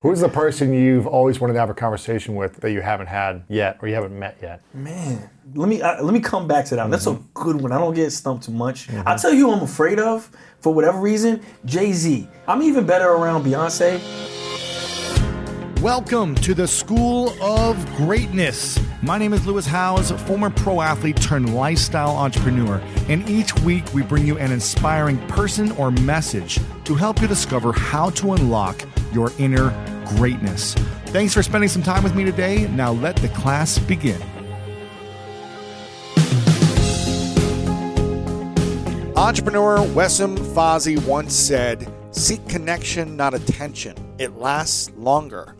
Who's 0.00 0.20
the 0.20 0.28
person 0.28 0.72
you've 0.72 1.08
always 1.08 1.40
wanted 1.40 1.54
to 1.54 1.58
have 1.58 1.70
a 1.70 1.74
conversation 1.74 2.36
with 2.36 2.58
that 2.60 2.70
you 2.70 2.80
haven't 2.80 3.08
had 3.08 3.42
yet 3.48 3.78
or 3.82 3.88
you 3.88 3.96
haven't 3.96 4.16
met 4.16 4.38
yet? 4.40 4.60
Man, 4.72 5.28
let 5.56 5.68
me 5.68 5.82
uh, 5.82 6.00
let 6.04 6.14
me 6.14 6.20
come 6.20 6.46
back 6.46 6.66
to 6.66 6.76
that. 6.76 6.88
That's 6.88 7.08
a 7.08 7.14
Mm-hmm. 7.14 7.22
good 7.34 7.60
one. 7.60 7.72
I 7.72 7.78
don't 7.78 7.94
get 7.94 8.12
stumped 8.12 8.44
too 8.44 8.52
much. 8.52 8.88
I'll 9.06 9.18
tell 9.18 9.34
you 9.34 9.46
who 9.48 9.52
I'm 9.54 9.62
afraid 9.64 9.98
of 9.98 10.30
for 10.60 10.72
whatever 10.72 11.00
reason. 11.00 11.42
Jay 11.64 11.90
Z. 11.92 12.28
I'm 12.46 12.62
even 12.62 12.86
better 12.86 13.08
around 13.08 13.42
Beyonce. 13.42 14.00
Welcome 15.82 16.36
to 16.36 16.54
the 16.54 16.68
School 16.68 17.30
of 17.42 17.76
Greatness. 17.96 18.78
My 19.02 19.18
name 19.18 19.32
is 19.32 19.44
Lewis 19.48 19.66
Howes, 19.66 20.12
former 20.28 20.50
pro 20.50 20.80
athlete 20.80 21.16
turned 21.20 21.52
lifestyle 21.56 22.10
entrepreneur, 22.16 22.80
and 23.08 23.28
each 23.28 23.52
week 23.62 23.92
we 23.92 24.02
bring 24.02 24.24
you 24.24 24.38
an 24.38 24.52
inspiring 24.52 25.18
person 25.26 25.72
or 25.72 25.90
message 25.90 26.60
to 26.84 26.94
help 26.94 27.20
you 27.20 27.26
discover 27.26 27.72
how 27.72 28.10
to 28.10 28.34
unlock 28.34 28.80
your 29.12 29.32
inner 29.38 29.70
greatness. 30.16 30.74
Thanks 31.06 31.34
for 31.34 31.42
spending 31.42 31.68
some 31.68 31.82
time 31.82 32.02
with 32.02 32.14
me 32.14 32.24
today. 32.24 32.68
Now 32.68 32.92
let 32.92 33.16
the 33.16 33.28
class 33.28 33.78
begin. 33.78 34.20
Entrepreneur 39.16 39.78
Wessam 39.78 40.38
Fozzie 40.38 41.04
once 41.04 41.34
said, 41.34 41.92
Seek 42.12 42.46
connection, 42.48 43.16
not 43.16 43.34
attention. 43.34 43.96
It 44.18 44.36
lasts 44.36 44.90
longer. 44.96 45.56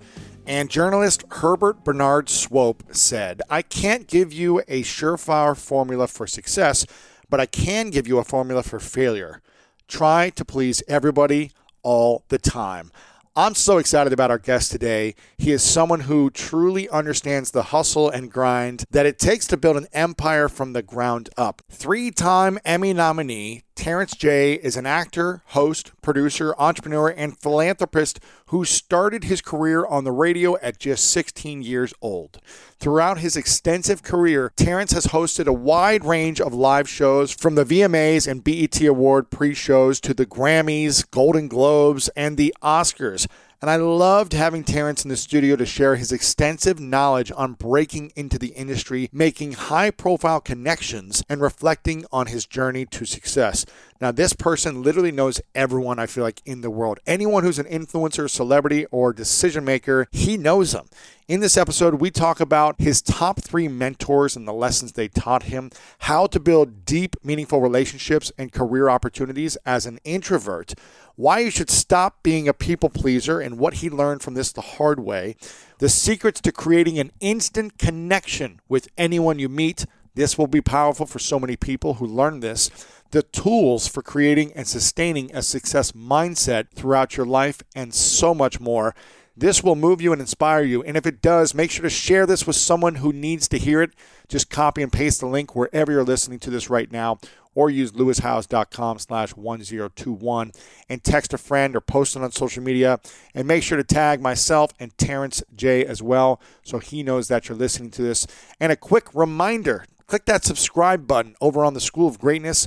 And 0.47 0.71
journalist 0.71 1.25
Herbert 1.31 1.85
Bernard 1.85 2.29
Swope 2.29 2.85
said, 2.93 3.43
I 3.51 3.63
can't 3.63 4.07
give 4.07 4.33
you 4.33 4.61
a 4.61 4.83
surefire 4.83 5.57
formula 5.57 6.07
for 6.07 6.27
success, 6.27 6.87
but 7.29 7.41
I 7.41 7.47
can 7.47 7.91
give 7.91 8.09
you 8.09 8.19
a 8.19 8.25
formula 8.25 8.63
for 8.63 8.79
failure. 8.79 9.43
Try 9.89 10.31
to 10.31 10.45
please 10.45 10.83
everybody 10.89 11.51
all 11.83 12.25
the 12.29 12.39
time. 12.39 12.91
I'm 13.39 13.55
so 13.55 13.79
excited 13.79 14.13
about 14.13 14.33
our 14.33 14.39
guest 14.41 14.73
today. 14.73 15.15
He 15.37 15.53
is 15.53 15.63
someone 15.63 16.01
who 16.01 16.29
truly 16.29 16.89
understands 16.89 17.53
the 17.53 17.63
hustle 17.63 18.11
and 18.11 18.33
grind 18.33 18.83
that 18.91 19.07
it 19.07 19.21
takes 19.21 19.47
to 19.47 19.57
build 19.57 19.77
an 19.77 19.87
empire 19.93 20.49
from 20.49 20.73
the 20.73 20.83
ground 20.83 21.29
up. 21.37 21.63
Three 21.71 22.11
time 22.11 22.59
Emmy 22.65 22.93
nominee, 22.93 23.63
Terrence 23.79 24.17
J 24.17 24.55
is 24.55 24.77
an 24.77 24.87
actor, 24.87 25.41
host, 25.47 25.93
producer, 26.03 26.53
entrepreneur, 26.59 27.11
and 27.11 27.39
philanthropist 27.39 28.19
who 28.47 28.65
started 28.65 29.23
his 29.23 29.41
career 29.41 29.87
on 29.87 30.03
the 30.03 30.11
radio 30.11 30.57
at 30.57 30.81
just 30.81 31.09
16 31.13 31.63
years 31.63 31.95
old. 32.03 32.41
Throughout 32.81 33.19
his 33.19 33.37
extensive 33.37 34.03
career, 34.03 34.53
Terrence 34.57 34.91
has 34.91 35.07
hosted 35.07 35.47
a 35.47 35.53
wide 35.53 36.05
range 36.05 36.41
of 36.41 36.53
live 36.53 36.89
shows 36.89 37.31
from 37.31 37.55
the 37.55 37.65
VMAs 37.65 38.27
and 38.27 38.43
BET 38.43 38.81
Award 38.83 39.31
pre 39.31 39.55
shows 39.55 40.01
to 40.01 40.13
the 40.13 40.27
Grammys, 40.27 41.09
Golden 41.09 41.47
Globes, 41.47 42.09
and 42.17 42.37
the 42.37 42.53
Oscars. 42.61 43.29
And 43.61 43.69
I 43.69 43.75
loved 43.75 44.35
having 44.35 44.63
Terrence 44.63 45.05
in 45.05 45.09
the 45.09 45.17
studio 45.17 45.57
to 45.57 45.67
share 45.67 45.97
his 45.97 46.13
extensive 46.13 46.79
knowledge 46.79 47.33
on 47.35 47.55
breaking 47.55 48.13
into 48.15 48.39
the 48.39 48.49
industry, 48.49 49.11
making 49.13 49.53
high 49.55 49.91
profile 49.91 50.41
connections, 50.41 51.25
and 51.29 51.41
reflecting 51.41 52.05
on 52.13 52.29
his 52.29 52.47
journey 52.47 52.87
to 52.87 53.05
success. 53.05 53.67
Now, 54.01 54.13
this 54.13 54.33
person 54.33 54.83
literally 54.83 55.11
knows 55.11 55.41
everyone 55.57 55.99
I 55.99 56.07
feel 56.07 56.23
like 56.23 56.41
in 56.45 56.61
the 56.61 56.71
world. 56.71 57.01
Anyone 57.05 57.43
who's 57.43 57.59
an 57.59 57.67
influencer, 57.67 58.31
celebrity, 58.31 58.87
or 58.93 59.13
decision 59.13 59.65
maker, 59.65 60.07
he 60.13 60.37
knows 60.37 60.71
them. 60.71 60.87
In 61.27 61.41
this 61.41 61.57
episode, 61.57 61.95
we 61.95 62.11
talk 62.11 62.39
about 62.39 62.81
his 62.81 63.03
top 63.03 63.43
three 63.43 63.67
mentors 63.67 64.37
and 64.37 64.47
the 64.47 64.53
lessons 64.53 64.93
they 64.93 65.09
taught 65.09 65.45
him, 65.45 65.71
how 66.01 66.27
to 66.29 66.39
build 66.39 66.85
deep, 66.85 67.17
meaningful 67.25 67.61
relationships 67.61 68.31
and 68.39 68.53
career 68.53 68.89
opportunities 68.89 69.57
as 69.67 69.85
an 69.85 69.99
introvert, 70.05 70.75
why 71.17 71.41
you 71.41 71.51
should 71.51 71.69
stop 71.69 72.23
being 72.23 72.47
a 72.47 72.55
people 72.55 72.89
pleaser 72.89 73.41
and 73.41 73.59
what 73.59 73.75
he 73.75 73.91
learned 73.91 74.23
from 74.23 74.35
this 74.35 74.53
the 74.53 74.61
hard 74.61 75.01
way, 75.01 75.35
the 75.81 75.89
secrets 75.89 76.41
to 76.41 76.53
creating 76.53 77.01
an 77.01 77.11
instant 77.19 77.79
connection 77.79 78.61
with 78.69 78.89
anyone 78.97 79.41
you 79.41 79.49
meet. 79.49 79.85
This 80.15 80.39
will 80.39 80.47
be 80.47 80.61
powerful 80.61 81.07
for 81.07 81.19
so 81.19 81.39
many 81.39 81.57
people 81.57 81.95
who 81.95 82.07
learn 82.07 82.41
this. 82.41 82.71
The 83.11 83.23
tools 83.23 83.89
for 83.89 84.03
creating 84.03 84.53
and 84.53 84.69
sustaining 84.69 85.35
a 85.35 85.43
success 85.43 85.93
mindset 85.93 86.71
throughout 86.75 87.17
your 87.17 87.25
life, 87.25 87.63
and 87.75 87.95
so 87.95 88.35
much 88.35 88.61
more. 88.61 88.95
This 89.35 89.63
will 89.63 89.77
move 89.77 90.03
you 90.03 90.13
and 90.13 90.21
inspire 90.21 90.65
you. 90.65 90.83
And 90.83 90.97
if 90.97 91.07
it 91.07 91.23
does, 91.23 91.55
make 91.55 91.71
sure 91.71 91.85
to 91.85 91.91
share 91.91 92.27
this 92.27 92.45
with 92.45 92.57
someone 92.57 92.97
who 92.97 93.13
needs 93.13 93.47
to 93.49 93.59
hear 93.59 93.81
it. 93.81 93.93
Just 94.29 94.51
copy 94.51 94.83
and 94.83 94.93
paste 94.93 95.21
the 95.21 95.27
link 95.27 95.55
wherever 95.55 95.93
you're 95.93 96.05
listening 96.05 96.41
to 96.41 96.51
this 96.51 96.69
right 96.69 96.91
now, 96.91 97.19
or 97.55 97.71
use 97.71 97.93
lewishowes.com 97.93 98.99
slash 98.99 99.37
1021 99.37 100.53
and 100.89 101.05
text 101.05 101.33
a 101.33 101.39
friend 101.39 101.77
or 101.77 101.81
post 101.81 102.17
it 102.17 102.23
on 102.23 102.33
social 102.33 102.65
media. 102.65 102.99
And 103.33 103.47
make 103.47 103.63
sure 103.63 103.79
to 103.79 103.85
tag 103.85 104.21
myself 104.21 104.73
and 104.81 104.97
Terrence 104.99 105.43
J 105.55 105.85
as 105.87 106.03
well 106.03 106.43
so 106.65 106.79
he 106.81 107.05
knows 107.05 107.29
that 107.29 107.49
you're 107.49 107.57
listening 107.57 107.93
to 107.93 108.03
this. 108.03 108.27
And 108.59 108.73
a 108.73 108.77
quick 108.77 109.15
reminder 109.15 109.87
click 110.09 110.25
that 110.25 110.43
subscribe 110.45 111.07
button 111.07 111.37
over 111.41 111.65
on 111.65 111.75
the 111.75 111.81
School 111.81 112.09
of 112.09 112.19
Greatness 112.19 112.67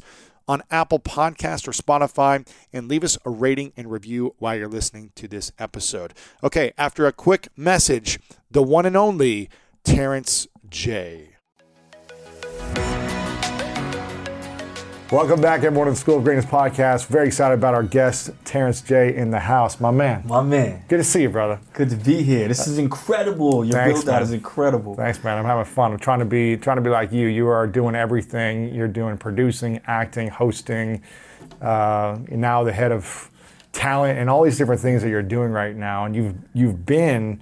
on 0.52 0.62
Apple 0.70 1.00
Podcast 1.00 1.66
or 1.66 1.72
Spotify 1.72 2.46
and 2.74 2.90
leave 2.90 3.06
us 3.06 3.18
a 3.24 3.30
rating 3.30 3.72
and 3.78 3.90
review 3.90 4.36
while 4.38 4.54
you're 4.54 4.68
listening 4.68 5.14
to 5.16 5.26
this 5.26 5.54
episode. 5.58 6.14
Okay, 6.44 6.74
after 6.78 7.08
a 7.08 7.14
quick 7.14 7.48
message, 7.56 8.20
the 8.52 8.62
one 8.62 8.86
and 8.86 8.98
only 8.98 9.50
Terrence 9.86 10.48
J. 10.70 11.30
Welcome 15.12 15.42
back, 15.42 15.64
everyone, 15.64 15.88
to 15.88 15.92
the 15.92 15.98
School 15.98 16.20
of 16.20 16.24
Greatness 16.24 16.46
podcast. 16.46 17.08
Very 17.08 17.28
excited 17.28 17.56
about 17.56 17.74
our 17.74 17.84
guest, 17.84 18.30
Terrence 18.46 18.80
J, 18.80 19.14
in 19.14 19.30
the 19.30 19.42
house. 19.42 19.78
My 19.82 19.92
man. 19.92 20.24
My 20.26 20.42
man. 20.42 20.86
Good 20.88 21.00
to 21.00 21.04
see 21.04 21.24
you, 21.24 21.30
brother. 21.30 21.60
Good 21.74 21.90
to 21.90 21.98
be 21.98 22.24
here. 22.24 22.48
This 22.48 22.66
is 22.66 22.78
incredible. 22.78 23.66
Your 23.66 23.74
Thanks, 23.74 24.00
build 24.00 24.08
out 24.08 24.14
man. 24.14 24.24
is 24.24 24.32
incredible. 24.32 24.96
Thanks, 24.96 25.22
man. 25.22 25.38
I'm 25.38 25.44
having 25.44 25.66
fun. 25.66 25.92
I'm 25.92 26.00
trying 26.00 26.20
to 26.20 26.26
be 26.26 26.56
trying 26.56 26.78
to 26.78 26.82
be 26.82 26.90
like 26.90 27.12
you. 27.12 27.28
You 27.28 27.50
are 27.50 27.68
doing 27.68 27.94
everything. 27.94 28.74
You're 28.74 28.88
doing 28.88 29.18
producing, 29.18 29.82
acting, 29.86 30.30
hosting. 30.30 31.04
Uh, 31.62 32.18
you're 32.30 32.38
now 32.38 32.64
the 32.64 32.72
head 32.72 32.94
of 32.94 33.30
talent 33.74 34.18
and 34.18 34.30
all 34.30 34.44
these 34.44 34.58
different 34.58 34.80
things 34.80 35.02
that 35.02 35.10
you're 35.10 35.22
doing 35.22 35.52
right 35.52 35.76
now. 35.76 36.06
And 36.06 36.16
you've 36.16 36.36
you've 36.54 36.86
been 36.86 37.42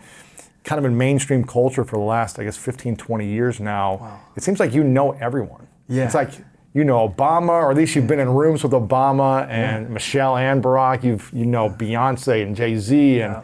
kind 0.64 0.80
of 0.80 0.86
in 0.86 0.98
mainstream 0.98 1.44
culture 1.44 1.84
for 1.84 1.98
the 1.98 2.04
last, 2.04 2.40
I 2.40 2.46
guess, 2.46 2.58
15, 2.58 2.96
20 2.96 3.28
years 3.28 3.60
now. 3.60 4.22
It 4.36 4.42
seems 4.42 4.60
like 4.60 4.74
you 4.74 4.84
know 4.84 5.12
everyone. 5.12 5.68
Yeah. 5.88 6.06
It's 6.06 6.16
like 6.16 6.32
you 6.74 6.84
know 6.84 7.08
Obama, 7.08 7.50
or 7.50 7.72
at 7.72 7.78
least 7.78 7.96
you've 7.96 8.08
been 8.08 8.20
in 8.20 8.30
rooms 8.30 8.64
with 8.64 8.74
Obama 8.74 9.48
and 9.50 9.90
Michelle 9.90 10.38
and 10.38 10.64
Barack. 10.64 11.04
You've 11.04 11.30
you 11.34 11.46
know 11.46 11.70
Beyonce 11.70 12.44
and 12.44 12.56
Jay 12.56 12.78
Z 12.78 13.22
and. 13.22 13.44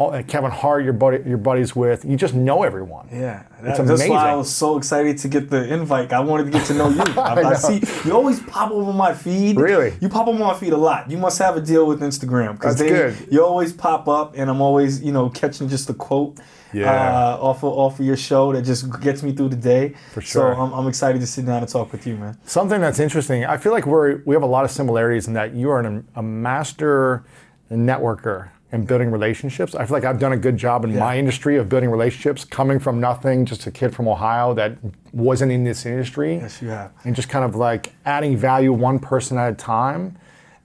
All, 0.00 0.12
and 0.12 0.26
Kevin 0.26 0.50
Hart, 0.50 0.82
your 0.82 0.94
buddy, 0.94 1.28
your 1.28 1.36
buddies 1.36 1.76
with, 1.76 2.06
you 2.06 2.16
just 2.16 2.32
know 2.32 2.62
everyone. 2.62 3.06
Yeah, 3.12 3.42
It's 3.62 3.76
that- 3.76 3.86
that's 3.86 4.08
why 4.08 4.30
I 4.30 4.34
was 4.34 4.50
so 4.50 4.78
excited 4.78 5.18
to 5.18 5.28
get 5.28 5.50
the 5.50 5.70
invite. 5.70 6.10
I 6.14 6.20
wanted 6.20 6.44
to 6.44 6.50
get 6.52 6.64
to 6.68 6.74
know 6.74 6.88
you. 6.98 7.02
I, 7.02 7.34
I 7.34 7.42
know. 7.42 7.52
See 7.54 7.82
you 8.06 8.14
always 8.14 8.40
pop 8.40 8.70
over 8.70 8.94
my 8.94 9.12
feed. 9.12 9.58
Really? 9.60 9.92
You 10.00 10.08
pop 10.08 10.26
over 10.26 10.38
my 10.38 10.54
feed 10.54 10.72
a 10.72 10.76
lot. 10.78 11.10
You 11.10 11.18
must 11.18 11.38
have 11.38 11.54
a 11.58 11.60
deal 11.60 11.86
with 11.86 12.00
Instagram 12.00 12.54
because 12.54 12.78
they- 12.78 12.88
good. 12.88 13.14
You 13.30 13.44
always 13.44 13.74
pop 13.74 14.08
up, 14.08 14.32
and 14.38 14.48
I'm 14.48 14.62
always 14.62 15.02
you 15.02 15.12
know 15.12 15.28
catching 15.28 15.68
just 15.68 15.90
a 15.90 15.94
quote. 15.94 16.38
Yeah. 16.72 16.90
Uh, 16.90 17.36
off 17.42 17.58
of 17.62 17.72
off 17.74 18.00
of 18.00 18.06
your 18.06 18.16
show 18.16 18.54
that 18.54 18.62
just 18.62 18.88
gets 19.02 19.22
me 19.22 19.32
through 19.32 19.50
the 19.50 19.56
day. 19.56 19.96
For 20.14 20.22
sure. 20.22 20.54
So 20.54 20.60
I'm, 20.62 20.72
I'm 20.72 20.88
excited 20.88 21.20
to 21.20 21.26
sit 21.26 21.44
down 21.44 21.58
and 21.62 21.68
talk 21.68 21.92
with 21.92 22.06
you, 22.06 22.16
man. 22.16 22.38
Something 22.44 22.80
that's 22.80 23.00
interesting. 23.00 23.44
I 23.44 23.58
feel 23.58 23.72
like 23.72 23.84
we're 23.86 24.22
we 24.24 24.34
have 24.34 24.42
a 24.44 24.46
lot 24.56 24.64
of 24.64 24.70
similarities 24.70 25.26
in 25.28 25.34
that 25.34 25.52
you 25.52 25.68
are 25.68 25.80
an, 25.80 26.08
a 26.14 26.22
master 26.22 27.24
networker 27.70 28.48
and 28.72 28.86
building 28.86 29.10
relationships. 29.10 29.74
I 29.74 29.84
feel 29.84 29.94
like 29.94 30.04
I've 30.04 30.20
done 30.20 30.32
a 30.32 30.36
good 30.36 30.56
job 30.56 30.84
in 30.84 30.96
my 30.96 31.18
industry 31.18 31.56
of 31.56 31.68
building 31.68 31.90
relationships, 31.90 32.44
coming 32.44 32.78
from 32.78 33.00
nothing, 33.00 33.44
just 33.44 33.66
a 33.66 33.70
kid 33.70 33.94
from 33.94 34.06
Ohio 34.06 34.54
that 34.54 34.78
wasn't 35.12 35.50
in 35.50 35.64
this 35.64 35.84
industry. 35.86 36.36
Yes, 36.36 36.62
you 36.62 36.68
have. 36.68 36.92
And 37.04 37.16
just 37.16 37.28
kind 37.28 37.44
of 37.44 37.56
like 37.56 37.92
adding 38.04 38.36
value 38.36 38.72
one 38.72 39.00
person 39.00 39.38
at 39.38 39.52
a 39.52 39.56
time 39.56 40.16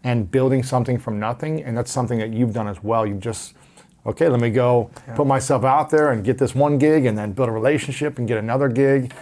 and 0.03 0.29
building 0.29 0.61
something 0.61 0.99
from 0.99 1.19
nothing. 1.19 1.63
And 1.63 1.75
that's 1.75 1.91
something 1.91 2.19
that 2.19 2.31
you've 2.31 2.53
done 2.53 2.67
as 2.67 2.83
well. 2.83 3.07
You've 3.07 3.21
just, 3.21 3.55
okay, 4.05 4.29
let 4.29 4.39
me 4.39 4.51
go 4.51 4.91
put 5.15 5.25
myself 5.25 5.63
out 5.63 5.89
there 5.89 6.11
and 6.11 6.23
get 6.23 6.37
this 6.37 6.53
one 6.53 6.77
gig 6.77 7.05
and 7.05 7.17
then 7.17 7.31
build 7.31 7.49
a 7.49 7.51
relationship 7.51 8.19
and 8.19 8.27
get 8.27 8.37
another 8.37 8.69
gig. 8.69 9.13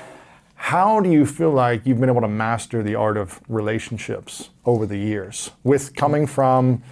How 0.55 0.99
do 0.99 1.09
you 1.09 1.25
feel 1.25 1.51
like 1.51 1.85
you've 1.85 2.01
been 2.01 2.09
able 2.09 2.21
to 2.21 2.27
master 2.27 2.83
the 2.83 2.95
art 2.95 3.15
of 3.15 3.39
relationships 3.47 4.49
over 4.65 4.85
the 4.85 4.97
years 4.97 5.51
with 5.63 5.95
coming 5.95 6.27
from, 6.27 6.83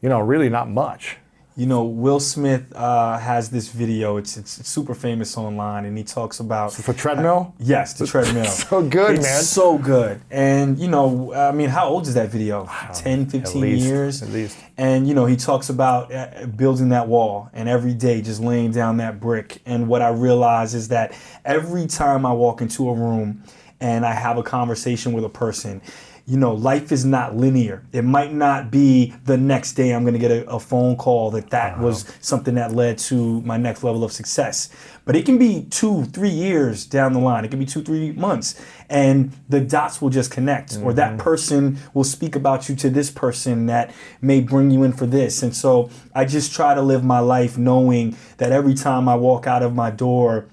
you 0.00 0.08
know, 0.08 0.20
really 0.20 0.48
not 0.48 0.68
much? 0.68 1.16
You 1.56 1.66
know, 1.66 1.82
Will 1.84 2.20
Smith 2.20 2.72
uh, 2.74 3.18
has 3.18 3.50
this 3.50 3.68
video. 3.68 4.16
It's, 4.16 4.36
it's 4.36 4.66
super 4.66 4.94
famous 4.94 5.36
online, 5.36 5.84
and 5.84 5.98
he 5.98 6.04
talks 6.04 6.38
about 6.40 6.72
The 6.72 6.94
treadmill? 6.94 7.54
yes, 7.58 7.92
the 7.94 8.06
treadmill. 8.12 8.44
So 8.44 8.82
good, 8.82 9.16
it's 9.16 9.24
man. 9.24 9.42
So 9.42 9.76
good. 9.76 10.20
And 10.30 10.78
you 10.78 10.88
know, 10.88 11.34
I 11.34 11.50
mean, 11.52 11.68
how 11.68 11.88
old 11.88 12.06
is 12.06 12.14
that 12.14 12.30
video? 12.30 12.70
10, 12.94 13.28
15 13.28 13.60
least, 13.60 13.84
years. 13.84 14.22
at 14.22 14.30
least. 14.30 14.56
And 14.78 15.06
you 15.08 15.12
know, 15.14 15.26
he 15.26 15.36
talks 15.36 15.68
about 15.68 16.14
uh, 16.14 16.46
building 16.46 16.90
that 16.90 17.08
wall 17.08 17.50
and 17.52 17.68
every 17.68 17.94
day 17.94 18.22
just 18.22 18.40
laying 18.40 18.70
down 18.70 18.98
that 18.98 19.20
brick. 19.20 19.60
And 19.66 19.88
what 19.88 20.02
I 20.02 20.08
realize 20.10 20.72
is 20.74 20.88
that 20.88 21.12
every 21.44 21.86
time 21.88 22.24
I 22.24 22.32
walk 22.32 22.62
into 22.62 22.88
a 22.88 22.94
room 22.94 23.42
and 23.80 24.06
I 24.06 24.14
have 24.14 24.38
a 24.38 24.42
conversation 24.42 25.12
with 25.12 25.24
a 25.24 25.28
person, 25.28 25.82
you 26.30 26.36
know, 26.36 26.54
life 26.54 26.92
is 26.92 27.04
not 27.04 27.36
linear. 27.36 27.82
It 27.90 28.04
might 28.04 28.32
not 28.32 28.70
be 28.70 29.12
the 29.24 29.36
next 29.36 29.72
day 29.72 29.92
I'm 29.92 30.04
going 30.04 30.14
to 30.14 30.20
get 30.20 30.30
a, 30.30 30.48
a 30.48 30.60
phone 30.60 30.94
call 30.94 31.32
that 31.32 31.50
that 31.50 31.80
was 31.80 32.04
something 32.20 32.54
that 32.54 32.70
led 32.70 32.98
to 32.98 33.40
my 33.40 33.56
next 33.56 33.82
level 33.82 34.04
of 34.04 34.12
success. 34.12 34.68
But 35.04 35.16
it 35.16 35.26
can 35.26 35.38
be 35.38 35.66
two, 35.70 36.04
three 36.04 36.30
years 36.30 36.86
down 36.86 37.14
the 37.14 37.18
line. 37.18 37.44
It 37.44 37.48
can 37.48 37.58
be 37.58 37.66
two, 37.66 37.82
three 37.82 38.12
months. 38.12 38.64
And 38.88 39.32
the 39.48 39.60
dots 39.60 40.00
will 40.00 40.10
just 40.10 40.30
connect. 40.30 40.78
Or 40.84 40.92
that 40.92 41.14
mm-hmm. 41.14 41.20
person 41.20 41.78
will 41.94 42.04
speak 42.04 42.36
about 42.36 42.68
you 42.68 42.76
to 42.76 42.90
this 42.90 43.10
person 43.10 43.66
that 43.66 43.92
may 44.22 44.40
bring 44.40 44.70
you 44.70 44.84
in 44.84 44.92
for 44.92 45.06
this. 45.06 45.42
And 45.42 45.52
so 45.52 45.90
I 46.14 46.26
just 46.26 46.54
try 46.54 46.76
to 46.76 46.80
live 46.80 47.02
my 47.02 47.18
life 47.18 47.58
knowing 47.58 48.16
that 48.36 48.52
every 48.52 48.74
time 48.74 49.08
I 49.08 49.16
walk 49.16 49.48
out 49.48 49.64
of 49.64 49.74
my 49.74 49.90
door, 49.90 50.46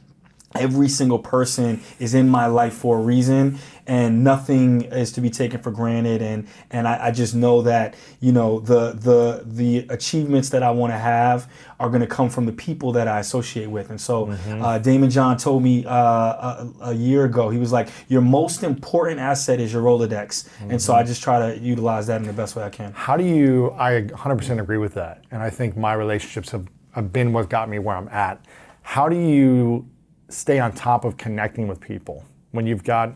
every 0.55 0.89
single 0.89 1.19
person 1.19 1.81
is 1.99 2.15
in 2.15 2.27
my 2.27 2.47
life 2.47 2.73
for 2.73 2.97
a 2.97 3.01
reason 3.01 3.59
and 3.87 4.23
nothing 4.23 4.83
is 4.83 5.11
to 5.13 5.21
be 5.21 5.29
taken 5.29 5.61
for 5.61 5.71
granted. 5.71 6.21
And 6.21 6.47
and 6.69 6.87
I, 6.87 7.07
I 7.07 7.11
just 7.11 7.33
know 7.33 7.61
that 7.63 7.95
you 8.19 8.31
know 8.31 8.59
the 8.59 8.91
the 8.91 9.43
the 9.45 9.87
achievements 9.89 10.49
that 10.49 10.61
I 10.61 10.71
want 10.71 10.93
to 10.93 10.97
have 10.97 11.49
are 11.79 11.89
going 11.89 12.01
to 12.01 12.07
come 12.07 12.29
from 12.29 12.45
the 12.45 12.51
people 12.51 12.91
that 12.91 13.07
I 13.07 13.19
associate 13.19 13.69
with. 13.69 13.89
And 13.89 13.99
so 13.99 14.29
uh, 14.29 14.79
Daymond 14.79 15.11
John 15.11 15.37
told 15.37 15.63
me 15.63 15.85
uh, 15.85 15.91
a, 15.91 16.73
a 16.81 16.93
year 16.93 17.25
ago 17.25 17.49
he 17.49 17.57
was 17.57 17.71
like 17.71 17.89
your 18.07 18.21
most 18.21 18.63
important 18.63 19.19
asset 19.19 19.59
is 19.59 19.71
your 19.71 19.81
Rolodex. 19.81 20.49
And 20.69 20.81
so 20.81 20.93
I 20.93 21.03
just 21.03 21.23
try 21.23 21.39
to 21.39 21.59
utilize 21.59 22.07
that 22.07 22.21
in 22.21 22.27
the 22.27 22.33
best 22.33 22.55
way 22.55 22.63
I 22.63 22.69
can. 22.69 22.91
How 22.93 23.15
do 23.15 23.23
you? 23.23 23.71
I 23.77 24.01
100% 24.01 24.59
agree 24.59 24.77
with 24.77 24.93
that, 24.95 25.23
and 25.31 25.41
I 25.41 25.49
think 25.49 25.77
my 25.77 25.93
relationships 25.93 26.51
have, 26.51 26.67
have 26.91 27.13
been 27.13 27.31
what 27.31 27.49
got 27.49 27.69
me 27.69 27.79
where 27.79 27.95
I'm 27.95 28.09
at. 28.09 28.43
How 28.81 29.07
do 29.07 29.17
you 29.17 29.87
stay 30.29 30.59
on 30.59 30.73
top 30.73 31.05
of 31.05 31.17
connecting 31.17 31.67
with 31.67 31.79
people 31.79 32.23
when 32.51 32.65
you've 32.65 32.83
got 32.83 33.13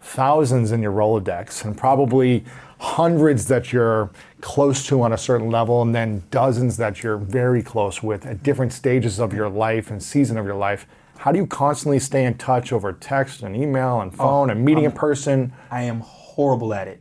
thousands 0.00 0.72
in 0.72 0.82
your 0.82 0.92
Rolodex 0.92 1.64
and 1.64 1.76
probably 1.76 2.44
hundreds 2.78 3.46
that 3.48 3.72
you're 3.72 4.10
close 4.40 4.86
to 4.86 5.02
on 5.02 5.12
a 5.12 5.18
certain 5.18 5.50
level, 5.50 5.82
and 5.82 5.94
then 5.94 6.22
dozens 6.30 6.78
that 6.78 7.02
you're 7.02 7.18
very 7.18 7.62
close 7.62 8.02
with 8.02 8.24
at 8.24 8.42
different 8.42 8.72
stages 8.72 9.20
of 9.20 9.34
your 9.34 9.48
life 9.48 9.90
and 9.90 10.02
season 10.02 10.38
of 10.38 10.46
your 10.46 10.54
life? 10.54 10.86
How 11.18 11.32
do 11.32 11.38
you 11.38 11.46
constantly 11.46 11.98
stay 11.98 12.24
in 12.24 12.38
touch 12.38 12.72
over 12.72 12.94
text 12.94 13.42
and 13.42 13.54
email 13.54 14.00
and 14.00 14.10
oh, 14.14 14.16
phone 14.16 14.50
and 14.50 14.64
meeting 14.64 14.84
in 14.84 14.92
person? 14.92 15.52
I 15.70 15.82
am 15.82 16.00
horrible 16.00 16.72
at 16.72 16.88
it. 16.88 17.00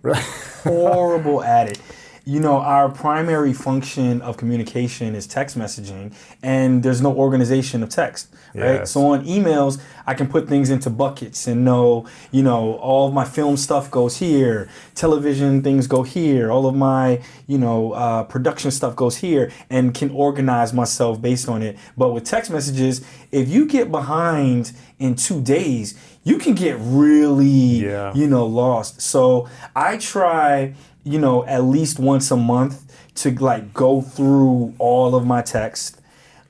horrible 0.64 1.42
at 1.42 1.72
it. 1.72 1.80
You 2.26 2.42
know, 2.42 2.58
our 2.58 2.90
primary 2.90 3.54
function 3.54 4.22
of 4.22 4.36
communication 4.36 5.16
is 5.16 5.26
text 5.26 5.58
messaging, 5.58 6.14
and 6.44 6.84
there's 6.84 7.02
no 7.02 7.16
organization 7.16 7.82
of 7.82 7.90
text, 7.90 8.36
right? 8.56 8.80
Yes. 8.80 8.92
So 8.92 9.08
on 9.08 9.26
emails, 9.26 9.82
I 10.06 10.14
can 10.14 10.28
put 10.28 10.48
things 10.48 10.70
into 10.70 10.90
buckets 10.90 11.48
and 11.48 11.64
know, 11.64 12.08
you 12.32 12.42
know, 12.44 12.74
all 12.76 13.08
of 13.08 13.14
my 13.14 13.26
film 13.26 13.58
stuff 13.58 13.90
goes 13.92 14.18
here, 14.18 14.70
television 14.96 15.62
things 15.62 15.88
go 15.88 16.04
here, 16.04 16.52
all 16.52 16.66
of 16.68 16.76
my, 16.76 17.22
you 17.48 17.58
know, 17.58 17.92
uh, 17.94 18.24
production 18.24 18.72
stuff 18.72 18.96
goes 18.96 19.18
here, 19.18 19.52
and 19.70 19.94
can 19.94 20.10
organize 20.12 20.74
myself 20.74 21.22
based 21.22 21.48
on 21.48 21.62
it. 21.62 21.78
But 21.98 22.14
with 22.14 22.24
text 22.26 22.52
messages, 22.52 23.06
if 23.32 23.50
you 23.50 23.66
get 23.66 23.92
behind 23.92 24.72
in 25.00 25.16
two 25.16 25.42
days, 25.42 25.98
you 26.24 26.38
can 26.38 26.54
get 26.56 26.76
really, 26.80 27.86
Yeah. 27.86 28.14
you 28.14 28.28
know, 28.28 28.46
lost. 28.46 29.02
So 29.02 29.48
I 29.76 29.98
try, 29.98 30.74
you 31.04 31.20
know, 31.20 31.46
at 31.46 31.64
least 31.64 32.00
once 32.00 32.30
a 32.32 32.38
month 32.38 32.84
to 33.16 33.32
like 33.40 33.74
go 33.74 34.02
through 34.02 34.74
all 34.80 35.16
of 35.16 35.26
my 35.26 35.42
text. 35.42 35.99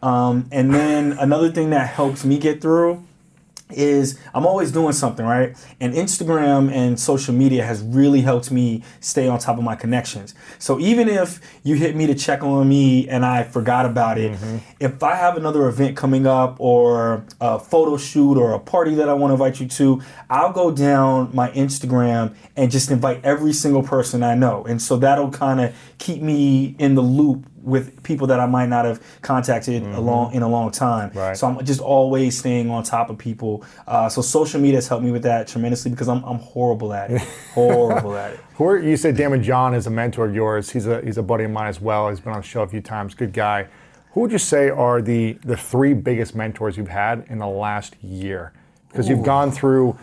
Um, 0.02 0.48
and 0.52 0.74
then 0.74 1.14
another 1.14 1.52
thing 1.52 1.72
that 1.72 1.88
helps 1.88 2.24
me 2.24 2.38
get 2.38 2.62
through 2.62 3.04
is 3.72 4.20
I'm 4.34 4.48
always 4.48 4.72
doing 4.72 4.94
something, 4.94 5.26
right? 5.26 5.56
And 5.80 5.94
Instagram 5.94 6.72
and 6.72 7.00
social 7.00 7.34
media 7.34 7.64
has 7.64 7.84
really 7.84 8.22
helped 8.22 8.52
me 8.52 8.84
stay 9.00 9.28
on 9.28 9.38
top 9.38 9.58
of 9.58 9.64
my 9.64 9.76
connections. 9.76 10.34
So 10.58 10.80
even 10.80 11.08
if 11.08 11.40
you 11.64 11.76
hit 11.76 11.96
me 11.96 12.08
to 12.08 12.16
check 12.16 12.42
on 12.42 12.68
me 12.68 13.08
and 13.08 13.24
I 13.24 13.44
forgot 13.44 13.86
about 13.86 14.18
it, 14.18 14.38
if 14.80 15.04
I 15.04 15.16
have 15.16 15.38
another 15.38 15.68
event 15.68 15.96
coming 15.96 16.26
up 16.26 16.60
or 16.60 17.24
a 17.40 17.60
photo 17.60 17.98
shoot 17.98 18.38
or 18.38 18.54
a 18.54 18.60
party 18.60 18.96
that 18.96 19.08
I 19.08 19.14
want 19.14 19.30
to 19.30 19.34
invite 19.34 19.60
you 19.60 19.68
to, 19.68 20.02
I'll 20.30 20.54
go 20.54 20.72
down 20.72 21.30
my 21.34 21.52
Instagram 21.52 22.36
and 22.56 22.72
just 22.72 22.90
invite 22.90 23.24
every 23.24 23.54
single 23.54 23.84
person 23.84 24.24
I 24.24 24.34
know. 24.34 24.66
And 24.66 24.82
so 24.82 24.98
that'll 24.98 25.32
kind 25.32 25.62
of 25.62 25.76
keep 26.00 26.24
me 26.24 26.76
in 26.80 26.96
the 26.96 27.02
loop 27.02 27.46
with 27.64 28.02
people 28.04 28.28
that 28.28 28.40
I 28.40 28.46
might 28.46 28.68
not 28.68 28.86
have 28.86 29.02
contacted 29.22 29.84
along 29.84 30.34
in 30.34 30.42
a 30.42 30.48
long 30.48 30.72
time. 30.72 31.12
Right. 31.14 31.36
So 31.36 31.48
I'm 31.48 31.66
just 31.66 31.82
always 31.82 32.38
staying 32.38 32.70
on 32.70 32.84
top 32.84 33.10
of 33.10 33.18
people. 33.18 33.64
Uh, 33.88 34.10
so 34.10 34.22
social 34.22 34.60
media 34.60 34.78
has 34.78 34.88
helped 34.88 35.04
me 35.04 35.12
with 35.12 35.24
that 35.24 35.48
tremendously 35.48 35.92
because 35.92 36.08
I'm, 36.08 36.24
I'm 36.24 36.40
horrible 36.40 36.94
at 36.94 37.12
it. 37.12 37.22
horrible 37.54 38.16
at 38.16 38.34
it. 38.34 38.40
Who 38.56 38.66
are, 38.66 38.80
you 38.80 38.98
said 38.98 39.16
Daymond 39.16 39.44
John 39.44 39.74
is 39.74 39.88
a 39.88 39.90
mentor 39.90 40.26
of 40.26 40.36
yours. 40.36 40.70
He's 40.70 40.88
a 40.88 41.02
he's 41.02 41.18
a 41.18 41.24
buddy 41.24 41.46
of 41.46 41.52
mine 41.52 41.68
as 41.68 41.80
well. 41.80 42.10
He's 42.10 42.20
been 42.20 42.34
on 42.34 42.42
the 42.42 42.48
show 42.48 42.62
a 42.62 42.68
few 42.68 42.82
times. 42.82 43.14
Good 43.14 43.34
guy. 43.34 43.68
Who 44.12 44.22
would 44.22 44.32
you 44.32 44.38
say 44.38 44.70
are 44.70 45.02
the 45.02 45.34
the 45.44 45.58
three 45.58 45.94
biggest 45.94 46.36
mentors 46.36 46.78
you've 46.78 46.88
had 46.88 47.26
in 47.30 47.38
the 47.38 47.48
last 47.48 47.96
year? 48.04 48.54
Because 48.90 49.08
you've 49.08 49.24
gone 49.24 49.52
through 49.52 49.98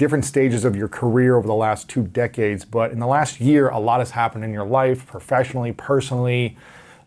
different 0.00 0.24
stages 0.24 0.64
of 0.64 0.74
your 0.74 0.88
career 0.88 1.36
over 1.36 1.46
the 1.46 1.54
last 1.54 1.86
two 1.86 2.02
decades, 2.02 2.64
but 2.64 2.90
in 2.90 2.98
the 2.98 3.06
last 3.06 3.38
year, 3.38 3.68
a 3.68 3.78
lot 3.78 4.00
has 4.00 4.12
happened 4.12 4.42
in 4.42 4.50
your 4.50 4.64
life, 4.64 5.06
professionally, 5.06 5.72
personally. 5.72 6.56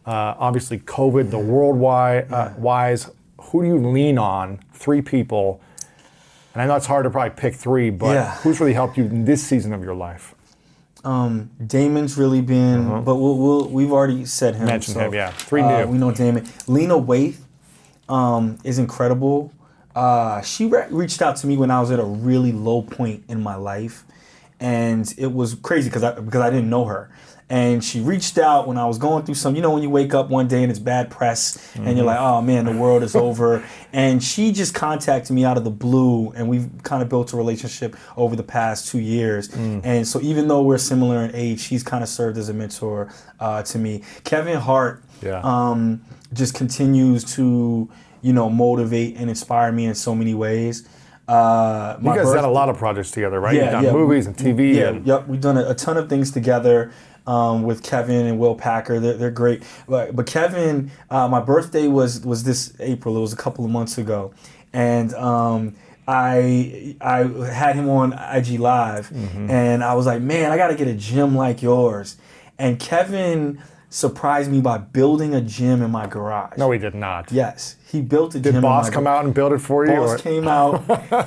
Uh, 0.05 0.35
obviously, 0.38 0.79
COVID, 0.79 1.31
the 1.31 1.39
worldwide 1.39 2.31
uh, 2.31 2.53
wise. 2.57 3.09
Who 3.41 3.61
do 3.61 3.67
you 3.67 3.77
lean 3.77 4.17
on? 4.17 4.59
Three 4.73 5.01
people. 5.01 5.61
And 6.53 6.61
I 6.61 6.65
know 6.65 6.75
it's 6.75 6.85
hard 6.85 7.05
to 7.05 7.09
probably 7.09 7.31
pick 7.31 7.55
three, 7.55 7.89
but 7.89 8.13
Yeah. 8.13 8.35
who's 8.38 8.59
really 8.59 8.73
helped 8.73 8.97
you 8.97 9.05
in 9.05 9.25
this 9.25 9.44
season 9.44 9.73
of 9.73 9.83
your 9.83 9.95
life? 9.95 10.35
Daymond's 11.03 12.17
really 12.17 12.41
been, 12.41 13.03
but 13.03 13.15
we'll, 13.15 13.38
we'll, 13.38 13.67
we've 13.69 13.91
already 13.91 14.25
said 14.25 14.55
him. 14.55 14.65
Mentioned 14.65 14.95
so, 14.95 15.01
him, 15.01 15.13
yeah. 15.13 15.31
Three 15.31 15.61
uh, 15.61 15.81
new. 15.85 15.91
We 15.91 15.97
know 15.97 16.11
Daymond. 16.11 16.67
Lena 16.67 16.95
Waithe 16.95 17.38
um, 18.07 18.57
is 18.63 18.79
incredible. 18.79 19.51
Uh, 19.95 20.41
she 20.41 20.65
re- 20.65 20.88
reached 20.89 21.22
out 21.22 21.36
to 21.38 21.48
me 21.48 21.57
when 21.57 21.69
I 21.72 21.79
was 21.81 21.91
at 21.91 22.00
a 22.00 22.05
really 22.05 22.51
low 22.51 22.81
point 22.81 23.24
in 23.27 23.41
my 23.43 23.55
life, 23.55 24.05
and 24.60 25.13
it 25.17 25.31
was 25.33 25.55
crazy 25.55 25.89
because 25.89 26.03
I 26.03 26.19
because 26.19 26.41
I 26.41 26.50
didn't 26.50 26.69
know 26.69 26.86
her. 26.86 27.12
And 27.53 27.83
she 27.83 28.00
reached 28.01 28.39
out 28.39 28.67
when 28.67 28.77
I 28.79 28.86
was 28.88 28.98
going 28.98 29.25
through 29.25 29.36
some, 29.36 29.55
you 29.55 29.62
know, 29.62 29.69
when 29.69 29.83
you 29.83 29.89
wake 29.91 30.15
up 30.15 30.29
one 30.31 30.48
day 30.48 30.63
and 30.63 30.72
it's 30.72 30.79
bad 30.79 31.12
press, 31.12 31.55
and 31.75 31.86
Mm-hmm. 31.86 31.98
you're 31.98 32.05
like, 32.05 32.19
oh 32.19 32.41
man, 32.41 32.65
the 32.65 32.72
world 32.72 33.03
is 33.03 33.15
over. 33.15 33.63
And 33.93 34.24
she 34.24 34.51
just 34.51 34.74
contacted 34.74 35.36
me 35.36 35.45
out 35.45 35.55
of 35.57 35.63
the 35.63 35.69
blue, 35.86 36.31
and 36.36 36.50
we've 36.50 36.67
kind 36.81 37.03
of 37.03 37.10
built 37.10 37.31
a 37.31 37.38
relationship 37.38 37.95
over 38.17 38.36
the 38.36 38.41
past 38.43 38.88
two 38.88 38.98
years. 39.00 39.50
Mm. 39.50 39.81
And 39.83 40.07
so, 40.07 40.19
even 40.22 40.48
though 40.48 40.63
we're 40.63 40.79
similar 40.79 41.24
in 41.25 41.36
age, 41.36 41.60
she's 41.60 41.83
kind 41.83 42.01
of 42.01 42.10
served 42.10 42.39
as 42.39 42.50
a 42.50 42.53
mentor 42.55 43.13
uh, 43.39 43.62
to 43.63 43.77
me. 43.77 44.01
Kevin 44.24 44.57
Hart, 44.60 45.03
Yeah. 45.22 45.39
um, 45.43 46.01
just 46.33 46.55
continues 46.55 47.24
to 47.36 47.88
you 48.24 48.33
know 48.33 48.50
motivate 48.50 49.15
and 49.17 49.29
inspire 49.29 49.72
me 49.72 49.86
in 49.86 49.93
so 49.93 50.15
many 50.15 50.33
ways. 50.33 50.88
Uh, 51.27 51.98
You 52.01 52.15
guys 52.15 52.33
done 52.33 52.43
a 52.43 52.51
lot 52.51 52.67
of 52.69 52.77
projects 52.77 53.12
together, 53.12 53.39
right? 53.39 53.55
You've 53.55 53.72
done 53.72 53.83
yeah. 53.86 53.91
movies 53.93 54.25
and 54.27 54.36
TV. 54.36 54.75
Yeah, 54.75 54.89
and 54.89 55.05
yep. 55.07 55.27
We've 55.27 55.39
done 55.39 55.57
a, 55.57 55.69
a 55.69 55.75
ton 55.75 55.95
of 55.98 56.10
things 56.10 56.31
together 56.31 56.91
um, 57.27 57.63
with 57.63 57.84
Kevin 57.84 58.25
and 58.25 58.38
Will 58.39 58.56
Packer. 58.56 59.00
They're, 59.00 59.13
they're 59.13 59.32
great. 59.32 59.63
But, 59.88 60.15
but 60.15 60.25
Kevin, 60.27 60.92
uh, 61.10 61.27
my 61.27 61.39
birthday 61.42 61.88
was 61.88 62.22
was 62.25 62.44
this 62.44 62.74
April. 62.80 63.18
It 63.18 63.22
was 63.22 63.34
a 63.34 63.38
couple 63.38 63.63
of 63.65 63.72
months 63.72 63.98
ago, 63.98 64.34
and 64.74 65.13
um, 65.13 65.75
I 66.08 66.96
I 67.01 67.24
had 67.51 67.75
him 67.75 67.89
on 67.89 68.13
IG 68.13 68.60
Live, 68.60 69.10
Mm-hmm. 69.10 69.50
and 69.50 69.84
I 69.84 69.94
was 69.96 70.06
like, 70.06 70.22
man, 70.22 70.51
I 70.51 70.58
got 70.58 70.68
to 70.68 70.75
get 70.75 70.88
a 70.88 70.94
gym 70.94 71.36
like 71.36 71.62
yours. 71.62 72.18
And 72.60 72.80
Kevin 72.80 73.62
surprised 73.93 74.50
me 74.51 74.59
by 74.59 74.77
building 74.79 75.35
a 75.35 75.41
gym 75.41 75.81
in 75.83 75.91
my 75.91 76.07
garage. 76.07 76.57
No, 76.57 76.71
he 76.71 76.79
did 76.79 76.95
not. 76.95 77.31
Yes, 77.31 77.75
he 77.91 78.01
built 78.01 78.33
a 78.33 78.39
gym. 78.39 78.53
Did 78.53 78.62
Boss 78.62 78.89
come 78.89 79.05
out 79.05 79.23
and 79.23 79.33
build 79.33 79.53
it 79.53 79.59
for 79.59 79.85
you? 79.85 79.93
Boss 79.95 80.15
or- 80.15 80.17
came 80.17 80.47
out 80.47 80.83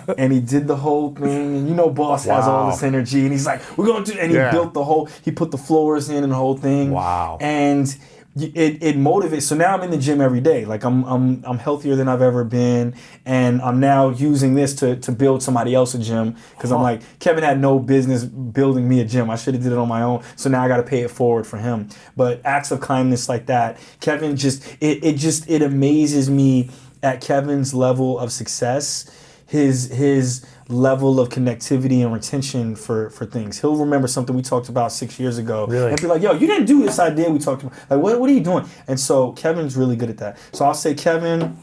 and 0.18 0.32
he 0.32 0.40
did 0.40 0.66
the 0.66 0.76
whole 0.76 1.14
thing. 1.14 1.56
And 1.58 1.68
you 1.68 1.74
know, 1.74 1.88
Boss 1.90 2.24
has 2.24 2.44
all 2.46 2.70
this 2.70 2.82
energy, 2.82 3.22
and 3.22 3.32
he's 3.32 3.46
like, 3.46 3.60
"We're 3.78 3.86
going 3.86 4.04
to," 4.04 4.12
do 4.12 4.18
and 4.18 4.30
he 4.30 4.36
Yeah. 4.36 4.50
built 4.50 4.74
the 4.74 4.82
whole. 4.84 5.08
He 5.24 5.30
put 5.30 5.52
the 5.52 5.58
floors 5.58 6.08
in 6.10 6.24
and 6.24 6.32
the 6.32 6.36
whole 6.36 6.56
thing. 6.56 6.90
Wow. 6.90 7.38
And 7.40 7.96
it, 8.36 8.82
it 8.82 8.96
motivates. 8.96 9.42
So 9.42 9.56
now 9.56 9.74
I'm 9.74 9.82
in 9.82 9.90
the 9.90 9.96
gym 9.96 10.20
every 10.20 10.40
day. 10.40 10.66
Like 10.66 10.84
I'm 10.84 11.04
I'm 11.04 11.42
I'm 11.44 11.58
healthier 11.58 11.96
than 11.96 12.06
I've 12.06 12.20
ever 12.20 12.44
been, 12.44 12.94
and 13.24 13.62
I'm 13.62 13.80
now 13.80 14.10
using 14.10 14.54
this 14.54 14.74
to 14.76 14.96
to 14.96 15.12
build 15.12 15.42
somebody 15.42 15.74
else 15.74 15.94
a 15.94 15.98
gym 15.98 16.36
because 16.50 16.70
I'm 16.70 16.82
like 16.82 17.00
Kevin 17.18 17.42
had 17.42 17.58
no 17.58 17.78
business 17.78 18.24
building 18.24 18.88
me 18.88 19.00
a 19.00 19.04
gym. 19.04 19.30
I 19.30 19.36
should 19.36 19.54
have 19.54 19.62
did 19.62 19.72
it 19.72 19.78
on 19.78 19.88
my 19.88 20.02
own. 20.02 20.22
So 20.36 20.50
now 20.50 20.62
I 20.62 20.68
got 20.68 20.76
to 20.76 20.82
pay 20.82 21.00
it 21.00 21.10
forward 21.10 21.46
for 21.46 21.56
him. 21.56 21.88
But 22.14 22.42
acts 22.44 22.70
of 22.70 22.80
kindness 22.80 23.28
like 23.28 23.46
that, 23.46 23.78
Kevin 24.00 24.36
just 24.36 24.66
it 24.80 25.02
it 25.02 25.16
just 25.16 25.48
it 25.48 25.62
amazes 25.62 26.28
me 26.28 26.70
at 27.02 27.22
Kevin's 27.22 27.72
level 27.72 28.18
of 28.18 28.32
success, 28.32 29.10
his 29.46 29.88
his 29.90 30.44
level 30.68 31.20
of 31.20 31.28
connectivity 31.28 32.02
and 32.02 32.12
retention 32.12 32.74
for 32.74 33.10
for 33.10 33.24
things. 33.26 33.60
He'll 33.60 33.76
remember 33.76 34.08
something 34.08 34.34
we 34.34 34.42
talked 34.42 34.68
about 34.68 34.90
six 34.92 35.18
years 35.20 35.38
ago 35.38 35.66
Really? 35.66 35.90
and 35.92 36.00
be 36.00 36.06
like, 36.08 36.22
"Yo, 36.22 36.32
you 36.32 36.46
didn't 36.46 36.66
do 36.66 36.82
this 36.82 36.98
idea 36.98 37.30
we 37.30 37.38
talked 37.38 37.62
about. 37.62 37.74
Like, 37.90 38.00
what 38.00 38.18
what 38.20 38.28
are 38.28 38.32
you 38.32 38.40
doing?" 38.40 38.64
And 38.88 38.98
so 38.98 39.32
Kevin's 39.32 39.76
really 39.76 39.96
good 39.96 40.10
at 40.10 40.18
that. 40.18 40.38
So 40.52 40.64
I'll 40.64 40.74
say 40.74 40.94
Kevin, 40.94 41.56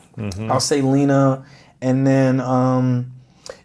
I'll 0.49 0.59
say 0.59 0.81
Lena, 0.81 1.45
and 1.81 2.07
then 2.07 2.39
um, 2.39 3.11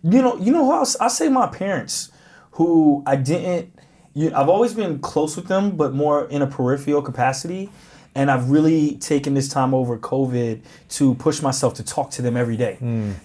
you 0.02 0.21
know 0.23 0.37
you 0.38 0.52
know 0.52 0.64
who 0.64 0.73
else? 0.73 0.97
I'll 1.00 1.11
say 1.11 1.28
my 1.28 1.47
parents, 1.47 2.11
who 2.52 3.02
I 3.07 3.16
didn't. 3.16 3.73
You, 4.14 4.33
I've 4.35 4.49
always 4.49 4.75
been 4.75 4.99
close 4.99 5.37
with 5.37 5.47
them, 5.47 5.76
but 5.76 5.95
more 5.95 6.25
in 6.26 6.42
a 6.42 6.47
peripheral 6.47 7.02
capacity. 7.02 7.71
And 8.14 8.33
I've 8.33 8.50
really 8.50 8.97
taken 8.97 9.35
this 9.35 9.49
time 9.49 9.73
over 9.73 9.97
COVID 9.97 10.62
to 10.97 11.14
push 11.16 11.40
myself 11.40 11.75
to 11.75 11.85
talk 11.85 12.11
to 12.12 12.23
them 12.23 12.37
every 12.37 12.57
day. 12.57 12.76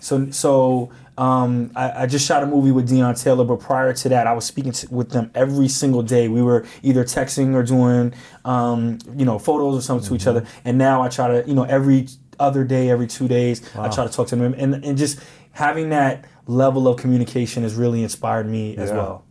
So, 0.01 0.29
so 0.29 0.91
um, 1.17 1.71
I, 1.75 2.03
I 2.03 2.05
just 2.07 2.25
shot 2.27 2.43
a 2.43 2.47
movie 2.47 2.71
with 2.71 2.89
Deon 2.89 3.21
Taylor, 3.21 3.45
but 3.45 3.59
prior 3.59 3.93
to 3.93 4.09
that, 4.09 4.25
I 4.27 4.33
was 4.33 4.45
speaking 4.45 4.71
to, 4.71 4.93
with 4.93 5.11
them 5.11 5.31
every 5.35 5.67
single 5.67 6.01
day. 6.01 6.27
We 6.27 6.41
were 6.41 6.65
either 6.81 7.03
texting 7.03 7.53
or 7.53 7.63
doing, 7.63 8.13
um, 8.45 8.97
you 9.15 9.25
know, 9.25 9.37
photos 9.37 9.77
or 9.77 9.81
something 9.81 10.07
to 10.09 10.15
each 10.15 10.27
other. 10.27 10.45
And 10.65 10.77
now 10.77 11.01
I 11.01 11.09
try 11.09 11.27
to, 11.27 11.47
you 11.47 11.53
know, 11.53 11.63
every 11.63 12.07
other 12.39 12.63
day, 12.63 12.89
every 12.89 13.07
two 13.07 13.27
days, 13.27 13.61
I 13.75 13.89
try 13.89 14.05
to 14.05 14.11
talk 14.11 14.27
to 14.29 14.35
them. 14.35 14.55
And, 14.57 14.83
and 14.83 14.97
just 14.97 15.19
having 15.51 15.89
that 15.89 16.25
level 16.47 16.87
of 16.87 16.97
communication 16.97 17.63
has 17.63 17.75
really 17.75 18.01
inspired 18.01 18.49
me 18.49 18.75
as 18.77 18.91
well. 18.91 19.23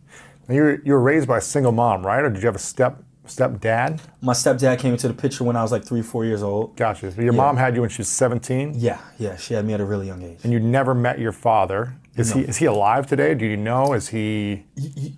And 0.47 0.55
you 0.55 0.63
were, 0.63 0.81
you 0.83 0.93
were 0.93 1.01
raised 1.01 1.27
by 1.27 1.37
a 1.37 1.41
single 1.41 1.73
mom, 1.73 2.05
right? 2.05 2.23
Or 2.23 2.29
did 2.29 2.41
you 2.41 2.47
have 2.47 2.55
a 2.55 2.59
step 2.59 3.02
stepdad? 3.27 3.99
My 4.21 4.33
stepdad 4.33 4.79
came 4.79 4.93
into 4.93 5.07
the 5.07 5.13
picture 5.13 5.43
when 5.43 5.55
I 5.55 5.61
was 5.61 5.71
like 5.71 5.83
three, 5.85 6.01
four 6.01 6.25
years 6.25 6.43
old. 6.43 6.75
Gotcha. 6.75 7.11
So 7.11 7.21
your 7.21 7.33
mom 7.33 7.57
had 7.57 7.75
you 7.75 7.81
when 7.81 7.89
she 7.89 7.99
was 8.01 8.09
17, 8.09 8.73
Yeah, 8.75 8.99
yeah, 9.17 9.35
she 9.37 9.53
had 9.53 9.65
me 9.65 9.73
at 9.73 9.81
a 9.81 9.85
really 9.85 10.07
young 10.07 10.21
age. 10.21 10.39
and 10.43 10.51
you 10.53 10.59
never 10.59 10.93
met 10.93 11.19
your 11.19 11.31
father. 11.31 11.95
Is 12.15 12.31
he 12.31 12.41
is 12.41 12.57
he 12.57 12.65
alive 12.65 13.07
today? 13.07 13.33
Do 13.33 13.43
you 13.45 13.57
know? 13.57 13.93
Is 13.93 14.09
he? 14.09 14.65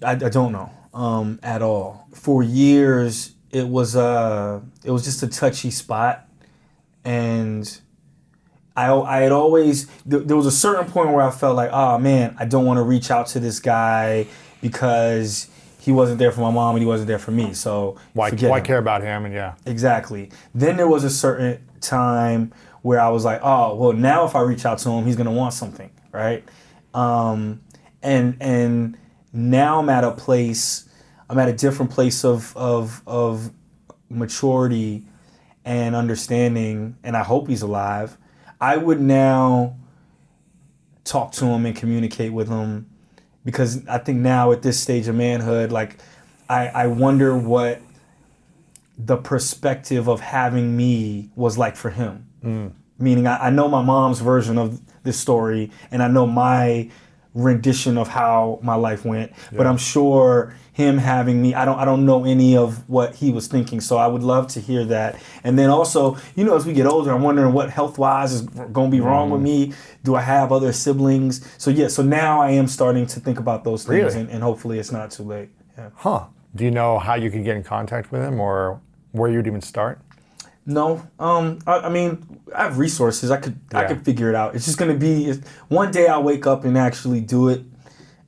I, 0.01 0.11
I 0.11 0.15
don't 0.15 0.53
know 0.53 0.69
um, 0.93 1.39
at 1.43 1.61
all. 1.61 2.07
For 2.13 2.41
years, 2.41 3.33
it 3.51 3.67
was 3.67 3.97
uh, 3.97 4.61
it 4.83 4.91
was 4.91 5.03
just 5.03 5.21
a 5.21 5.27
touchy 5.27 5.71
spot, 5.71 6.25
and 7.03 7.81
I 8.77 8.93
I 8.93 9.17
had 9.19 9.33
always 9.33 9.87
there, 10.05 10.21
there 10.21 10.37
was 10.37 10.45
a 10.45 10.51
certain 10.51 10.89
point 10.89 11.09
where 11.11 11.21
I 11.21 11.31
felt 11.31 11.57
like, 11.57 11.69
oh 11.73 11.97
man, 11.99 12.33
I 12.39 12.45
don't 12.45 12.65
want 12.65 12.77
to 12.77 12.83
reach 12.83 13.11
out 13.11 13.27
to 13.27 13.41
this 13.41 13.59
guy 13.59 14.27
because 14.61 15.49
he 15.85 15.91
wasn't 15.91 16.17
there 16.17 16.31
for 16.31 16.41
my 16.41 16.49
mom 16.49 16.73
and 16.75 16.81
he 16.81 16.87
wasn't 16.87 17.07
there 17.07 17.19
for 17.19 17.29
me. 17.29 17.53
So 17.53 17.95
Why, 18.13 18.31
why 18.31 18.57
him. 18.57 18.65
care 18.65 18.79
about 18.79 19.03
him? 19.03 19.23
And 19.23 19.33
yeah, 19.35 19.53
Exactly. 19.67 20.31
Then 20.55 20.77
there 20.77 20.87
was 20.87 21.03
a 21.03 21.11
certain 21.11 21.63
time 21.79 22.51
where 22.81 22.99
I 22.99 23.09
was 23.09 23.23
like, 23.23 23.39
oh, 23.43 23.75
well, 23.75 23.93
now 23.93 24.25
if 24.25 24.35
I 24.35 24.41
reach 24.41 24.65
out 24.65 24.79
to 24.79 24.89
him, 24.89 25.05
he's 25.05 25.15
gonna 25.15 25.31
want 25.31 25.53
something, 25.53 25.91
right? 26.11 26.43
Um, 26.95 27.61
and 28.01 28.35
and 28.41 28.97
now 29.31 29.79
I'm 29.79 29.89
at 29.89 30.03
a 30.03 30.09
place, 30.11 30.89
I'm 31.29 31.37
at 31.37 31.49
a 31.49 31.53
different 31.53 31.91
place 31.91 32.25
of 32.25 32.57
of 32.57 33.03
of 33.05 33.51
maturity 34.09 35.05
and 35.65 35.95
understanding, 35.95 36.97
and 37.03 37.15
I 37.15 37.21
hope 37.23 37.47
he's 37.47 37.61
alive. 37.61 38.17
I 38.59 38.77
would 38.77 39.01
now 39.01 39.77
talk 41.03 41.31
to 41.33 41.45
him 41.45 41.67
and 41.67 41.75
communicate 41.75 42.33
with 42.33 42.49
him 42.49 42.89
because 43.45 43.87
I 43.87 43.99
think 43.99 44.19
now 44.19 44.51
at 44.51 44.63
this 44.63 44.79
stage 44.79 45.07
of 45.07 45.15
manhood, 45.15 45.71
like 45.71 45.97
I, 46.49 46.67
I 46.67 46.87
wonder 46.87 47.37
what 47.37 47.81
the 48.97 49.17
perspective 49.17 50.09
of 50.09 50.19
having 50.19 50.75
me 50.75 51.29
was 51.35 51.57
like 51.57 51.75
for 51.75 51.91
him. 51.91 52.27
Mm. 52.43 52.73
Meaning, 52.97 53.27
I, 53.27 53.47
I 53.47 53.49
know 53.49 53.67
my 53.67 53.83
mom's 53.83 54.19
version 54.19 54.57
of 54.57 54.81
this 55.03 55.19
story, 55.19 55.71
and 55.91 56.01
I 56.01 56.07
know 56.07 56.25
my 56.25 56.89
rendition 57.35 57.97
of 57.97 58.07
how 58.07 58.59
my 58.63 58.75
life 58.75 59.05
went. 59.05 59.31
But 59.51 59.67
I'm 59.67 59.77
sure 59.77 60.55
him 60.73 60.97
having 60.97 61.41
me, 61.41 61.53
I 61.53 61.63
don't, 61.63 61.77
I 61.77 61.85
don't 61.85 62.05
know 62.05 62.25
any 62.25 62.57
of 62.57 62.87
what 62.89 63.15
he 63.15 63.31
was 63.31 63.47
thinking. 63.47 63.79
So 63.79 63.97
I 63.97 64.07
would 64.07 64.23
love 64.23 64.47
to 64.49 64.59
hear 64.59 64.83
that. 64.85 65.21
And 65.43 65.59
then 65.59 65.69
also, 65.69 66.17
you 66.35 66.43
know, 66.43 66.55
as 66.55 66.65
we 66.65 66.73
get 66.73 66.87
older, 66.87 67.11
I'm 67.11 67.21
wondering 67.21 67.53
what 67.53 67.69
health 67.69 67.97
wise 67.97 68.33
is 68.33 68.41
going 68.41 68.89
to 68.89 68.97
be 68.97 69.01
wrong 69.01 69.29
with 69.29 69.41
mm. 69.41 69.43
me. 69.43 69.73
Do 70.03 70.15
I 70.15 70.21
have 70.21 70.51
other 70.51 70.73
siblings? 70.73 71.47
So 71.57 71.69
yeah, 71.69 71.87
so 71.89 72.03
now 72.03 72.41
I 72.41 72.51
am 72.51 72.67
starting 72.67 73.05
to 73.07 73.19
think 73.19 73.39
about 73.39 73.63
those 73.63 73.85
things, 73.85 74.15
Really? 74.15 74.21
and, 74.21 74.29
and 74.29 74.43
hopefully 74.43 74.79
it's 74.79 74.91
not 74.91 75.11
too 75.11 75.23
late. 75.23 75.49
Yeah. 75.77 75.89
huh? 75.95 76.25
Do 76.55 76.63
you 76.63 76.71
know 76.71 76.99
how 76.99 77.15
you 77.15 77.29
could 77.29 77.43
get 77.43 77.57
in 77.57 77.63
contact 77.63 78.11
with 78.11 78.21
him, 78.21 78.39
or 78.39 78.79
where 79.11 79.29
you'd 79.29 79.47
even 79.47 79.61
start? 79.61 79.99
No, 80.65 81.07
um, 81.19 81.59
I, 81.67 81.81
I 81.81 81.89
mean, 81.89 82.41
I 82.55 82.63
have 82.63 82.77
resources. 82.77 83.29
I 83.29 83.37
could, 83.37 83.59
I 83.73 83.85
could 83.85 84.03
figure 84.03 84.29
it 84.29 84.35
out. 84.35 84.55
It's 84.55 84.65
just 84.65 84.77
gonna 84.77 84.95
be 84.95 85.33
one 85.67 85.91
day. 85.91 86.07
I'll 86.07 86.23
wake 86.23 86.47
up 86.47 86.65
and 86.65 86.77
actually 86.77 87.21
do 87.21 87.49
it. 87.49 87.63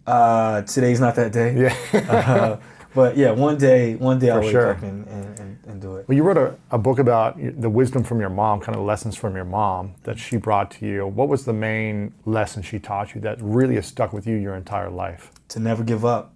Uh, 0.05 0.61
today's 0.61 0.99
not 0.99 1.15
that 1.15 1.31
day. 1.31 1.55
Yeah. 1.59 1.75
Uh, 2.07 2.57
but 2.97 3.15
yeah, 3.15 3.29
one 3.29 3.59
day, 3.59 3.95
one 3.95 4.17
day 4.17 4.31
I'll 4.31 4.39
wake 4.41 4.49
sure. 4.49 4.71
up 4.71 4.81
and, 4.81 5.05
and, 5.07 5.39
and, 5.39 5.59
and 5.67 5.79
do 5.79 5.97
it. 5.97 6.07
Well, 6.07 6.15
you 6.15 6.23
wrote 6.23 6.37
a, 6.37 6.55
a 6.71 6.79
book 6.79 6.97
about 6.97 7.37
the 7.37 7.69
wisdom 7.69 8.03
from 8.03 8.19
your 8.19 8.31
mom, 8.31 8.59
kind 8.59 8.75
of 8.75 8.83
lessons 8.83 9.15
from 9.15 9.35
your 9.35 9.45
mom 9.45 9.93
that 10.01 10.17
she 10.17 10.37
brought 10.37 10.71
to 10.71 10.87
you. 10.87 11.05
What 11.05 11.27
was 11.27 11.45
the 11.45 11.53
main 11.53 12.11
lesson 12.25 12.63
she 12.63 12.79
taught 12.79 13.13
you 13.13 13.21
that 13.21 13.37
really 13.39 13.75
has 13.75 13.85
stuck 13.85 14.13
with 14.13 14.25
you 14.25 14.35
your 14.35 14.55
entire 14.55 14.89
life? 14.89 15.31
To 15.49 15.59
never 15.59 15.83
give 15.83 16.05
up. 16.05 16.33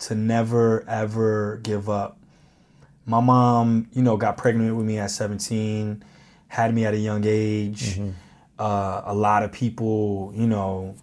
To 0.00 0.16
never 0.16 0.84
ever 0.88 1.60
give 1.62 1.88
up. 1.88 2.18
My 3.06 3.20
mom, 3.20 3.88
you 3.92 4.02
know, 4.02 4.16
got 4.16 4.36
pregnant 4.36 4.74
with 4.76 4.86
me 4.86 4.98
at 4.98 5.10
17, 5.10 6.02
had 6.48 6.74
me 6.74 6.86
at 6.86 6.94
a 6.94 6.98
young 6.98 7.22
age. 7.26 8.00
Uh, 8.58 9.02
a 9.04 9.14
lot 9.14 9.42
of 9.42 9.52
people, 9.52 10.32
you 10.34 10.46
know, 10.46 10.94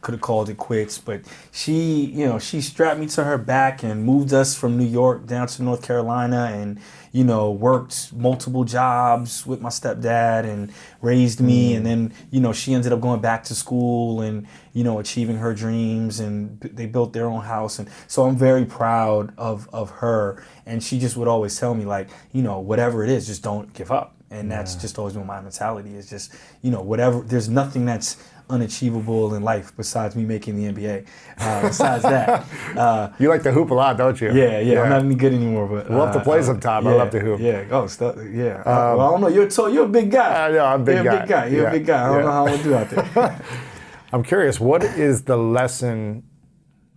could 0.00 0.12
have 0.12 0.20
called 0.20 0.48
it 0.48 0.56
quits, 0.56 0.98
but 0.98 1.20
she, 1.52 2.06
you 2.06 2.26
know, 2.26 2.38
she 2.38 2.60
strapped 2.60 2.98
me 2.98 3.06
to 3.06 3.24
her 3.24 3.36
back 3.36 3.82
and 3.82 4.04
moved 4.04 4.32
us 4.32 4.56
from 4.56 4.78
New 4.78 4.86
York 4.86 5.26
down 5.26 5.46
to 5.46 5.62
North 5.62 5.82
Carolina 5.82 6.50
and, 6.52 6.80
you 7.12 7.22
know, 7.22 7.50
worked 7.50 8.12
multiple 8.12 8.64
jobs 8.64 9.46
with 9.46 9.60
my 9.60 9.68
stepdad 9.68 10.44
and 10.44 10.72
raised 11.02 11.40
me. 11.40 11.72
Mm. 11.72 11.76
And 11.76 11.86
then, 11.86 12.12
you 12.30 12.40
know, 12.40 12.52
she 12.52 12.72
ended 12.72 12.92
up 12.92 13.00
going 13.00 13.20
back 13.20 13.44
to 13.44 13.54
school 13.54 14.22
and, 14.22 14.46
you 14.72 14.84
know, 14.84 14.98
achieving 14.98 15.36
her 15.36 15.52
dreams 15.52 16.18
and 16.20 16.58
they 16.60 16.86
built 16.86 17.12
their 17.12 17.26
own 17.26 17.42
house. 17.42 17.78
And 17.78 17.88
so 18.06 18.24
I'm 18.24 18.36
very 18.36 18.64
proud 18.64 19.34
of, 19.36 19.68
of 19.72 19.90
her. 19.90 20.42
And 20.64 20.82
she 20.82 20.98
just 20.98 21.16
would 21.16 21.28
always 21.28 21.58
tell 21.58 21.74
me, 21.74 21.84
like, 21.84 22.08
you 22.32 22.42
know, 22.42 22.58
whatever 22.58 23.04
it 23.04 23.10
is, 23.10 23.26
just 23.26 23.42
don't 23.42 23.72
give 23.74 23.90
up. 23.90 24.14
And 24.32 24.48
that's 24.48 24.76
just 24.76 24.96
always 24.96 25.14
been 25.14 25.26
my 25.26 25.40
mentality 25.40 25.96
is 25.96 26.08
just, 26.08 26.32
you 26.62 26.70
know, 26.70 26.82
whatever, 26.82 27.20
there's 27.20 27.48
nothing 27.48 27.84
that's 27.84 28.16
unachievable 28.50 29.34
in 29.34 29.42
life 29.42 29.72
besides 29.76 30.14
me 30.16 30.24
making 30.24 30.56
the 30.56 30.72
NBA. 30.72 31.06
Uh, 31.38 31.62
besides 31.62 32.02
that, 32.02 32.46
uh, 32.76 33.10
You 33.18 33.28
like 33.28 33.42
to 33.44 33.52
hoop 33.52 33.70
a 33.70 33.74
lot, 33.74 33.96
don't 33.96 34.20
you? 34.20 34.32
yeah, 34.32 34.58
yeah, 34.60 34.82
I'm 34.82 34.90
not 34.90 35.02
any 35.04 35.14
good 35.14 35.32
anymore, 35.32 35.66
but 35.66 35.90
Love 35.90 36.12
to 36.12 36.20
uh, 36.20 36.24
play 36.24 36.40
uh, 36.40 36.42
sometime. 36.42 36.86
I 36.86 36.92
love 36.94 37.10
to 37.10 37.20
hoop. 37.20 37.40
Yeah, 37.40 37.64
oh, 37.70 37.86
stuff, 37.86 38.16
yeah. 38.30 38.60
Uh, 38.60 38.94
well, 38.96 39.00
I 39.00 39.10
don't 39.12 39.20
know. 39.22 39.28
You're 39.28 39.48
tall, 39.48 39.70
you're 39.72 39.86
a 39.86 39.88
big 39.88 40.10
guy. 40.10 40.48
I 40.48 40.50
know, 40.52 40.64
I'm 40.64 40.82
a 40.82 40.84
big 40.84 40.94
you're 40.96 41.04
guy. 41.04 41.14
a 41.14 41.20
big 41.20 41.28
guy. 41.28 41.46
You're 41.46 41.62
Yeah, 41.62 41.68
a 41.68 41.72
big 41.72 41.86
guy. 41.86 42.04
I 42.04 42.06
don't 42.08 42.16
yeah. 42.18 42.22
know 42.24 42.32
how 42.32 42.46
I'm 42.46 42.50
gonna 42.52 42.62
do 42.62 42.74
out 42.74 42.90
there. 42.90 43.42
I'm 44.12 44.22
curious, 44.24 44.58
what 44.58 44.82
is 44.82 45.22
the 45.22 45.36
lesson 45.36 46.24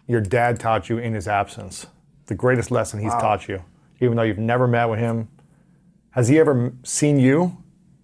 your 0.07 0.21
dad 0.21 0.59
taught 0.59 0.89
you 0.89 0.97
in 0.97 1.13
his 1.13 1.27
absence? 1.27 1.85
The 2.25 2.35
greatest 2.35 2.71
lesson 2.71 2.99
he's 2.99 3.13
taught 3.13 3.47
you, 3.47 3.63
even 3.99 4.15
though 4.17 4.23
you've 4.23 4.37
never 4.39 4.67
met 4.67 4.85
with 4.89 4.99
him. 4.99 5.27
Has 6.11 6.27
he 6.27 6.39
ever 6.39 6.73
seen 6.83 7.19
you? 7.19 7.62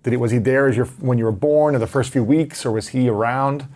Did 0.09 0.15
he, 0.15 0.17
was 0.17 0.31
he 0.31 0.39
there 0.39 0.67
as 0.67 0.75
your, 0.75 0.85
when 0.99 1.17
you 1.19 1.25
were 1.25 1.31
born 1.31 1.75
or 1.75 1.79
the 1.79 1.87
first 1.87 2.11
few 2.11 2.23
weeks, 2.23 2.65
or 2.65 2.71
was 2.71 2.89
he 2.89 3.07
around? 3.09 3.67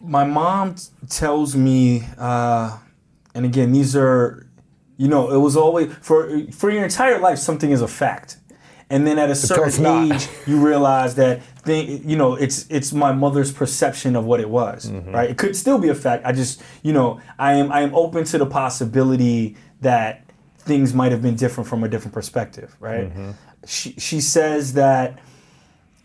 my 0.00 0.24
mom 0.24 0.74
t- 0.76 0.84
tells 1.08 1.56
me, 1.56 2.04
uh, 2.18 2.78
and 3.34 3.44
again, 3.44 3.72
these 3.72 3.96
are, 3.96 4.46
you 4.96 5.08
know, 5.08 5.30
it 5.32 5.38
was 5.38 5.56
always 5.56 5.92
for 6.00 6.30
for 6.52 6.70
your 6.70 6.84
entire 6.84 7.18
life 7.18 7.38
something 7.38 7.72
is 7.72 7.82
a 7.82 7.88
fact, 7.88 8.38
and 8.90 9.04
then 9.06 9.18
at 9.18 9.28
a 9.28 9.34
certain 9.34 9.84
age 10.12 10.28
you 10.46 10.64
realize 10.64 11.16
that 11.16 11.42
thing, 11.64 12.08
you 12.08 12.16
know, 12.16 12.34
it's 12.36 12.64
it's 12.70 12.92
my 12.92 13.10
mother's 13.12 13.50
perception 13.52 14.14
of 14.16 14.24
what 14.24 14.38
it 14.40 14.48
was, 14.48 14.88
right? 15.12 15.30
It 15.30 15.36
could 15.36 15.56
still 15.56 15.78
be 15.78 15.88
a 15.88 15.94
fact. 15.96 16.24
I 16.24 16.30
just, 16.32 16.62
you 16.84 16.92
know, 16.92 17.20
I 17.38 17.54
am 17.54 17.72
I 17.72 17.80
am 17.80 17.92
open 17.94 18.22
to 18.26 18.38
the 18.38 18.46
possibility 18.46 19.56
that 19.80 20.24
things 20.58 20.94
might 20.94 21.10
have 21.10 21.22
been 21.22 21.34
different 21.34 21.68
from 21.68 21.82
a 21.82 21.88
different 21.88 22.14
perspective, 22.14 22.76
right? 22.78 23.10
She 23.66 23.94
she 23.98 24.20
says 24.20 24.74
that 24.74 25.18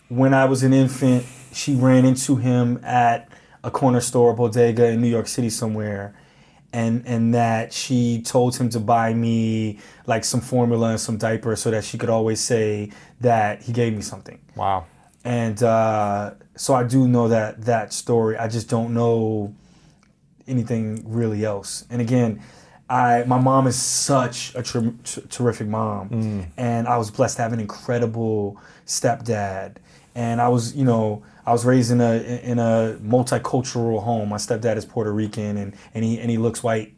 when 0.09 0.33
I 0.33 0.45
was 0.45 0.63
an 0.63 0.73
infant, 0.73 1.25
she 1.51 1.75
ran 1.75 2.05
into 2.05 2.35
him 2.35 2.79
at 2.83 3.29
a 3.63 3.71
corner 3.71 4.01
store, 4.01 4.33
bodega 4.33 4.87
in 4.87 5.01
New 5.01 5.07
York 5.07 5.27
City 5.27 5.49
somewhere, 5.49 6.15
and 6.73 7.03
and 7.05 7.33
that 7.33 7.71
she 7.71 8.21
told 8.21 8.55
him 8.55 8.69
to 8.69 8.79
buy 8.79 9.13
me 9.13 9.79
like 10.05 10.25
some 10.25 10.41
formula 10.41 10.89
and 10.89 10.99
some 10.99 11.17
diapers 11.17 11.61
so 11.61 11.71
that 11.71 11.83
she 11.83 11.97
could 11.97 12.09
always 12.09 12.39
say 12.39 12.91
that 13.21 13.61
he 13.61 13.71
gave 13.71 13.93
me 13.93 14.01
something. 14.01 14.39
Wow. 14.55 14.85
And 15.23 15.61
uh, 15.63 16.33
so 16.55 16.73
I 16.73 16.83
do 16.83 17.07
know 17.07 17.27
that 17.29 17.61
that 17.61 17.93
story. 17.93 18.37
I 18.37 18.47
just 18.47 18.69
don't 18.69 18.93
know 18.93 19.55
anything 20.47 21.03
really 21.05 21.45
else. 21.45 21.85
And 21.89 22.01
again, 22.01 22.41
I 22.93 23.23
my 23.25 23.39
mom 23.39 23.65
is 23.65 23.81
such 23.81 24.53
a 24.53 24.61
ter- 24.61 24.93
ter- 25.03 25.21
terrific 25.21 25.67
mom, 25.67 26.09
mm. 26.09 26.45
and 26.57 26.87
I 26.87 26.97
was 26.97 27.09
blessed 27.09 27.37
to 27.37 27.41
have 27.41 27.51
an 27.51 27.59
incredible 27.59 28.61
stepdad. 28.85 29.77
And 30.15 30.39
I 30.39 30.47
was, 30.49 30.75
you 30.75 30.85
know, 30.85 31.23
I 31.43 31.51
was 31.51 31.65
raised 31.65 31.91
in 31.91 32.01
a 32.01 32.13
in 32.43 32.59
a 32.59 32.99
multicultural 33.01 34.03
home. 34.03 34.29
My 34.29 34.37
stepdad 34.37 34.77
is 34.77 34.85
Puerto 34.85 35.11
Rican, 35.11 35.57
and 35.57 35.73
and 35.95 36.05
he 36.05 36.19
and 36.19 36.29
he 36.29 36.37
looks 36.37 36.61
white. 36.61 36.93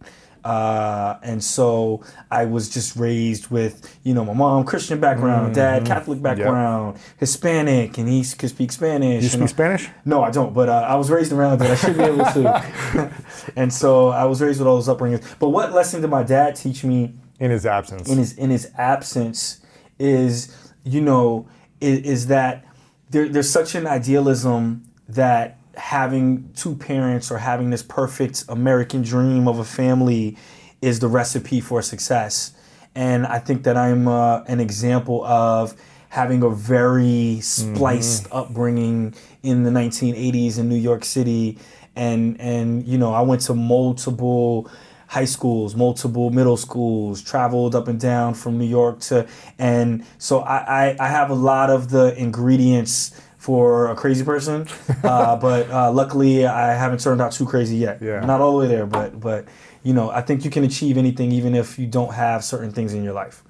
Uh, 0.45 1.17
and 1.23 1.43
so 1.43 2.03
I 2.29 2.45
was 2.45 2.69
just 2.69 2.95
raised 2.95 3.47
with, 3.49 3.97
you 4.03 4.13
know, 4.13 4.23
my 4.23 4.33
mom 4.33 4.63
Christian 4.63 4.99
background, 4.99 5.55
dad 5.55 5.87
Catholic 5.87 6.21
background, 6.21 6.99
Hispanic, 7.17 7.97
and 7.97 8.07
he 8.07 8.23
could 8.23 8.49
speak 8.49 8.71
Spanish. 8.71 9.23
You 9.23 9.29
speak 9.29 9.49
Spanish? 9.49 9.89
no, 10.05 10.21
I 10.21 10.29
don't. 10.29 10.53
But 10.53 10.69
uh, 10.69 10.85
I 10.87 10.95
was 10.95 11.09
raised 11.09 11.31
around 11.33 11.63
it. 11.63 11.71
I 11.71 11.75
should 11.75 11.97
be 11.97 12.03
able 12.03 12.25
to. 12.25 13.11
and 13.55 13.73
so 13.73 14.09
I 14.09 14.25
was 14.25 14.39
raised 14.39 14.59
with 14.59 14.67
all 14.67 14.79
those 14.79 14.87
upbringings. 14.87 15.25
But 15.39 15.49
what 15.49 15.73
lesson 15.73 16.01
did 16.01 16.11
my 16.11 16.21
dad 16.21 16.55
teach 16.55 16.83
me 16.83 17.13
In 17.39 17.49
his 17.49 17.65
absence. 17.65 18.07
in 18.07 18.19
his 18.19 18.37
in 18.37 18.51
his 18.51 18.69
absence 18.77 19.61
is, 19.97 20.55
you 20.83 21.01
know, 21.01 21.47
is, 21.81 21.99
is 22.01 22.27
that 22.27 22.63
there, 23.09 23.27
there's 23.27 23.49
such 23.49 23.73
an 23.73 23.87
idealism 23.87 24.83
that 25.09 25.57
having 25.77 26.51
two 26.55 26.75
parents 26.75 27.31
or 27.31 27.37
having 27.37 27.69
this 27.69 27.83
perfect 27.83 28.45
American 28.49 29.01
dream 29.01 29.47
of 29.47 29.59
a 29.59 29.65
family 29.65 30.37
is 30.81 30.99
the 30.99 31.07
recipe 31.07 31.59
for 31.61 31.81
success. 31.81 32.53
And 32.93 33.25
I 33.25 33.39
think 33.39 33.63
that 33.63 33.75
I'm 33.75 34.07
uh, 34.07 34.43
an 34.43 34.59
example 34.59 35.25
of 35.25 35.75
having 36.09 36.43
a 36.43 36.49
very 36.49 37.39
spliced 37.41 38.27
upbringing 38.31 39.13
in 39.43 39.63
the 39.63 39.69
1980s 39.69 40.57
in 40.57 40.69
New 40.69 40.77
York 40.77 41.03
City, 41.03 41.57
and 41.95 42.39
and 42.39 42.87
you 42.87 42.97
know 42.97 43.13
I 43.13 43.21
went 43.21 43.41
to 43.41 43.53
multiple 43.53 44.69
high 45.07 45.25
schools, 45.25 45.75
multiple 45.75 46.29
middle 46.29 46.57
schools, 46.57 47.21
traveled 47.21 47.75
up 47.75 47.87
and 47.87 47.99
down 47.99 48.33
from 48.33 48.57
New 48.57 48.65
York 48.65 48.99
to, 48.99 49.27
and 49.59 50.05
so 50.17 50.39
I, 50.39 50.57
I, 50.57 50.95
I 50.99 51.07
have 51.07 51.29
a 51.29 51.35
lot 51.35 51.69
of 51.69 51.89
the 51.89 52.17
ingredients 52.17 53.19
for 53.45 53.91
a 53.91 53.95
crazy 53.95 54.25
person, 54.25 54.67
uh, 55.03 55.35
but 55.35 55.69
uh, 55.69 55.91
luckily 55.91 56.47
I 56.47 56.73
haven't 56.73 56.99
turned 56.99 57.21
out 57.21 57.31
too 57.31 57.45
crazy 57.45 57.77
yet. 57.77 58.01
Yeah. 58.01 58.25
Not 58.25 58.41
all 58.41 58.53
the 58.53 58.57
way 58.57 58.67
there, 58.67 58.87
but 58.87 59.19
but 59.19 59.45
you 59.83 59.93
know 59.93 60.09
I 60.09 60.21
think 60.21 60.43
you 60.43 60.49
can 60.49 60.63
achieve 60.63 60.97
anything 60.97 61.31
even 61.31 61.53
if 61.53 61.77
you 61.77 61.85
don't 61.85 62.13
have 62.13 62.43
certain 62.43 62.71
things 62.71 62.95
in 62.95 63.03
your 63.03 63.13
life. 63.13 63.43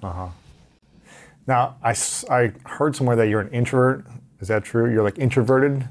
now, 1.48 1.78
I, 1.82 1.96
I 2.30 2.52
heard 2.66 2.94
somewhere 2.98 3.16
that 3.16 3.30
you're 3.30 3.40
an 3.40 3.52
introvert. 3.52 4.06
Is 4.42 4.50
that 4.50 4.66
true? 4.66 4.92
You're 4.92 5.04
like 5.04 5.18
introverted? 5.18 5.88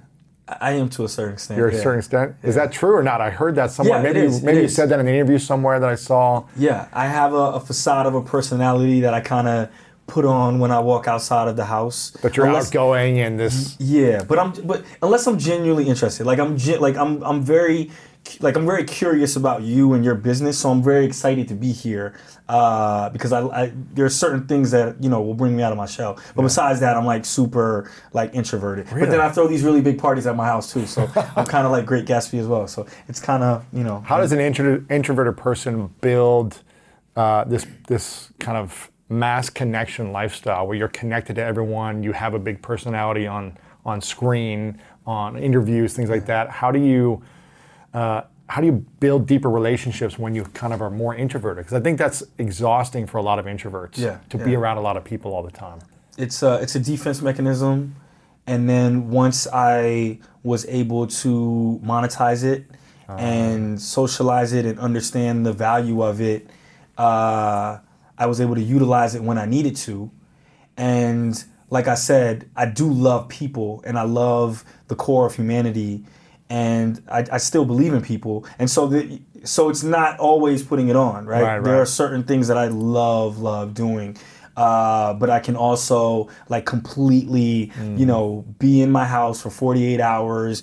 I 0.46 0.72
am 0.72 0.90
to 0.90 1.04
a 1.04 1.08
certain 1.08 1.32
extent. 1.34 1.56
You're 1.56 1.68
a 1.68 1.74
certain 1.74 2.00
extent. 2.00 2.36
Is 2.42 2.56
that 2.56 2.70
true 2.70 2.94
or 2.94 3.02
not? 3.02 3.22
I 3.22 3.30
heard 3.30 3.54
that 3.54 3.70
somewhere. 3.70 4.02
Yeah, 4.02 4.10
it 4.10 4.12
maybe 4.12 4.26
is, 4.26 4.42
maybe 4.42 4.60
you 4.60 4.68
said 4.68 4.90
that 4.90 5.00
in 5.00 5.08
an 5.08 5.14
interview 5.14 5.38
somewhere 5.38 5.80
that 5.80 5.88
I 5.88 5.94
saw. 5.94 6.44
Yeah, 6.56 6.88
I 6.92 7.06
have 7.06 7.32
a, 7.32 7.56
a 7.56 7.60
facade 7.60 8.04
of 8.04 8.14
a 8.14 8.20
personality 8.20 9.00
that 9.00 9.14
I 9.14 9.22
kind 9.22 9.48
of 9.48 9.70
put 10.06 10.24
on 10.24 10.58
when 10.58 10.70
I 10.70 10.80
walk 10.80 11.08
outside 11.08 11.48
of 11.48 11.56
the 11.56 11.64
house. 11.64 12.12
But 12.22 12.36
you're 12.36 12.46
Unless- 12.46 12.66
outgoing 12.68 13.20
and 13.20 13.38
this. 13.38 13.76
Yeah, 13.78 14.22
but 14.22 14.38
I'm 14.38 14.52
but 14.64 14.84
unless 15.02 15.26
I'm 15.26 15.38
genuinely 15.38 15.88
interested, 15.88 16.26
like 16.26 16.38
I'm 16.38 16.56
like 16.80 16.96
I'm 16.96 17.22
I'm 17.22 17.42
very 17.42 17.90
like 18.40 18.56
I'm 18.56 18.64
very 18.66 18.84
curious 18.84 19.36
about 19.36 19.62
you 19.62 19.92
and 19.92 20.04
your 20.04 20.14
business, 20.14 20.58
so 20.58 20.70
I'm 20.70 20.82
very 20.82 21.04
excited 21.04 21.46
to 21.48 21.54
be 21.54 21.72
here 21.72 22.14
uh, 22.48 23.10
because 23.10 23.32
I, 23.32 23.46
I 23.48 23.72
there 23.92 24.04
are 24.06 24.10
certain 24.10 24.46
things 24.46 24.70
that 24.70 25.02
you 25.02 25.10
know 25.10 25.20
will 25.20 25.34
bring 25.34 25.56
me 25.56 25.62
out 25.62 25.72
of 25.72 25.78
my 25.78 25.86
shell. 25.86 26.18
But 26.34 26.42
besides 26.42 26.80
that, 26.80 26.96
I'm 26.96 27.04
like 27.04 27.24
super 27.24 27.90
like 28.12 28.34
introverted. 28.34 28.86
But 28.90 29.10
then 29.10 29.20
I 29.20 29.30
throw 29.30 29.46
these 29.46 29.62
really 29.62 29.82
big 29.82 29.98
parties 29.98 30.26
at 30.26 30.36
my 30.36 30.46
house 30.46 30.72
too, 30.72 30.86
so 30.86 31.02
I'm 31.36 31.44
kind 31.46 31.66
of 31.66 31.72
like 31.72 31.84
Great 31.86 32.06
Gatsby 32.06 32.38
as 32.38 32.46
well. 32.46 32.66
So 32.66 32.86
it's 33.08 33.20
kind 33.20 33.42
of 33.42 33.64
you 33.72 33.84
know 33.84 34.00
How 34.00 34.18
does 34.18 34.32
an 34.32 34.40
intro, 34.40 34.84
introverted 34.90 35.36
person 35.36 35.88
build 36.00 36.62
uh, 37.16 37.44
this 37.44 37.66
this 37.88 38.32
kind 38.38 38.56
of 38.56 38.90
mass 39.14 39.48
connection 39.50 40.12
lifestyle 40.12 40.66
where 40.66 40.76
you're 40.76 40.88
connected 40.88 41.36
to 41.36 41.42
everyone, 41.42 42.02
you 42.02 42.12
have 42.12 42.34
a 42.34 42.38
big 42.38 42.60
personality 42.62 43.26
on 43.26 43.56
on 43.86 44.00
screen, 44.00 44.80
on 45.06 45.36
interviews, 45.36 45.92
things 45.94 46.08
like 46.08 46.26
that? 46.26 46.48
How 46.50 46.70
do 46.70 46.78
you 46.80 47.22
uh, 47.92 48.22
how 48.48 48.60
do 48.60 48.66
you 48.66 48.84
build 49.00 49.26
deeper 49.26 49.50
relationships 49.50 50.18
when 50.18 50.34
you 50.34 50.44
kind 50.44 50.72
of 50.72 50.82
are 50.82 50.90
more 50.90 51.14
introverted? 51.14 51.64
Because 51.64 51.80
I 51.80 51.82
think 51.82 51.98
that's 51.98 52.22
exhausting 52.38 53.06
for 53.06 53.18
a 53.18 53.22
lot 53.22 53.38
of 53.38 53.46
introverts 53.46 53.96
Yeah, 53.98 54.18
to 54.30 54.38
be 54.38 54.54
around 54.54 54.76
a 54.78 54.80
lot 54.82 54.96
of 54.96 55.04
people 55.04 55.32
all 55.34 55.42
the 55.42 55.50
time. 55.50 55.78
it's 56.18 56.42
a 56.42 56.54
it's 56.62 56.74
a 56.74 56.80
defense 56.80 57.22
mechanism, 57.22 57.94
and 58.46 58.68
then 58.68 59.10
once 59.10 59.46
I 59.52 60.18
was 60.42 60.66
able 60.66 61.06
to 61.22 61.80
monetize 61.84 62.44
it 62.44 62.64
and 63.08 63.80
socialize 63.80 64.52
it 64.52 64.64
and 64.64 64.78
understand 64.78 65.44
the 65.44 65.52
value 65.52 66.02
of 66.02 66.20
it, 66.20 66.48
uh, 66.98 67.78
I 68.18 68.26
was 68.26 68.40
able 68.40 68.54
to 68.54 68.62
utilize 68.62 69.14
it 69.14 69.22
when 69.22 69.38
I 69.38 69.46
needed 69.46 69.76
to, 69.76 70.10
and 70.76 71.42
like 71.70 71.88
I 71.88 71.94
said, 71.94 72.48
I 72.56 72.66
do 72.66 72.90
love 72.90 73.28
people 73.28 73.82
and 73.84 73.98
I 73.98 74.02
love 74.02 74.64
the 74.88 74.94
core 74.94 75.26
of 75.26 75.34
humanity, 75.34 76.04
and 76.48 77.02
I, 77.10 77.24
I 77.32 77.38
still 77.38 77.64
believe 77.64 77.92
in 77.92 78.02
people, 78.02 78.46
and 78.58 78.70
so 78.70 78.86
the 78.86 79.20
so 79.44 79.68
it's 79.68 79.82
not 79.82 80.18
always 80.18 80.62
putting 80.62 80.88
it 80.88 80.96
on, 80.96 81.26
right? 81.26 81.42
Right, 81.42 81.64
there 81.64 81.74
right. 81.74 81.80
are 81.80 81.86
certain 81.86 82.22
things 82.24 82.48
that 82.48 82.56
I 82.56 82.68
love 82.68 83.38
love 83.38 83.74
doing. 83.74 84.16
Uh, 84.56 85.14
but 85.14 85.30
I 85.30 85.40
can 85.40 85.56
also 85.56 86.28
like 86.48 86.64
completely, 86.66 87.72
Mm. 87.80 87.98
you 87.98 88.06
know, 88.06 88.44
be 88.58 88.80
in 88.82 88.90
my 88.92 89.04
house 89.04 89.40
for 89.40 89.50
48 89.50 90.00
hours, 90.00 90.62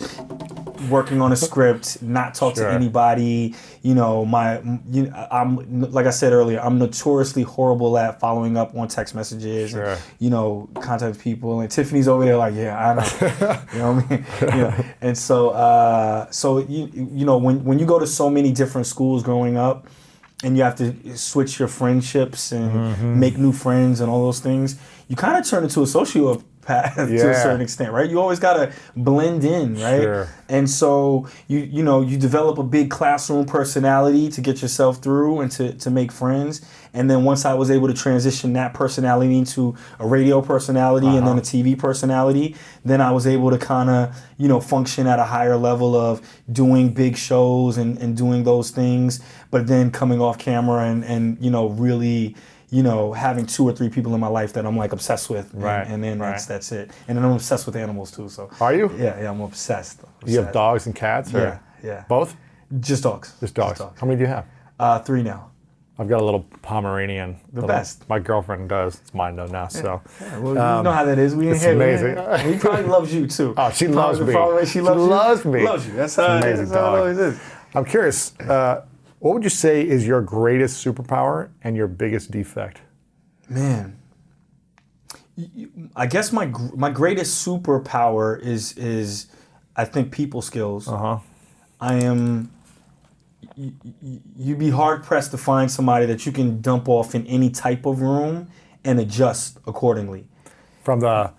working 0.89 1.21
on 1.21 1.31
a 1.31 1.35
script, 1.47 2.01
not 2.01 2.33
talk 2.33 2.55
Sure. 2.55 2.67
to 2.69 2.73
anybody. 2.73 3.53
You 3.83 3.95
know, 3.95 4.25
my, 4.25 4.61
you, 4.91 5.11
I'm 5.31 5.81
like 5.91 6.05
I 6.05 6.11
said 6.11 6.33
earlier, 6.33 6.59
I'm 6.59 6.77
notoriously 6.77 7.41
horrible 7.43 7.97
at 7.97 8.19
following 8.19 8.55
up 8.55 8.75
on 8.75 8.87
text 8.87 9.15
messages. 9.15 9.71
Sure. 9.71 9.83
And, 9.85 10.01
you 10.19 10.29
know, 10.29 10.69
contact 10.81 11.19
people. 11.19 11.59
And 11.61 11.69
Tiffany's 11.69 12.07
over 12.07 12.23
there 12.23 12.37
like, 12.37 12.53
yeah, 12.55 12.77
I 12.77 12.93
know. 12.93 13.57
you 13.73 13.79
know 13.79 13.93
what 13.93 14.05
I 14.05 14.09
mean? 14.09 14.25
you 14.55 14.61
know, 14.61 14.85
and 15.01 15.17
so, 15.17 15.49
uh, 15.49 16.29
so 16.31 16.59
you, 16.59 16.89
you 16.93 17.25
know, 17.25 17.37
when 17.37 17.63
when 17.63 17.79
you 17.79 17.85
go 17.85 17.97
to 17.99 18.07
so 18.07 18.29
many 18.29 18.51
different 18.51 18.87
schools 18.87 19.23
growing 19.23 19.57
up, 19.57 19.87
and 20.43 20.57
you 20.57 20.63
have 20.63 20.75
to 20.77 20.93
switch 21.17 21.59
your 21.59 21.67
friendships 21.67 22.51
and 22.51 22.71
Mm-hmm. 22.71 23.19
make 23.19 23.37
new 23.37 23.51
friends 23.51 24.01
and 24.01 24.09
all 24.09 24.23
those 24.25 24.39
things, 24.39 24.75
you 25.07 25.15
kind 25.15 25.37
of 25.37 25.45
turn 25.47 25.63
into 25.63 25.81
a 25.81 25.85
sociopath 25.85 26.43
to 26.67 27.29
a 27.29 27.35
certain 27.35 27.61
extent, 27.61 27.91
right? 27.91 28.09
You 28.09 28.19
always 28.19 28.39
gotta 28.39 28.71
blend 28.95 29.43
in, 29.43 29.75
right? 29.75 30.01
Sure. 30.01 30.27
And 30.49 30.69
so 30.69 31.27
you 31.47 31.59
you 31.59 31.83
know 31.83 32.01
you 32.01 32.17
develop 32.17 32.57
a 32.57 32.63
big 32.63 32.89
classroom 32.89 33.45
personality 33.45 34.29
to 34.29 34.41
get 34.41 34.61
yourself 34.61 35.01
through 35.01 35.41
and 35.41 35.51
to, 35.53 35.73
to 35.73 35.89
make 35.89 36.11
friends. 36.11 36.61
And 36.93 37.09
then 37.09 37.23
once 37.23 37.45
I 37.45 37.53
was 37.53 37.71
able 37.71 37.87
to 37.87 37.93
transition 37.93 38.53
that 38.53 38.73
personality 38.73 39.37
into 39.37 39.75
a 39.97 40.05
radio 40.05 40.41
personality 40.41 41.07
and 41.07 41.25
then 41.25 41.37
a 41.37 41.41
uh-huh. 41.41 41.41
TV 41.41 41.77
personality, 41.79 42.55
then 42.83 42.99
I 42.99 43.11
was 43.11 43.25
able 43.25 43.49
to 43.49 43.57
kind 43.57 43.89
of 43.89 44.15
you 44.37 44.47
know 44.47 44.59
function 44.59 45.07
at 45.07 45.19
a 45.19 45.25
higher 45.25 45.57
level 45.57 45.95
of 45.95 46.21
doing 46.51 46.93
big 46.93 47.17
shows 47.17 47.77
and, 47.77 47.97
and 47.97 48.15
doing 48.15 48.43
those 48.43 48.71
things, 48.71 49.21
but 49.49 49.67
then 49.67 49.91
coming 49.91 50.21
off 50.21 50.37
camera 50.37 50.85
and 50.85 51.03
and 51.05 51.37
you 51.43 51.49
know 51.49 51.69
really 51.69 52.35
you 52.71 52.81
know, 52.83 53.11
having 53.13 53.45
two 53.45 53.63
or 53.67 53.73
three 53.73 53.89
people 53.89 54.13
in 54.15 54.19
my 54.19 54.27
life 54.27 54.53
that 54.53 54.65
I'm 54.65 54.77
like 54.77 54.93
obsessed 54.93 55.29
with, 55.29 55.53
and, 55.53 55.61
Right, 55.61 55.85
and 55.87 56.01
then 56.03 56.17
that's 56.19 56.43
right. 56.49 56.53
that's 56.55 56.71
it. 56.71 56.91
And 57.07 57.17
then 57.17 57.23
I'm 57.25 57.33
obsessed 57.33 57.65
with 57.67 57.75
animals 57.75 58.11
too. 58.11 58.29
So 58.29 58.49
Are 58.59 58.73
you? 58.73 58.89
Yeah, 58.97 59.21
yeah, 59.21 59.29
I'm 59.29 59.41
obsessed. 59.41 59.99
You 60.25 60.39
have 60.41 60.51
dogs 60.53 60.85
and 60.87 60.95
cats? 60.95 61.33
Or 61.33 61.39
Yeah, 61.39 61.59
yeah. 61.83 62.03
Both? 62.07 62.35
Just 62.79 63.03
dogs. 63.03 63.33
Just 63.41 63.53
dogs. 63.53 63.79
How 63.79 64.07
many 64.07 64.15
do 64.15 64.21
you 64.21 64.27
have? 64.27 64.45
Uh, 64.79 64.99
three 64.99 65.21
now. 65.21 65.49
I've 65.99 66.07
got 66.07 66.21
a 66.21 66.23
little 66.25 66.45
Pomeranian. 66.63 67.35
The 67.51 67.55
Little- 67.61 67.67
best. 67.67 68.09
My 68.09 68.17
girlfriend 68.17 68.69
does. 68.69 68.95
It's 69.01 69.13
mine 69.13 69.35
though 69.35 69.45
now. 69.47 69.67
So. 69.67 70.01
Yeah, 70.21 70.37
well, 70.39 70.49
you 70.77 70.83
know 70.83 70.91
how 70.93 71.03
that 71.05 71.19
is. 71.19 71.35
We 71.35 71.49
Um, 71.49 71.53
it's 71.55 71.65
amazing. 71.65 72.15
He 72.53 72.57
probably 72.57 72.85
loves 72.97 73.13
you 73.13 73.27
too. 73.27 73.53
Oh, 73.57 73.69
she 73.71 73.87
loves 73.87 74.19
me. 74.21 74.27
She 74.27 74.65
She 74.71 74.81
loves, 74.81 74.97
you. 75.01 75.05
loves 75.07 75.45
me. 75.45 75.63
Loves 75.63 75.85
you. 75.87 75.93
That's 75.93 76.15
how, 76.15 76.37
amazing 76.37 76.69
that's 76.69 76.71
how 76.71 76.79
it 76.79 76.89
dog. 76.91 76.99
always 76.99 77.17
is. 77.19 77.39
I'm 77.75 77.85
curious. 77.85 78.33
Uh, 78.39 78.85
what 79.21 79.33
would 79.35 79.43
you 79.43 79.49
say 79.51 79.87
is 79.87 80.05
your 80.07 80.21
greatest 80.21 80.83
superpower 80.83 81.49
and 81.63 81.75
your 81.77 81.87
biggest 81.87 82.31
defect? 82.31 82.81
Man, 83.47 83.97
I 85.95 86.07
guess 86.07 86.31
my 86.31 86.47
my 86.75 86.89
greatest 86.89 87.45
superpower 87.45 88.39
is 88.41 88.73
is 88.77 89.27
I 89.75 89.85
think 89.85 90.11
people 90.11 90.41
skills. 90.41 90.87
Uh 90.87 90.97
huh. 90.97 91.17
I 91.79 91.93
am. 92.03 92.51
y- 93.57 93.71
y- 94.01 94.19
You'd 94.35 94.59
be 94.59 94.69
hard 94.71 95.03
pressed 95.03 95.31
to 95.31 95.37
find 95.37 95.69
somebody 95.69 96.05
that 96.07 96.25
you 96.25 96.31
can 96.31 96.59
dump 96.61 96.89
off 96.89 97.13
in 97.15 97.25
any 97.27 97.49
type 97.51 97.85
of 97.85 98.01
room 98.01 98.47
and 98.83 98.99
adjust 98.99 99.59
accordingly. 99.67 100.25
From 100.83 100.99
the 100.99 101.31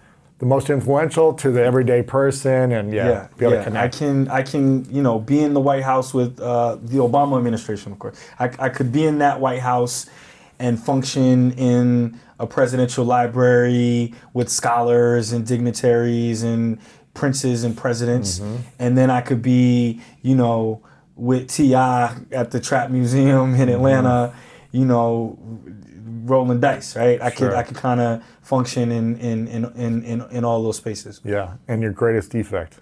the 0.42 0.46
most 0.46 0.70
influential 0.70 1.32
to 1.34 1.52
the 1.52 1.62
everyday 1.62 2.02
person, 2.02 2.72
and 2.72 2.92
yeah, 2.92 3.28
be 3.38 3.44
able 3.44 3.54
to 3.54 3.60
I 3.60 3.64
connect. 3.64 3.98
can, 3.98 4.28
I 4.28 4.42
can, 4.42 4.84
you 4.92 5.00
know, 5.00 5.20
be 5.20 5.38
in 5.38 5.54
the 5.54 5.60
White 5.60 5.84
House 5.84 6.12
with 6.12 6.40
uh, 6.40 6.78
the 6.82 6.98
Obama 6.98 7.38
administration, 7.38 7.92
of 7.92 8.00
course. 8.00 8.18
I, 8.40 8.50
I 8.58 8.68
could 8.68 8.90
be 8.90 9.04
in 9.04 9.18
that 9.18 9.38
White 9.38 9.60
House 9.60 10.06
and 10.58 10.82
function 10.82 11.52
in 11.52 12.18
a 12.40 12.46
presidential 12.48 13.04
library 13.04 14.14
with 14.34 14.48
scholars 14.48 15.30
and 15.30 15.46
dignitaries 15.46 16.42
and 16.42 16.80
princes 17.14 17.62
and 17.62 17.76
presidents, 17.76 18.40
Mm-hmm. 18.40 18.56
and 18.80 18.98
then 18.98 19.10
I 19.10 19.20
could 19.20 19.42
be, 19.42 20.00
you 20.22 20.34
know, 20.34 20.82
with 21.14 21.50
T.I. 21.50 22.16
at 22.32 22.50
the 22.50 22.58
Trap 22.58 22.90
Museum 22.90 23.52
Mm-hmm. 23.52 23.62
in 23.62 23.68
Atlanta, 23.68 24.34
you 24.72 24.84
know, 24.86 25.38
rolling 26.22 26.60
dice, 26.60 26.96
right? 26.96 27.20
I 27.20 27.30
could, 27.30 27.52
I 27.52 27.62
could 27.62 27.76
kind 27.76 28.00
of 28.00 28.22
function 28.42 28.90
in 28.90 29.16
in, 29.18 29.48
in 29.48 29.64
in 29.76 30.04
in 30.04 30.22
in 30.30 30.44
all 30.44 30.62
those 30.62 30.76
spaces. 30.76 31.20
yeah, 31.24 31.54
and 31.68 31.82
your 31.82 31.92
greatest 31.92 32.30
defect. 32.30 32.80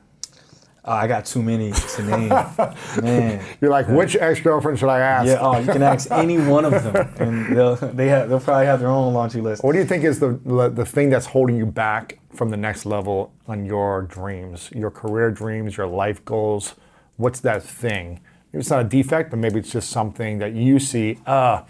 Oh, 0.83 0.93
I 0.93 1.07
got 1.07 1.27
too 1.27 1.43
many 1.43 1.73
to 1.73 2.03
name. 2.03 2.29
Man. 3.03 3.45
You're 3.61 3.71
like, 3.71 3.87
which 3.89 4.17
ex-girlfriend 4.17 4.79
should 4.79 4.89
I 4.89 5.01
ask? 5.01 5.27
Yeah, 5.27 5.39
oh, 5.41 5.59
you 5.59 5.71
can 5.71 5.83
ask 5.83 6.11
any 6.11 6.39
one 6.39 6.65
of 6.65 6.73
them, 6.83 6.97
and 7.19 7.55
they'll 7.55 7.77
they 7.77 8.09
have 8.09 8.31
they'll 8.31 8.41
probably 8.41 8.65
have 8.67 8.81
their 8.81 8.89
own 8.89 9.13
laundry 9.13 9.43
list. 9.43 9.63
What 9.63 9.73
do 9.73 9.79
you 9.79 9.85
think 9.85 10.05
is 10.05 10.21
the 10.21 10.41
the 10.75 10.87
thing 10.87 11.11
that's 11.11 11.27
holding 11.27 11.57
you 11.57 11.67
back 11.67 12.19
from 12.33 12.49
the 12.51 12.57
next 12.57 12.87
level 12.87 13.33
on 13.47 13.67
your 13.67 14.03
dreams, 14.03 14.71
your 14.75 14.91
career 14.91 15.31
dreams, 15.31 15.77
your 15.77 15.87
life 15.87 16.25
goals? 16.25 16.75
What's 17.17 17.41
that 17.41 17.63
thing? 17.63 18.21
Maybe 18.53 18.61
it's 18.61 18.71
not 18.71 18.81
a 18.81 18.89
defect, 18.89 19.31
but 19.31 19.39
maybe 19.39 19.61
it's 19.61 19.71
just 19.71 19.91
something 19.91 20.39
that 20.39 20.55
you 20.55 20.79
see. 20.79 21.19
Uh, 21.27 21.63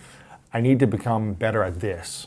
I 0.53 0.61
need 0.61 0.81
to 0.81 0.87
become 0.87 1.35
better 1.35 1.63
at 1.63 1.81
this. 1.81 2.27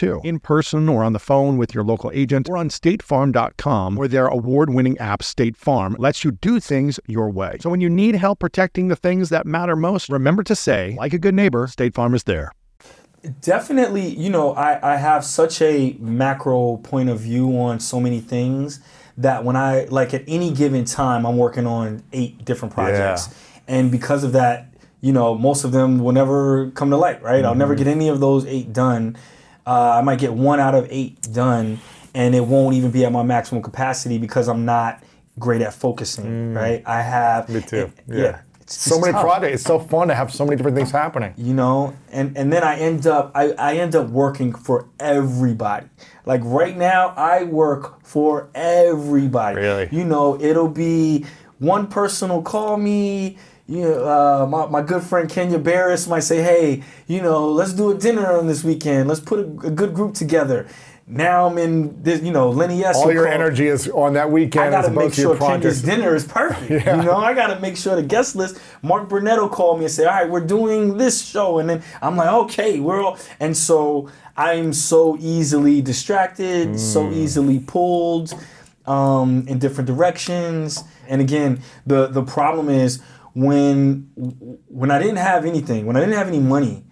In 0.23 0.39
person 0.39 0.89
or 0.89 1.03
on 1.03 1.13
the 1.13 1.19
phone 1.19 1.57
with 1.57 1.73
your 1.73 1.83
local 1.83 2.11
agent 2.13 2.49
or 2.49 2.57
on 2.57 2.69
statefarm.com, 2.69 3.95
where 3.95 4.07
their 4.07 4.27
award 4.27 4.73
winning 4.73 4.97
app, 4.97 5.23
State 5.23 5.55
Farm, 5.55 5.95
lets 5.99 6.23
you 6.23 6.31
do 6.31 6.59
things 6.59 6.99
your 7.07 7.29
way. 7.29 7.57
So 7.61 7.69
when 7.69 7.81
you 7.81 7.89
need 7.89 8.15
help 8.15 8.39
protecting 8.39 8.87
the 8.87 8.95
things 8.95 9.29
that 9.29 9.45
matter 9.45 9.75
most, 9.75 10.09
remember 10.09 10.43
to 10.43 10.55
say, 10.55 10.95
like 10.97 11.13
a 11.13 11.19
good 11.19 11.35
neighbor, 11.35 11.67
State 11.67 11.93
Farm 11.93 12.13
is 12.15 12.23
there. 12.23 12.51
Definitely, 13.41 14.07
you 14.07 14.31
know, 14.31 14.53
I, 14.53 14.93
I 14.93 14.97
have 14.97 15.23
such 15.23 15.61
a 15.61 15.95
macro 15.99 16.77
point 16.77 17.09
of 17.09 17.19
view 17.19 17.59
on 17.59 17.79
so 17.79 17.99
many 17.99 18.19
things 18.19 18.79
that 19.17 19.43
when 19.43 19.55
I, 19.55 19.85
like 19.85 20.13
at 20.13 20.23
any 20.27 20.51
given 20.51 20.85
time, 20.85 21.25
I'm 21.25 21.37
working 21.37 21.67
on 21.67 22.03
eight 22.13 22.43
different 22.43 22.73
projects. 22.73 23.29
And 23.67 23.91
because 23.91 24.23
of 24.23 24.31
that, 24.33 24.73
you 25.01 25.11
know, 25.11 25.35
most 25.35 25.63
of 25.63 25.71
them 25.71 25.99
will 25.99 26.13
never 26.13 26.71
come 26.71 26.89
to 26.91 26.97
light, 26.97 27.21
right? 27.21 27.43
I'll 27.43 27.55
never 27.55 27.73
mm-hmm. 27.73 27.83
get 27.83 27.91
any 27.91 28.07
of 28.07 28.19
those 28.19 28.45
eight 28.45 28.71
done. 28.71 29.17
Uh, 29.65 29.91
I 29.97 30.01
might 30.01 30.19
get 30.19 30.33
one 30.33 30.59
out 30.59 30.75
of 30.75 30.87
eight 30.89 31.21
done, 31.33 31.79
and 32.13 32.33
it 32.35 32.45
won't 32.45 32.75
even 32.75 32.91
be 32.91 33.05
at 33.05 33.11
my 33.11 33.23
maximum 33.23 33.61
capacity 33.61 34.17
because 34.17 34.47
I'm 34.47 34.65
not 34.65 35.03
great 35.39 35.61
at 35.61 35.73
focusing, 35.73 36.53
right? 36.53 36.83
I 36.85 37.01
have. 37.01 37.47
Me 37.49 37.61
too. 37.61 37.77
it- 37.77 37.91
Yeah. 38.07 38.39
It's 38.61 38.75
So 38.89 38.99
many 38.99 39.11
tough 39.11 39.23
projects. 39.23 39.55
It's 39.55 39.63
so 39.63 39.79
fun 39.79 40.07
to 40.07 40.15
have 40.15 40.31
so 40.33 40.45
many 40.45 40.55
different 40.55 40.77
things 40.77 40.91
happening. 40.91 41.33
you 41.35 41.53
know 41.53 41.93
and 42.11 42.37
and 42.37 42.53
then 42.53 42.63
i 42.63 42.77
end 42.77 43.05
up 43.05 43.31
I, 43.35 43.51
I 43.51 43.75
end 43.75 43.95
up 43.95 44.07
working 44.09 44.53
for 44.53 44.87
everybody 44.99 45.87
like 46.25 46.39
right 46.45 46.77
now 46.77 47.13
i 47.17 47.43
work 47.43 48.01
for 48.05 48.49
everybody 48.55 49.57
Really? 49.57 49.89
you 49.91 50.05
know 50.05 50.39
it'll 50.39 50.69
be 50.69 51.25
one 51.59 51.87
person 51.87 52.29
will 52.29 52.41
call 52.43 52.77
me 52.77 53.37
you 53.71 53.81
know, 53.83 54.05
uh, 54.05 54.45
my, 54.47 54.67
my 54.67 54.81
good 54.81 55.01
friend 55.01 55.29
Kenya 55.29 55.57
Barris 55.57 56.05
might 56.07 56.21
say, 56.31 56.41
"Hey, 56.41 56.83
you 57.07 57.21
know, 57.21 57.49
let's 57.49 57.73
do 57.73 57.91
a 57.91 57.97
dinner 57.97 58.27
on 58.37 58.47
this 58.47 58.63
weekend. 58.63 59.07
Let's 59.07 59.21
put 59.21 59.39
a, 59.39 59.67
a 59.67 59.71
good 59.71 59.93
group 59.93 60.13
together." 60.13 60.67
Now 61.07 61.47
I'm 61.47 61.57
in 61.57 62.01
this, 62.03 62.21
you 62.21 62.31
know, 62.31 62.49
Lenny 62.51 62.83
S. 62.85 62.95
All 62.95 63.11
your 63.11 63.27
energy 63.27 63.67
is 63.67 63.89
on 63.89 64.13
that 64.13 64.31
weekend 64.31 64.71
make 64.71 64.85
opposed 64.85 65.15
to 65.15 65.21
sure 65.21 65.37
Kenya's 65.37 65.81
dinner 65.81 66.15
is 66.15 66.25
perfect. 66.25 66.69
yeah. 66.85 66.97
You 66.97 67.03
know, 67.03 67.17
I 67.17 67.33
gotta 67.33 67.59
make 67.59 67.75
sure 67.75 67.95
the 67.95 68.03
guest 68.03 68.35
list. 68.35 68.59
Mark 68.81 69.09
Burnett 69.09 69.39
will 69.39 69.49
call 69.49 69.77
me 69.77 69.85
and 69.85 69.91
say, 69.91 70.05
"All 70.05 70.13
right, 70.13 70.29
we're 70.29 70.45
doing 70.45 70.97
this 70.97 71.21
show," 71.25 71.59
and 71.59 71.69
then 71.69 71.83
I'm 72.01 72.15
like, 72.15 72.29
"Okay, 72.29 72.79
we're 72.79 73.01
all." 73.03 73.17
And 73.39 73.55
so 73.57 74.09
I'm 74.37 74.73
so 74.73 75.17
easily 75.19 75.81
distracted, 75.81 76.79
so 76.79 77.03
Mm. 77.03 77.13
easily 77.13 77.59
pulled 77.59 78.33
um, 78.85 79.45
in 79.47 79.59
different 79.59 79.87
directions. 79.87 80.83
And 81.09 81.19
again, 81.21 81.61
the 81.85 82.07
the 82.07 82.23
problem 82.23 82.69
is 82.69 83.01
when 83.33 84.09
when 84.67 84.91
I 84.91 84.99
didn't 84.99 85.17
have 85.17 85.45
anything, 85.45 85.85
when 85.85 85.95
I 85.95 85.99
didn't 85.99 86.15
have 86.15 86.27
any 86.27 86.39
money, 86.39 86.83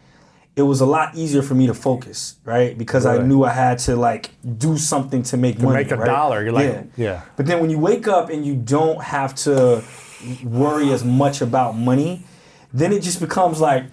it 0.56 0.64
was 0.64 0.82
a 0.82 0.86
lot 0.86 1.16
easier 1.16 1.42
for 1.42 1.56
me 1.56 1.68
to 1.68 1.74
focus, 1.74 2.36
right? 2.44 2.78
Because 2.78 3.06
I 3.06 3.20
knew 3.20 3.44
I 3.44 3.52
had 3.52 3.80
to 3.80 3.96
like 3.96 4.32
do 4.58 4.78
something 4.78 5.24
to 5.24 5.38
make 5.38 5.60
money. 5.60 5.84
make 5.84 5.92
a 5.92 5.96
right? 5.96 6.06
dollar, 6.06 6.44
you're 6.44 6.52
like, 6.52 6.86
yeah. 6.98 7.22
But 7.38 7.46
then 7.46 7.62
when 7.62 7.70
you 7.70 7.80
wake 7.80 8.08
up 8.08 8.30
and 8.30 8.46
you 8.46 8.56
don't 8.56 9.02
have 9.02 9.36
to 9.36 9.84
worry 10.44 10.92
as 10.92 11.04
much 11.04 11.42
about 11.42 11.78
money, 11.78 12.26
then 12.74 12.92
it 12.92 13.02
just 13.04 13.20
becomes 13.20 13.62
like, 13.62 13.86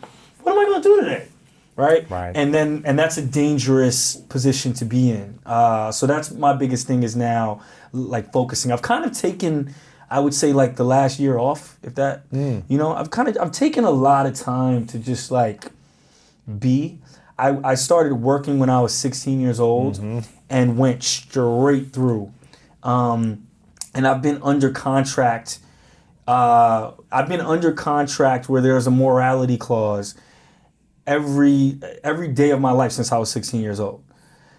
what 0.43 0.53
am 0.53 0.59
I 0.59 0.65
going 0.65 0.83
to 0.83 0.89
do 0.89 1.01
today? 1.03 1.29
Right? 1.77 2.11
Right. 2.11 2.33
And 2.35 2.55
then 2.55 2.83
and 2.85 2.99
that's 2.99 3.17
a 3.17 3.23
dangerous 3.23 4.17
position 4.17 4.73
to 4.75 4.85
be 4.85 5.11
in. 5.11 5.39
Uh, 5.45 5.93
so 5.93 6.07
that's 6.07 6.33
my 6.33 6.53
biggest 6.53 6.87
thing 6.87 7.03
is 7.03 7.15
now 7.15 7.61
like 7.93 8.33
focusing. 8.33 8.73
I've 8.73 8.83
kind 8.83 9.05
of 9.05 9.13
taken, 9.13 9.75
I 10.11 10.21
would 10.21 10.35
say 10.35 10.53
like 10.53 10.77
the 10.77 10.85
last 10.85 11.19
year 11.19 11.37
off, 11.39 11.79
if 11.83 11.95
that, 11.97 12.31
Mm. 12.31 12.63
you 12.69 12.79
know, 12.79 12.93
I've 12.95 13.11
kind 13.11 13.29
of 13.29 13.37
I've 13.41 13.53
taken 13.53 13.85
a 13.85 13.91
lot 13.91 14.27
of 14.27 14.35
time 14.35 14.87
to 14.89 14.99
just 14.99 15.31
like 15.31 15.67
be. 16.59 17.01
I, 17.39 17.59
I 17.73 17.75
started 17.75 18.15
working 18.15 18.59
when 18.59 18.71
I 18.71 18.81
was 18.81 18.95
16 18.95 19.41
years 19.41 19.61
old 19.61 20.01
and 20.49 20.79
went 20.79 21.03
straight 21.03 21.93
through. 21.93 22.33
Um, 22.83 23.47
and 23.95 24.07
I've 24.07 24.23
been 24.23 24.41
under 24.43 24.71
contract. 24.71 25.59
Uh, 26.27 26.93
I've 27.13 27.29
been 27.29 27.41
under 27.43 27.73
contract 27.73 28.49
where 28.49 28.63
there's 28.63 28.87
a 28.87 28.91
morality 28.91 29.57
clause 29.59 30.15
every 31.07 31.79
every 32.03 32.29
day 32.29 32.51
of 32.51 32.61
my 32.61 32.73
life 32.73 32.93
since 32.93 33.13
I 33.13 33.19
was 33.19 33.31
16 33.31 33.61
years 33.61 33.81
old. 33.81 34.03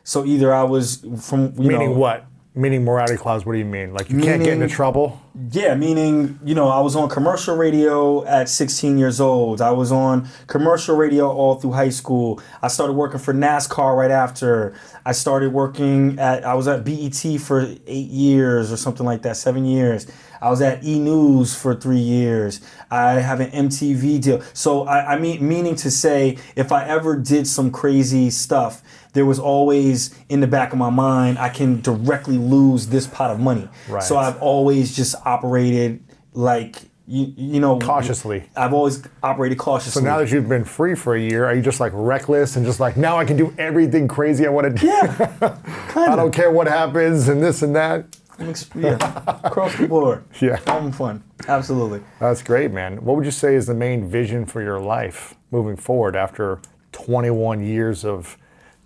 So 0.03 0.25
either 0.25 0.53
I 0.53 0.63
was 0.63 1.05
from 1.21 1.53
you 1.57 1.69
Meaning 1.69 1.91
know, 1.93 1.97
what? 1.97 2.25
Meaning 2.57 2.83
morality 2.83 3.17
clause. 3.17 3.45
What 3.45 3.53
do 3.53 3.59
you 3.59 3.65
mean? 3.65 3.93
Like 3.93 4.09
you 4.09 4.19
can't 4.19 4.43
get 4.43 4.53
into 4.53 4.67
trouble? 4.67 5.21
Yeah, 5.51 5.75
meaning, 5.75 6.39
you 6.43 6.55
know, 6.55 6.69
I 6.69 6.79
was 6.79 6.95
on 6.95 7.07
commercial 7.07 7.55
radio 7.55 8.25
at 8.25 8.49
16 8.49 8.97
years 8.97 9.21
old. 9.21 9.61
I 9.61 9.69
was 9.69 9.91
on 9.91 10.27
commercial 10.47 10.97
radio 10.97 11.29
all 11.29 11.55
through 11.55 11.73
high 11.73 11.89
school. 11.89 12.41
I 12.63 12.67
started 12.69 12.93
working 12.93 13.19
for 13.19 13.31
NASCAR 13.31 13.95
right 13.95 14.09
after. 14.09 14.73
I 15.05 15.11
started 15.11 15.53
working 15.53 16.17
at, 16.17 16.43
I 16.43 16.55
was 16.55 16.67
at 16.67 16.83
BET 16.83 17.39
for 17.39 17.61
eight 17.85 18.09
years 18.09 18.71
or 18.71 18.77
something 18.77 19.05
like 19.05 19.21
that, 19.21 19.37
seven 19.37 19.63
years. 19.63 20.07
I 20.41 20.49
was 20.49 20.61
at 20.61 20.83
E 20.83 20.99
News 20.99 21.55
for 21.55 21.75
three 21.75 21.97
years. 21.97 22.61
I 22.89 23.13
have 23.13 23.39
an 23.39 23.51
MTV 23.51 24.21
deal. 24.21 24.41
So 24.53 24.83
I, 24.83 25.13
I 25.13 25.19
mean, 25.19 25.47
meaning 25.47 25.75
to 25.77 25.91
say, 25.91 26.37
if 26.55 26.71
I 26.71 26.85
ever 26.85 27.15
did 27.15 27.47
some 27.47 27.71
crazy 27.71 28.29
stuff, 28.29 28.81
there 29.13 29.25
was 29.25 29.39
always 29.39 30.13
in 30.29 30.41
the 30.41 30.47
back 30.47 30.73
of 30.73 30.77
my 30.77 30.89
mind, 30.89 31.39
I 31.39 31.49
can 31.49 31.81
directly 31.81 32.37
lose 32.37 32.87
this 32.87 33.07
pot 33.07 33.31
of 33.31 33.39
money. 33.39 33.67
Right. 33.89 34.03
So 34.03 34.17
I've 34.17 34.41
always 34.41 34.95
just 34.95 35.15
operated 35.25 36.03
like 36.33 36.83
you, 37.07 37.33
you 37.37 37.59
know 37.59 37.79
Cautiously. 37.79 38.43
I've 38.55 38.73
always 38.73 39.01
operated 39.23 39.57
cautiously. 39.57 40.01
So 40.01 40.05
now 40.05 40.19
that 40.19 40.29
you've 40.29 40.49
been 40.49 40.65
free 40.65 40.93
for 40.93 41.15
a 41.15 41.19
year, 41.19 41.45
are 41.45 41.55
you 41.55 41.61
just 41.61 41.79
like 41.79 41.93
reckless 41.95 42.57
and 42.57 42.65
just 42.65 42.79
like 42.79 42.97
now 42.97 43.17
I 43.17 43.23
can 43.23 43.37
do 43.37 43.53
everything 43.57 44.07
crazy 44.07 44.45
I 44.45 44.49
want 44.49 44.67
to 44.67 44.81
do? 44.81 44.87
yeah, 44.87 45.57
I 45.95 46.15
don't 46.15 46.33
care 46.33 46.51
what 46.51 46.67
happens 46.67 47.29
and 47.29 47.41
this 47.41 47.61
and 47.61 47.75
that. 47.75 48.16
Yeah, 48.39 48.97
across 49.43 49.75
the 49.77 49.87
board. 49.87 50.23
Yeah. 50.41 50.59
having 50.65 50.91
fun. 50.91 51.23
Absolutely. 51.47 52.01
That's 52.19 52.43
great, 52.43 52.71
man. 52.71 53.03
What 53.03 53.15
would 53.15 53.25
you 53.25 53.31
say 53.31 53.55
is 53.55 53.65
the 53.67 53.73
main 53.73 54.07
vision 54.09 54.45
for 54.45 54.61
your 54.61 54.79
life 54.79 55.35
moving 55.51 55.75
forward 55.75 56.15
after 56.15 56.59
21 56.91 57.63
years 57.63 58.05
of 58.05 58.37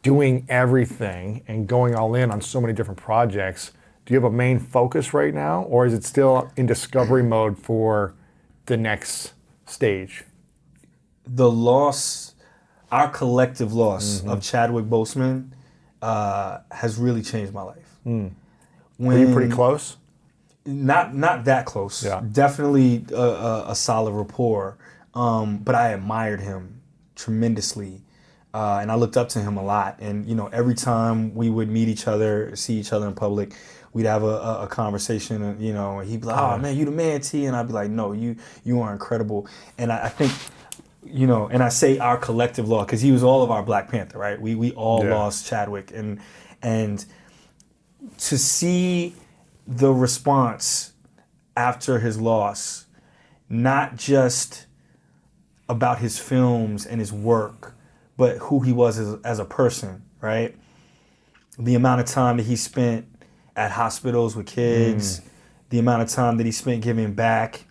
doing 0.04 0.46
everything 0.50 1.44
and 1.48 1.68
going 1.68 1.96
all 1.96 2.16
in 2.16 2.32
on 2.32 2.42
so 2.42 2.62
many 2.62 2.74
different 2.74 3.00
projects? 3.00 3.72
Do 4.06 4.14
you 4.14 4.20
have 4.22 4.32
a 4.32 4.36
main 4.36 4.58
focus 4.60 5.14
right 5.14 5.34
now, 5.34 5.64
or 5.64 5.86
is 5.86 5.94
it 5.94 6.04
still 6.04 6.50
in 6.58 6.66
discovery 6.66 7.24
mode 7.24 7.58
for 7.58 8.16
the 8.66 8.78
next 8.78 9.34
stage? 9.66 10.24
The 11.28 11.50
loss, 11.52 12.34
our 12.92 13.10
collective 13.10 13.74
loss 13.74 14.22
Mm-hmm. 14.22 14.30
of 14.30 14.42
Chadwick 14.42 14.86
Boseman, 14.86 15.52
uh, 16.02 16.60
has 16.72 16.98
really 16.98 17.22
changed 17.22 17.54
my 17.54 17.62
life. 17.62 18.00
When. 18.98 19.18
Are 19.18 19.26
you 19.28 19.34
pretty 19.34 19.52
close? 19.52 19.98
not 20.66 21.16
not 21.16 21.46
that 21.46 21.66
close. 21.66 22.04
Yeah. 22.06 22.22
Definitely 22.32 23.06
a, 23.12 23.16
a, 23.16 23.72
a 23.72 23.76
solid 23.76 24.12
rapport. 24.14 24.78
Um, 25.14 25.58
but 25.58 25.76
I 25.76 25.90
admired 25.90 26.40
him 26.40 26.82
tremendously, 27.16 28.02
uh, 28.54 28.80
and 28.82 28.92
I 28.92 28.96
looked 28.96 29.18
up 29.18 29.28
to 29.30 29.40
him 29.40 29.58
a 29.58 29.64
lot. 29.64 29.98
And 30.00 30.26
you 30.26 30.36
know, 30.36 30.48
every 30.48 30.76
time 30.76 31.34
we 31.36 31.50
would 31.50 31.70
meet 31.70 31.88
each 31.88 32.08
other, 32.08 32.56
see 32.56 32.76
each 32.80 32.94
other 32.94 33.08
in 33.08 33.16
public, 33.16 33.54
we'd 33.94 34.06
have 34.06 34.24
a, 34.24 34.28
a, 34.28 34.64
a 34.64 34.68
conversation. 34.68 35.42
And 35.42 35.60
you 35.62 35.74
know, 35.74 36.00
he'd 36.00 36.22
be 36.22 36.28
like, 36.28 36.38
"Oh 36.40 36.58
man, 36.58 36.78
you 36.78 36.86
the 36.86 36.92
man, 36.92 37.22
T," 37.22 37.46
and 37.46 37.56
I'd 37.56 37.68
be 37.68 37.74
like, 37.74 37.90
"No, 37.90 38.12
you 38.12 38.36
you 38.64 38.82
are 38.82 38.94
incredible." 38.94 39.48
And 39.78 39.92
I, 39.92 40.06
I 40.06 40.10
think. 40.10 40.32
You 41.04 41.26
know, 41.26 41.48
and 41.48 41.64
I 41.64 41.70
say 41.70 41.98
our 41.98 42.16
collective 42.16 42.70
loss 42.70 42.86
because 42.86 43.02
he 43.02 43.12
was 43.12 43.24
all 43.24 43.42
of 43.42 43.50
our 43.50 43.64
Black 43.64 43.90
Panther, 43.90 44.20
right? 44.20 44.40
We 44.40 44.54
we 44.54 44.72
all 44.74 45.04
Yeah. 45.04 45.16
lost 45.16 45.48
Chadwick, 45.48 45.92
and 45.92 46.20
and 46.62 47.04
to 48.18 48.38
see 48.38 49.16
the 49.68 49.94
response 49.94 50.94
after 51.56 52.00
his 52.00 52.20
loss, 52.20 52.86
not 53.50 53.96
just 53.96 54.66
about 55.70 56.00
his 56.00 56.20
films 56.20 56.86
and 56.86 57.00
his 57.00 57.14
work, 57.14 57.76
but 58.18 58.38
who 58.38 58.62
he 58.62 58.72
was 58.72 58.98
as, 58.98 59.20
as 59.24 59.40
a 59.40 59.46
person, 59.46 60.04
right? 60.20 60.56
The 61.58 61.76
amount 61.76 62.02
of 62.02 62.08
time 62.08 62.38
that 62.38 62.46
he 62.46 62.56
spent 62.56 63.08
at 63.56 63.72
hospitals 63.72 64.36
with 64.36 64.46
kids, 64.46 65.20
mm. 65.20 65.24
the 65.70 65.80
amount 65.80 66.02
of 66.02 66.10
time 66.10 66.38
that 66.38 66.46
he 66.46 66.52
spent 66.52 66.84
giving 66.84 67.14
back, 67.14 67.66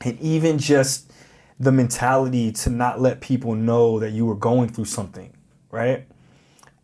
and 0.00 0.18
even 0.20 0.58
just 0.58 1.12
the 1.58 1.70
mentality 1.70 2.50
to 2.50 2.70
not 2.70 3.00
let 3.00 3.20
people 3.20 3.54
know 3.54 3.98
that 3.98 4.10
you 4.12 4.24
were 4.24 4.34
going 4.34 4.68
through 4.68 4.86
something, 4.86 5.32
right? 5.70 6.06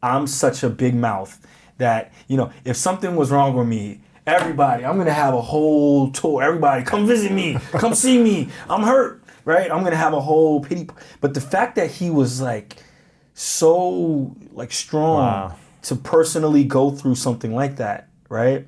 I'm 0.02 0.26
such 0.26 0.62
a 0.62 0.68
big 0.68 0.94
mouth 0.94 1.44
that, 1.78 2.12
you 2.28 2.36
know, 2.36 2.50
if 2.64 2.76
something 2.76 3.16
was 3.16 3.30
wrong 3.30 3.54
with 3.56 3.66
me, 3.68 4.00
everybody, 4.26 4.84
I'm 4.84 4.96
gonna 4.98 5.12
have 5.12 5.34
a 5.34 5.40
whole 5.42 6.10
tour. 6.10 6.42
Everybody, 6.42 6.84
come 6.84 7.06
visit 7.06 7.32
me, 7.32 7.58
come 7.72 7.94
see 7.94 8.22
me. 8.22 8.48
I'm 8.68 8.82
hurt, 8.82 9.22
right? 9.44 9.70
I'm 9.70 9.84
gonna 9.84 9.96
have 9.96 10.12
a 10.14 10.20
whole 10.20 10.60
pity. 10.60 10.88
But 11.20 11.34
the 11.34 11.40
fact 11.40 11.76
that 11.76 11.90
he 11.90 12.10
was 12.10 12.40
like 12.40 12.76
so 13.34 14.34
like 14.52 14.72
strong 14.72 15.18
Wow. 15.18 15.56
to 15.82 15.94
personally 15.96 16.64
go 16.64 16.90
through 16.90 17.14
something 17.16 17.54
like 17.54 17.76
that, 17.76 18.08
right? 18.28 18.66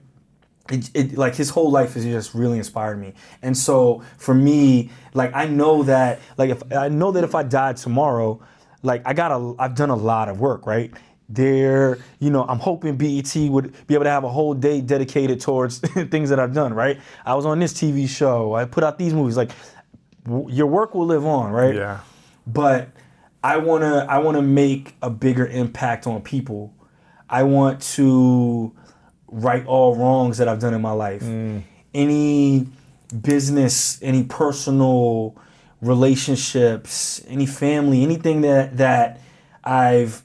it, 0.71 0.91
it 0.93 1.17
like 1.17 1.35
his 1.35 1.49
whole 1.49 1.71
life 1.71 1.95
has 1.95 2.05
just 2.05 2.35
really 2.35 2.59
inspired 2.59 3.01
me 3.01 3.15
and 3.41 3.57
so 3.57 4.03
for 4.19 4.35
me 4.35 4.91
like 5.15 5.35
i 5.35 5.47
know 5.47 5.83
that 5.83 6.21
like 6.37 6.51
if 6.51 6.63
i 6.75 6.89
know 6.91 7.11
that 7.11 7.25
if 7.25 7.35
i 7.35 7.43
died 7.43 7.75
tomorrow 7.79 8.39
like 8.83 9.01
i 9.07 9.15
got 9.15 9.33
a 9.33 9.55
i've 9.59 9.75
done 9.75 9.89
a 9.89 9.97
lot 9.97 10.29
of 10.29 10.41
work 10.41 10.67
right 10.67 10.93
there 11.29 11.99
you 12.21 12.31
know 12.31 12.45
i'm 12.45 12.59
hoping 12.59 12.97
bet 12.97 13.37
would 13.51 13.73
be 13.87 13.95
able 13.95 14.05
to 14.05 14.11
have 14.11 14.25
a 14.25 14.29
whole 14.31 14.55
day 14.55 14.81
dedicated 14.81 15.39
towards 15.41 15.79
things 16.11 16.31
that 16.31 16.41
i've 16.41 16.55
done 16.55 16.73
right 16.73 16.99
i 17.27 17.35
was 17.35 17.45
on 17.45 17.59
this 17.59 17.75
tv 17.75 18.09
show 18.09 18.55
i 18.55 18.65
put 18.65 18.83
out 18.83 18.99
these 18.99 19.13
movies 19.13 19.37
like 19.37 19.51
w- 20.25 20.49
your 20.51 20.67
work 20.67 20.95
will 20.95 21.05
live 21.07 21.27
on 21.27 21.51
right 21.53 21.75
Yeah. 21.75 22.01
but 22.47 22.89
I 23.41 23.57
want 23.59 23.83
to 23.83 24.05
I 24.11 24.19
want 24.19 24.37
to 24.37 24.43
make 24.43 24.97
a 25.01 25.09
bigger 25.09 25.47
impact 25.47 26.09
on 26.09 26.21
people. 26.23 26.75
I 27.31 27.45
want 27.45 27.81
to 27.95 28.75
right 29.29 29.65
all 29.65 29.95
wrongs 29.95 30.39
that 30.39 30.49
I've 30.49 30.59
done 30.59 30.75
in 30.75 30.83
my 30.83 30.91
life. 30.91 31.23
Mm. 31.23 31.63
Any 31.95 32.67
business, 33.23 34.03
any 34.03 34.25
personal 34.25 35.37
relationships, 36.09 37.23
any 37.29 37.47
family, 37.47 38.03
anything 38.03 38.41
that 38.41 38.77
that 38.79 39.21
I've 39.63 40.23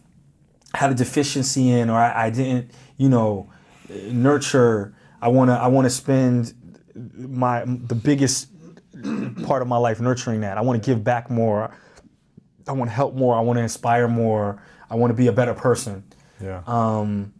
had 0.73 0.91
a 0.91 0.95
deficiency 0.95 1.69
in 1.69 1.89
or 1.89 1.97
I, 1.97 2.25
I 2.25 2.29
didn't, 2.29 2.71
you 2.97 3.09
know, 3.09 3.49
nurture. 3.89 4.95
I 5.21 5.27
want 5.29 5.49
to 5.49 5.53
I 5.53 5.67
want 5.67 5.85
to 5.85 5.89
spend 5.89 6.53
my 6.95 7.63
the 7.65 7.95
biggest 7.95 8.49
part 9.45 9.61
of 9.61 9.67
my 9.67 9.77
life 9.77 9.99
nurturing 9.99 10.41
that. 10.41 10.57
I 10.57 10.61
want 10.61 10.81
to 10.81 10.85
give 10.85 11.03
back 11.03 11.29
more. 11.29 11.75
I 12.67 12.71
want 12.71 12.89
to 12.89 12.95
help 12.95 13.13
more. 13.13 13.35
I 13.35 13.41
want 13.41 13.57
to 13.57 13.63
inspire 13.63 14.07
more. 14.07 14.61
I 14.89 14.95
want 14.95 15.11
to 15.11 15.15
be 15.15 15.27
a 15.27 15.31
better 15.31 15.53
person. 15.53 16.03
Yeah. 16.41 16.61
Um, 16.67 17.33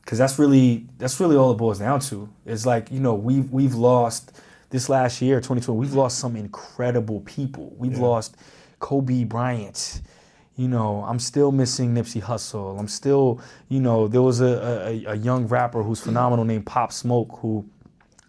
because 0.00 0.16
that's 0.16 0.38
really 0.38 0.86
that's 0.96 1.20
really 1.20 1.36
all 1.36 1.52
it 1.52 1.56
boils 1.56 1.78
down 1.80 2.00
to. 2.00 2.30
It's 2.46 2.64
like 2.64 2.90
you 2.90 2.98
know 2.98 3.14
we've 3.14 3.50
we've 3.52 3.74
lost 3.74 4.40
this 4.70 4.88
last 4.88 5.20
year, 5.20 5.36
2020. 5.36 5.78
We've 5.78 5.92
lost 5.92 6.18
some 6.18 6.34
incredible 6.34 7.20
people. 7.20 7.74
We've 7.76 7.98
lost 7.98 8.36
Kobe 8.78 9.24
Bryant. 9.24 10.00
You 10.58 10.66
know, 10.66 11.04
I'm 11.06 11.20
still 11.20 11.52
missing 11.52 11.94
Nipsey 11.94 12.20
Hussle. 12.20 12.80
I'm 12.80 12.88
still, 12.88 13.40
you 13.68 13.78
know, 13.78 14.08
there 14.08 14.22
was 14.22 14.40
a, 14.40 14.82
a, 15.06 15.12
a 15.12 15.14
young 15.14 15.46
rapper 15.46 15.84
who's 15.84 16.00
phenomenal 16.00 16.44
named 16.44 16.66
Pop 16.66 16.92
Smoke 16.92 17.38
who 17.40 17.64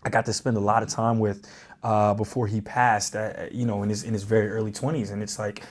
I 0.03 0.09
got 0.09 0.25
to 0.27 0.33
spend 0.33 0.55
a 0.55 0.59
lot 0.59 0.83
of 0.83 0.89
time 0.89 1.17
with 1.17 1.49
uh, 1.81 2.13
before 2.13 2.45
he 2.45 2.61
passed. 2.61 3.15
Uh, 3.15 3.47
you 3.51 3.65
know, 3.65 3.81
in 3.81 3.89
his 3.89 4.03
in 4.03 4.13
his 4.13 4.21
very 4.23 4.47
early 4.51 4.71
20s, 4.71 5.11
and 5.11 5.23
it's 5.23 5.39
like 5.39 5.63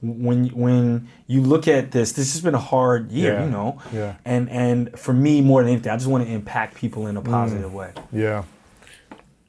when 0.00 0.46
when 0.50 1.08
you 1.26 1.40
look 1.42 1.66
at 1.66 1.90
this, 1.90 2.12
this 2.12 2.32
has 2.34 2.40
been 2.40 2.54
a 2.54 2.58
hard 2.60 3.10
year. 3.10 3.32
Yeah. 3.32 3.44
You 3.44 3.50
know, 3.50 3.78
Yeah. 3.92 4.14
and 4.24 4.48
and 4.48 4.96
for 4.96 5.12
me 5.12 5.40
more 5.40 5.60
than 5.64 5.72
anything, 5.72 5.90
I 5.90 5.96
just 5.96 6.06
want 6.08 6.24
to 6.24 6.30
impact 6.30 6.76
people 6.76 7.08
in 7.08 7.16
a 7.16 7.20
positive 7.20 7.74
way. 7.74 7.90
Yeah. 8.12 8.44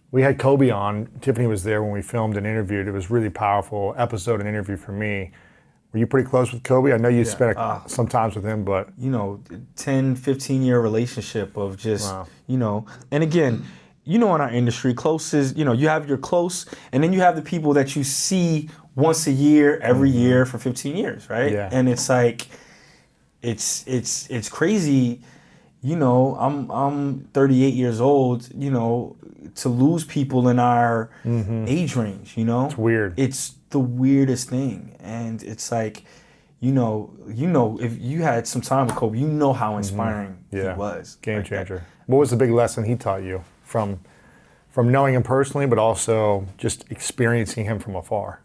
We 0.09 0.23
had 0.23 0.39
Kobe 0.39 0.71
on. 0.71 1.07
Tiffany 1.21 1.45
was 1.45 1.63
there 1.63 1.83
when 1.83 1.91
we 1.91 2.01
filmed 2.01 2.35
and 2.35 2.47
interviewed. 2.47 2.87
It 2.87 2.93
was 2.93 3.11
really 3.11 3.29
powerful 3.29 3.93
episode 3.95 4.39
and 4.39 4.49
interview 4.49 4.75
for 4.77 4.91
me. 4.93 5.31
Were 5.93 5.99
you 5.99 6.07
pretty 6.07 6.27
close 6.29 6.51
with 6.51 6.63
Kobe? 6.63 6.91
I 6.93 6.97
know 6.97 7.07
you 7.09 7.23
spent 7.25 7.57
a, 7.57 7.81
some 7.87 8.07
times 8.07 8.35
with 8.35 8.45
him, 8.45 8.63
but 8.63 8.89
you 8.97 9.09
know 9.09 9.41
10 9.77 10.15
15 10.15 10.61
year 10.61 10.79
relationship 10.81 11.55
of 11.57 11.77
just 11.77 12.11
Wow. 12.11 12.27
you 12.47 12.57
know 12.57 12.85
and 13.11 13.23
again 13.23 13.63
you 14.03 14.17
know 14.19 14.33
in 14.35 14.41
our 14.41 14.49
industry 14.51 14.93
close 14.93 15.33
is 15.33 15.55
you 15.55 15.65
know 15.65 15.73
you 15.73 15.87
have 15.87 16.07
your 16.07 16.17
close 16.17 16.65
and 16.91 17.03
then 17.03 17.13
you 17.13 17.19
have 17.21 17.35
the 17.35 17.41
people 17.41 17.73
that 17.73 17.95
you 17.95 18.03
see 18.03 18.69
once 18.95 19.27
a 19.27 19.31
year 19.31 19.77
every 19.79 20.09
year 20.09 20.45
for 20.45 20.57
15 20.57 20.95
years 20.97 21.29
right 21.29 21.47
Mm-hmm. 21.51 21.55
Yeah. 21.55 21.69
and 21.71 21.89
it's 21.89 22.09
like 22.09 22.47
it's 23.41 23.83
it's 23.87 24.27
it's 24.29 24.49
crazy 24.49 25.21
you 25.81 25.95
know 25.95 26.35
i'm 26.39 26.69
i'm 26.71 27.19
38 27.33 27.73
years 27.73 28.01
old 28.01 28.47
you 28.55 28.71
know 28.71 29.15
to 29.55 29.69
lose 29.69 30.03
people 30.05 30.47
in 30.49 30.59
our 30.59 31.09
age 31.67 31.95
range 31.95 32.35
you 32.37 32.45
know 32.45 32.65
it's 32.65 32.73
Mm-hmm. 32.73 32.81
weird. 32.83 33.13
it's 33.19 33.55
the 33.69 33.79
weirdest 33.79 34.49
thing 34.49 34.95
and 34.99 35.43
it's 35.43 35.71
like 35.71 36.03
you 36.59 36.71
know, 36.71 37.13
you 37.27 37.45
know, 37.47 37.77
if 37.79 38.01
you 38.01 38.23
had 38.23 38.47
some 38.47 38.61
time 38.63 38.87
with 38.87 38.95
Kobe, 38.95 39.19
you 39.19 39.27
know 39.27 39.53
how 39.53 39.77
inspiring 39.77 40.37
Mm-hmm. 40.51 40.57
Yeah. 40.57 40.73
he 40.73 40.79
was. 40.79 41.17
Game 41.21 41.37
Like 41.37 41.49
that. 41.49 41.67
changer. 41.67 41.85
What 42.07 42.17
was 42.17 42.31
the 42.31 42.35
big 42.35 42.49
lesson 42.49 42.83
he 42.83 42.95
taught 42.95 43.21
you 43.21 43.43
from 43.63 43.99
from 44.71 44.91
knowing 44.91 45.13
him 45.13 45.21
personally, 45.21 45.67
but 45.67 45.77
also 45.77 46.47
just 46.57 46.83
experiencing 46.89 47.65
him 47.65 47.77
from 47.77 47.95
afar? 47.95 48.41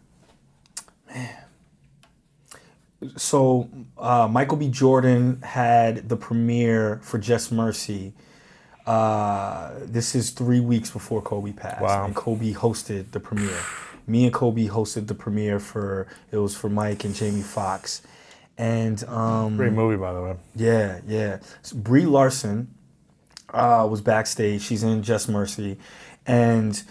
So 3.17 3.69
uh, 3.99 4.29
Michael 4.31 4.57
B. 4.59 4.69
Jordan 4.69 5.41
had 5.43 6.09
the 6.09 6.17
premiere 6.17 7.01
for 7.03 7.19
Just 7.19 7.51
Mercy. 7.51 8.13
Uh, 8.87 9.71
this 9.85 10.15
is 10.15 10.31
three 10.31 10.61
weeks 10.61 10.91
before 10.91 11.23
Kobe 11.23 11.53
passed, 11.53 11.81
Wow. 11.83 12.05
and 12.05 12.15
Kobe 12.15 12.53
hosted 12.53 13.11
the 13.13 13.21
premiere. 13.21 13.59
Me 14.07 14.25
and 14.25 14.33
Kobe 14.33 14.67
hosted 14.67 15.07
the 15.07 15.15
premiere 15.15 15.61
for 15.61 16.09
it 16.33 16.37
was 16.39 16.57
for 16.57 16.69
Mike 16.69 17.05
and 17.05 17.15
Jamie 17.15 17.43
Foxx, 17.43 18.03
and 18.59 19.03
um, 19.05 19.57
Great 19.57 19.73
movie, 19.73 19.97
by 19.97 20.13
the 20.13 20.21
way. 20.23 20.35
yeah, 20.57 21.01
yeah. 21.07 21.39
So 21.63 21.77
Brie 21.77 22.07
Larson 22.07 22.75
uh, 23.55 23.87
was 23.89 24.01
backstage. 24.01 24.63
She's 24.63 24.83
in 24.83 25.03
Just 25.05 25.29
Mercy, 25.29 25.79
and 26.27 26.83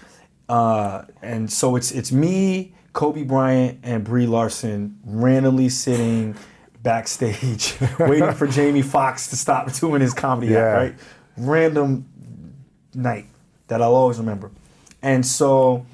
uh, 0.47 1.03
and 1.21 1.51
so 1.51 1.75
it's 1.75 1.91
it's 1.91 2.13
me, 2.13 2.73
Kobe 2.93 3.23
Bryant, 3.23 3.79
and 3.83 4.05
Brie 4.05 4.27
Larson 4.27 4.97
randomly 5.03 5.67
sitting 5.67 6.35
backstage 6.83 7.75
waiting 7.99 8.31
for 8.31 8.47
Jamie 8.47 8.81
Foxx 8.81 9.27
to 9.27 9.35
stop 9.35 9.71
doing 9.73 9.99
his 10.01 10.13
comedy 10.13 10.53
Yeah. 10.53 10.59
act. 10.59 10.77
Right, 10.77 10.95
random 11.37 12.05
night 12.93 13.25
that 13.67 13.81
I'll 13.81 13.95
always 13.95 14.17
remember, 14.17 14.51
and 15.01 15.25
so 15.25 15.85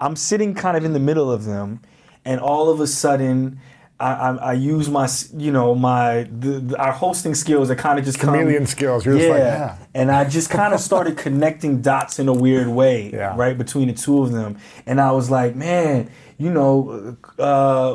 I'm 0.00 0.16
sitting 0.16 0.54
kind 0.54 0.76
of 0.76 0.84
in 0.84 0.92
the 0.92 1.00
middle 1.00 1.30
of 1.30 1.44
them, 1.44 1.80
and 2.24 2.40
all 2.40 2.70
of 2.70 2.80
a 2.80 2.86
sudden. 2.86 3.60
I, 4.00 4.14
I, 4.14 4.34
I 4.34 4.52
use 4.54 4.88
my, 4.88 5.08
you 5.36 5.52
know, 5.52 5.76
my 5.76 6.24
the, 6.24 6.58
the, 6.58 6.76
our 6.76 6.90
hosting 6.90 7.36
skills 7.36 7.68
that 7.68 7.76
kind 7.76 8.00
of 8.00 8.04
just 8.04 8.18
come- 8.18 8.34
Chameleon 8.34 8.66
skills. 8.66 9.06
You're 9.06 9.16
just 9.16 9.28
like, 9.28 9.38
yeah. 9.38 9.76
and 9.94 10.10
I 10.10 10.24
just 10.24 10.50
kind 10.50 10.74
of 10.74 10.80
started 10.80 11.16
connecting 11.26 11.82
dots 11.82 12.18
in 12.18 12.26
a 12.26 12.32
weird 12.32 12.66
way, 12.66 13.12
Yeah. 13.12 13.36
right 13.36 13.56
between 13.56 13.86
the 13.86 13.94
two 13.94 14.20
of 14.20 14.32
them. 14.32 14.58
And 14.86 15.00
I 15.00 15.12
was 15.12 15.30
like, 15.30 15.54
man, 15.54 16.10
you 16.36 16.50
know, 16.50 17.16
uh, 17.38 17.94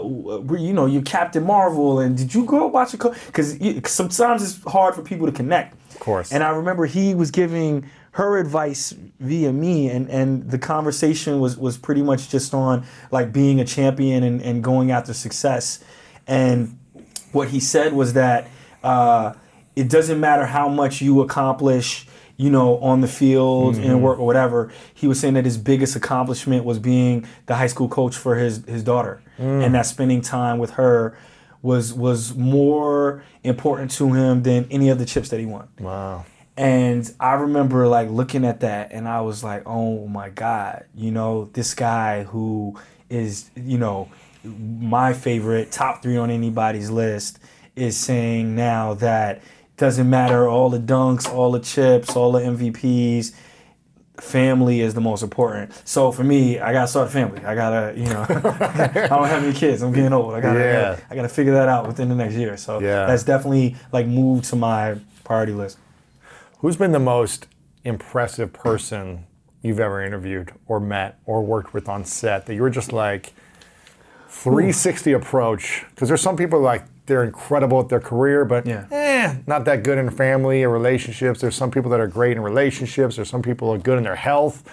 you 0.55 0.71
know, 0.71 0.85
you're 0.85 1.01
Captain 1.01 1.43
Marvel, 1.43 1.99
and 1.99 2.15
did 2.17 2.33
you 2.33 2.45
grow 2.45 2.67
up 2.67 2.71
watching? 2.71 3.01
Because 3.25 3.57
sometimes 3.91 4.43
it's 4.43 4.63
hard 4.71 4.95
for 4.95 5.01
people 5.01 5.25
to 5.25 5.33
connect. 5.33 5.75
Of 5.97 6.01
course. 6.01 6.31
And 6.31 6.43
I 6.43 6.49
remember 6.49 6.85
he 6.85 7.13
was 7.15 7.31
giving 7.31 7.89
her 8.11 8.37
advice 8.37 8.93
via 9.19 9.51
me, 9.51 9.89
and 9.89 10.09
and 10.09 10.49
the 10.49 10.57
conversation 10.57 11.39
was 11.39 11.57
was 11.57 11.77
pretty 11.77 12.01
much 12.01 12.29
just 12.29 12.53
on 12.53 12.85
like 13.11 13.31
being 13.33 13.59
a 13.59 13.65
champion 13.65 14.23
and, 14.23 14.41
and 14.41 14.63
going 14.63 14.91
after 14.91 15.13
success. 15.13 15.79
And 16.27 16.77
what 17.31 17.49
he 17.49 17.59
said 17.59 17.93
was 17.93 18.13
that 18.13 18.47
uh, 18.83 19.33
it 19.75 19.89
doesn't 19.89 20.19
matter 20.19 20.45
how 20.45 20.67
much 20.69 21.01
you 21.01 21.21
accomplish, 21.21 22.07
you 22.37 22.49
know, 22.49 22.77
on 22.79 23.01
the 23.01 23.07
field 23.07 23.75
Mm-hmm. 23.75 23.83
and 23.89 24.03
work 24.03 24.19
or 24.19 24.25
whatever. 24.25 24.71
He 24.93 25.07
was 25.07 25.19
saying 25.19 25.33
that 25.35 25.45
his 25.45 25.57
biggest 25.57 25.95
accomplishment 25.95 26.63
was 26.65 26.79
being 26.79 27.25
the 27.47 27.55
high 27.55 27.67
school 27.67 27.87
coach 27.89 28.15
for 28.15 28.35
his 28.35 28.63
his 28.65 28.83
daughter, 28.83 29.21
Mm. 29.39 29.63
and 29.65 29.75
that 29.75 29.85
spending 29.85 30.21
time 30.21 30.57
with 30.57 30.71
her 30.71 31.15
was 31.67 31.93
was 31.93 32.33
more 32.33 33.23
important 33.43 33.91
to 33.91 34.13
him 34.13 34.43
than 34.43 34.65
any 34.71 34.87
of 34.87 34.99
the 34.99 35.05
chips 35.05 35.27
that 35.29 35.39
he 35.39 35.45
won. 35.45 35.67
Wow. 35.79 36.25
And 36.55 37.13
I 37.19 37.33
remember 37.33 37.87
like 37.89 38.09
looking 38.09 38.45
at 38.45 38.61
that 38.61 38.93
and 38.93 39.05
I 39.05 39.19
was 39.19 39.43
like, 39.43 39.63
oh 39.65 40.07
my 40.07 40.29
God, 40.29 40.85
you 40.95 41.11
know, 41.11 41.49
this 41.51 41.73
guy 41.73 42.23
who 42.23 42.79
is, 43.09 43.51
you 43.55 43.77
know, 43.77 44.09
my 44.45 45.11
favorite, 45.11 45.71
top 45.71 46.01
three 46.01 46.15
on 46.15 46.31
anybody's 46.31 46.89
list, 46.89 47.39
is 47.75 47.97
saying 47.97 48.55
now 48.55 48.93
that 48.95 49.37
it 49.37 49.43
doesn't 49.75 50.09
matter 50.09 50.47
all 50.47 50.69
the 50.69 50.79
dunks, 50.79 51.31
all 51.31 51.51
the 51.51 51.59
chips, 51.59 52.15
all 52.15 52.31
the 52.31 52.39
MVPs, 52.39 53.33
family 54.19 54.81
is 54.81 54.93
the 54.93 55.01
most 55.01 55.21
important. 55.23 55.71
So 55.87 56.11
for 56.11 56.23
me, 56.23 56.59
I 56.59 56.73
gotta 56.73 56.87
start 56.87 57.07
a 57.07 57.11
family. 57.11 57.43
I 57.45 57.53
gotta, 57.55 57.93
you 57.97 58.05
know, 58.05 58.25
I 58.29 59.07
don't 59.07 59.27
have 59.27 59.43
any 59.43 59.53
kids. 59.53 59.81
I'm 59.83 59.93
getting 59.93 60.13
old. 60.13 60.33
I 60.33 60.41
gotta, 60.41 60.59
I 60.59 60.63
Yeah. 60.63 60.81
gotta, 60.91 61.01
I 61.11 61.15
gotta 61.15 61.29
figure 61.29 61.53
that 61.53 61.67
out 61.69 61.87
within 61.87 62.09
the 62.09 62.15
next 62.15 62.35
year. 62.35 62.57
So 62.57 62.79
Yeah. 62.79 63.05
that's 63.05 63.23
definitely 63.23 63.75
like 63.91 64.07
moved 64.07 64.45
to 64.45 64.55
my 64.55 64.95
priority 65.23 65.53
list. 65.53 65.77
Who's 66.59 66.75
been 66.77 66.91
the 66.91 66.99
most 66.99 67.47
impressive 67.83 68.51
person 68.53 69.25
you've 69.61 69.79
ever 69.79 70.03
interviewed 70.03 70.51
or 70.67 70.79
met 70.79 71.19
or 71.25 71.43
worked 71.43 71.73
with 71.73 71.87
on 71.87 72.03
set 72.03 72.45
that 72.47 72.55
you 72.55 72.61
were 72.61 72.69
just 72.71 72.91
like 72.91 73.33
360 74.29 75.11
approach? 75.13 75.85
Because 75.93 76.07
there's 76.07 76.21
some 76.21 76.35
people 76.37 76.59
like 76.59 76.83
they're 77.07 77.23
incredible 77.23 77.79
at 77.79 77.89
their 77.89 77.99
career, 77.99 78.45
but 78.45 78.65
Yeah. 78.67 78.85
eh, 78.91 79.35
not 79.47 79.65
that 79.65 79.81
good 79.83 79.97
in 79.97 80.09
family 80.11 80.63
or 80.63 80.69
relationships. 80.69 81.41
There's 81.41 81.55
some 81.55 81.71
people 81.71 81.89
that 81.91 81.99
are 81.99 82.07
great 82.07 82.37
in 82.37 82.43
relationships. 82.43 83.15
There's 83.15 83.29
some 83.29 83.41
people 83.41 83.69
are 83.73 83.77
good 83.77 83.97
in 83.97 84.03
their 84.03 84.15
health. 84.15 84.63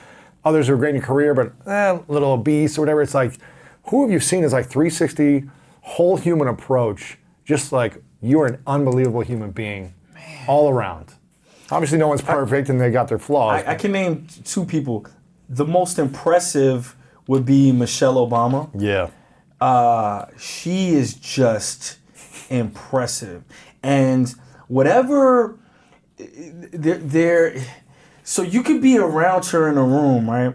Others 0.44 0.68
are 0.68 0.77
great 0.77 0.94
in 0.94 1.01
career, 1.01 1.33
but 1.33 1.53
eh, 1.66 1.97
a 1.97 2.12
little 2.12 2.33
obese 2.33 2.77
or 2.77 2.83
whatever. 2.83 3.01
It's 3.01 3.14
like, 3.14 3.33
who 3.85 4.03
have 4.03 4.11
you 4.11 4.20
seen 4.20 4.44
as 4.44 4.53
like 4.53 4.66
360 4.66 5.44
whole 5.83 6.16
human 6.16 6.49
approach? 6.49 7.18
Just 7.44 7.73
like 7.73 8.03
you 8.20 8.40
are 8.40 8.47
an 8.47 8.59
unbelievable 8.66 9.20
human 9.23 9.51
being 9.53 9.94
all 10.47 10.68
around. 10.68 11.14
Obviously, 11.70 11.99
no 11.99 12.09
one's 12.09 12.20
perfect 12.23 12.68
and 12.68 12.81
they 12.81 12.90
got 12.90 13.09
their 13.09 13.18
flaws. 13.18 13.62
I, 13.66 13.73
I 13.73 13.75
can 13.77 13.92
name 13.92 14.27
two 14.44 14.64
people. 14.64 15.07
The 15.49 15.64
most 15.64 15.99
impressive 15.99 16.94
would 17.27 17.47
be 17.47 17.70
Michelle 17.73 18.16
Obama. 18.16 18.68
yeah. 18.75 19.09
Uh, 19.61 20.27
she 20.38 20.94
is 20.94 21.14
just 21.14 21.97
impressive, 22.51 23.45
and 23.83 24.35
whatever 24.69 25.59
there. 26.19 27.57
So 28.23 28.43
you 28.43 28.63
could 28.63 28.81
be 28.81 28.97
around 28.99 29.45
her 29.47 29.69
in 29.69 29.77
a 29.77 29.85
room, 29.85 30.31
right? 30.31 30.55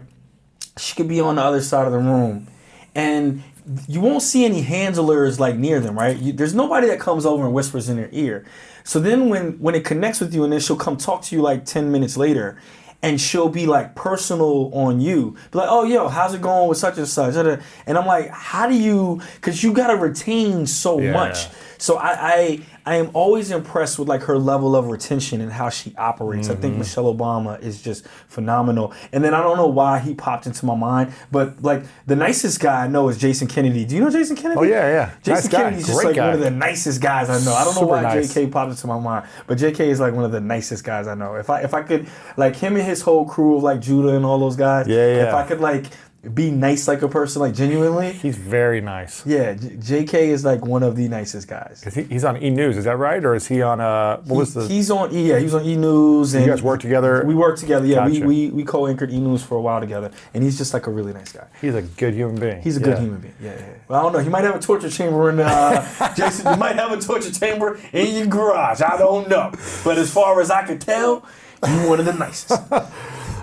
She 0.78 0.96
could 0.96 1.08
be 1.08 1.20
on 1.20 1.36
the 1.36 1.42
other 1.42 1.60
side 1.60 1.86
of 1.86 1.92
the 1.92 1.98
room, 1.98 2.48
and 2.94 3.42
you 3.86 4.00
won't 4.00 4.22
see 4.22 4.44
any 4.44 4.62
handlers 4.62 5.38
like 5.38 5.56
near 5.56 5.78
them, 5.80 5.96
right? 5.96 6.16
You, 6.16 6.32
there's 6.32 6.54
nobody 6.54 6.88
that 6.88 6.98
comes 6.98 7.24
over 7.24 7.44
and 7.44 7.54
whispers 7.54 7.88
in 7.88 7.96
their 7.96 8.08
ear. 8.12 8.44
So 8.82 8.98
then 8.98 9.28
when 9.28 9.52
when 9.60 9.74
it 9.74 9.84
connects 9.84 10.20
with 10.20 10.34
you, 10.34 10.42
and 10.42 10.52
then 10.52 10.60
she'll 10.60 10.76
come 10.76 10.96
talk 10.96 11.22
to 11.22 11.36
you 11.36 11.42
like 11.42 11.64
ten 11.64 11.92
minutes 11.92 12.16
later, 12.16 12.58
and 13.02 13.20
she'll 13.20 13.48
be 13.48 13.66
like 13.66 13.94
personal 13.94 14.70
on 14.74 15.00
you, 15.00 15.36
be 15.52 15.58
like, 15.58 15.68
"Oh, 15.70 15.84
yo, 15.84 16.08
how's 16.08 16.34
it 16.34 16.42
going 16.42 16.68
with 16.68 16.78
such 16.78 16.98
and 16.98 17.08
such?" 17.08 17.34
And 17.34 17.98
I'm 17.98 18.06
like, 18.06 18.28
"How 18.30 18.68
do 18.68 18.74
you? 18.74 19.20
Because 19.36 19.62
you 19.62 19.72
gotta 19.72 19.96
retain 19.96 20.66
so 20.66 21.00
Yeah. 21.00 21.12
much." 21.12 21.48
So 21.78 21.96
I, 21.96 22.10
I 22.12 22.60
I 22.90 22.96
am 22.96 23.10
always 23.14 23.50
impressed 23.52 23.98
with 24.00 24.08
like 24.08 24.22
her 24.22 24.36
level 24.36 24.74
of 24.74 24.88
retention 24.88 25.40
and 25.40 25.52
how 25.52 25.68
she 25.70 25.94
operates. 25.96 26.48
I 26.48 26.52
Mm-hmm. 26.52 26.62
think 26.62 26.76
Michelle 26.78 27.14
Obama 27.14 27.60
is 27.62 27.80
just 27.80 28.06
phenomenal. 28.28 28.92
And 29.12 29.22
then 29.24 29.32
I 29.32 29.42
don't 29.42 29.56
know 29.56 29.68
why 29.68 29.98
he 30.00 30.12
popped 30.14 30.46
into 30.46 30.66
my 30.66 30.74
mind, 30.74 31.12
but 31.30 31.62
like 31.62 31.84
the 32.06 32.16
nicest 32.16 32.58
guy 32.58 32.84
I 32.84 32.88
know 32.88 33.08
is 33.08 33.16
Jason 33.16 33.46
Kennedy. 33.46 33.84
Do 33.84 33.94
you 33.94 34.00
know 34.02 34.10
Jason 34.10 34.34
Kennedy? 34.36 34.58
Oh, 34.60 34.64
yeah, 34.64 34.88
yeah. 34.88 35.10
Jason 35.22 35.50
Nice. 35.52 35.60
Kennedy's 35.62 35.86
just 35.86 35.98
Great 35.98 36.06
like 36.08 36.16
guy. 36.16 36.24
one 36.26 36.34
of 36.34 36.40
the 36.40 36.50
nicest 36.50 37.00
guys 37.00 37.30
I 37.30 37.38
know. 37.44 37.54
I 37.54 37.62
don't 37.64 37.76
know 37.80 37.86
why 37.86 38.02
nice. 38.02 38.34
JK 38.34 38.50
popped 38.50 38.70
into 38.72 38.86
my 38.88 38.98
mind, 38.98 39.26
but 39.46 39.56
JK 39.58 39.80
is 39.80 40.00
like 40.00 40.12
one 40.14 40.24
of 40.24 40.32
the 40.32 40.40
nicest 40.40 40.82
guys 40.82 41.06
I 41.06 41.14
know. 41.14 41.36
If 41.36 41.48
I 41.48 41.60
if 41.60 41.72
I 41.74 41.82
could 41.82 42.08
like 42.36 42.56
him 42.56 42.74
and 42.76 42.84
his 42.84 43.02
whole 43.02 43.24
crew 43.24 43.56
of 43.56 43.62
like 43.62 43.80
Judah 43.80 44.16
and 44.16 44.24
all 44.24 44.38
those 44.40 44.56
guys. 44.56 44.88
Yeah, 44.88 44.96
yeah. 44.96 45.28
If 45.28 45.34
I 45.34 45.46
could 45.46 45.60
like 45.60 45.86
be 46.34 46.50
nice 46.50 46.86
like 46.86 47.00
a 47.00 47.08
person, 47.08 47.40
like 47.40 47.54
genuinely. 47.54 48.12
He's 48.12 48.36
very 48.36 48.82
nice. 48.82 49.24
Yeah, 49.24 49.54
J- 49.54 50.04
JK 50.04 50.14
is 50.28 50.44
like 50.44 50.64
one 50.66 50.82
of 50.82 50.94
the 50.94 51.08
nicest 51.08 51.48
guys. 51.48 51.82
Is 51.86 51.94
he, 51.94 52.02
he's 52.02 52.24
on 52.24 52.42
E 52.42 52.50
News, 52.50 52.76
is 52.76 52.84
that 52.84 52.98
right? 52.98 53.24
Or 53.24 53.34
is 53.34 53.46
he 53.46 53.62
on 53.62 53.80
uh 53.80 54.18
what 54.24 54.36
was 54.36 54.52
the 54.52 54.68
He's 54.68 54.90
on 54.90 55.14
E. 55.14 55.28
Yeah, 55.30 55.38
he 55.38 55.44
was 55.44 55.54
on 55.54 55.64
E 55.64 55.76
News. 55.76 56.34
And 56.34 56.44
you 56.44 56.50
guys 56.50 56.62
work 56.62 56.80
together? 56.80 57.24
We 57.24 57.34
work 57.34 57.58
together. 57.58 57.86
Yeah, 57.86 58.06
Gotcha. 58.08 58.26
we, 58.26 58.48
we 58.48 58.50
we 58.50 58.64
co-anchored 58.64 59.10
E 59.10 59.18
News 59.18 59.42
for 59.42 59.56
a 59.56 59.60
while 59.62 59.80
together, 59.80 60.10
and 60.34 60.44
he's 60.44 60.58
just 60.58 60.74
like 60.74 60.86
a 60.86 60.90
really 60.90 61.14
nice 61.14 61.32
guy. 61.32 61.46
He's 61.60 61.74
a 61.74 61.82
good 61.82 62.12
human 62.12 62.38
being. 62.38 62.60
He's 62.60 62.76
a 62.76 62.80
good 62.80 62.96
Yeah. 62.96 63.00
human 63.00 63.20
being. 63.20 63.34
Yeah, 63.40 63.52
yeah. 63.54 63.60
yeah. 63.60 63.72
Well, 63.88 64.00
I 64.00 64.02
don't 64.02 64.12
know. 64.12 64.18
He 64.18 64.28
might 64.28 64.44
have 64.44 64.56
a 64.56 64.60
torture 64.60 64.90
chamber 64.90 65.30
in 65.30 65.40
uh, 65.40 66.14
Jason. 66.16 66.52
You 66.52 66.58
might 66.58 66.76
have 66.76 66.92
a 66.92 67.00
torture 67.00 67.32
chamber 67.32 67.80
in 67.94 68.14
your 68.14 68.26
garage. 68.26 68.82
I 68.82 68.98
don't 68.98 69.26
know. 69.28 69.52
But 69.84 69.96
as 69.96 70.12
far 70.12 70.38
as 70.42 70.50
I 70.50 70.66
could 70.66 70.82
tell, 70.82 71.24
you're 71.66 71.88
one 71.88 71.98
of 71.98 72.04
the 72.04 72.12
nicest. 72.12 72.60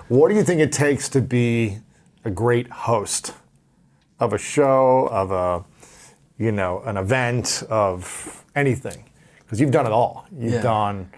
What 0.10 0.30
do 0.30 0.36
you 0.36 0.44
think 0.46 0.62
it 0.62 0.72
takes 0.72 1.10
to 1.10 1.20
be 1.22 1.80
a 2.28 2.32
great 2.32 2.70
host 2.70 3.34
of 4.20 4.34
a 4.34 4.38
show, 4.38 5.08
of 5.12 5.32
a 5.32 5.63
you 6.38 6.52
know, 6.52 6.82
an 6.86 6.98
event, 6.98 7.63
of 7.68 8.44
anything? 8.56 9.06
Because 9.40 9.60
you've 9.60 9.72
done 9.72 9.88
it 9.88 9.92
all. 9.92 10.28
You've 10.38 10.54
Yeah. 10.54 10.62
done 10.62 11.10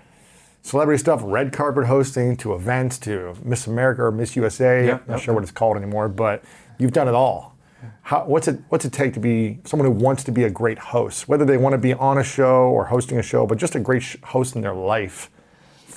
celebrity 0.61 0.99
stuff, 0.99 1.21
red 1.25 1.51
carpet 1.51 1.85
hosting, 1.87 2.37
to 2.37 2.53
events, 2.53 2.97
to 2.99 3.33
Miss 3.43 3.67
America 3.67 4.03
or 4.03 4.11
Miss 4.11 4.35
USA. 4.37 4.85
Yep, 4.85 5.07
not 5.07 5.15
yep, 5.15 5.21
sure 5.23 5.33
what 5.33 5.43
it's 5.43 5.51
called 5.51 5.75
anymore, 5.75 6.07
but 6.07 6.43
you've 6.77 6.93
done 6.93 7.07
it 7.09 7.15
all. 7.15 7.55
How, 8.03 8.23
what's 8.25 8.47
it 8.47 8.59
What's 8.69 8.85
it 8.85 8.93
take 8.93 9.13
to 9.15 9.19
be 9.19 9.59
someone 9.65 9.87
who 9.87 9.97
wants 9.97 10.23
to 10.25 10.31
be 10.31 10.43
a 10.43 10.49
great 10.49 10.77
host, 10.77 11.27
whether 11.27 11.43
they 11.43 11.57
want 11.57 11.73
to 11.73 11.77
be 11.77 11.93
on 11.93 12.17
a 12.17 12.23
show 12.23 12.69
or 12.69 12.85
hosting 12.85 13.17
a 13.17 13.23
show, 13.23 13.45
but 13.45 13.57
just 13.57 13.75
a 13.75 13.79
great 13.79 14.03
sh- 14.03 14.17
host 14.23 14.55
in 14.55 14.61
their 14.61 14.73
life 14.75 15.29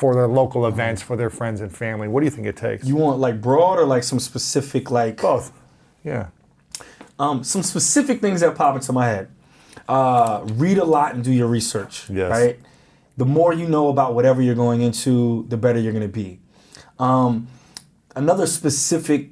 for 0.02 0.14
their 0.16 0.26
local 0.26 0.66
events, 0.66 1.00
for 1.00 1.14
their 1.16 1.30
friends 1.30 1.60
and 1.60 1.70
family? 1.84 2.08
What 2.08 2.20
do 2.20 2.24
you 2.26 2.30
think 2.36 2.48
it 2.48 2.56
takes? 2.56 2.84
You 2.84 2.96
want 2.96 3.20
like 3.20 3.40
broad 3.40 3.78
or 3.78 3.84
like 3.86 4.02
some 4.02 4.18
specific 4.18 4.90
like 4.90 5.22
Both. 5.22 5.52
Yeah. 6.02 6.26
um, 7.20 7.44
some 7.44 7.62
specific 7.62 8.20
things 8.20 8.40
that 8.40 8.56
pop 8.56 8.74
into 8.74 8.92
my 8.92 9.06
head. 9.06 9.28
uh, 9.88 10.40
read 10.54 10.78
a 10.78 10.84
lot 10.84 11.14
and 11.14 11.22
do 11.22 11.30
your 11.30 11.46
research. 11.46 12.10
Yes. 12.10 12.30
Right. 12.32 12.58
The 13.16 13.24
more 13.24 13.52
you 13.52 13.68
know 13.68 13.86
about 13.90 14.14
whatever 14.16 14.42
you're 14.42 14.56
going 14.56 14.80
into, 14.80 15.46
the 15.48 15.56
better 15.56 15.78
you're 15.78 15.92
going 15.92 16.10
to 16.12 16.18
be. 16.24 16.40
Um, 16.98 17.46
another 18.16 18.46
specific 18.48 19.30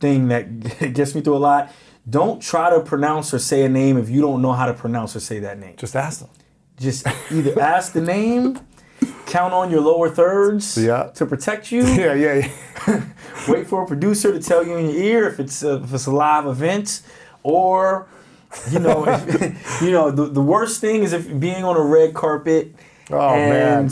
thing 0.00 0.26
that 0.28 0.92
gets 0.98 1.14
me 1.14 1.20
through 1.20 1.36
a 1.36 1.44
lot: 1.52 1.70
don't 2.08 2.40
try 2.42 2.70
to 2.70 2.80
pronounce 2.80 3.32
or 3.32 3.38
say 3.38 3.62
a 3.64 3.68
name 3.68 3.96
if 3.96 4.08
you 4.10 4.20
don't 4.20 4.42
know 4.42 4.52
how 4.52 4.66
to 4.66 4.74
pronounce 4.74 5.14
or 5.14 5.20
say 5.20 5.38
that 5.40 5.56
name. 5.60 5.76
Just 5.76 5.94
ask 5.94 6.18
them. 6.20 6.30
Just 6.80 7.06
either 7.30 7.60
ask 7.60 7.92
the 7.92 8.00
name, 8.00 8.58
count 9.26 9.52
on 9.52 9.70
your 9.70 9.80
lower 9.80 10.08
thirds 10.10 10.76
Yeah. 10.76 11.10
to 11.14 11.26
protect 11.26 11.70
you. 11.72 11.82
Yeah, 11.86 12.14
yeah, 12.14 12.50
yeah. 12.86 13.02
Wait 13.48 13.66
for 13.66 13.82
a 13.82 13.86
producer 13.86 14.32
to 14.32 14.40
tell 14.40 14.66
you 14.66 14.76
in 14.76 14.86
your 14.90 15.02
ear 15.02 15.28
if 15.28 15.38
it's 15.40 15.62
a, 15.62 15.82
if 15.82 15.92
it's 15.94 16.06
a 16.06 16.10
live 16.10 16.46
event, 16.46 17.02
or 17.42 18.06
you 18.70 18.78
know, 18.80 19.04
if, 19.08 19.82
you 19.82 19.92
know 19.92 20.10
the, 20.10 20.26
the 20.26 20.40
worst 20.42 20.80
thing 20.80 21.02
is 21.02 21.12
if 21.12 21.38
being 21.38 21.62
on 21.64 21.76
a 21.76 21.80
red 21.82 22.14
carpet 22.14 22.74
Oh, 23.12 23.18
and 23.30 23.88
man. 23.88 23.90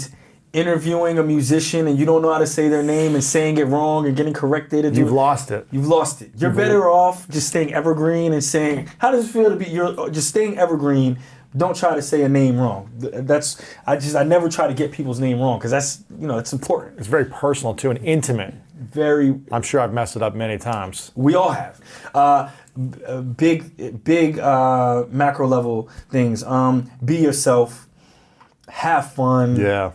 interviewing 0.52 1.18
a 1.18 1.22
musician 1.24 1.86
and 1.88 1.98
you 1.98 2.04
don't 2.06 2.22
know 2.22 2.32
how 2.32 2.38
to 2.38 2.46
say 2.46 2.68
their 2.68 2.82
name 2.84 3.14
and 3.14 3.22
saying 3.24 3.58
it 3.58 3.64
wrong 3.64 4.06
and 4.06 4.16
getting 4.16 4.32
corrected. 4.32 4.84
And 4.84 4.96
You've 4.96 5.10
lost 5.12 5.50
it. 5.50 5.66
You've 5.72 5.88
lost 5.88 6.22
it. 6.22 6.30
You're 6.36 6.50
better 6.52 6.88
off 6.90 7.28
just 7.28 7.48
staying 7.48 7.74
evergreen 7.74 8.32
and 8.32 8.42
saying, 8.44 8.88
"How 8.98 9.10
does 9.10 9.28
it 9.28 9.32
feel 9.32 9.50
to 9.50 9.56
be?" 9.56 9.66
You're 9.66 9.98
uh, 10.00 10.08
just 10.08 10.28
staying 10.28 10.56
evergreen. 10.58 11.18
Don't 11.56 11.74
try 11.74 11.94
to 11.94 12.02
say 12.02 12.22
a 12.22 12.28
name 12.28 12.58
wrong. 12.58 12.90
That's 12.98 13.62
I 13.86 13.96
just 13.96 14.14
I 14.14 14.22
never 14.22 14.48
try 14.48 14.66
to 14.66 14.74
get 14.74 14.92
people's 14.92 15.18
name 15.18 15.40
wrong 15.40 15.58
because 15.58 15.70
that's 15.70 16.04
you 16.18 16.26
know 16.26 16.38
it's 16.38 16.52
important. 16.52 16.98
It's 16.98 17.08
very 17.08 17.24
personal 17.24 17.74
too 17.74 17.90
and 17.90 17.98
intimate. 18.04 18.54
Very 18.74 19.40
I'm 19.50 19.62
sure 19.62 19.80
I've 19.80 19.92
messed 19.92 20.14
it 20.14 20.22
up 20.22 20.34
many 20.34 20.58
times. 20.58 21.10
We 21.14 21.34
all 21.34 21.50
have. 21.50 21.80
Uh, 22.14 22.50
big, 23.36 24.04
big 24.04 24.38
uh, 24.38 25.04
macro 25.10 25.46
level 25.46 25.88
things. 26.10 26.44
Um, 26.44 26.90
be 27.04 27.16
yourself. 27.16 27.88
Have 28.68 29.12
fun. 29.12 29.56
Yeah. 29.56 29.92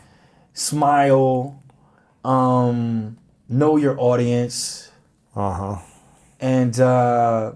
Smile. 0.54 1.62
Um, 2.26 3.18
know 3.47 3.78
your 3.78 3.99
audience. 3.99 4.91
Uh 5.36 5.54
huh. 5.54 5.78
And 6.39 6.80
uh, 6.80 7.54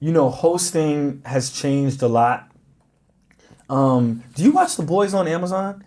you 0.00 0.12
know, 0.12 0.28
hosting 0.30 1.22
has 1.24 1.50
changed 1.50 2.02
a 2.02 2.08
lot. 2.08 2.47
Um, 3.68 4.22
do 4.34 4.42
you 4.42 4.52
watch 4.52 4.76
The 4.76 4.82
Boys 4.82 5.14
on 5.14 5.28
Amazon? 5.28 5.84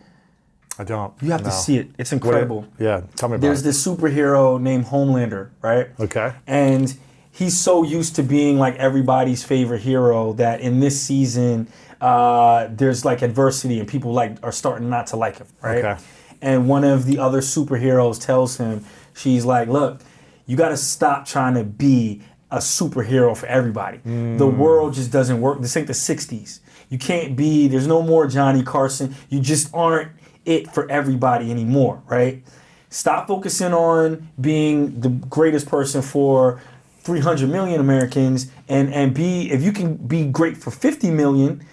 I 0.80 0.84
don't. 0.84 1.14
You 1.22 1.32
have 1.32 1.44
No. 1.44 1.50
to 1.50 1.56
see 1.56 1.78
it. 1.78 1.90
It's 1.98 2.12
it- 2.12 2.16
incredible. 2.16 2.66
yeah. 2.80 3.02
Tell 3.16 3.30
me 3.30 3.36
about 3.36 3.44
it. 3.44 3.48
There's 3.48 3.62
it. 3.62 3.64
this 3.64 3.86
superhero 3.86 4.60
named 4.60 4.86
Homelander, 4.88 5.50
right? 5.62 5.88
Okay. 6.00 6.32
And 6.48 6.96
he's 7.32 7.60
so 7.60 7.84
used 7.84 8.16
to 8.16 8.24
being 8.24 8.58
like 8.58 8.76
everybody's 8.78 9.44
favorite 9.44 9.82
hero 9.82 10.34
that 10.34 10.62
in 10.62 10.80
this 10.80 11.00
season, 11.00 11.68
uh, 12.00 12.68
there's 12.72 13.04
like 13.06 13.22
adversity 13.22 13.80
and 13.80 13.88
people 13.88 14.12
like 14.14 14.38
are 14.44 14.52
starting 14.52 14.90
not 14.90 15.08
to 15.08 15.18
like 15.18 15.38
him, 15.38 15.48
right? 15.62 15.84
Okay. 15.84 16.02
And 16.42 16.68
one 16.68 16.84
of 16.84 17.06
the 17.06 17.20
other 17.20 17.42
superheroes 17.42 18.20
tells 18.20 18.58
him, 18.58 18.84
she's 19.14 19.46
like, 19.46 19.68
look, 19.68 20.02
you 20.48 20.58
got 20.58 20.70
to 20.70 20.78
stop 20.78 21.26
trying 21.28 21.54
to 21.54 21.64
be 21.64 22.22
a 22.50 22.58
superhero 22.58 23.38
for 23.38 23.46
everybody. 23.46 24.00
The 24.04 24.48
world 24.48 24.96
just 24.96 25.12
doesn't 25.12 25.40
work. 25.40 25.62
This 25.62 25.78
ain't 25.78 25.86
the 25.88 25.94
60s. 25.94 26.60
You 26.92 26.98
can't 26.98 27.38
be, 27.38 27.70
there's 27.70 27.88
no 27.88 28.04
more 28.04 28.28
Johnny 28.28 28.62
Carson. 28.62 29.16
You 29.30 29.40
just 29.40 29.74
aren't 29.74 30.12
it 30.46 30.70
for 30.72 30.92
everybody 30.92 31.50
anymore, 31.50 32.04
right? 32.06 32.44
Stop 32.90 33.30
focusing 33.30 33.74
on 33.74 34.30
being 34.40 35.00
the 35.00 35.08
greatest 35.10 35.68
person 35.68 36.02
for 36.02 36.62
300 37.00 37.50
million 37.50 37.80
Americans 37.80 38.52
and 38.68 38.94
and 38.94 39.14
be 39.14 39.50
if 39.50 39.64
you 39.64 39.72
can 39.72 39.96
be 39.96 40.26
great 40.26 40.58
for 40.58 40.70
50 40.70 41.10
million, 41.12 41.66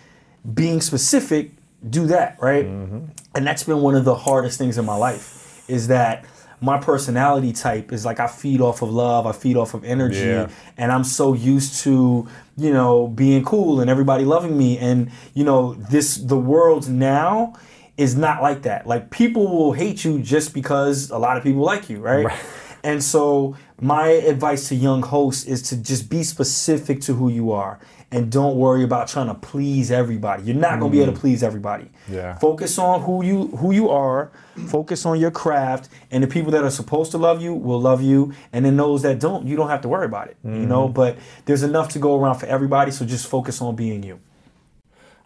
being 0.54 0.80
specific, 0.80 1.50
do 1.90 2.06
that, 2.06 2.38
right? 2.40 2.64
Mm-hmm. 2.66 3.06
And 3.34 3.46
that's 3.46 3.64
been 3.64 3.80
one 3.80 3.96
of 3.96 4.04
the 4.04 4.14
hardest 4.14 4.56
things 4.56 4.78
in 4.78 4.84
my 4.84 4.96
life 4.96 5.64
is 5.68 5.88
that 5.88 6.24
my 6.60 6.78
personality 6.78 7.52
type 7.52 7.92
is 7.92 8.04
like 8.04 8.18
I 8.20 8.26
feed 8.26 8.60
off 8.60 8.82
of 8.82 8.90
love, 8.90 9.26
I 9.26 9.32
feed 9.32 9.56
off 9.56 9.74
of 9.74 9.84
energy, 9.84 10.18
Yeah. 10.18 10.48
and 10.76 10.90
I'm 10.90 11.04
so 11.04 11.32
used 11.32 11.82
to, 11.84 12.26
you 12.56 12.72
know, 12.72 13.06
being 13.08 13.44
cool 13.44 13.80
and 13.80 13.88
everybody 13.88 14.24
loving 14.24 14.56
me 14.58 14.78
and 14.78 15.10
you 15.34 15.44
know, 15.44 15.74
this 15.74 16.16
the 16.16 16.36
world 16.38 16.88
now 16.88 17.54
is 17.96 18.16
not 18.16 18.42
like 18.42 18.62
that. 18.62 18.86
Like 18.86 19.10
people 19.10 19.46
will 19.48 19.72
hate 19.72 20.04
you 20.04 20.20
just 20.20 20.54
because 20.54 21.10
a 21.10 21.18
lot 21.18 21.36
of 21.36 21.42
people 21.42 21.62
like 21.62 21.88
you, 21.90 21.98
right? 22.00 22.26
And 22.84 23.02
so 23.02 23.56
my 23.80 24.06
advice 24.08 24.68
to 24.68 24.74
young 24.76 25.02
hosts 25.02 25.44
is 25.44 25.62
to 25.70 25.76
just 25.76 26.08
be 26.08 26.22
specific 26.22 27.00
to 27.02 27.14
who 27.14 27.28
you 27.28 27.50
are 27.50 27.80
and 28.10 28.32
don't 28.32 28.56
worry 28.56 28.84
about 28.84 29.08
trying 29.08 29.26
to 29.26 29.34
please 29.34 29.90
everybody. 29.90 30.44
You're 30.44 30.56
not 30.56 30.80
going 30.80 30.90
to 30.90 30.96
be 30.96 31.02
able 31.02 31.12
to 31.12 31.18
mm. 31.18 31.20
please 31.20 31.42
everybody. 31.42 31.90
Yeah. 32.10 32.38
Focus 32.38 32.78
on 32.78 33.02
who 33.02 33.22
you 33.22 33.48
who 33.48 33.72
you 33.72 33.90
are, 33.90 34.30
focus 34.68 35.04
on 35.04 35.20
your 35.20 35.30
craft 35.30 35.88
and 36.10 36.22
the 36.22 36.26
people 36.26 36.50
that 36.52 36.64
are 36.64 36.70
supposed 36.70 37.10
to 37.12 37.18
love 37.18 37.42
you 37.42 37.54
will 37.54 37.80
love 37.80 38.02
you 38.02 38.32
and 38.52 38.64
then 38.64 38.76
those 38.76 39.02
that 39.02 39.20
don't, 39.20 39.46
you 39.46 39.56
don't 39.56 39.68
have 39.68 39.82
to 39.82 39.88
worry 39.88 40.06
about 40.06 40.28
it, 40.28 40.36
you 40.42 40.50
know? 40.50 40.84
Mm-hmm. 40.84 40.94
But 40.94 41.18
there's 41.44 41.62
enough 41.62 41.90
to 41.90 41.98
go 41.98 42.18
around 42.18 42.36
for 42.36 42.46
everybody, 42.46 42.90
so 42.90 43.04
just 43.04 43.26
focus 43.26 43.60
on 43.60 43.76
being 43.76 44.02
you. 44.02 44.20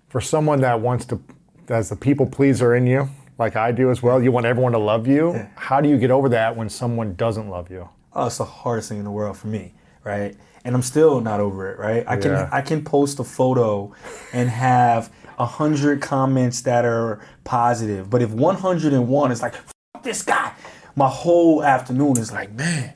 For 0.08 0.20
someone 0.20 0.60
that 0.60 0.80
wants 0.80 1.04
to, 1.06 1.20
as 1.68 1.88
the 1.88 1.96
people 1.96 2.26
pleaser 2.26 2.74
in 2.74 2.86
you, 2.86 3.08
like 3.38 3.56
I 3.56 3.72
do 3.72 3.90
as 3.90 4.02
well, 4.02 4.22
you 4.22 4.30
want 4.30 4.44
everyone 4.46 4.72
to 4.72 4.78
love 4.78 5.06
you. 5.06 5.48
How 5.54 5.80
do 5.80 5.88
you 5.88 5.96
get 5.96 6.10
over 6.10 6.28
that 6.30 6.56
when 6.56 6.68
someone 6.68 7.14
doesn't 7.14 7.48
love 7.48 7.70
you? 7.70 7.88
oh, 8.14 8.26
it's 8.26 8.38
the 8.38 8.44
hardest 8.44 8.88
thing 8.88 8.98
in 8.98 9.04
the 9.04 9.10
world 9.10 9.36
for 9.36 9.48
me, 9.48 9.74
right? 10.04 10.36
And 10.64 10.74
I'm 10.74 10.82
still 10.82 11.20
not 11.20 11.40
over 11.40 11.70
it, 11.70 11.78
right? 11.78 12.04
I 12.06 12.16
can 12.16 12.32
Yeah. 12.32 12.48
I 12.52 12.60
can 12.60 12.84
post 12.84 13.18
a 13.18 13.24
photo 13.24 13.92
and 14.32 14.48
have 14.48 15.10
a 15.38 15.46
hundred 15.46 16.00
comments 16.00 16.62
that 16.62 16.84
are 16.84 17.20
positive, 17.44 18.08
but 18.08 18.22
if 18.22 18.30
101 18.30 19.32
is 19.32 19.42
like 19.42 19.54
Fuck 19.54 20.02
this 20.02 20.22
guy, 20.22 20.52
my 20.94 21.08
whole 21.08 21.64
afternoon 21.64 22.18
is 22.18 22.32
like, 22.32 22.52
man, 22.52 22.94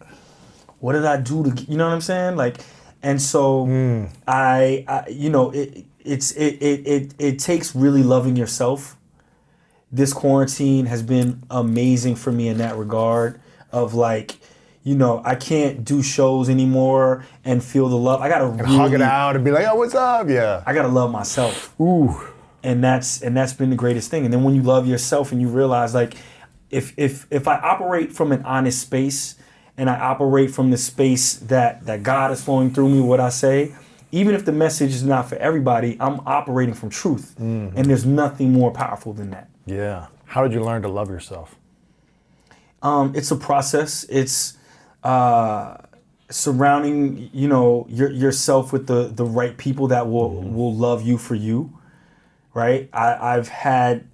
what 0.79 0.93
did 0.93 1.05
I 1.05 1.17
do 1.17 1.43
to 1.43 1.51
get-" 1.51 1.69
you 1.69 1.77
know 1.77 1.87
what 1.87 1.95
I'm 1.95 2.01
saying? 2.01 2.37
Like, 2.37 2.59
and 3.03 3.21
so 3.21 3.65
hmm. 3.67 4.05
I, 4.29 4.85
I, 4.87 5.09
you 5.09 5.31
know, 5.31 5.51
it 5.51 5.85
it's 6.05 6.31
it, 6.33 6.63
it 6.63 6.87
it 6.87 7.15
it 7.19 7.39
takes 7.39 7.75
really 7.75 8.03
loving 8.03 8.37
yourself 8.37 8.97
this 9.93 10.13
quarantine 10.13 10.87
has 10.87 11.03
been 11.03 11.43
amazing 11.51 12.17
for 12.17 12.33
me 12.33 12.49
in 12.49 12.59
that 12.59 12.77
regard 12.77 13.41
of 13.73 13.95
like 13.95 14.37
you 14.87 14.95
know 14.95 15.21
i 15.25 15.35
can't 15.35 15.85
do 15.85 16.01
shows 16.01 16.49
anymore 16.49 17.25
and 17.45 17.63
feel 17.63 17.89
the 17.89 17.97
love 17.97 18.21
i 18.23 18.29
gotta 18.29 18.47
really, 18.47 18.77
Hug 18.77 18.93
it 18.95 19.03
out 19.03 19.35
and 19.35 19.45
be 19.45 19.51
like, 19.51 19.67
oh, 19.67 19.75
what's 19.75 19.95
up? 19.97 20.29
Yeah. 20.29 20.63
i 20.65 20.73
gotta 20.73 20.89
love 20.89 21.11
myself 21.11 21.75
Ooh. 21.81 22.15
and 22.63 22.83
that's 22.85 23.21
and 23.21 23.37
that's 23.37 23.53
been 23.53 23.71
the 23.71 23.77
greatest 23.77 24.11
thing 24.11 24.25
and 24.25 24.33
then 24.33 24.45
when 24.45 24.55
you 24.55 24.63
love 24.63 24.87
yourself 24.87 25.33
and 25.33 25.41
you 25.43 25.49
realize 25.49 25.93
like 25.93 26.15
if 26.71 26.95
if 26.97 27.27
if 27.31 27.49
i 27.49 27.57
operate 27.59 28.13
from 28.13 28.31
an 28.31 28.43
honest 28.45 28.81
space 28.81 29.35
and 29.77 29.91
i 29.91 29.99
operate 29.99 30.53
from 30.53 30.71
the 30.71 30.79
space 30.79 31.35
that 31.35 31.85
that 31.87 32.03
god 32.05 32.31
is 32.31 32.43
flowing 32.43 32.71
through 32.73 32.89
me 32.89 33.01
what 33.01 33.19
i 33.19 33.29
say 33.29 33.75
even 34.13 34.37
if 34.37 34.45
the 34.45 34.53
message 34.53 34.93
is 34.95 35.03
not 35.03 35.29
for 35.29 35.35
everybody 35.37 35.97
i'm 35.99 36.21
operating 36.27 36.75
from 36.75 36.91
truth 36.91 37.35
and 37.39 37.75
there's 37.87 38.07
nothing 38.07 38.53
more 38.53 38.71
powerful 38.71 39.13
than 39.13 39.31
that 39.31 39.49
Yeah. 39.67 40.07
How 40.27 40.43
did 40.45 40.53
you 40.53 40.63
learn 40.63 40.83
to 40.83 40.89
love 40.89 41.09
yourself? 41.09 41.55
Um, 42.83 43.13
it's 43.15 43.31
a 43.31 43.37
process. 43.37 44.05
It's 44.09 44.56
uh, 45.07 45.77
surrounding 46.29 47.31
you 47.33 47.47
know 47.47 47.87
your, 47.89 48.11
yourself 48.11 48.73
with 48.73 48.89
the 48.89 49.05
the 49.15 49.25
right 49.25 49.57
people 49.57 49.87
that 49.89 50.09
will 50.09 50.43
will 50.43 50.75
love 50.75 51.07
you 51.07 51.17
for 51.17 51.37
you. 51.37 51.73
Right. 52.53 52.89
I, 52.93 53.37
I've 53.37 53.49
had 53.49 54.09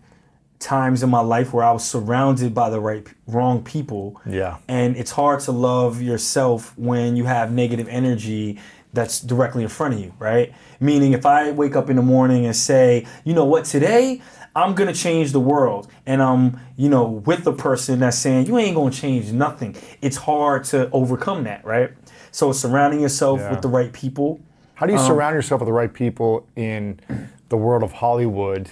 times 0.59 1.03
in 1.03 1.11
my 1.11 1.21
life 1.21 1.53
where 1.53 1.65
I 1.65 1.73
was 1.73 1.89
surrounded 1.89 2.55
by 2.55 2.71
the 2.71 2.81
right 2.81 3.07
wrong 3.27 3.63
people. 3.63 4.21
Yeah. 4.27 4.59
And 4.69 4.97
it's 4.97 5.13
hard 5.13 5.41
to 5.41 5.53
love 5.53 6.03
yourself 6.03 6.77
when 6.77 7.17
you 7.17 7.25
have 7.25 7.53
negative 7.53 7.89
energy 7.89 8.59
that's 8.93 9.21
directly 9.21 9.63
in 9.63 9.69
front 9.69 9.95
of 9.95 10.01
you, 10.01 10.13
right? 10.19 10.53
Meaning 10.81 11.13
if 11.13 11.25
I 11.25 11.53
wake 11.53 11.77
up 11.77 11.89
in 11.89 11.97
the 11.97 12.03
morning 12.03 12.45
and 12.45 12.55
say, 12.55 13.07
you 13.25 13.33
know 13.33 13.45
what, 13.45 13.65
today 13.65 14.21
I'm 14.55 14.75
gonna 14.75 14.93
change 14.93 15.33
the 15.33 15.41
world, 15.41 15.89
and 16.05 16.23
I'm, 16.23 16.59
you 16.77 16.89
know, 16.91 17.05
with 17.05 17.45
the 17.45 17.53
person 17.53 18.01
that's 18.01 18.19
saying 18.19 18.47
you 18.47 18.59
ain't 18.59 18.77
gonna 18.77 18.91
change 18.91 19.33
nothing, 19.33 19.75
it's 20.03 20.17
hard 20.17 20.65
to 20.65 20.91
overcome 20.91 21.45
that, 21.45 21.65
right? 21.65 21.91
So 22.31 22.53
surrounding 22.53 23.01
yourself 23.01 23.41
Yeah. 23.41 23.51
with 23.51 23.63
the 23.63 23.69
right 23.69 23.93
people. 23.93 24.41
How 24.75 24.87
do 24.87 24.93
you 24.93 24.99
um, 24.99 25.07
surround 25.07 25.35
yourself 25.35 25.61
with 25.61 25.69
the 25.69 25.73
right 25.73 25.93
people 25.93 26.47
in 26.57 27.01
the 27.49 27.57
world 27.57 27.83
of 27.83 27.93
Hollywood, 27.93 28.69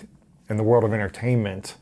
in 0.49 0.57
the 0.57 0.63
world 0.63 0.85
of 0.85 0.93
entertainment, 0.93 1.77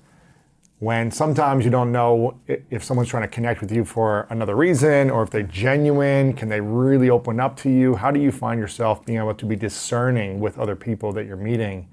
when 0.80 1.10
sometimes 1.10 1.64
you 1.64 1.70
don't 1.70 1.90
know 1.90 2.38
if 2.46 2.84
someone's 2.84 3.08
trying 3.08 3.24
to 3.24 3.28
connect 3.28 3.60
with 3.60 3.72
you 3.72 3.84
for 3.84 4.28
another 4.30 4.54
reason 4.54 5.10
or 5.10 5.24
if 5.24 5.30
they're 5.30 5.42
genuine? 5.42 6.32
Can 6.34 6.48
they 6.48 6.60
really 6.60 7.10
open 7.10 7.40
up 7.40 7.56
to 7.58 7.70
you? 7.70 7.96
How 7.96 8.12
do 8.12 8.20
you 8.20 8.30
find 8.30 8.60
yourself 8.60 9.04
being 9.04 9.18
able 9.18 9.34
to 9.34 9.46
be 9.46 9.56
discerning 9.56 10.38
with 10.38 10.56
other 10.56 10.76
people 10.76 11.12
that 11.14 11.26
you're 11.26 11.36
meeting 11.36 11.88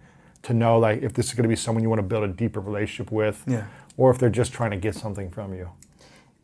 to 0.46 0.54
know 0.54 0.78
like 0.80 1.02
if 1.02 1.14
this 1.14 1.28
is 1.28 1.34
going 1.34 1.44
to 1.44 1.50
be 1.50 1.56
someone 1.56 1.84
you 1.84 1.90
want 1.90 2.00
to 2.00 2.04
build 2.08 2.24
a 2.24 2.28
deeper 2.28 2.60
relationship 2.60 3.12
with 3.12 3.44
Yeah. 3.48 3.66
or 3.98 4.12
if 4.12 4.18
they're 4.20 4.30
just 4.30 4.54
trying 4.54 4.72
to 4.72 4.78
get 4.78 4.96
something 4.96 5.30
from 5.30 5.54
you? 5.54 5.70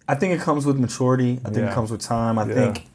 I 0.08 0.16
think 0.16 0.34
it 0.34 0.42
comes 0.42 0.66
with 0.66 0.78
maturity. 0.80 1.40
I 1.46 1.50
think 1.50 1.58
Yeah. 1.66 1.72
it 1.72 1.74
comes 1.74 1.92
with 1.92 2.02
time. 2.02 2.38
I 2.40 2.46
Yeah. 2.46 2.54
think 2.56 2.88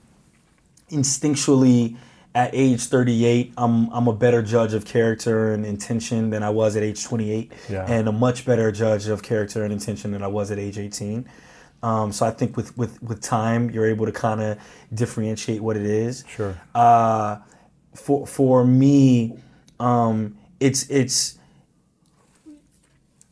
instinctually, 0.91 1.97
at 2.35 2.51
age 2.53 2.85
38, 2.85 3.53
I'm 3.57 3.89
I'm 3.91 4.09
a 4.09 4.13
better 4.13 4.43
judge 4.43 4.75
of 4.75 4.85
character 4.85 5.53
and 5.55 5.65
intention 5.65 6.29
than 6.31 6.43
I 6.43 6.51
was 6.51 6.77
at 6.77 6.83
age 6.83 7.03
28, 7.03 7.53
Yeah. 7.71 7.87
and 7.89 8.09
a 8.09 8.13
much 8.13 8.45
better 8.45 8.71
judge 8.71 9.09
of 9.09 9.23
character 9.23 9.65
and 9.65 9.73
intention 9.73 10.11
than 10.13 10.23
I 10.23 10.27
was 10.27 10.51
at 10.51 10.59
age 10.59 10.79
18. 10.79 11.25
Um, 11.83 12.13
so 12.13 12.27
I 12.27 12.31
think 12.31 12.57
with 12.57 12.77
with 12.77 13.03
with 13.03 13.21
time, 13.23 13.71
you're 13.71 13.87
able 13.87 14.05
to 14.07 14.13
kind 14.13 14.43
of 14.43 14.59
differentiate 14.93 15.63
what 15.63 15.77
it 15.77 15.87
is. 15.87 16.25
Sure. 16.29 16.55
Uh, 16.75 17.37
for 17.95 18.27
for 18.27 18.65
me, 18.67 19.39
um, 19.81 20.37
it's 20.61 20.89
it's 20.91 21.39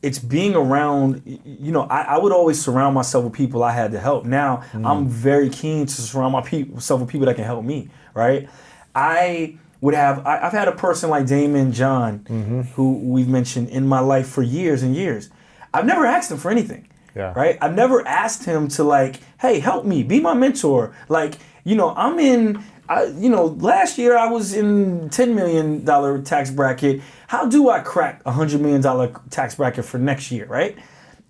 it's 0.01 0.19
being 0.19 0.55
around 0.55 1.23
you 1.25 1.71
know 1.71 1.81
I, 1.83 2.01
I 2.01 2.17
would 2.19 2.31
always 2.31 2.61
surround 2.63 2.93
myself 2.93 3.23
with 3.23 3.33
people 3.33 3.63
i 3.63 3.71
had 3.71 3.91
to 3.93 3.99
help. 3.99 4.25
Now 4.25 4.63
mm. 4.71 4.85
i'm 4.89 5.07
very 5.07 5.49
keen 5.49 5.85
to 5.87 6.01
surround 6.01 6.33
myself 6.33 7.01
with 7.01 7.09
people 7.09 7.25
that 7.25 7.35
can 7.35 7.45
help 7.45 7.63
me 7.65 7.89
right? 8.13 8.49
I 8.95 9.57
would 9.81 9.93
have 9.93 10.25
I, 10.25 10.39
i've 10.45 10.53
had 10.53 10.67
a 10.67 10.71
person 10.71 11.09
like 11.09 11.25
Daymond 11.25 11.73
John 11.73 12.19
mm-hmm. 12.19 12.61
who 12.75 12.97
we've 12.99 13.27
mentioned 13.27 13.69
in 13.69 13.85
my 13.87 13.99
life 13.99 14.27
for 14.27 14.41
years 14.41 14.81
and 14.81 14.95
years. 14.95 15.29
I've 15.73 15.85
never 15.85 16.05
asked 16.05 16.31
him 16.31 16.37
for 16.37 16.49
anything 16.49 16.87
Yeah. 17.15 17.33
right? 17.35 17.57
I've 17.61 17.75
never 17.75 18.07
asked 18.07 18.45
him 18.45 18.67
to 18.69 18.83
like 18.83 19.19
hey 19.39 19.59
help 19.59 19.85
me 19.85 20.01
be 20.03 20.19
my 20.19 20.33
mentor. 20.33 20.95
Like 21.09 21.37
you 21.63 21.75
know 21.75 21.93
i'm 21.95 22.19
in 22.19 22.63
I, 22.87 23.05
you 23.05 23.29
know, 23.29 23.45
last 23.45 23.97
year 23.97 24.15
I 24.15 24.27
was 24.27 24.53
in 24.53 25.09
ten 25.09 25.33
million 25.33 25.83
dollar 25.83 26.21
tax 26.21 26.51
bracket. 26.51 27.01
How 27.27 27.47
do 27.47 27.69
I 27.69 27.79
crack 27.79 28.21
a 28.25 28.31
hundred 28.31 28.61
million 28.61 28.81
dollar 28.81 29.13
tax 29.29 29.55
bracket 29.55 29.85
for 29.85 29.97
next 29.97 30.31
year, 30.31 30.45
right? 30.45 30.77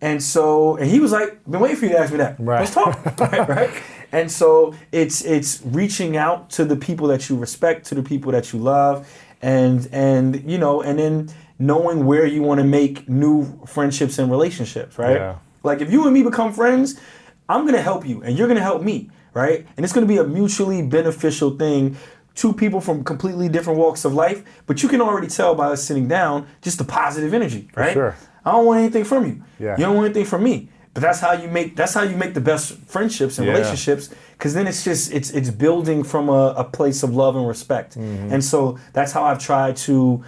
And 0.01 0.21
so, 0.21 0.75
and 0.75 0.89
he 0.89 0.99
was 0.99 1.11
like, 1.11 1.43
"Been 1.49 1.61
waiting 1.61 1.77
for 1.77 1.85
you 1.85 1.93
to 1.93 1.99
ask 1.99 2.11
me 2.11 2.17
that. 2.17 2.39
Right. 2.39 2.59
Let's 2.59 2.73
talk, 2.73 3.19
right, 3.19 3.47
right?" 3.47 3.69
And 4.11 4.29
so 4.29 4.75
it's 4.91 5.23
it's 5.23 5.61
reaching 5.63 6.17
out 6.17 6.49
to 6.51 6.65
the 6.65 6.75
people 6.75 7.07
that 7.07 7.29
you 7.29 7.37
respect, 7.37 7.85
to 7.87 7.95
the 7.95 8.03
people 8.03 8.31
that 8.33 8.51
you 8.51 8.59
love, 8.59 9.07
and 9.41 9.87
and 9.91 10.49
you 10.49 10.57
know, 10.57 10.81
and 10.81 10.99
then 10.99 11.29
knowing 11.59 12.05
where 12.05 12.25
you 12.25 12.41
want 12.41 12.59
to 12.59 12.65
make 12.65 13.07
new 13.07 13.61
friendships 13.65 14.19
and 14.19 14.29
relationships, 14.29 14.97
right? 14.97 15.15
Yeah. 15.15 15.37
Like 15.63 15.81
if 15.81 15.91
you 15.91 16.03
and 16.03 16.13
me 16.13 16.23
become 16.23 16.53
friends, 16.53 16.99
I'm 17.47 17.65
gonna 17.65 17.81
help 17.81 18.05
you 18.05 18.21
and 18.21 18.37
you're 18.37 18.47
gonna 18.47 18.61
help 18.61 18.81
me, 18.83 19.09
right? 19.33 19.65
And 19.77 19.83
it's 19.83 19.93
gonna 19.93 20.05
be 20.05 20.17
a 20.17 20.23
mutually 20.23 20.81
beneficial 20.81 21.57
thing. 21.57 21.97
Two 22.35 22.53
people 22.53 22.81
from 22.81 23.03
completely 23.03 23.47
different 23.49 23.79
walks 23.79 24.05
of 24.05 24.13
life, 24.13 24.43
but 24.67 24.83
you 24.83 24.89
can 24.89 25.01
already 25.01 25.27
tell 25.27 25.55
by 25.55 25.67
us 25.67 25.83
sitting 25.83 26.07
down 26.07 26.47
just 26.61 26.77
the 26.77 26.83
positive 26.83 27.33
energy, 27.33 27.69
right? 27.75 27.93
sure. 27.93 28.15
I 28.45 28.51
don't 28.51 28.65
want 28.65 28.79
anything 28.81 29.05
from 29.05 29.25
you. 29.25 29.43
Yeah. 29.59 29.71
You 29.77 29.85
don't 29.85 29.95
want 29.95 30.05
anything 30.05 30.25
from 30.25 30.43
me. 30.43 30.69
But 30.93 31.01
that's 31.01 31.19
how 31.19 31.33
you 31.33 31.49
make 31.49 31.75
that's 31.75 31.93
how 31.93 32.03
you 32.03 32.15
make 32.15 32.33
the 32.33 32.41
best 32.41 32.73
friendships 32.87 33.37
and 33.37 33.45
Yeah. 33.47 33.53
relationships 33.53 34.09
because 34.37 34.53
then 34.53 34.65
it's 34.65 34.83
just 34.83 35.11
it's 35.11 35.29
it's 35.31 35.49
building 35.49 36.03
from 36.05 36.29
a, 36.29 36.53
a 36.57 36.63
place 36.63 37.03
of 37.03 37.13
love 37.13 37.35
and 37.35 37.45
respect. 37.47 37.97
Mm-hmm. 37.97 38.31
And 38.33 38.43
so 38.43 38.77
that's 38.93 39.11
how 39.11 39.23
I've 39.23 39.39
tried 39.39 39.75
to 39.87 40.23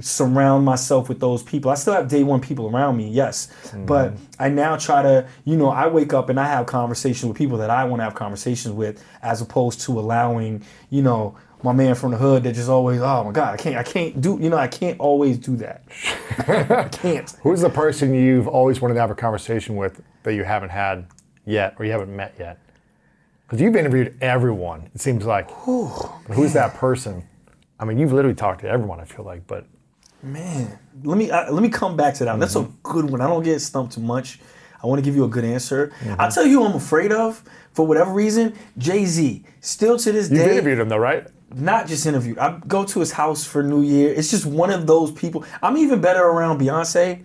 surround 0.00 0.64
myself 0.64 1.08
with 1.08 1.20
those 1.20 1.42
people. 1.42 1.70
I 1.70 1.74
still 1.74 1.92
have 1.92 2.08
day 2.08 2.22
one 2.22 2.40
people 2.40 2.66
around 2.74 2.96
me, 2.96 3.08
yes. 3.10 3.48
Mm-hmm. 3.64 3.86
But 3.86 4.14
I 4.38 4.48
now 4.48 4.76
try 4.76 5.02
to, 5.02 5.26
you 5.44 5.56
know, 5.56 5.68
I 5.68 5.86
wake 5.88 6.12
up 6.14 6.28
and 6.30 6.40
I 6.40 6.46
have 6.46 6.66
conversations 6.66 7.26
with 7.28 7.36
people 7.36 7.58
that 7.58 7.68
I 7.70 7.84
want 7.84 8.00
to 8.00 8.04
have 8.04 8.14
conversations 8.14 8.74
with 8.74 9.04
as 9.22 9.40
opposed 9.42 9.80
to 9.82 9.98
allowing, 10.00 10.62
you 10.88 11.02
know, 11.02 11.36
my 11.62 11.72
man 11.72 11.94
from 11.94 12.12
the 12.12 12.16
hood 12.16 12.42
that 12.42 12.54
just 12.54 12.68
always, 12.68 13.00
oh 13.00 13.24
my 13.24 13.32
God, 13.32 13.54
I 13.54 13.56
can't, 13.56 13.76
I 13.76 13.82
can't 13.82 14.20
do, 14.20 14.38
you 14.40 14.50
know, 14.50 14.56
I 14.56 14.68
can't 14.68 14.98
always 15.00 15.38
do 15.38 15.56
that. 15.56 15.84
I 16.48 16.88
can't. 16.88 17.30
Who's 17.42 17.60
the 17.60 17.70
person 17.70 18.14
you've 18.14 18.48
always 18.48 18.80
wanted 18.80 18.94
to 18.94 19.00
have 19.00 19.10
a 19.10 19.14
conversation 19.14 19.76
with 19.76 20.02
that 20.24 20.34
you 20.34 20.44
haven't 20.44 20.70
had 20.70 21.06
yet 21.44 21.74
or 21.78 21.84
you 21.84 21.92
haven't 21.92 22.14
met 22.14 22.34
yet? 22.38 22.58
Because 23.46 23.60
you've 23.60 23.76
interviewed 23.76 24.16
everyone, 24.20 24.90
it 24.94 25.00
seems 25.00 25.26
like. 25.26 25.48
But 25.48 26.34
who's 26.34 26.52
that 26.54 26.74
person? 26.74 27.22
I 27.78 27.84
mean, 27.84 27.98
you've 27.98 28.12
literally 28.12 28.34
talked 28.34 28.62
to 28.62 28.68
everyone, 28.68 29.00
I 29.00 29.04
feel 29.04 29.24
like, 29.24 29.46
but 29.46 29.66
Man, 30.22 30.78
let 31.02 31.18
me 31.18 31.32
let 31.32 31.62
me 31.62 31.68
come 31.68 31.96
back 31.96 32.14
to 32.14 32.24
that. 32.24 32.32
one. 32.32 32.40
That's 32.40 32.54
a 32.54 32.60
mm-hmm. 32.60 32.76
good 32.82 33.10
one. 33.10 33.20
I 33.20 33.26
don't 33.26 33.42
get 33.42 33.60
stumped 33.60 33.94
too 33.94 34.00
much. 34.00 34.38
I 34.82 34.86
want 34.86 35.00
to 35.00 35.04
give 35.04 35.16
you 35.16 35.24
a 35.24 35.28
good 35.28 35.44
answer. 35.44 35.92
I'll 36.00 36.08
mm-hmm. 36.16 36.28
tell 36.34 36.46
you 36.46 36.60
who 36.60 36.66
I'm 36.66 36.76
afraid 36.76 37.12
of 37.12 37.42
for 37.72 37.86
whatever 37.86 38.12
reason. 38.12 38.54
Jay 38.78 39.04
Z. 39.04 39.44
Still 39.60 39.98
to 39.98 40.12
this 40.12 40.28
day 40.28 40.36
you've 40.36 40.44
day, 40.44 40.52
interviewed 40.52 40.78
him 40.78 40.88
though, 40.88 40.98
right? 40.98 41.26
Not 41.54 41.86
just 41.86 42.06
interviewed. 42.06 42.38
I 42.38 42.58
go 42.66 42.84
to 42.84 43.00
his 43.00 43.12
house 43.12 43.44
for 43.44 43.62
New 43.62 43.82
Year. 43.82 44.12
It's 44.12 44.30
just 44.30 44.46
one 44.46 44.70
of 44.70 44.86
those 44.86 45.12
people. 45.12 45.44
I'm 45.62 45.76
even 45.76 46.00
better 46.00 46.22
around 46.22 46.60
Beyonce. 46.60 47.24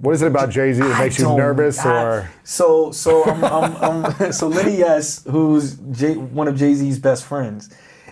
What 0.00 0.12
is 0.12 0.22
it 0.22 0.28
about 0.28 0.50
Jay 0.50 0.72
Z 0.72 0.80
that 0.80 0.94
I 0.94 1.04
makes 1.04 1.18
you 1.18 1.36
nervous 1.36 1.78
I- 1.84 2.02
or 2.04 2.30
so 2.44 2.92
so 2.92 3.24
I'm, 3.24 3.44
I'm, 3.44 4.06
I'm, 4.06 4.32
so 4.32 4.46
Lenny 4.46 4.82
S, 4.82 5.24
who's 5.24 5.76
Jay, 5.90 6.14
one 6.16 6.46
of 6.46 6.56
Jay 6.56 6.74
Z's 6.74 6.98
best 6.98 7.24
friends, 7.24 7.68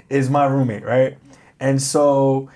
is 0.08 0.28
my 0.28 0.46
roommate, 0.46 0.84
right? 0.84 1.16
And 1.60 1.80
so 1.80 2.50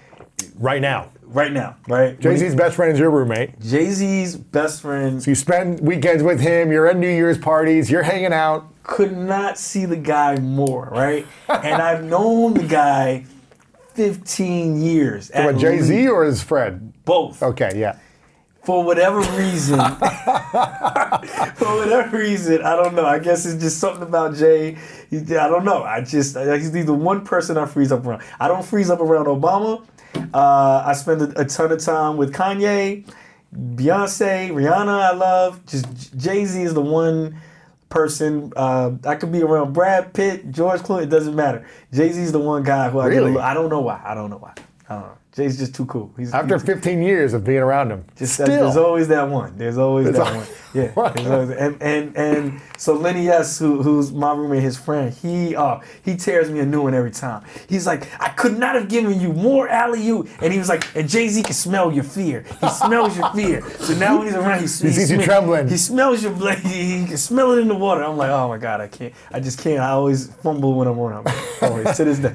right 0.59 0.83
now? 0.83 1.11
right 1.31 1.53
now, 1.53 1.77
right? 1.89 2.19
Jay 2.19 2.37
Z's 2.37 2.55
best 2.55 2.77
friend 2.77 2.93
is 2.93 2.99
your 2.99 3.11
roommate. 3.11 3.59
Jay 3.61 3.91
Z's 3.91 4.37
best 4.37 4.83
friend 4.83 5.23
So 5.23 5.31
You 5.31 5.35
spend 5.35 5.81
weekends 5.81 6.23
with 6.23 6.41
him, 6.41 6.73
you're 6.73 6.89
at 6.89 6.97
New 6.97 7.09
Year's 7.09 7.39
parties, 7.39 7.91
you're 7.91 8.03
hanging 8.03 8.33
out. 8.33 8.70
Could 8.83 9.17
not 9.17 9.59
see 9.59 9.85
the 9.85 9.97
guy 9.97 10.37
more, 10.37 10.89
right? 10.91 11.27
and 11.49 11.81
I've 11.83 12.05
known 12.05 12.55
the 12.55 12.67
guy 12.67 13.25
15 13.95 14.83
years. 14.83 15.31
What, 15.35 15.59
Jay 15.59 15.81
Z 15.81 16.09
or 16.09 16.25
his 16.25 16.43
friend? 16.43 16.93
Both. 17.05 17.43
Okay, 17.43 17.73
yeah. 17.77 17.99
For 18.63 18.85
whatever 18.85 19.21
reason. 19.39 19.79
for 21.57 21.77
whatever 21.77 22.19
reason, 22.19 22.63
I 22.63 22.77
don't 22.77 22.95
know. 22.95 23.07
I 23.07 23.19
guess 23.19 23.47
it's 23.47 23.63
just 23.63 23.79
something 23.79 24.03
about 24.03 24.35
Jay. 24.37 24.77
I 25.13 25.49
don't 25.49 25.65
know. 25.65 25.83
I 25.83 26.03
just, 26.03 26.37
he's 26.37 26.85
the 26.85 26.93
one 26.95 27.25
person 27.25 27.57
I 27.57 27.67
freeze 27.67 27.91
up 27.91 28.05
around. 28.05 28.23
I 28.39 28.49
don't 28.49 28.65
freeze 28.65 28.91
up 28.91 29.01
around 29.01 29.27
Obama. 29.27 29.83
Uh, 30.35 30.83
I 30.87 30.93
spend 30.93 31.23
a, 31.23 31.41
a 31.41 31.45
ton 31.45 31.73
of 31.73 31.83
time 31.83 32.17
with 32.17 32.35
Kanye, 32.35 33.07
Beyonce, 33.55 34.51
Rihanna, 34.51 35.01
I 35.01 35.13
love. 35.13 35.65
Just 35.67 36.17
Jay 36.17 36.45
Z 36.45 36.63
is 36.63 36.75
the 36.75 36.83
one 36.83 37.41
person. 37.91 38.53
Uh, 38.57 38.93
I 39.05 39.17
could 39.17 39.31
be 39.31 39.43
around 39.43 39.75
Brad 39.75 40.15
Pitt, 40.15 40.51
George 40.51 40.81
Clooney. 40.81 41.03
It 41.03 41.11
doesn't 41.11 41.37
matter. 41.37 41.67
Jay 41.93 42.11
Z 42.11 42.21
is 42.23 42.33
the 42.33 42.39
one 42.39 42.63
guy 42.63 42.89
who 42.89 43.01
I 43.01 43.09
get. 43.11 43.17
A 43.19 43.21
Really? 43.21 43.33
little, 43.33 43.43
I 43.43 43.53
don't 43.53 43.69
know 43.69 43.81
why. 43.81 44.01
I 44.05 44.15
don't 44.15 44.31
know 44.31 44.39
why. 44.39 44.55
Don't. 44.91 45.07
Jay's 45.33 45.57
just 45.57 45.77
too 45.77 45.87
cool. 45.87 46.13
He's 46.19 46.35
After 46.35 46.57
he's- 46.57 46.67
15 46.67 47.03
years 47.03 47.35
of 47.35 47.45
being 47.45 47.61
around 47.61 47.93
him, 47.93 48.05
just 48.17 48.35
still. 48.35 48.47
there's 48.49 48.77
always 48.77 49.07
that 49.09 49.29
one. 49.29 49.57
There's 49.57 49.79
always 49.79 50.07
There's 50.11 50.17
that 50.17 50.35
one. 50.35 50.47
Yeah. 50.75 50.93
always- 50.97 51.51
and 51.51 51.81
and 51.81 52.17
and 52.17 52.61
so 52.77 52.95
Lenny 52.95 53.29
S, 53.29 53.57
who, 53.57 53.81
who's 53.81 54.11
my 54.11 54.33
roommate, 54.35 54.65
his 54.65 54.77
friend, 54.77 55.15
he 55.15 55.55
uh 55.55 55.79
he 56.05 56.17
tears 56.17 56.51
me 56.51 56.59
a 56.59 56.67
new 56.67 56.83
one 56.83 56.95
every 56.95 57.13
time. 57.13 57.45
He's 57.69 57.87
like, 57.87 58.09
I 58.21 58.31
could 58.31 58.59
not 58.59 58.75
have 58.75 58.89
given 58.89 59.21
you 59.21 59.33
more 59.33 59.69
alley 59.69 60.09
oop, 60.09 60.29
and 60.43 60.53
he 60.53 60.59
was 60.59 60.69
like, 60.69 60.85
and 60.97 61.09
Jay 61.09 61.29
Z 61.29 61.45
can 61.45 61.55
smell 61.55 61.93
your 61.93 62.05
fear. 62.05 62.45
He 62.61 62.69
smells 62.71 63.17
your 63.17 63.31
fear. 63.33 63.63
So 63.79 63.95
now 63.95 64.19
when 64.19 64.27
he's 64.27 64.35
around, 64.35 64.57
he, 64.57 64.63
he, 64.63 64.67
sees 64.67 65.13
you 65.13 65.23
trembling. 65.23 65.69
He 65.69 65.77
smells 65.77 66.25
your 66.25 66.33
blade. 66.33 66.59
He 66.81 67.07
can 67.07 67.19
smell 67.19 67.53
it 67.53 67.61
in 67.61 67.69
the 67.69 67.77
water. 67.77 68.03
I'm 68.03 68.17
like, 68.17 68.31
oh 68.31 68.49
my 68.49 68.59
god, 68.59 68.81
I 68.81 68.89
can't. 68.89 69.15
I 69.33 69.39
just 69.39 69.61
can't. 69.61 69.79
I 69.79 69.91
always 69.91 70.27
fumble 70.43 70.75
when 70.75 70.89
I'm 70.89 70.99
around. 70.99 71.29
him. 71.29 71.35
Always 71.63 71.97
to 71.97 72.05
this 72.05 72.19
day. 72.19 72.35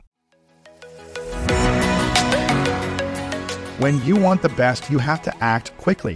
When 3.81 3.99
you 4.05 4.15
want 4.15 4.43
the 4.43 4.49
best, 4.49 4.91
you 4.91 4.99
have 4.99 5.23
to 5.23 5.33
act 5.43 5.75
quickly. 5.77 6.15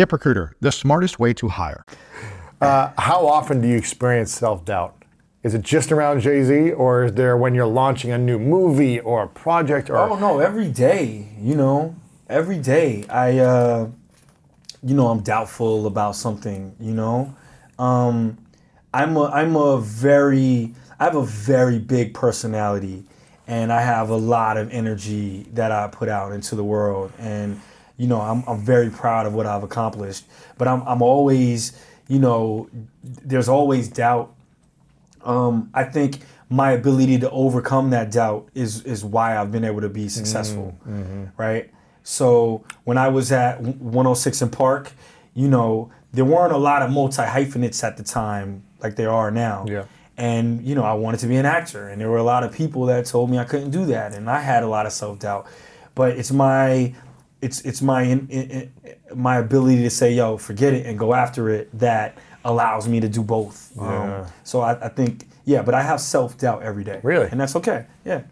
ZipRecruiter, 0.00 0.52
the 0.60 0.72
smartest 0.72 1.18
way 1.18 1.34
to 1.34 1.48
hire. 1.48 1.84
Uh, 2.60 2.90
how 2.96 3.26
often 3.26 3.60
do 3.60 3.68
you 3.68 3.76
experience 3.76 4.32
self 4.32 4.64
doubt? 4.64 4.94
Is 5.42 5.54
it 5.54 5.62
just 5.62 5.92
around 5.92 6.20
Jay 6.20 6.42
Z, 6.42 6.72
or 6.72 7.04
is 7.04 7.12
there 7.12 7.36
when 7.36 7.54
you're 7.54 7.66
launching 7.66 8.10
a 8.10 8.18
new 8.18 8.38
movie 8.38 8.98
or 9.00 9.24
a 9.24 9.28
project? 9.28 9.90
Or 9.90 9.98
Oh 9.98 10.18
no, 10.18 10.38
every 10.38 10.68
day, 10.68 11.28
you 11.38 11.54
know, 11.54 11.94
every 12.28 12.58
day 12.58 13.04
I, 13.08 13.38
uh, 13.38 13.88
you 14.82 14.94
know, 14.94 15.08
I'm 15.08 15.20
doubtful 15.20 15.86
about 15.86 16.16
something. 16.16 16.74
You 16.80 16.92
know, 16.92 17.34
um, 17.78 18.38
I'm 18.94 19.16
a 19.16 19.24
I'm 19.24 19.54
a 19.54 19.80
very 19.80 20.74
I 20.98 21.04
have 21.04 21.16
a 21.16 21.24
very 21.24 21.78
big 21.78 22.14
personality, 22.14 23.04
and 23.46 23.70
I 23.70 23.82
have 23.82 24.08
a 24.08 24.16
lot 24.16 24.56
of 24.56 24.70
energy 24.70 25.46
that 25.52 25.72
I 25.72 25.88
put 25.88 26.08
out 26.08 26.32
into 26.32 26.54
the 26.54 26.64
world, 26.64 27.12
and 27.18 27.60
you 28.00 28.06
know, 28.06 28.20
I'm 28.20 28.42
I'm 28.48 28.60
very 28.60 28.90
proud 28.90 29.26
of 29.26 29.34
what 29.34 29.46
I've 29.46 29.62
accomplished. 29.62 30.24
But 30.58 30.66
I'm 30.68 30.82
I'm 30.82 31.02
always, 31.02 31.78
you 32.08 32.18
know, 32.18 32.68
there's 33.02 33.48
always 33.48 33.88
doubt 33.88 34.34
um, 35.24 35.70
I 35.74 35.84
think 35.84 36.20
my 36.48 36.72
ability 36.72 37.18
to 37.18 37.30
overcome 37.30 37.90
that 37.90 38.10
doubt 38.10 38.48
is 38.54 38.82
is 38.84 39.04
why 39.04 39.36
I've 39.36 39.52
been 39.52 39.64
able 39.64 39.80
to 39.82 39.88
be 39.88 40.08
successful, 40.08 40.76
right? 41.36 41.70
So 42.02 42.64
when 42.84 42.98
I 42.98 43.08
was 43.08 43.30
at 43.30 43.60
106 43.60 44.42
& 44.48 44.52
Park, 44.52 44.92
you 45.34 45.48
know, 45.48 45.92
there 46.12 46.24
weren't 46.24 46.52
a 46.52 46.58
lot 46.58 46.82
of 46.82 46.90
multi 46.90 47.22
hyphenates 47.22 47.84
at 47.84 47.96
the 47.96 48.02
time 48.02 48.64
like 48.80 48.96
there 48.96 49.10
are 49.10 49.30
now. 49.30 49.66
Yeah. 49.68 49.84
And 50.16 50.66
you 50.66 50.74
know, 50.74 50.82
I 50.82 50.94
wanted 50.94 51.20
to 51.20 51.26
be 51.26 51.36
an 51.36 51.46
actor, 51.46 51.88
and 51.88 52.00
there 52.00 52.10
were 52.10 52.18
a 52.18 52.24
lot 52.34 52.42
of 52.44 52.52
people 52.52 52.86
that 52.86 53.06
told 53.06 53.30
me 53.30 53.38
I 53.38 53.44
couldn't 53.44 53.70
do 53.70 53.86
that, 53.86 54.14
and 54.14 54.28
I 54.28 54.40
had 54.40 54.62
a 54.62 54.68
lot 54.68 54.86
of 54.86 54.92
self 54.92 55.18
doubt. 55.18 55.46
But 55.94 56.18
it's 56.18 56.32
my 56.32 56.94
it's 57.42 57.60
it's 57.62 57.82
my 57.82 58.02
in, 58.02 58.28
in, 58.28 58.72
my 59.14 59.38
ability 59.38 59.82
to 59.82 59.90
say, 59.90 60.12
"Yo, 60.12 60.36
forget 60.36 60.74
it," 60.74 60.86
and 60.86 60.98
go 60.98 61.14
after 61.14 61.48
it 61.48 61.70
that 61.78 62.18
allows 62.44 62.88
me 62.88 63.00
to 63.00 63.08
do 63.08 63.22
both. 63.22 63.72
Yeah. 63.76 64.20
Um, 64.22 64.26
so 64.44 64.60
I, 64.60 64.86
I 64.86 64.88
think, 64.88 65.26
yeah, 65.44 65.62
but 65.62 65.74
I 65.74 65.82
have 65.82 66.00
self 66.00 66.38
doubt 66.38 66.62
every 66.62 66.84
day. 66.84 67.00
Really? 67.02 67.28
and 67.30 67.40
that's 67.40 67.56
okay. 67.56 67.86
Yeah. 68.04 68.22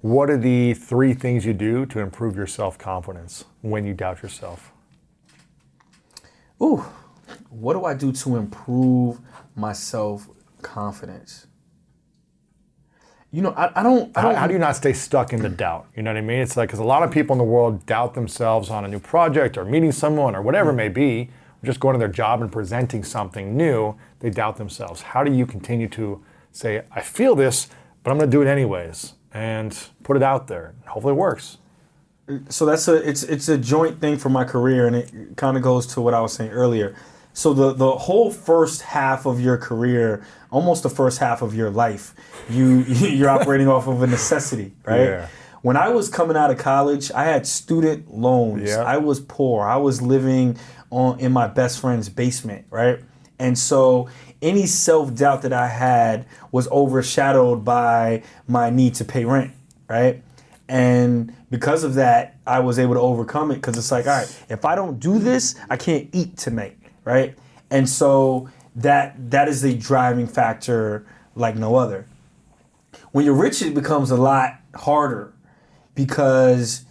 what 0.00 0.30
are 0.30 0.36
the 0.36 0.74
three 0.74 1.14
things 1.14 1.44
you 1.44 1.54
do 1.54 1.86
to 1.86 1.98
improve 2.00 2.36
your 2.36 2.46
self 2.46 2.78
confidence 2.78 3.44
when 3.62 3.84
you 3.84 3.94
doubt 3.94 4.22
yourself? 4.22 4.72
Ooh, 6.62 6.84
what 7.50 7.74
do 7.74 7.84
I 7.84 7.94
do 7.94 8.12
to 8.12 8.36
improve 8.36 9.20
my 9.54 9.72
self 9.72 10.28
confidence? 10.62 11.47
You 13.30 13.42
know, 13.42 13.50
I, 13.50 13.80
I 13.80 13.82
don't. 13.82 14.16
I 14.16 14.20
How, 14.20 14.28
don't. 14.28 14.38
how 14.38 14.46
do 14.46 14.54
you 14.54 14.58
not 14.58 14.74
stay 14.76 14.92
stuck 14.92 15.32
in 15.32 15.42
the 15.42 15.48
doubt? 15.64 15.86
You 15.94 16.02
know 16.02 16.10
what 16.10 16.16
I 16.16 16.22
mean? 16.22 16.40
It's 16.40 16.56
like 16.56 16.68
because 16.68 16.78
a 16.78 16.84
lot 16.84 17.02
of 17.02 17.10
people 17.10 17.34
in 17.34 17.38
the 17.38 17.44
world 17.44 17.84
doubt 17.84 18.14
themselves 18.14 18.70
on 18.70 18.84
a 18.84 18.88
new 18.88 18.98
project 18.98 19.58
or 19.58 19.64
meeting 19.64 19.92
someone 19.92 20.34
or 20.34 20.40
whatever 20.40 20.70
it 20.70 20.74
mm. 20.74 20.76
may 20.76 20.88
be, 20.88 21.30
just 21.62 21.78
going 21.80 21.92
to 21.92 21.98
their 21.98 22.08
job 22.08 22.40
and 22.40 22.50
presenting 22.50 23.04
something 23.04 23.56
new. 23.56 23.94
They 24.20 24.30
doubt 24.30 24.56
themselves. 24.56 25.02
How 25.02 25.24
do 25.24 25.32
you 25.32 25.44
continue 25.44 25.88
to 25.88 26.22
say, 26.52 26.82
"I 26.90 27.02
feel 27.02 27.34
this, 27.34 27.68
but 28.02 28.10
I'm 28.10 28.18
going 28.18 28.30
to 28.30 28.34
do 28.34 28.40
it 28.40 28.48
anyways," 28.48 29.12
and 29.32 29.78
put 30.02 30.16
it 30.16 30.22
out 30.22 30.46
there? 30.46 30.74
Hopefully, 30.86 31.12
it 31.12 31.16
works. 31.16 31.58
so 32.48 32.64
that's 32.64 32.88
a 32.88 32.94
it's 33.06 33.24
it's 33.24 33.48
a 33.50 33.58
joint 33.58 34.00
thing 34.00 34.16
for 34.16 34.30
my 34.30 34.44
career 34.44 34.86
and 34.86 34.96
it 34.96 35.36
kind 35.36 35.56
of 35.56 35.62
goes 35.62 35.86
to 35.86 36.00
what 36.00 36.14
I 36.14 36.20
was 36.20 36.32
saying 36.32 36.50
earlier. 36.50 36.96
So 37.34 37.52
the 37.52 37.72
the 37.72 37.92
whole 37.92 38.30
first 38.30 38.82
half 38.82 39.26
of 39.26 39.40
your 39.40 39.56
career, 39.58 40.24
almost 40.50 40.82
the 40.82 40.90
first 40.90 41.18
half 41.18 41.42
of 41.42 41.54
your 41.54 41.70
life, 41.70 42.14
you 42.48 42.80
you're 42.82 43.30
operating 43.30 43.68
off 43.68 43.86
of 43.86 44.02
a 44.02 44.06
necessity, 44.06 44.72
right? 44.84 45.04
Yeah. 45.04 45.28
When 45.62 45.76
I 45.76 45.88
was 45.88 46.08
coming 46.08 46.36
out 46.36 46.50
of 46.50 46.58
college, 46.58 47.10
I 47.12 47.24
had 47.24 47.46
student 47.46 48.14
loans. 48.14 48.70
Yeah. 48.70 48.84
I 48.84 48.98
was 48.98 49.20
poor. 49.20 49.66
I 49.66 49.76
was 49.76 50.00
living 50.00 50.56
on 50.90 51.18
in 51.18 51.32
my 51.32 51.48
best 51.48 51.80
friend's 51.80 52.08
basement, 52.08 52.66
right? 52.70 53.00
And 53.40 53.58
so 53.58 54.08
any 54.40 54.66
self-doubt 54.66 55.42
that 55.42 55.52
I 55.52 55.68
had 55.68 56.26
was 56.52 56.68
overshadowed 56.68 57.64
by 57.64 58.22
my 58.46 58.70
need 58.70 58.94
to 58.96 59.04
pay 59.04 59.24
rent, 59.24 59.52
right? 59.88 60.22
And 60.68 61.34
because 61.50 61.82
of 61.82 61.94
that, 61.94 62.36
I 62.46 62.60
was 62.60 62.78
able 62.78 62.94
to 62.94 63.00
overcome 63.00 63.50
it 63.50 63.56
because 63.56 63.76
it's 63.78 63.90
like, 63.90 64.06
all 64.06 64.18
right, 64.18 64.44
if 64.48 64.64
I 64.64 64.74
don't 64.74 65.00
do 65.00 65.18
this, 65.18 65.54
I 65.70 65.76
can't 65.76 66.08
eat 66.12 66.36
tonight, 66.36 66.76
right? 67.04 67.36
And 67.70 67.88
so 67.88 68.48
that 68.78 69.30
that 69.30 69.48
is 69.48 69.62
the 69.62 69.74
driving 69.74 70.26
factor 70.26 71.04
like 71.34 71.56
no 71.56 71.76
other. 71.76 72.06
When 73.12 73.24
you're 73.24 73.34
rich, 73.34 73.60
it 73.62 73.74
becomes 73.74 74.10
a 74.10 74.16
lot 74.16 74.60
harder 74.74 75.32
because 75.94 76.84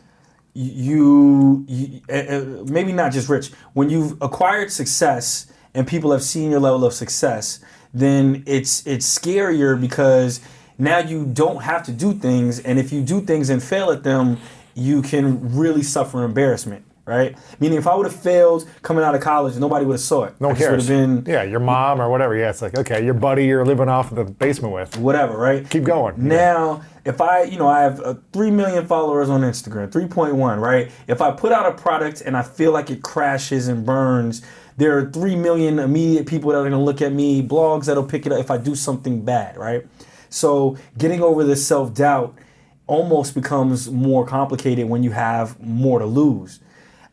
you, 0.54 1.64
you 1.68 2.02
uh, 2.10 2.14
uh, 2.14 2.64
maybe 2.66 2.92
not 2.92 3.12
just 3.12 3.30
rich. 3.30 3.52
When 3.74 3.90
you've 3.90 4.22
acquired 4.22 4.72
success 4.72 5.52
and 5.74 5.88
people 5.88 6.12
have 6.12 6.24
seen 6.24 6.52
your 6.52 6.60
level 6.60 6.84
of 6.84 6.94
success, 6.94 7.60
then 7.94 8.44
it's 8.46 8.86
it's 8.86 9.08
scarier 9.08 9.80
because 9.80 10.42
now 10.78 11.00
you 11.00 11.26
don't 11.26 11.64
have 11.64 11.84
to 11.84 11.92
do 11.92 12.14
things, 12.14 12.60
and 12.60 12.78
if 12.78 12.92
you 12.92 13.02
do 13.02 13.22
things 13.22 13.50
and 13.50 13.64
fail 13.64 13.92
at 13.92 14.04
them, 14.04 14.38
you 14.76 15.02
can 15.02 15.56
really 15.56 15.84
suffer 15.84 16.24
embarrassment. 16.24 16.84
Right? 17.08 17.38
Meaning, 17.62 17.78
if 17.78 17.88
I 17.88 17.96
would 17.96 18.06
have 18.06 18.16
failed 18.16 18.70
coming 18.82 19.04
out 19.04 19.16
of 19.16 19.22
college, 19.22 19.56
nobody 19.56 19.86
would 19.86 19.94
have 19.94 20.02
saw 20.02 20.26
it. 20.26 20.36
No 20.42 20.50
one 20.50 20.58
would 20.58 20.62
cares. 20.62 20.88
have 20.88 20.98
been 20.98 21.24
yeah, 21.26 21.44
your 21.44 21.62
mom 21.62 22.02
or 22.02 22.10
whatever. 22.10 22.36
Yeah, 22.36 22.50
it's 22.50 22.62
like 22.62 22.78
okay, 22.78 23.04
your 23.04 23.14
buddy 23.14 23.46
you're 23.46 23.66
living 23.66 23.88
off 23.88 24.14
the 24.14 24.26
basement 24.26 24.74
with. 24.74 24.98
whatever, 24.98 25.38
right? 25.38 25.68
Keep 25.70 25.86
going. 25.86 26.16
Now, 26.18 26.84
if 27.06 27.22
I, 27.22 27.44
you 27.44 27.58
know, 27.58 27.70
I 27.70 27.84
have 27.84 28.02
uh, 28.02 28.16
3 28.34 28.52
million 28.52 28.86
followers 28.86 29.30
on 29.30 29.42
Instagram, 29.42 29.90
3.1, 29.90 30.60
right? 30.60 30.92
If 31.08 31.22
I 31.22 31.32
put 31.32 31.54
out 31.54 31.66
a 31.66 31.72
product 31.72 32.20
and 32.20 32.36
I 32.36 32.42
feel 32.42 32.74
like 32.74 32.90
it 32.90 33.02
crashes 33.02 33.70
and 33.70 33.86
burns, 33.86 34.42
there 34.76 34.98
are 34.98 35.10
3 35.10 35.38
million 35.38 35.80
immediate 35.80 36.28
people 36.28 36.52
that 36.52 36.58
are 36.58 36.62
going 36.62 36.74
to 36.74 36.78
look 36.78 37.02
at 37.02 37.14
me, 37.14 37.42
blogs 37.42 37.86
that'll 37.86 38.04
pick 38.04 38.26
it 38.26 38.34
up 38.34 38.40
if 38.40 38.52
I 38.52 38.58
do 38.58 38.76
something 38.76 39.24
bad, 39.24 39.56
right? 39.56 39.88
So, 40.30 40.78
getting 40.98 41.22
over 41.22 41.46
this 41.46 41.66
self 41.66 41.94
doubt 41.94 42.38
almost 42.88 43.34
becomes 43.34 43.90
more 43.90 44.26
complicated 44.26 44.90
when 44.90 45.04
you 45.04 45.12
have 45.12 45.60
more 45.62 46.00
to 46.00 46.06
lose. 46.06 46.60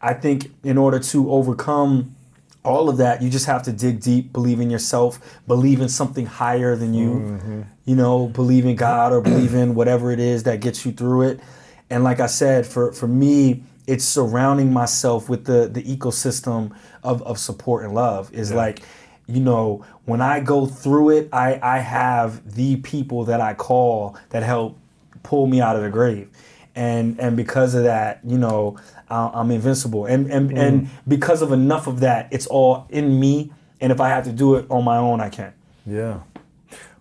I 0.04 0.12
think 0.12 0.52
in 0.62 0.76
order 0.76 0.98
to 0.98 1.30
overcome 1.30 2.14
all 2.62 2.90
of 2.90 2.98
that, 2.98 3.22
you 3.22 3.30
just 3.30 3.46
have 3.46 3.62
to 3.62 3.72
dig 3.72 4.00
deep, 4.00 4.34
believe 4.34 4.60
in 4.60 4.70
yourself, 4.70 5.18
believe 5.46 5.80
in 5.80 5.88
something 5.88 6.26
higher 6.26 6.76
than 6.76 6.92
you. 6.92 7.10
Mm-hmm. 7.10 7.62
You 7.86 7.96
know, 7.96 8.28
believe 8.28 8.66
in 8.66 8.76
God 8.76 9.12
or 9.12 9.22
believe 9.22 9.54
in 9.54 9.74
whatever 9.74 10.10
it 10.10 10.20
is 10.20 10.42
that 10.42 10.60
gets 10.60 10.84
you 10.84 10.92
through 10.92 11.22
it. 11.22 11.40
And 11.88 12.04
like 12.04 12.20
I 12.20 12.26
said, 12.26 12.66
for 12.66 12.92
for 12.92 13.08
me, 13.08 13.62
it's 13.86 14.04
surrounding 14.04 14.72
myself 14.72 15.30
with 15.30 15.46
the 15.46 15.68
the 15.68 15.82
ecosystem 15.82 16.76
of, 17.02 17.22
of 17.22 17.38
support 17.38 17.84
and 17.84 17.94
love. 17.94 18.32
Is 18.32 18.52
like, 18.52 18.82
you 19.26 19.40
know, 19.40 19.84
when 20.04 20.20
I 20.20 20.40
go 20.40 20.66
through 20.66 21.10
it, 21.10 21.28
I 21.32 21.58
I 21.62 21.78
have 21.78 22.54
the 22.54 22.76
people 22.76 23.24
that 23.24 23.40
I 23.40 23.54
call 23.54 24.18
that 24.30 24.42
help 24.42 24.78
pull 25.22 25.46
me 25.46 25.62
out 25.62 25.76
of 25.76 25.82
the 25.82 25.90
grave. 25.90 26.28
And 26.74 27.20
and 27.20 27.36
because 27.36 27.74
of 27.74 27.84
that, 27.84 28.20
you 28.24 28.38
know, 28.38 28.78
uh, 29.10 29.30
I'm 29.32 29.50
invincible. 29.50 30.06
And 30.06 30.30
and 30.30 30.56
and 30.56 30.88
because 31.06 31.42
of 31.42 31.52
enough 31.52 31.86
of 31.86 32.00
that, 32.00 32.28
it's 32.32 32.46
all 32.46 32.86
in 32.90 33.18
me. 33.18 33.52
And 33.80 33.92
if 33.92 34.00
I 34.00 34.08
have 34.08 34.24
to 34.24 34.32
do 34.32 34.54
it 34.56 34.66
on 34.70 34.84
my 34.84 34.96
own, 34.96 35.20
I 35.20 35.28
can. 35.28 35.52
Yeah. 35.86 36.20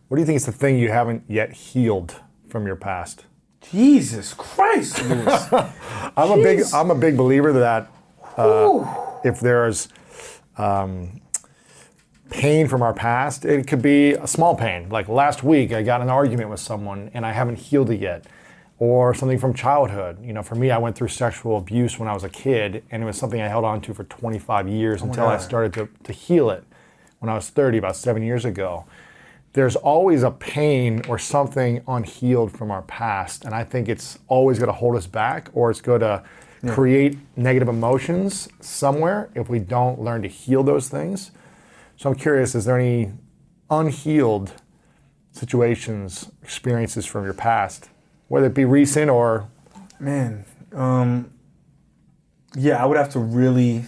What 0.07 0.17
do 0.17 0.21
you 0.21 0.25
think 0.25 0.37
is 0.37 0.45
the 0.45 0.51
thing 0.51 0.77
you 0.77 0.89
haven't 0.89 1.23
yet 1.27 1.53
healed 1.53 2.19
from 2.49 2.67
your 2.67 2.75
past? 2.75 3.25
Jesus 3.61 4.33
Christ. 4.33 4.99
I'm 5.01 6.31
a 6.31 6.35
big 6.35 6.59
Jeez. 6.59 6.73
I'm 6.73 6.91
a 6.91 6.95
big 6.95 7.15
believer 7.15 7.53
that 7.53 7.89
uh, 8.37 8.85
if 9.23 9.39
there's 9.39 9.87
um, 10.57 11.21
pain 12.33 12.67
from 12.67 12.81
our 12.81 12.93
past. 12.93 13.45
It 13.45 13.67
could 13.67 13.81
be 13.81 14.13
a 14.13 14.27
small 14.27 14.55
pain. 14.55 14.89
Like 14.89 15.07
last 15.07 15.43
week, 15.43 15.71
I 15.71 15.83
got 15.83 16.01
an 16.01 16.09
argument 16.09 16.49
with 16.49 16.59
someone 16.59 17.11
and 17.13 17.25
I 17.25 17.31
haven't 17.31 17.57
healed 17.57 17.89
it 17.89 17.99
yet. 17.99 18.25
Or 18.83 19.13
something 19.13 19.39
from 19.39 19.53
childhood. 19.53 20.17
You 20.21 20.33
know, 20.33 20.43
for 20.43 20.55
me, 20.55 20.69
I 20.69 20.77
went 20.77 20.97
through 20.97 21.07
sexual 21.07 21.55
abuse 21.55 21.97
when 21.97 22.09
I 22.09 22.13
was 22.13 22.25
a 22.25 22.29
kid, 22.29 22.83
and 22.91 23.01
it 23.01 23.05
was 23.05 23.17
something 23.17 23.39
I 23.39 23.47
held 23.47 23.63
on 23.63 23.79
to 23.79 23.93
for 23.93 24.03
25 24.03 24.67
years 24.67 25.01
oh 25.01 25.05
until 25.05 25.25
I 25.25 25.37
started 25.37 25.73
to, 25.75 25.87
to 26.03 26.11
heal 26.11 26.49
it 26.49 26.65
when 27.19 27.29
I 27.29 27.35
was 27.35 27.49
30, 27.49 27.77
about 27.77 27.95
seven 27.95 28.23
years 28.23 28.43
ago. 28.43 28.83
There's 29.53 29.77
always 29.77 30.21
a 30.21 30.31
pain 30.31 31.01
or 31.07 31.17
something 31.17 31.81
unhealed 31.87 32.51
from 32.51 32.71
our 32.71 32.81
past, 32.81 33.45
and 33.45 33.55
I 33.55 33.63
think 33.63 33.87
it's 33.87 34.19
always 34.27 34.59
going 34.59 34.67
to 34.67 34.77
hold 34.77 34.97
us 34.97 35.07
back 35.07 35.49
or 35.53 35.71
it's 35.71 35.79
going 35.79 36.01
to 36.01 36.21
create 36.67 37.17
negative 37.37 37.69
emotions 37.69 38.49
somewhere 38.59 39.29
if 39.33 39.47
we 39.47 39.59
don't 39.59 40.01
learn 40.01 40.23
to 40.23 40.27
heal 40.27 40.61
those 40.61 40.89
things. 40.89 41.31
So 41.95 42.09
I'm 42.09 42.17
curious, 42.17 42.53
is 42.53 42.65
there 42.65 42.77
any 42.77 43.13
unhealed 43.69 44.51
situations, 45.31 46.29
experiences 46.41 47.05
from 47.05 47.23
your 47.23 47.33
past, 47.33 47.89
whether 48.33 48.47
it 48.47 48.55
be 48.55 48.65
recent 48.65 49.11
or 49.11 49.47
Man, 49.99 50.43
um, 50.73 51.31
yeah, 52.55 52.81
I 52.81 52.85
would 52.87 52.97
have 52.97 53.09
to 53.11 53.19
really 53.19 53.85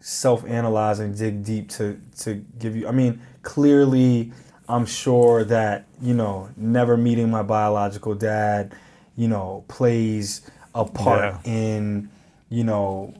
self-analyze 0.00 0.98
and 1.00 1.16
dig 1.16 1.42
deep 1.42 1.70
to 1.70 1.98
to 2.18 2.34
give 2.58 2.76
you. 2.76 2.86
I 2.86 2.90
mean, 2.92 3.22
clearly, 3.42 4.30
I'm 4.68 4.84
sure 4.84 5.42
that 5.44 5.86
you 6.02 6.12
know, 6.12 6.50
never 6.54 6.98
meeting 6.98 7.30
my 7.30 7.42
biological 7.42 8.14
dad, 8.14 8.74
you 9.16 9.26
know, 9.26 9.64
plays 9.68 10.42
a 10.74 10.84
part 10.84 11.34
Yeah. 11.44 11.50
in, 11.50 12.10
you 12.50 12.64
know, 12.64 13.14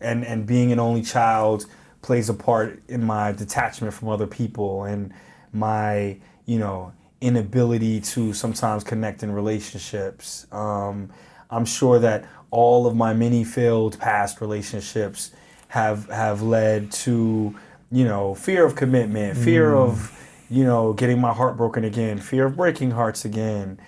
and 0.00 0.24
and 0.24 0.46
being 0.46 0.70
an 0.70 0.78
only 0.78 1.02
child 1.02 1.66
plays 2.00 2.28
a 2.28 2.34
part 2.34 2.80
in 2.88 3.04
my 3.04 3.32
detachment 3.32 3.92
from 3.92 4.08
other 4.08 4.28
people 4.28 4.84
and 4.84 5.12
my, 5.52 6.16
you 6.46 6.60
know, 6.60 6.92
inability 7.22 8.00
to 8.00 8.32
sometimes 8.32 8.84
connect 8.84 9.22
in 9.22 9.32
relationships. 9.32 10.46
Um, 10.52 11.10
I'm 11.50 11.64
sure 11.64 11.98
that 11.98 12.24
all 12.50 12.86
of 12.86 12.94
my 12.94 13.14
many 13.14 13.44
failed 13.44 13.98
past 13.98 14.40
relationships 14.40 15.30
have 15.68 16.08
have 16.08 16.42
led 16.42 16.92
to, 16.92 17.54
you 17.90 18.04
know, 18.04 18.34
fear 18.34 18.64
of 18.66 18.74
commitment, 18.76 19.38
fear 19.38 19.74
of, 19.74 20.12
you 20.50 20.64
know, 20.64 20.92
getting 20.92 21.20
my 21.20 21.32
heart 21.32 21.56
broken 21.56 21.84
again, 21.84 22.18
fear 22.18 22.46
of 22.46 22.56
breaking 22.56 22.90
hearts 22.90 23.24
again, 23.24 23.78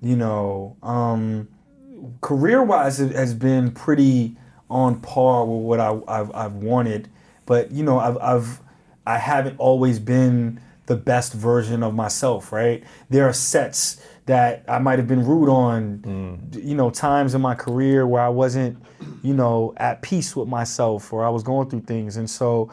you 0.00 0.16
know, 0.16 0.76
um, 0.82 1.48
career 2.20 2.62
wise 2.62 3.00
it 3.00 3.14
has 3.14 3.34
been 3.34 3.70
pretty 3.70 4.36
on 4.70 5.00
par 5.00 5.44
with 5.44 5.62
what 5.62 5.80
I, 5.80 5.98
I've, 6.08 6.34
I've 6.34 6.54
wanted. 6.54 7.08
But 7.46 7.70
you 7.70 7.82
know 7.82 7.98
I've, 7.98 8.18
I've 8.18 8.60
I 9.06 9.18
haven't 9.18 9.58
always 9.58 9.98
been 9.98 10.60
the 10.86 10.96
best 10.96 11.32
version 11.32 11.82
of 11.82 11.94
myself 11.94 12.52
right? 12.52 12.82
There 13.10 13.28
are 13.28 13.32
sets 13.32 14.04
that 14.26 14.64
I 14.68 14.78
might 14.78 14.98
have 14.98 15.08
been 15.08 15.24
rude 15.26 15.48
on 15.48 16.48
d- 16.50 16.60
you 16.60 16.74
know 16.74 16.90
times 16.90 17.34
in 17.34 17.40
my 17.40 17.54
career 17.54 18.06
where 18.06 18.22
I 18.22 18.28
wasn't 18.28 18.82
you 19.22 19.34
know 19.34 19.74
at 19.76 20.02
peace 20.02 20.36
with 20.36 20.48
myself 20.48 21.12
or 21.12 21.24
I 21.24 21.28
was 21.28 21.42
going 21.42 21.68
through 21.70 21.82
things. 21.82 22.16
And 22.16 22.28
so 22.28 22.70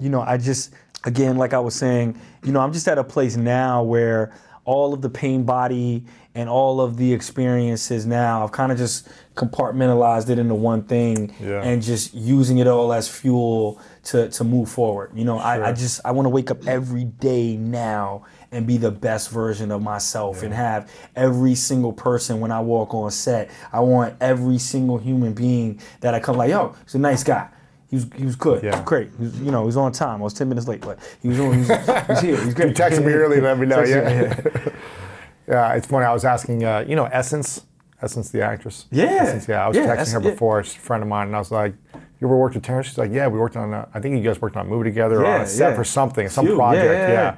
you 0.00 0.08
know, 0.08 0.22
I 0.22 0.38
just, 0.38 0.72
again, 1.04 1.36
like 1.36 1.52
I 1.52 1.58
was 1.60 1.74
saying, 1.74 2.20
you 2.44 2.52
know, 2.52 2.60
I'm 2.60 2.72
just 2.72 2.88
at 2.88 2.98
a 2.98 3.04
place 3.04 3.36
now 3.36 3.82
where 3.82 4.32
all 4.64 4.94
of 4.94 5.02
the 5.02 5.10
pain 5.10 5.44
body 5.44 6.04
and 6.34 6.48
all 6.48 6.80
of 6.80 6.96
the 6.96 7.12
experiences 7.12 8.06
now, 8.06 8.42
I've 8.44 8.52
kind 8.52 8.72
of 8.72 8.78
just 8.78 9.08
compartmentalized 9.36 10.30
it 10.30 10.38
into 10.38 10.54
one 10.54 10.82
thing 10.82 11.32
Yeah. 11.40 11.62
and 11.62 11.82
just 11.82 12.14
using 12.14 12.58
it 12.58 12.66
all 12.66 12.92
as 12.92 13.08
fuel 13.08 13.80
to, 14.04 14.28
to 14.30 14.44
move 14.44 14.68
forward. 14.68 15.12
You 15.14 15.24
know, 15.24 15.38
I, 15.38 15.68
I 15.68 15.72
just, 15.72 16.00
I 16.04 16.10
want 16.12 16.26
to 16.26 16.30
wake 16.30 16.50
up 16.50 16.66
every 16.66 17.04
day 17.04 17.56
now 17.56 18.24
and 18.50 18.66
be 18.66 18.76
the 18.76 18.90
best 18.90 19.30
version 19.30 19.70
of 19.70 19.82
myself 19.82 20.42
and 20.42 20.52
have 20.54 20.90
every 21.16 21.54
single 21.54 21.92
person 21.92 22.40
when 22.40 22.50
I 22.52 22.60
walk 22.60 22.94
on 22.94 23.10
set. 23.10 23.50
I 23.72 23.80
want 23.80 24.14
every 24.20 24.58
single 24.58 24.98
human 24.98 25.34
being 25.34 25.80
that 26.00 26.14
I 26.14 26.20
come 26.20 26.36
like, 26.36 26.50
yo, 26.50 26.74
he's 26.84 26.94
a 26.94 26.98
nice 26.98 27.22
guy. 27.24 27.48
He 27.94 28.00
was, 28.00 28.10
he 28.16 28.24
was 28.24 28.34
good. 28.34 28.64
Yeah. 28.64 28.82
Great. 28.84 29.10
He 29.16 29.22
was, 29.24 29.40
you 29.40 29.52
know, 29.52 29.60
he 29.60 29.66
was 29.66 29.76
on 29.76 29.92
time. 29.92 30.20
I 30.20 30.24
was 30.24 30.34
10 30.34 30.48
minutes 30.48 30.66
late, 30.66 30.80
but 30.80 30.98
he 31.22 31.28
was, 31.28 31.38
on, 31.38 31.52
he 31.52 31.58
was, 31.60 31.68
he 31.68 31.74
was 32.08 32.20
here. 32.20 32.36
He's 32.44 32.54
great. 32.54 32.68
You 32.70 32.74
texted 32.74 33.04
me 33.06 33.12
early, 33.12 33.40
let 33.40 33.56
me 33.56 33.66
know, 33.66 33.84
yeah. 33.84 34.34
Yeah, 35.46 35.74
it's 35.74 35.86
funny. 35.86 36.06
I 36.06 36.12
was 36.12 36.24
asking, 36.24 36.64
uh, 36.64 36.84
you 36.88 36.96
know, 36.96 37.04
Essence, 37.04 37.62
Essence, 38.02 38.30
the 38.30 38.42
actress. 38.42 38.86
Yeah. 38.90 39.04
Essence, 39.20 39.46
yeah. 39.46 39.64
I 39.64 39.68
was 39.68 39.76
Yeah, 39.76 39.84
texting 39.84 39.88
that's- 39.88 40.12
her 40.12 40.20
yeah. 40.22 40.30
before. 40.30 40.64
She's 40.64 40.76
a 40.76 40.80
friend 40.80 41.02
of 41.02 41.08
mine, 41.08 41.26
and 41.28 41.36
I 41.36 41.38
was 41.38 41.50
like, 41.52 41.74
"You 42.20 42.26
ever 42.26 42.36
worked 42.36 42.54
with 42.54 42.64
Terrence?" 42.64 42.86
She's 42.88 42.98
like, 42.98 43.12
"Yeah, 43.12 43.28
we 43.28 43.38
worked 43.38 43.56
on. 43.56 43.72
A, 43.74 43.86
I 43.94 44.00
think 44.00 44.16
you 44.16 44.22
guys 44.22 44.40
worked 44.40 44.56
on 44.56 44.66
a 44.66 44.68
movie 44.68 44.88
together 44.90 45.20
or 45.20 45.26
on 45.26 45.32
Yeah, 45.40 45.42
a 45.42 45.46
set 45.46 45.70
yeah. 45.70 45.76
for 45.76 45.84
something, 45.84 46.28
some 46.28 46.48
yeah, 46.48 46.54
project." 46.54 46.84
yeah, 46.86 47.08
Yeah, 47.08 47.12
yeah. 47.12 47.36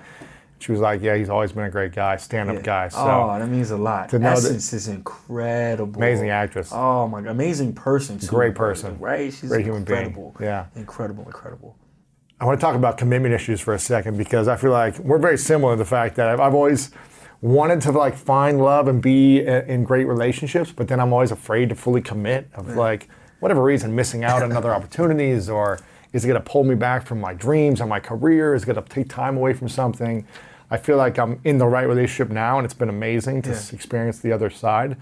She 0.58 0.72
was 0.72 0.80
like, 0.80 1.02
"Yeah, 1.02 1.16
he's 1.16 1.28
always 1.28 1.52
been 1.52 1.64
a 1.64 1.70
great 1.70 1.92
guy, 1.92 2.16
stand-up 2.16 2.62
guy." 2.62 2.88
So 2.88 2.98
oh, 2.98 3.38
that 3.38 3.48
means 3.48 3.70
a 3.70 3.76
lot. 3.76 4.08
to 4.10 4.18
know 4.18 4.30
that- 4.30 4.38
Essence 4.38 4.72
is 4.72 4.88
incredible. 4.88 5.96
amazing 6.00 6.30
actress. 6.30 6.70
Oh 6.72 7.06
my 7.08 7.20
god, 7.20 7.30
amazing 7.30 7.74
person 7.74 8.18
too. 8.18 8.26
Great 8.26 8.54
person. 8.54 8.98
right? 8.98 9.32
She's 9.32 9.50
Great 9.50 9.64
human 9.66 9.84
being. 9.84 9.98
incredible. 10.06 10.34
Yeah. 10.40 10.66
incredible, 10.74 11.24
incredible. 11.24 11.76
I 12.40 12.44
want 12.44 12.58
to 12.60 12.64
talk 12.64 12.74
about 12.74 12.98
commitment 12.98 13.34
issues 13.34 13.60
for 13.60 13.72
a 13.74 13.78
second 13.78 14.18
because 14.18 14.46
I 14.48 14.56
feel 14.56 14.70
like 14.70 14.98
we're 14.98 15.18
very 15.18 15.38
similar 15.38 15.72
in 15.72 15.78
the 15.78 15.84
fact 15.86 16.16
that 16.16 16.28
I've, 16.28 16.40
I've 16.40 16.54
always 16.54 16.90
wanted 17.40 17.80
to 17.82 17.92
like 17.92 18.14
find 18.16 18.58
love 18.58 18.88
and 18.88 19.00
be 19.02 19.40
in 19.46 19.84
great 19.84 20.06
relationships, 20.06 20.72
but 20.72 20.88
then 20.88 21.00
I'm 21.00 21.12
always 21.12 21.30
afraid 21.32 21.68
to 21.70 21.74
fully 21.74 22.00
commit 22.02 22.48
of 22.54 22.76
like 22.76 23.08
whatever 23.40 23.62
reason 23.62 23.94
missing 23.94 24.24
out 24.24 24.42
on 24.42 24.52
other 24.52 24.72
opportunities 24.72 25.48
or 25.48 25.78
is 26.16 26.24
it 26.24 26.28
going 26.28 26.42
to 26.42 26.50
pull 26.50 26.64
me 26.64 26.74
back 26.74 27.04
from 27.06 27.20
my 27.20 27.34
dreams 27.34 27.80
and 27.82 27.90
my 27.90 28.00
career? 28.00 28.54
Is 28.54 28.62
it 28.62 28.66
going 28.66 28.82
to 28.82 28.88
take 28.88 29.06
time 29.10 29.36
away 29.36 29.52
from 29.52 29.68
something? 29.68 30.26
I 30.70 30.78
feel 30.78 30.96
like 30.96 31.18
I'm 31.18 31.38
in 31.44 31.58
the 31.58 31.66
right 31.66 31.86
relationship 31.86 32.30
now 32.32 32.56
and 32.58 32.64
it's 32.64 32.72
been 32.74 32.88
amazing 32.88 33.42
to 33.42 33.50
Yeah. 33.50 33.60
experience 33.70 34.18
the 34.18 34.32
other 34.32 34.48
side. 34.48 34.96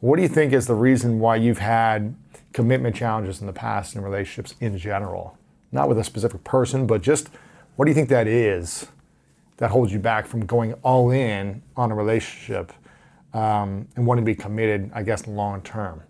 What 0.00 0.16
do 0.16 0.22
you 0.22 0.28
think 0.28 0.52
is 0.52 0.66
the 0.66 0.74
reason 0.74 1.20
why 1.20 1.36
you've 1.36 1.58
had 1.58 2.16
commitment 2.52 2.96
challenges 2.96 3.40
in 3.40 3.46
the 3.46 3.52
past 3.52 3.94
in 3.94 4.02
relationships 4.02 4.56
in 4.60 4.76
general? 4.76 5.38
Not 5.70 5.88
with 5.88 5.98
a 5.98 6.04
specific 6.04 6.42
person, 6.42 6.86
but 6.88 7.02
just 7.02 7.30
what 7.76 7.84
do 7.84 7.92
you 7.92 7.94
think 7.94 8.08
that 8.08 8.26
is 8.26 8.88
that 9.58 9.70
holds 9.70 9.92
you 9.92 10.00
back 10.00 10.26
from 10.26 10.44
going 10.44 10.72
all 10.82 11.12
in 11.12 11.62
on 11.76 11.92
a 11.92 11.94
relationship 11.94 12.72
um, 13.32 13.86
and 13.94 14.06
wanting 14.06 14.24
to 14.24 14.26
be 14.26 14.34
committed, 14.34 14.90
I 14.92 15.04
guess, 15.04 15.28
long 15.28 15.62
term? 15.62 16.02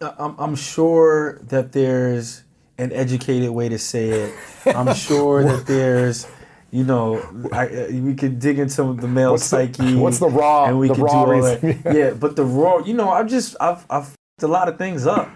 I'm, 0.00 0.34
I'm 0.38 0.54
sure 0.56 1.40
that 1.44 1.72
there's 1.72 2.43
an 2.78 2.92
educated 2.92 3.50
way 3.50 3.68
to 3.68 3.78
say 3.78 4.08
it. 4.10 4.34
I'm 4.66 4.94
sure 4.94 5.42
that 5.44 5.66
there's, 5.66 6.26
you 6.70 6.84
know, 6.84 7.18
I, 7.52 7.68
uh, 7.68 7.86
we 7.92 8.14
could 8.14 8.38
dig 8.40 8.58
into 8.58 8.94
the 8.94 9.06
male 9.08 9.32
What's 9.32 9.48
the- 9.50 9.66
psyche. 9.72 9.94
what's 10.04 10.18
the 10.18 10.28
raw- 10.28 10.64
And 10.66 10.78
we 10.78 10.88
the 10.88 10.94
could 10.94 11.02
raw 11.04 11.12
do 11.12 11.16
all 11.18 11.26
reason? 11.26 11.82
that. 11.82 11.94
Yeah, 11.96 12.10
but 12.10 12.36
the 12.36 12.44
raw, 12.44 12.78
you 12.78 12.94
know, 12.94 13.10
I've 13.10 13.28
just 13.28 13.56
I've 13.60 13.86
I've 13.88 14.04
f***ed 14.04 14.44
a 14.46 14.48
lot 14.48 14.68
of 14.68 14.76
things 14.78 15.06
up, 15.06 15.28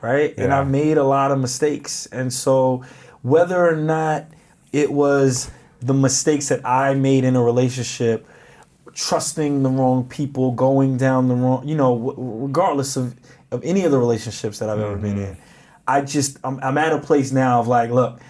right? 0.00 0.32
And 0.38 0.52
I've 0.54 0.68
made 0.70 0.96
a 0.96 1.04
lot 1.04 1.30
of 1.32 1.38
mistakes, 1.38 2.06
and 2.12 2.32
so 2.32 2.82
whether 3.22 3.66
or 3.68 3.76
not 3.76 4.26
it 4.72 4.90
was 4.92 5.50
the 5.80 5.92
mistakes 5.94 6.48
that 6.48 6.64
I 6.66 6.94
made 6.94 7.24
in 7.24 7.36
a 7.36 7.42
relationship 7.42 8.26
trusting 8.94 9.62
the 9.62 9.68
wrong 9.68 10.04
people, 10.08 10.52
going 10.52 10.96
down 10.96 11.28
the 11.28 11.34
wrong, 11.34 11.66
you 11.68 11.74
know, 11.74 11.94
w- 11.98 12.14
regardless 12.46 12.96
of, 12.96 13.14
of 13.50 13.62
any 13.64 13.84
of 13.84 13.90
the 13.92 13.98
relationships 13.98 14.58
that 14.58 14.70
I've 14.70 14.80
ever 14.80 14.96
been 14.96 15.18
in. 15.18 15.36
I 15.88 16.00
just, 16.00 16.38
I'm, 16.44 16.58
I'm 16.62 16.78
at 16.78 16.92
a 16.92 16.98
place 16.98 17.32
now 17.32 17.60
of 17.60 17.68
like, 17.68 17.90
look, 17.90 18.20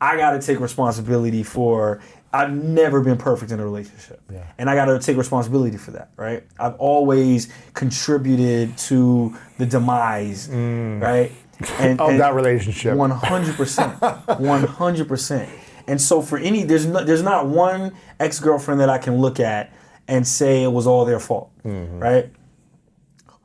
I 0.00 0.16
got 0.16 0.32
to 0.32 0.40
take 0.40 0.60
responsibility 0.60 1.42
for, 1.42 2.00
I've 2.32 2.52
never 2.52 3.00
been 3.00 3.16
perfect 3.16 3.50
in 3.52 3.60
a 3.60 3.64
relationship. 3.64 4.20
Yeah. 4.30 4.44
And 4.58 4.68
I 4.68 4.74
got 4.74 4.86
to 4.86 4.98
take 4.98 5.16
responsibility 5.16 5.76
for 5.76 5.92
that, 5.92 6.10
right? 6.16 6.44
I've 6.60 6.74
always 6.76 7.48
contributed 7.74 8.76
to 8.78 9.36
the 9.56 9.66
demise, 9.66 10.48
mm. 10.48 11.00
right? 11.00 11.32
And, 11.78 12.00
Of 12.00 12.10
and- 12.10 12.20
that 12.20 12.34
relationship. 12.34 12.96
one 12.96 13.10
hundred 13.10 13.56
percent, 13.56 14.00
one 14.38 14.64
hundred 14.64 15.08
percent. 15.08 15.48
And 15.88 16.00
so 16.00 16.20
for 16.20 16.36
any, 16.38 16.64
there's 16.64 16.84
not 16.84 17.06
there's 17.06 17.22
not 17.22 17.46
one 17.46 17.94
ex 18.20 18.38
girlfriend 18.38 18.80
that 18.80 18.90
I 18.90 18.98
can 18.98 19.16
look 19.16 19.40
at 19.40 19.72
and 20.06 20.26
say 20.26 20.62
it 20.62 20.70
was 20.70 20.86
all 20.86 21.06
their 21.06 21.18
fault, 21.18 21.50
mm-hmm. 21.64 21.98
right? 21.98 22.30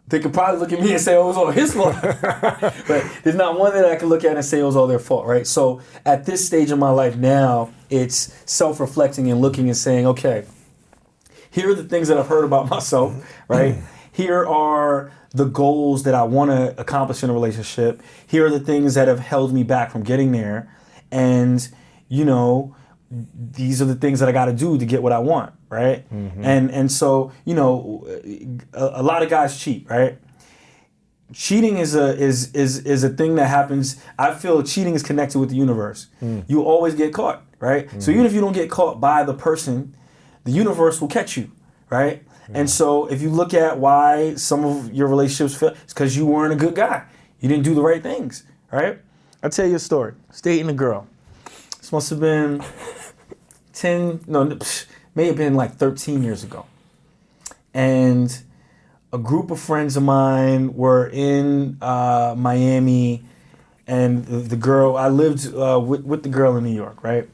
They 0.07 0.19
could 0.19 0.33
probably 0.33 0.59
look 0.59 0.73
at 0.73 0.81
me 0.81 0.91
and 0.91 1.01
say 1.01 1.15
oh, 1.15 1.23
it 1.23 1.27
was 1.27 1.37
all 1.37 1.51
his 1.51 1.73
fault, 1.73 1.95
but 2.01 3.05
there's 3.23 3.35
not 3.35 3.57
one 3.57 3.73
that 3.73 3.85
I 3.85 3.95
can 3.95 4.09
look 4.09 4.25
at 4.25 4.35
and 4.35 4.45
say 4.45 4.59
it 4.59 4.63
was 4.63 4.75
all 4.75 4.85
their 4.85 4.99
fault, 4.99 5.25
right? 5.25 5.47
So 5.47 5.81
at 6.05 6.25
this 6.25 6.45
stage 6.45 6.71
of 6.71 6.79
my 6.79 6.89
life 6.89 7.15
now, 7.15 7.71
it's 7.89 8.33
self-reflecting 8.45 9.31
and 9.31 9.39
looking 9.39 9.69
and 9.69 9.77
saying, 9.77 10.05
okay, 10.07 10.45
here 11.49 11.69
are 11.69 11.75
the 11.75 11.83
things 11.83 12.09
that 12.09 12.17
I've 12.17 12.27
heard 12.27 12.43
about 12.43 12.69
myself, 12.69 13.13
mm-hmm. 13.13 13.53
right? 13.53 13.77
Here 14.11 14.45
are 14.45 15.11
the 15.33 15.45
goals 15.45 16.03
that 16.03 16.13
I 16.13 16.23
want 16.23 16.51
to 16.51 16.79
accomplish 16.79 17.23
in 17.23 17.29
a 17.29 17.33
relationship. 17.33 18.01
Here 18.27 18.45
are 18.45 18.51
the 18.51 18.59
things 18.59 18.93
that 18.93 19.07
have 19.07 19.19
held 19.19 19.53
me 19.53 19.63
back 19.63 19.91
from 19.91 20.03
getting 20.03 20.31
there. 20.31 20.71
And, 21.11 21.67
you 22.07 22.23
know, 22.23 22.75
these 23.09 23.81
are 23.81 23.85
the 23.85 23.95
things 23.95 24.19
that 24.19 24.29
I 24.29 24.31
got 24.31 24.45
to 24.45 24.53
do 24.53 24.77
to 24.77 24.85
get 24.85 25.01
what 25.03 25.11
I 25.11 25.19
want, 25.19 25.53
right? 25.73 26.09
Mm-hmm. 26.13 26.43
And 26.43 26.71
and 26.71 26.91
so, 26.91 27.31
you 27.45 27.55
know, 27.55 28.05
a, 28.73 29.01
a 29.01 29.03
lot 29.03 29.23
of 29.23 29.29
guys 29.29 29.59
cheat, 29.59 29.89
right? 29.89 30.17
cheating 31.33 31.77
is 31.77 31.95
a 31.95 32.15
is 32.15 32.53
is 32.53 32.79
is 32.79 33.03
a 33.03 33.09
thing 33.09 33.35
that 33.35 33.47
happens. 33.47 34.01
I 34.17 34.33
feel 34.33 34.63
cheating 34.63 34.93
is 34.93 35.03
connected 35.03 35.39
with 35.39 35.49
the 35.49 35.55
universe. 35.55 36.07
Hmm. 36.19 36.41
You 36.47 36.63
always 36.63 36.95
get 36.95 37.13
caught, 37.13 37.43
right? 37.59 37.89
So 37.89 37.97
mm-hmm. 37.97 38.11
even 38.11 38.25
if 38.25 38.33
you 38.33 38.41
don't 38.41 38.53
get 38.53 38.69
caught 38.69 39.01
by 39.01 39.23
the 39.23 39.33
person, 39.33 39.95
the 40.43 40.51
universe 40.51 41.01
will 41.01 41.07
catch 41.07 41.35
you, 41.35 41.51
right? 41.89 42.23
Hmm. 42.47 42.55
And 42.55 42.69
so 42.69 43.07
if 43.07 43.21
you 43.21 43.29
look 43.29 43.53
at 43.53 43.79
why 43.79 44.35
some 44.35 44.63
of 44.63 44.93
your 44.93 45.07
relationships 45.07 45.59
fail, 45.59 45.75
it's 45.83 45.93
because 45.93 46.15
you 46.15 46.25
weren't 46.25 46.53
a 46.53 46.57
good 46.57 46.75
guy. 46.75 47.03
You 47.39 47.49
didn't 47.49 47.63
do 47.63 47.73
the 47.73 47.81
right 47.81 48.01
things, 48.01 48.43
right? 48.71 48.99
I'll 49.41 49.49
tell 49.49 49.67
you 49.67 49.75
a 49.75 49.79
story. 49.79 50.13
Dating 50.41 50.69
a 50.69 50.73
girl. 50.73 51.07
This 51.79 51.91
must 51.91 52.09
have 52.11 52.19
been 52.19 52.63
10, 53.73 54.21
no, 54.27 54.45
psh, 54.45 54.85
may 55.15 55.25
have 55.27 55.35
been 55.37 55.55
like 55.55 55.73
13 55.75 56.23
years 56.23 56.43
ago. 56.43 56.65
And 57.73 58.37
a 59.11 59.17
group 59.17 59.51
of 59.51 59.59
friends 59.59 59.97
of 59.97 60.03
mine 60.03 60.73
were 60.75 61.07
in 61.07 61.77
uh, 61.81 62.35
Miami, 62.37 63.23
and 63.87 64.25
the, 64.25 64.37
the 64.37 64.55
girl, 64.55 64.95
I 64.95 65.07
lived 65.09 65.53
uh, 65.53 65.79
with, 65.79 66.03
with 66.03 66.23
the 66.23 66.29
girl 66.29 66.55
in 66.57 66.63
New 66.63 66.73
York, 66.73 67.03
right? 67.03 67.27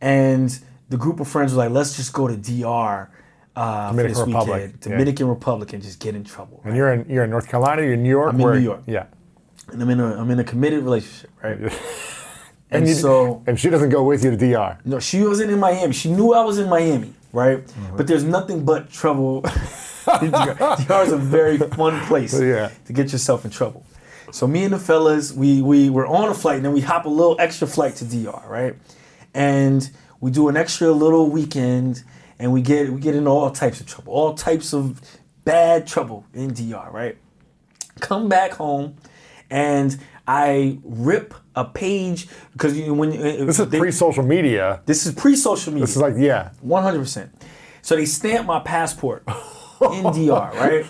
And 0.00 0.58
the 0.88 0.96
group 0.96 1.20
of 1.20 1.28
friends 1.28 1.52
were 1.52 1.58
like, 1.58 1.70
let's 1.70 1.96
just 1.96 2.12
go 2.12 2.26
to 2.28 2.36
DR 2.36 3.08
uh, 3.54 3.90
Dominican 3.90 4.08
this 4.08 4.26
Republic, 4.26 4.48
weekend. 4.62 4.78
yeah. 4.86 4.90
Dominican 4.92 5.28
Republic 5.28 5.72
and 5.72 5.82
just 5.82 6.00
get 6.00 6.14
in 6.14 6.24
trouble. 6.24 6.60
And 6.64 6.76
you're 6.76 6.92
in 6.92 7.08
you're 7.08 7.24
in 7.24 7.30
North 7.30 7.48
Carolina. 7.48 7.82
You're 7.82 7.92
in 7.94 8.02
New 8.02 8.08
York. 8.08 8.32
I'm 8.32 8.40
in 8.40 8.44
where- 8.44 8.54
New 8.54 8.60
York. 8.60 8.82
Yeah. 8.86 9.06
And 9.68 9.80
I'm 9.80 9.88
in 9.90 10.00
a, 10.00 10.20
I'm 10.20 10.30
in 10.30 10.38
a 10.40 10.44
committed 10.44 10.82
relationship, 10.82 11.30
right? 11.42 11.58
and 12.72 12.88
you- 12.88 12.94
so 12.94 13.42
and 13.46 13.58
she 13.58 13.70
doesn't 13.70 13.90
go 13.90 14.02
with 14.02 14.24
you 14.24 14.30
to 14.30 14.36
DR. 14.36 14.78
No, 14.84 14.98
she 14.98 15.22
wasn't 15.22 15.50
in 15.50 15.58
Miami. 15.60 15.92
She 15.92 16.10
knew 16.10 16.32
I 16.32 16.44
was 16.44 16.58
in 16.58 16.68
Miami, 16.68 17.12
right? 17.32 17.64
Mm-hmm. 17.66 17.96
But 17.96 18.06
there's 18.06 18.24
nothing 18.24 18.64
but 18.64 18.90
trouble. 18.90 19.42
DR 20.06 21.02
is 21.06 21.12
a 21.12 21.16
very 21.16 21.58
fun 21.58 22.00
place 22.06 22.38
Yeah. 22.38 22.70
to 22.86 22.92
get 22.92 23.12
yourself 23.12 23.44
in 23.44 23.50
trouble. 23.50 23.84
So 24.32 24.46
me 24.46 24.64
and 24.64 24.72
the 24.72 24.78
fellas, 24.78 25.32
we 25.32 25.60
we 25.62 25.90
were 25.90 26.06
on 26.06 26.28
a 26.28 26.34
flight, 26.34 26.56
and 26.56 26.64
then 26.64 26.72
we 26.72 26.80
hop 26.80 27.04
a 27.04 27.08
little 27.08 27.36
extra 27.38 27.66
flight 27.68 27.96
to 27.96 28.04
DR, 28.04 28.42
right? 28.48 28.74
And 29.34 29.88
we 30.20 30.30
do 30.30 30.48
an 30.48 30.56
extra 30.56 30.90
little 30.90 31.28
weekend, 31.28 32.02
and 32.38 32.52
we 32.52 32.62
get 32.62 32.90
we 32.90 33.00
get 33.00 33.14
into 33.14 33.30
all 33.30 33.50
types 33.50 33.80
of 33.80 33.86
trouble, 33.86 34.12
all 34.14 34.34
types 34.34 34.72
of 34.72 35.00
bad 35.44 35.86
trouble 35.86 36.24
in 36.32 36.52
DR, 36.54 36.90
right? 36.92 37.16
Come 38.00 38.28
back 38.28 38.52
home, 38.52 38.96
and 39.50 39.98
I 40.26 40.78
rip 40.84 41.34
a 41.56 41.64
page 41.64 42.28
because 42.52 42.78
you 42.78 42.94
when 42.94 43.10
uh, 43.12 43.44
This 43.46 43.58
is 43.58 43.66
pre-social 43.66 44.22
media. 44.24 44.80
this 44.86 45.06
is 45.06 45.14
pre-social 45.14 45.72
media. 45.72 45.86
This 45.86 45.96
is 45.96 46.02
like 46.02 46.14
yeah. 46.16 46.50
One 46.60 46.82
hundred 46.82 47.00
percent. 47.00 47.32
So 47.82 47.96
they 47.96 48.04
stamp 48.06 48.46
my 48.46 48.60
passport 48.60 49.24
in 49.26 50.04
DR, 50.04 50.52
right? 50.54 50.86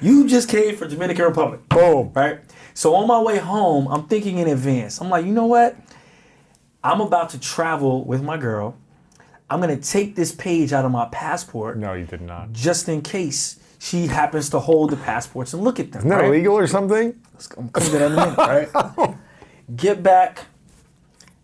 You 0.00 0.28
just 0.28 0.48
came 0.48 0.76
from 0.76 0.88
Dominican 0.88 1.24
Republic, 1.24 1.68
Boom. 1.68 2.12
right? 2.14 2.38
So 2.74 2.94
on 2.94 3.08
my 3.08 3.20
way 3.20 3.38
home, 3.38 3.88
I'm 3.88 4.06
thinking 4.06 4.38
in 4.38 4.46
advance. 4.48 5.00
I'm 5.00 5.08
like, 5.10 5.24
you 5.26 5.32
know 5.32 5.46
what? 5.46 5.76
I'm 6.84 7.00
about 7.00 7.30
to 7.30 7.40
travel 7.40 8.04
with 8.04 8.22
my 8.22 8.36
girl. 8.36 8.76
I'm 9.50 9.60
gonna 9.60 9.76
take 9.76 10.14
this 10.14 10.30
page 10.32 10.72
out 10.72 10.84
of 10.84 10.90
my 10.92 11.06
passport 11.10 11.78
No, 11.78 11.94
you 11.94 12.04
did 12.04 12.20
not. 12.20 12.52
just 12.52 12.88
in 12.88 13.00
case 13.02 13.58
she 13.78 14.06
happens 14.06 14.50
to 14.50 14.58
hold 14.58 14.90
the 14.90 14.96
passports 14.96 15.52
and 15.52 15.62
look 15.62 15.78
at 15.78 15.92
them. 15.92 16.00
Isn't 16.00 16.10
that 16.10 16.16
right? 16.16 16.28
illegal 16.28 16.54
or 16.54 16.66
something? 16.66 17.20
I'm 17.56 17.68
coming 17.68 17.90
to 17.90 17.98
that 17.98 18.06
in 18.06 18.12
a 18.12 18.16
minute, 18.16 18.36
right? 18.38 19.16
Get 19.76 20.02
back. 20.02 20.46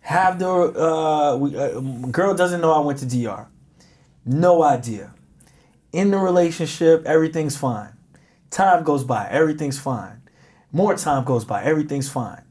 Have 0.00 0.38
the 0.38 0.48
uh, 0.48 1.36
we, 1.36 1.56
uh, 1.56 1.80
girl 2.10 2.34
doesn't 2.34 2.60
know 2.60 2.72
I 2.72 2.80
went 2.80 2.98
to 3.00 3.06
DR. 3.06 3.46
No 4.24 4.62
idea. 4.62 5.14
In 5.92 6.10
the 6.10 6.18
relationship, 6.18 7.04
everything's 7.06 7.56
fine. 7.56 7.92
Time 8.50 8.82
goes 8.82 9.04
by, 9.04 9.28
everything's 9.30 9.78
fine. 9.78 10.22
More 10.72 10.96
time 10.96 11.24
goes 11.24 11.44
by, 11.44 11.62
everything's 11.62 12.08
fine. 12.08 12.42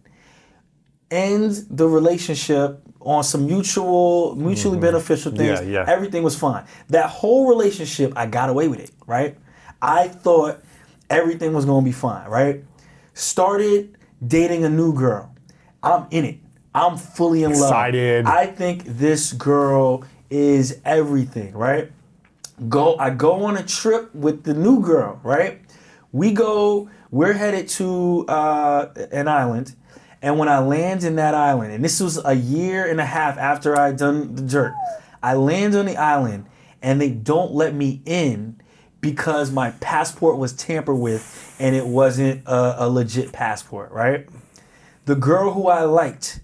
End 1.10 1.66
the 1.70 1.88
relationship 1.88 2.82
on 3.02 3.24
some 3.24 3.46
mutual, 3.46 4.36
mutually 4.36 4.80
beneficial 4.80 5.32
things. 5.32 5.60
Mm-hmm. 5.60 5.72
Yeah, 5.72 5.84
yeah. 5.86 5.92
Everything 5.92 6.24
was 6.24 6.38
fine. 6.38 6.66
That 6.90 7.10
whole 7.10 7.48
relationship, 7.48 8.14
I 8.16 8.28
got 8.28 8.50
away 8.50 8.68
with 8.68 8.80
it, 8.80 8.92
right? 9.08 9.38
I 9.82 10.08
thought 10.08 10.62
everything 11.10 11.54
was 11.54 11.66
gonna 11.66 11.84
be 11.86 11.92
fine, 11.92 12.28
right? 12.30 12.64
Started 13.14 13.98
dating 14.26 14.64
a 14.64 14.70
new 14.70 14.94
girl. 14.94 15.34
I'm 15.84 16.06
in 16.12 16.26
it. 16.26 16.38
I'm 16.74 16.98
fully 16.98 17.44
in 17.44 17.52
Excited. 17.52 18.26
love. 18.26 18.34
I 18.34 18.46
think 18.46 18.84
this 18.86 19.34
girl 19.34 20.04
is 20.30 20.80
everything, 20.86 21.54
right? 21.54 21.92
Go 22.70 22.96
I 22.98 23.10
go 23.10 23.44
on 23.46 23.58
a 23.58 23.64
trip 23.64 24.14
with 24.14 24.44
the 24.44 24.54
new 24.54 24.82
girl, 24.82 25.20
right? 25.24 25.60
We 26.12 26.32
go, 26.34 26.90
we're 27.10 27.34
headed 27.34 27.68
to 27.70 28.26
uh, 28.28 28.88
an 29.12 29.28
island. 29.28 29.76
And 30.22 30.38
when 30.38 30.48
I 30.48 30.60
land 30.60 31.04
in 31.04 31.16
that 31.16 31.34
island, 31.34 31.74
and 31.74 31.84
this 31.84 32.00
was 32.00 32.24
a 32.24 32.34
year 32.34 32.86
and 32.86 33.02
a 33.02 33.06
half 33.06 33.38
after 33.38 33.80
I 33.80 33.92
done 33.92 34.36
the 34.36 34.44
dirt, 34.44 34.74
I 35.24 35.34
land 35.34 35.74
on 35.76 35.86
the 35.88 35.98
island 35.98 36.46
and 36.82 37.02
they 37.02 37.10
don't 37.10 37.54
let 37.54 37.74
me 37.74 38.02
in 38.06 38.61
because 39.02 39.52
my 39.52 39.72
passport 39.72 40.38
was 40.38 40.54
tampered 40.54 40.98
with 40.98 41.56
and 41.60 41.76
it 41.76 41.86
wasn't 41.86 42.48
a, 42.48 42.86
a 42.86 42.90
legit 42.90 43.32
passport, 43.34 43.92
right? 43.92 44.28
The 45.06 45.16
girl 45.16 45.52
who 45.52 45.68
I 45.68 45.84
liked, 45.84 46.40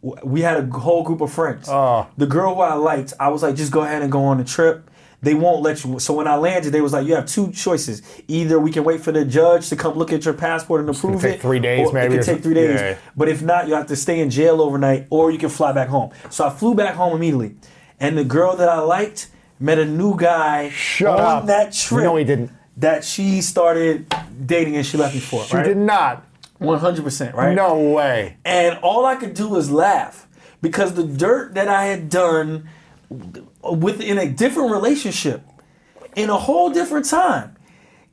we 0.00 0.42
had 0.42 0.56
a 0.68 0.78
whole 0.78 1.02
group 1.02 1.20
of 1.20 1.32
friends. 1.32 1.68
Oh. 1.68 2.06
The 2.16 2.26
girl 2.26 2.54
who 2.54 2.60
I 2.60 2.74
liked, 2.74 3.12
I 3.18 3.28
was 3.28 3.42
like, 3.42 3.56
just 3.56 3.72
go 3.72 3.82
ahead 3.82 4.02
and 4.02 4.10
go 4.12 4.24
on 4.24 4.38
the 4.38 4.44
trip. 4.44 4.88
They 5.20 5.34
won't 5.34 5.62
let 5.62 5.82
you. 5.84 5.98
So 5.98 6.14
when 6.14 6.28
I 6.28 6.36
landed, 6.36 6.72
they 6.72 6.80
was 6.80 6.92
like, 6.92 7.04
you 7.04 7.16
have 7.16 7.26
two 7.26 7.50
choices. 7.50 8.02
Either 8.28 8.60
we 8.60 8.70
can 8.70 8.84
wait 8.84 9.00
for 9.00 9.10
the 9.10 9.24
judge 9.24 9.68
to 9.70 9.74
come 9.74 9.98
look 9.98 10.12
at 10.12 10.24
your 10.24 10.34
passport 10.34 10.80
and 10.82 10.88
approve 10.90 11.24
it. 11.24 11.40
three 11.40 11.58
days 11.58 11.92
maybe 11.92 12.14
It 12.14 12.18
could 12.18 12.24
take 12.26 12.42
three 12.44 12.54
days. 12.54 12.80
yeah. 12.80 12.98
But 13.16 13.28
if 13.28 13.42
not, 13.42 13.66
you 13.66 13.74
have 13.74 13.88
to 13.88 13.96
stay 13.96 14.20
in 14.20 14.30
jail 14.30 14.62
overnight, 14.62 15.08
or 15.10 15.32
you 15.32 15.38
can 15.38 15.48
fly 15.48 15.72
back 15.72 15.88
home. 15.88 16.12
So 16.30 16.46
I 16.46 16.50
flew 16.50 16.76
back 16.76 16.94
home 16.94 17.16
immediately, 17.16 17.56
and 17.98 18.16
the 18.16 18.22
girl 18.22 18.54
that 18.54 18.68
I 18.68 18.78
liked 18.78 19.28
met 19.60 19.78
a 19.78 19.84
new 19.84 20.16
guy 20.16 20.70
Shut 20.70 21.18
on 21.18 21.36
up. 21.38 21.46
that 21.46 21.72
trip. 21.72 22.04
No, 22.04 22.16
he 22.16 22.24
didn't. 22.24 22.50
That 22.76 23.04
she 23.04 23.40
started 23.42 24.12
dating 24.46 24.76
and 24.76 24.86
she 24.86 24.96
left 24.96 25.14
me 25.14 25.20
for. 25.20 25.44
She 25.44 25.56
right? 25.56 25.64
did 25.64 25.76
not. 25.76 26.24
One 26.58 26.78
hundred 26.78 27.04
percent. 27.04 27.34
Right. 27.34 27.54
No 27.54 27.78
way. 27.90 28.36
And 28.44 28.78
all 28.82 29.04
I 29.06 29.16
could 29.16 29.34
do 29.34 29.48
was 29.48 29.70
laugh 29.70 30.26
because 30.62 30.94
the 30.94 31.04
dirt 31.04 31.54
that 31.54 31.68
I 31.68 31.84
had 31.86 32.08
done 32.08 32.68
within 33.62 34.18
a 34.18 34.28
different 34.28 34.70
relationship 34.72 35.42
in 36.16 36.30
a 36.30 36.36
whole 36.36 36.70
different 36.70 37.06
time 37.08 37.56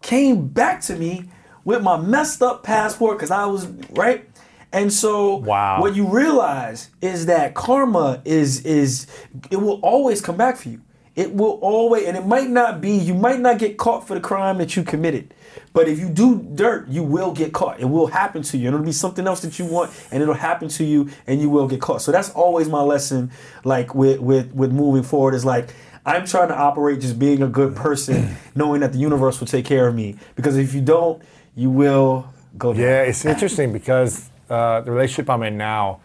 came 0.01 0.47
back 0.47 0.81
to 0.81 0.95
me 0.95 1.25
with 1.63 1.81
my 1.81 1.97
messed 1.97 2.41
up 2.43 2.63
passport 2.63 3.17
because 3.17 3.31
I 3.31 3.45
was 3.45 3.65
right. 3.91 4.29
And 4.71 4.91
so 4.91 5.37
Wow. 5.37 5.81
what 5.81 5.95
you 5.95 6.05
realize 6.07 6.89
is 7.01 7.25
that 7.27 7.53
karma 7.55 8.21
is 8.25 8.65
is 8.65 9.07
it 9.49 9.57
will 9.57 9.79
always 9.81 10.21
come 10.21 10.37
back 10.37 10.57
for 10.57 10.69
you. 10.69 10.81
It 11.15 11.33
will 11.33 11.59
always 11.61 12.05
and 12.05 12.17
it 12.17 12.25
might 12.25 12.49
not 12.49 12.81
be 12.81 12.91
you 12.91 13.13
might 13.13 13.39
not 13.39 13.57
get 13.57 13.77
caught 13.77 14.07
for 14.07 14.15
the 14.15 14.19
crime 14.19 14.57
that 14.57 14.75
you 14.75 14.83
committed. 14.83 15.33
But 15.71 15.87
if 15.87 15.99
you 15.99 16.09
do 16.09 16.41
dirt, 16.55 16.87
you 16.87 17.03
will 17.03 17.31
get 17.31 17.53
caught. 17.53 17.79
It 17.79 17.85
will 17.85 18.07
happen 18.07 18.41
to 18.43 18.57
you. 18.57 18.67
And 18.67 18.75
it'll 18.75 18.85
be 18.85 18.91
something 18.91 19.25
else 19.27 19.41
that 19.41 19.57
you 19.57 19.65
want 19.65 19.91
and 20.11 20.21
it'll 20.21 20.33
happen 20.33 20.67
to 20.69 20.83
you 20.83 21.09
and 21.27 21.41
you 21.41 21.49
will 21.49 21.67
get 21.67 21.81
caught. 21.81 22.01
So 22.01 22.11
that's 22.11 22.29
always 22.31 22.67
my 22.67 22.81
lesson 22.81 23.31
like 23.63 23.95
with 23.95 24.19
with 24.19 24.51
with 24.53 24.71
moving 24.71 25.03
forward 25.03 25.33
is 25.33 25.45
like 25.45 25.73
I'm 26.05 26.25
trying 26.25 26.49
to 26.49 26.55
operate 26.55 27.01
just 27.01 27.17
being 27.17 27.41
a 27.41 27.47
good 27.47 27.75
person, 27.75 28.35
knowing 28.55 28.81
that 28.81 28.93
the 28.93 28.99
universe 28.99 29.39
will 29.39 29.47
take 29.47 29.65
care 29.65 29.87
of 29.87 29.95
me. 29.95 30.17
Because 30.35 30.55
if 30.55 30.73
you 30.73 30.81
don't, 30.81 31.21
you 31.55 31.71
will 31.71 32.31
go 32.57 32.73
down. 32.73 32.81
Yeah, 32.81 33.01
it's 33.03 33.25
interesting 33.25 33.73
because 33.73 34.29
uh, 34.49 34.81
the 34.81 34.91
relationship 34.91 35.29
I'm 35.29 35.41
in 35.43 35.57
now, 35.57 36.01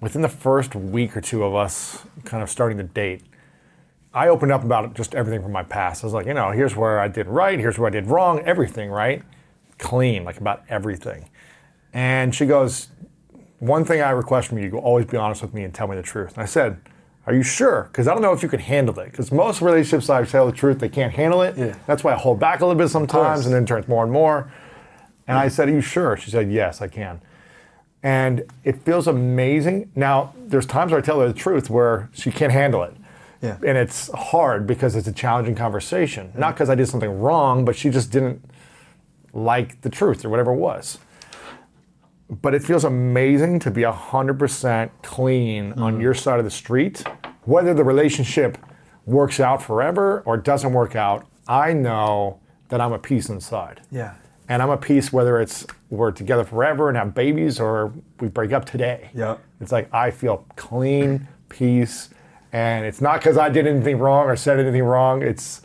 within 0.00 0.22
the 0.22 0.28
first 0.28 0.74
week 0.74 1.16
or 1.16 1.20
two 1.20 1.42
of 1.42 1.54
us 1.54 2.04
kind 2.24 2.42
of 2.42 2.50
starting 2.50 2.78
to 2.78 2.84
date, 2.84 3.22
I 4.16 4.28
opened 4.28 4.50
up 4.50 4.64
about 4.64 4.94
just 4.94 5.14
everything 5.14 5.42
from 5.42 5.52
my 5.52 5.62
past. 5.62 6.02
I 6.02 6.06
was 6.06 6.14
like, 6.14 6.24
you 6.24 6.32
know, 6.32 6.50
here's 6.50 6.74
where 6.74 6.98
I 6.98 7.06
did 7.06 7.26
right, 7.26 7.58
here's 7.58 7.78
where 7.78 7.86
I 7.86 7.90
did 7.90 8.06
wrong, 8.06 8.40
everything, 8.40 8.88
right? 8.90 9.22
Clean, 9.76 10.24
like 10.24 10.38
about 10.38 10.62
everything. 10.70 11.28
And 11.92 12.34
she 12.34 12.46
goes, 12.46 12.88
one 13.58 13.84
thing 13.84 14.00
I 14.00 14.10
request 14.10 14.48
from 14.48 14.56
you, 14.56 14.70
you 14.70 14.78
always 14.78 15.04
be 15.04 15.18
honest 15.18 15.42
with 15.42 15.52
me 15.52 15.64
and 15.64 15.74
tell 15.74 15.86
me 15.86 15.96
the 15.96 16.02
truth. 16.02 16.32
And 16.32 16.42
I 16.42 16.46
said, 16.46 16.80
are 17.26 17.34
you 17.34 17.42
sure? 17.42 17.90
Because 17.92 18.08
I 18.08 18.14
don't 18.14 18.22
know 18.22 18.32
if 18.32 18.42
you 18.42 18.48
can 18.48 18.60
handle 18.60 18.98
it. 19.00 19.10
Because 19.10 19.30
most 19.30 19.60
relationships 19.60 20.08
I 20.08 20.24
tell 20.24 20.46
the 20.46 20.52
truth, 20.52 20.78
they 20.78 20.88
can't 20.88 21.12
handle 21.12 21.42
it. 21.42 21.58
Yeah. 21.58 21.76
That's 21.86 22.02
why 22.02 22.14
I 22.14 22.16
hold 22.16 22.40
back 22.40 22.60
a 22.60 22.66
little 22.66 22.78
bit 22.78 22.88
sometimes 22.88 23.44
and 23.44 23.54
then 23.54 23.64
it 23.64 23.66
turns 23.66 23.86
more 23.86 24.02
and 24.02 24.12
more. 24.12 24.50
And 25.26 25.36
I 25.36 25.48
mm. 25.48 25.50
said, 25.50 25.68
Are 25.68 25.72
you 25.72 25.82
sure? 25.82 26.16
She 26.16 26.30
said, 26.30 26.50
Yes, 26.50 26.80
I 26.80 26.88
can. 26.88 27.20
And 28.02 28.50
it 28.64 28.80
feels 28.82 29.08
amazing. 29.08 29.90
Now, 29.94 30.32
there's 30.38 30.64
times 30.64 30.92
where 30.92 31.00
I 31.00 31.04
tell 31.04 31.20
her 31.20 31.28
the 31.28 31.34
truth 31.34 31.68
where 31.68 32.08
she 32.14 32.30
can't 32.30 32.52
handle 32.52 32.82
it. 32.82 32.94
Yeah. 33.46 33.58
And 33.66 33.78
it's 33.78 34.10
hard 34.12 34.66
because 34.66 34.96
it's 34.96 35.08
a 35.08 35.12
challenging 35.12 35.54
conversation. 35.54 36.32
Not 36.36 36.54
because 36.54 36.68
I 36.68 36.74
did 36.74 36.88
something 36.88 37.20
wrong, 37.20 37.64
but 37.64 37.76
she 37.76 37.90
just 37.90 38.10
didn't 38.10 38.44
like 39.32 39.80
the 39.82 39.90
truth 39.90 40.24
or 40.24 40.30
whatever 40.30 40.52
it 40.52 40.56
was. 40.56 40.98
But 42.28 42.54
it 42.54 42.62
feels 42.62 42.84
amazing 42.84 43.60
to 43.60 43.70
be 43.70 43.82
100% 43.82 44.90
clean 45.02 45.72
on 45.74 45.92
mm-hmm. 45.92 46.00
your 46.00 46.14
side 46.14 46.38
of 46.38 46.44
the 46.44 46.50
street. 46.50 47.04
Whether 47.44 47.72
the 47.72 47.84
relationship 47.84 48.58
works 49.04 49.38
out 49.38 49.62
forever 49.62 50.22
or 50.26 50.36
doesn't 50.36 50.72
work 50.72 50.96
out, 50.96 51.26
I 51.46 51.72
know 51.72 52.40
that 52.68 52.80
I'm 52.80 52.92
a 52.92 52.98
peace 52.98 53.28
inside 53.28 53.80
Yeah. 53.90 54.14
And 54.48 54.62
I'm 54.62 54.70
a 54.70 54.76
piece 54.76 55.12
whether 55.12 55.40
it's 55.40 55.66
we're 55.90 56.12
together 56.12 56.44
forever 56.44 56.88
and 56.88 56.96
have 56.96 57.14
babies 57.14 57.58
or 57.58 57.92
we 58.20 58.28
break 58.28 58.52
up 58.52 58.64
today. 58.64 59.10
Yep. 59.12 59.40
It's 59.60 59.72
like 59.72 59.92
I 59.92 60.12
feel 60.12 60.46
clean, 60.54 61.26
peace, 61.48 62.10
and 62.56 62.86
it's 62.86 63.02
not 63.02 63.20
because 63.20 63.36
I 63.36 63.50
did 63.50 63.66
anything 63.66 63.98
wrong 63.98 64.28
or 64.28 64.34
said 64.34 64.58
anything 64.58 64.82
wrong. 64.82 65.22
It's 65.22 65.60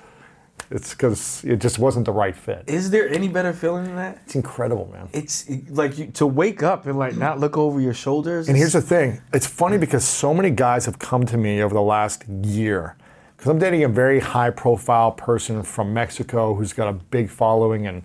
it's 0.70 0.94
because 0.94 1.42
it 1.46 1.58
just 1.58 1.80
wasn't 1.80 2.06
the 2.06 2.12
right 2.12 2.36
fit. 2.36 2.66
Is 2.68 2.92
there 2.92 3.08
any 3.08 3.30
better 3.30 3.54
feeling 3.54 3.86
than 3.86 3.96
that? 3.96 4.20
It's 4.26 4.36
incredible, 4.36 4.90
man. 4.92 5.08
It's 5.14 5.50
like 5.70 5.98
you, 5.98 6.08
to 6.08 6.28
wake 6.28 6.64
up 6.64 6.88
and 6.88 7.00
like 7.00 7.16
not 7.16 7.40
look 7.40 7.58
over 7.58 7.80
your 7.80 7.94
shoulders. 7.94 8.50
And 8.50 8.58
here's 8.58 8.74
the 8.74 8.82
thing 8.82 9.22
it's 9.34 9.48
funny 9.48 9.78
because 9.78 10.04
so 10.04 10.34
many 10.34 10.50
guys 10.50 10.86
have 10.86 11.00
come 11.00 11.26
to 11.28 11.38
me 11.38 11.64
over 11.64 11.74
the 11.74 11.82
last 11.82 12.28
year. 12.28 12.98
Because 13.38 13.50
I'm 13.50 13.60
dating 13.60 13.86
a 13.86 13.90
very 13.90 14.20
high 14.20 14.50
profile 14.50 15.14
person 15.14 15.64
from 15.64 15.94
Mexico 15.94 16.54
who's 16.54 16.74
got 16.74 16.90
a 16.90 16.94
big 16.94 17.30
following 17.30 17.88
and, 17.88 18.04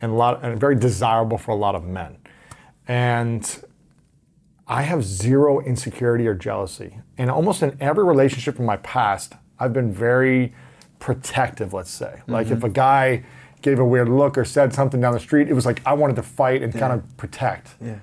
and, 0.00 0.12
a 0.12 0.14
lot, 0.14 0.44
and 0.44 0.58
very 0.60 0.76
desirable 0.76 1.38
for 1.38 1.50
a 1.50 1.56
lot 1.56 1.74
of 1.74 1.84
men. 1.84 2.16
And 2.86 3.64
I 4.68 4.82
have 4.82 5.02
zero 5.02 5.60
insecurity 5.60 6.26
or 6.26 6.34
jealousy. 6.34 6.98
And 7.16 7.30
almost 7.30 7.62
in 7.62 7.76
every 7.80 8.04
relationship 8.04 8.58
in 8.58 8.66
my 8.66 8.76
past, 8.78 9.34
I've 9.58 9.72
been 9.72 9.92
very 9.92 10.52
protective, 10.98 11.72
let's 11.72 11.90
say. 11.90 12.20
Like 12.26 12.48
if 12.48 12.58
mm-hmm. 12.58 12.66
a 12.66 12.70
guy 12.70 13.24
gave 13.62 13.78
a 13.78 13.84
weird 13.84 14.08
look 14.08 14.36
or 14.36 14.44
said 14.44 14.74
something 14.74 15.00
down 15.00 15.14
the 15.14 15.20
street, 15.20 15.48
it 15.48 15.54
was 15.54 15.64
like 15.64 15.80
I 15.86 15.94
wanted 15.94 16.16
to 16.16 16.22
fight 16.22 16.62
and 16.62 16.72
kind 16.72 16.92
of 16.92 17.16
protect 17.16 17.74
yeah. 17.80 17.98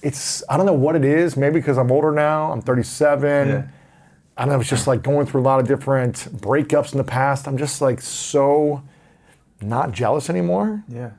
it's 0.00 0.42
I 0.48 0.56
don't 0.56 0.66
know 0.66 0.72
what 0.72 0.96
it 0.96 1.04
is. 1.04 1.36
Maybe 1.36 1.60
because 1.60 1.78
I'm 1.78 1.92
older 1.92 2.10
now. 2.10 2.50
I'm 2.50 2.62
37. 2.62 3.48
Yeah. 3.48 3.68
I 4.36 4.44
don't 4.44 4.54
know. 4.54 4.60
It's 4.60 4.70
just 4.70 4.86
like 4.86 5.02
going 5.02 5.26
through 5.26 5.42
a 5.42 5.44
lot 5.44 5.60
of 5.60 5.68
different 5.68 6.16
breakups 6.40 6.92
in 6.92 6.98
the 6.98 7.04
past. 7.04 7.46
I'm 7.46 7.58
just 7.58 7.82
like 7.82 8.00
so 8.00 8.82
not 9.60 9.92
jealous 9.92 10.30
anymore. 10.30 10.82
Yeah. 10.88 11.10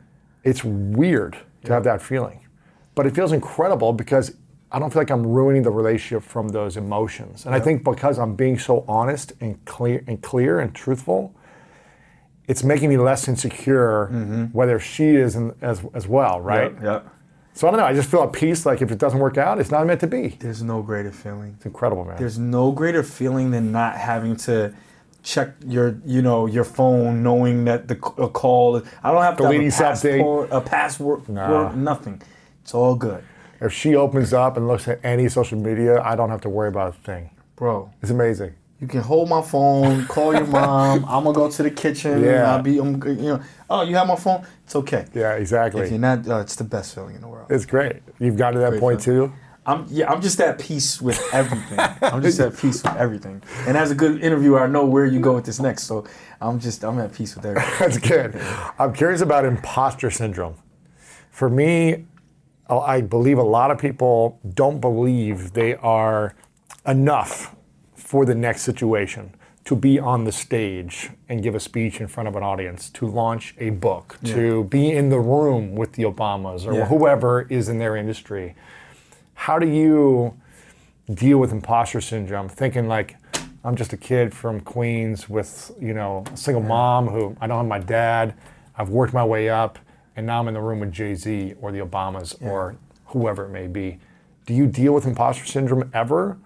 It's 0.43 0.63
weird 0.63 1.37
to 1.63 1.71
have 1.71 1.83
that 1.85 2.01
feeling, 2.01 2.45
but 2.95 3.05
it 3.05 3.15
feels 3.15 3.31
incredible 3.31 3.93
because 3.93 4.35
I 4.73 4.79
don't 4.79 4.91
feel 4.91 5.01
like 5.01 5.11
I'm 5.11 5.25
ruining 5.25 5.61
the 5.61 5.71
relationship 5.71 6.23
from 6.23 6.49
those 6.49 6.77
emotions. 6.77 7.45
And 7.45 7.53
I 7.53 7.59
think 7.59 7.83
because 7.83 8.17
I'm 8.17 8.35
being 8.35 8.57
so 8.57 8.83
honest 8.87 9.33
and 9.39 9.63
clear 9.65 10.03
and 10.07 10.21
clear 10.21 10.59
and 10.59 10.73
truthful, 10.73 11.33
it's 12.47 12.63
making 12.63 12.89
me 12.89 12.97
less 12.97 13.27
insecure. 13.27 14.07
Mm-hmm. 14.11 14.45
Whether 14.45 14.79
she 14.79 15.15
is 15.15 15.35
in, 15.35 15.53
as 15.61 15.81
as 15.93 16.07
well, 16.07 16.41
right? 16.41 16.73
Yep. 16.81 17.07
So 17.53 17.67
I 17.67 17.71
don't 17.71 17.79
know. 17.79 17.85
I 17.85 17.93
just 17.93 18.09
feel 18.09 18.23
at 18.23 18.33
peace. 18.33 18.65
Like 18.65 18.81
if 18.81 18.89
it 18.91 18.97
doesn't 18.97 19.19
work 19.19 19.37
out, 19.37 19.59
it's 19.59 19.69
not 19.69 19.85
meant 19.85 19.99
to 20.01 20.07
be. 20.07 20.29
There's 20.39 20.63
no 20.63 20.81
greater 20.81 21.11
feeling. 21.11 21.53
It's 21.57 21.65
incredible, 21.67 22.03
man. 22.03 22.17
There's 22.17 22.39
no 22.39 22.71
greater 22.71 23.03
feeling 23.03 23.51
than 23.51 23.71
not 23.71 23.95
having 23.95 24.35
to 24.37 24.73
check 25.21 25.49
your, 25.65 26.01
you 26.05 26.21
know, 26.21 26.47
your 26.47 26.63
phone, 26.65 27.21
knowing 27.23 27.63
that 27.65 27.87
the 27.87 27.93
a 28.17 28.27
call. 28.27 28.81
I 29.03 29.11
don't 29.11 29.21
have 29.21 29.37
to 29.37 29.43
Deleting 29.43 29.69
have 29.69 29.93
a 29.93 29.95
something. 29.95 30.17
passport, 30.19 30.49
a 30.51 30.61
password, 30.61 31.29
Nah. 31.29 31.71
nothing. 31.75 32.21
It's 32.63 32.73
all 32.73 32.95
good, 32.95 33.23
if 33.63 33.71
she 33.73 33.95
opens 33.95 34.33
up 34.33 34.57
and 34.57 34.67
looks 34.67 34.87
at 34.87 34.99
any 35.03 35.29
social 35.29 35.57
media, 35.57 36.01
I 36.01 36.15
don't 36.15 36.29
have 36.29 36.41
to 36.41 36.49
worry 36.49 36.67
about 36.67 36.89
a 36.89 36.97
thing. 36.99 37.29
bro. 37.55 37.91
It's 38.01 38.11
amazing. 38.11 38.53
You 38.81 38.87
can 38.87 38.99
hold 39.01 39.29
my 39.29 39.41
phone, 39.41 40.05
call 40.07 40.33
your 40.33 40.45
mom. 40.59 41.05
I'm 41.05 41.23
gonna 41.23 41.33
go 41.33 41.49
to 41.49 41.63
the 41.63 41.71
kitchen. 41.71 42.21
Yeah. 42.21 42.51
I'll 42.53 42.61
be, 42.61 42.77
I'm, 42.79 43.01
you 43.07 43.15
know, 43.15 43.41
oh, 43.69 43.83
you 43.83 43.95
have 43.95 44.07
my 44.07 44.17
phone. 44.17 44.45
It's 44.65 44.75
okay. 44.75 45.05
Yeah, 45.13 45.35
exactly. 45.35 45.83
If 45.83 45.91
you're 45.91 45.99
not, 45.99 46.27
uh, 46.27 46.39
it's 46.39 46.57
the 46.57 46.65
best 46.65 46.93
feeling 46.93 47.15
in 47.15 47.21
the 47.21 47.27
world. 47.29 47.47
it's 47.49 47.65
great. 47.65 48.01
You've 48.19 48.35
got 48.37 48.51
to 48.51 48.59
that 48.59 48.71
Great 48.71 48.81
point 48.81 49.01
too. 49.01 49.31
I'm 49.65 49.85
yeah, 49.89 50.11
I'm 50.11 50.21
just 50.21 50.41
at 50.41 50.59
peace 50.59 51.01
with 51.01 51.21
everything. 51.33 51.79
I'm 52.01 52.21
just 52.21 52.37
at 52.41 52.57
peace 52.57 52.83
with 52.83 52.95
everything. 52.97 53.41
And 53.65 53.77
as 53.77 53.91
a 53.91 53.95
good 53.95 54.21
interviewer, 54.21 54.59
I 54.61 54.67
know 54.67 54.85
where 54.85 55.05
you 55.05 55.21
go 55.21 55.35
with 55.35 55.45
this 55.45 55.61
next. 55.61 55.83
So 55.83 56.03
I'm 56.41 56.59
just 56.59 56.83
I'm 56.83 56.99
at 56.99 57.13
peace 57.13 57.33
with 57.35 57.45
everything. 57.45 57.71
That's 57.79 57.97
good. 57.97 58.35
I'm 58.77 58.91
curious 58.91 59.21
about 59.21 59.45
imposter 59.45 60.11
syndrome. 60.11 60.55
For 61.31 61.49
me, 61.49 62.05
Oh, 62.69 62.79
I 62.79 63.01
believe 63.01 63.37
a 63.37 63.43
lot 63.43 63.71
of 63.71 63.77
people 63.77 64.39
don't 64.53 64.79
believe 64.79 65.53
they 65.53 65.75
are 65.75 66.33
enough 66.87 67.55
for 67.95 68.25
the 68.25 68.35
next 68.35 68.61
situation 68.63 69.33
to 69.65 69.75
be 69.75 69.97
on 69.97 70.25
the 70.25 70.31
stage 70.31 71.09
and 71.29 71.41
give 71.41 71.55
a 71.55 71.59
speech 71.59 72.01
in 72.01 72.07
front 72.07 72.27
of 72.27 72.35
an 72.35 72.43
audience, 72.43 72.89
to 72.89 73.07
launch 73.07 73.55
a 73.59 73.69
book, 73.69 74.17
to 74.25 74.65
be 74.65 74.91
in 74.91 75.09
the 75.09 75.19
room 75.19 75.73
with 75.75 75.93
the 75.93 76.03
Obamas 76.03 76.67
or 76.67 76.73
Yeah. 76.73 76.85
whoever 76.85 77.43
is 77.49 77.69
in 77.69 77.79
their 77.79 77.95
industry. 77.95 78.55
How 79.35 79.59
do 79.59 79.67
you 79.67 80.33
deal 81.13 81.37
with 81.37 81.51
imposter 81.53 82.01
syndrome, 82.01 82.49
thinking 82.49 82.87
like, 82.89 83.15
I'm 83.63 83.75
just 83.75 83.93
a 83.93 83.97
kid 83.97 84.33
from 84.33 84.59
Queens 84.59 85.29
with, 85.29 85.71
you 85.79 85.93
know, 85.93 86.25
a 86.33 86.35
single 86.37 86.61
mom 86.63 87.07
who 87.07 87.35
I 87.39 87.47
don't 87.47 87.57
have 87.57 87.65
my 87.67 87.79
dad. 87.79 88.33
I've 88.77 88.89
worked 88.89 89.13
my 89.13 89.23
way 89.23 89.47
up, 89.49 89.79
and 90.15 90.25
now 90.25 90.39
I'm 90.39 90.47
in 90.47 90.53
the 90.53 90.61
room 90.61 90.79
with 90.79 90.91
Jay 90.91 91.15
Z 91.15 91.55
or 91.61 91.71
the 91.71 91.79
Obamas 91.79 92.41
or 92.41 92.75
whoever 93.07 93.45
it 93.45 93.49
may 93.49 93.67
be. 93.67 93.99
Do 94.45 94.53
you 94.53 94.67
deal 94.67 94.93
with 94.93 95.05
imposter 95.05 95.45
syndrome 95.45 95.89
ever? 95.93 96.37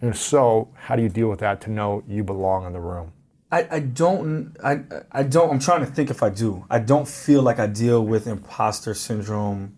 And 0.00 0.10
if 0.10 0.18
so, 0.18 0.68
how 0.74 0.96
do 0.96 1.02
you 1.02 1.08
deal 1.08 1.28
with 1.28 1.40
that 1.40 1.60
to 1.62 1.70
know 1.70 2.02
you 2.08 2.24
belong 2.24 2.66
in 2.66 2.72
the 2.72 2.80
room? 2.80 3.12
I, 3.52 3.66
I 3.70 3.80
don't 3.80 4.56
I 4.62 4.80
I 5.10 5.22
don't 5.24 5.50
I'm 5.50 5.58
trying 5.58 5.80
to 5.80 5.86
think 5.86 6.10
if 6.10 6.22
I 6.22 6.30
do. 6.30 6.64
I 6.70 6.78
don't 6.78 7.08
feel 7.08 7.42
like 7.42 7.58
I 7.58 7.66
deal 7.66 8.04
with 8.04 8.26
imposter 8.26 8.94
syndrome 8.94 9.74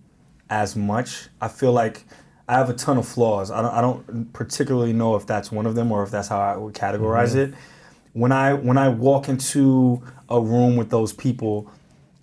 as 0.51 0.76
much. 0.76 1.28
I 1.40 1.49
feel 1.49 1.72
like 1.72 2.05
I 2.49 2.55
have 2.55 2.68
a 2.68 2.74
ton 2.74 2.99
of 2.99 3.09
flaws. 3.09 3.51
I 3.51 3.62
don't 3.62 3.72
I 3.72 3.80
don't 3.80 4.32
particularly 4.32 4.93
know 4.93 5.16
if 5.16 5.26
that's 5.26 5.51
one 5.51 5.64
of 5.64 5.74
them 5.74 5.90
or 5.90 6.03
if 6.03 6.11
that's 6.11 6.28
how 6.28 6.40
I 6.40 6.57
would 6.57 6.74
categorize 6.74 7.30
mm-hmm. 7.30 7.55
it. 7.55 7.59
When 8.12 8.30
I 8.30 8.53
when 8.53 8.76
I 8.76 8.88
walk 8.90 9.30
into 9.30 10.03
a 10.28 10.38
room 10.38 10.76
with 10.76 10.90
those 10.90 11.14
people, 11.14 11.70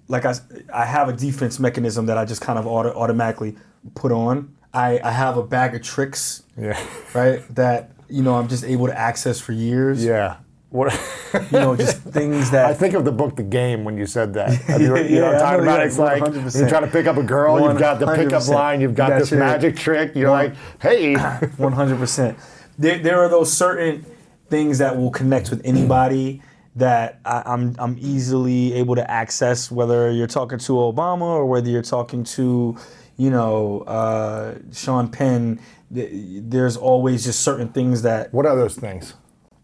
like 0.09 0.25
I, 0.25 0.33
I 0.73 0.85
have 0.85 1.07
a 1.07 1.13
defense 1.13 1.59
mechanism 1.59 2.07
that 2.07 2.17
I 2.17 2.25
just 2.25 2.41
kind 2.41 2.59
of 2.59 2.67
auto, 2.67 2.89
automatically 2.93 3.55
put 3.95 4.11
on. 4.11 4.53
I, 4.73 4.99
I 5.03 5.11
have 5.11 5.37
a 5.37 5.43
bag 5.43 5.73
of 5.75 5.81
tricks, 5.81 6.43
Yeah. 6.57 6.77
right? 7.13 7.41
That 7.55 7.91
you 8.09 8.21
know 8.23 8.35
I'm 8.35 8.47
just 8.49 8.63
able 8.65 8.87
to 8.87 8.97
access 8.99 9.39
for 9.39 9.53
years. 9.53 10.03
Yeah. 10.03 10.37
What? 10.69 10.93
You 11.51 11.59
know, 11.59 11.75
just 11.75 12.01
things 12.01 12.49
that 12.49 12.65
I 12.65 12.73
think 12.73 12.95
of 12.95 13.05
the 13.05 13.11
book 13.11 13.35
The 13.35 13.43
Game 13.43 13.83
when 13.83 13.97
you 13.99 14.07
said 14.07 14.33
that. 14.33 14.51
Have 14.63 14.81
you, 14.85 14.97
you 14.97 15.19
know 15.21 15.29
Yeah, 15.29 15.37
I'm 15.37 15.39
talking 15.39 15.61
about? 15.61 15.79
yeah, 15.79 15.85
It's 15.85 15.99
like 15.99 16.23
100%. 16.23 16.59
you're 16.59 16.69
trying 16.69 16.85
to 16.85 16.89
pick 16.91 17.05
up 17.05 17.17
a 17.17 17.23
girl, 17.23 17.59
you've 17.61 17.77
got 17.77 17.99
the 17.99 18.07
pickup 18.15 18.47
line, 18.47 18.81
you've 18.81 18.95
got 18.95 19.09
That's 19.09 19.25
this 19.25 19.33
it. 19.33 19.37
magic 19.37 19.75
trick. 19.75 20.15
You're 20.15 20.31
One- 20.31 20.45
like, 20.47 20.55
hey. 20.81 21.13
One 21.57 21.73
hundred 21.73 21.99
percent. 21.99 22.35
There, 22.79 22.97
there 22.97 23.19
are 23.23 23.29
those 23.29 23.53
certain 23.53 24.03
things 24.49 24.79
that 24.79 24.97
will 24.97 25.11
connect 25.11 25.51
with 25.51 25.61
anybody 25.63 26.41
that 26.75 27.19
I, 27.25 27.43
I'm 27.45 27.75
I'm 27.79 27.97
easily 27.99 28.73
able 28.73 28.95
to 28.95 29.09
access. 29.09 29.71
Whether 29.71 30.11
you're 30.11 30.27
talking 30.27 30.59
to 30.59 30.73
Obama 30.73 31.21
or 31.23 31.45
whether 31.45 31.69
you're 31.69 31.81
talking 31.81 32.23
to, 32.25 32.77
you 33.17 33.29
know, 33.29 33.81
uh, 33.81 34.55
Sean 34.71 35.09
Penn. 35.09 35.59
th- 35.93 36.09
There's 36.13 36.77
always 36.77 37.23
just 37.25 37.41
certain 37.41 37.69
things 37.69 38.01
that 38.03 38.33
What 38.33 38.45
are 38.45 38.55
those 38.55 38.75
things? 38.75 39.13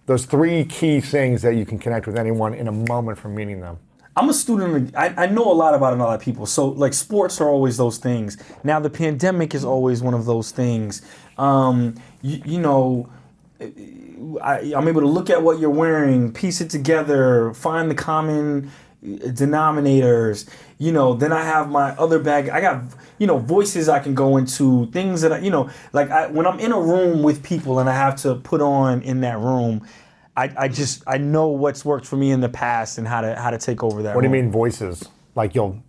Those 0.07 0.25
three 0.25 0.65
key 0.65 1.01
things 1.01 1.41
that 1.41 1.55
you 1.55 1.65
can 1.65 1.79
connect 1.79 2.05
with 2.07 2.17
anyone 2.17 2.53
in 2.53 2.67
a 2.67 2.71
moment 2.71 3.17
from 3.17 3.33
meeting 3.35 3.61
them. 3.61 3.77
I'm 4.17 4.29
a 4.29 4.33
student. 4.33 4.95
I, 4.95 5.13
I 5.17 5.25
know 5.27 5.51
a 5.51 5.53
lot 5.53 5.73
about 5.73 5.93
a 5.93 5.95
lot 5.97 6.15
of 6.15 6.21
people. 6.21 6.45
So 6.45 6.67
like 6.69 6.93
sports 6.93 7.41
are 7.41 7.49
always 7.49 7.77
those 7.77 7.97
things. 7.97 8.37
Now 8.63 8.79
the 8.79 8.89
pandemic 8.89 9.53
is 9.53 9.65
always 9.65 10.01
one 10.01 10.13
of 10.13 10.25
those 10.25 10.51
things. 10.51 11.01
Um, 11.37 11.95
you, 12.21 12.41
you 12.45 12.59
know, 12.59 13.09
I, 14.41 14.73
I'm 14.75 14.87
able 14.87 15.01
to 15.01 15.07
look 15.07 15.29
at 15.29 15.41
what 15.41 15.59
you're 15.59 15.69
wearing, 15.69 16.31
piece 16.31 16.61
it 16.61 16.69
together, 16.69 17.53
find 17.53 17.89
the 17.89 17.95
common 17.95 18.71
uh, 19.03 19.07
denominators. 19.27 20.47
You 20.77 20.91
know, 20.91 21.13
then 21.13 21.31
I 21.31 21.43
have 21.43 21.69
my 21.69 21.91
other 21.91 22.19
bag. 22.19 22.49
I 22.49 22.61
got 22.61 22.83
you 23.17 23.27
know 23.27 23.37
voices 23.37 23.87
I 23.89 23.99
can 23.99 24.13
go 24.13 24.37
into, 24.37 24.87
things 24.87 25.21
that 25.21 25.33
I, 25.33 25.39
you 25.39 25.49
know, 25.49 25.69
like 25.93 26.09
I, 26.09 26.27
when 26.27 26.45
I'm 26.45 26.59
in 26.59 26.71
a 26.71 26.79
room 26.79 27.23
with 27.23 27.43
people 27.43 27.79
and 27.79 27.89
I 27.89 27.93
have 27.93 28.15
to 28.17 28.35
put 28.35 28.61
on 28.61 29.01
in 29.01 29.21
that 29.21 29.39
room. 29.39 29.87
I, 30.37 30.51
I 30.57 30.67
just 30.67 31.01
I 31.07 31.17
know 31.17 31.47
what's 31.47 31.85
worked 31.85 32.05
for 32.05 32.17
me 32.17 32.31
in 32.31 32.41
the 32.41 32.49
past 32.49 32.97
and 32.97 33.07
how 33.07 33.21
to 33.21 33.35
how 33.35 33.51
to 33.51 33.57
take 33.57 33.83
over 33.83 34.03
that. 34.03 34.15
What 34.15 34.21
do 34.21 34.27
you 34.27 34.33
mean 34.33 34.51
voices? 34.51 35.07
Like 35.33 35.55
you'll, 35.55 35.81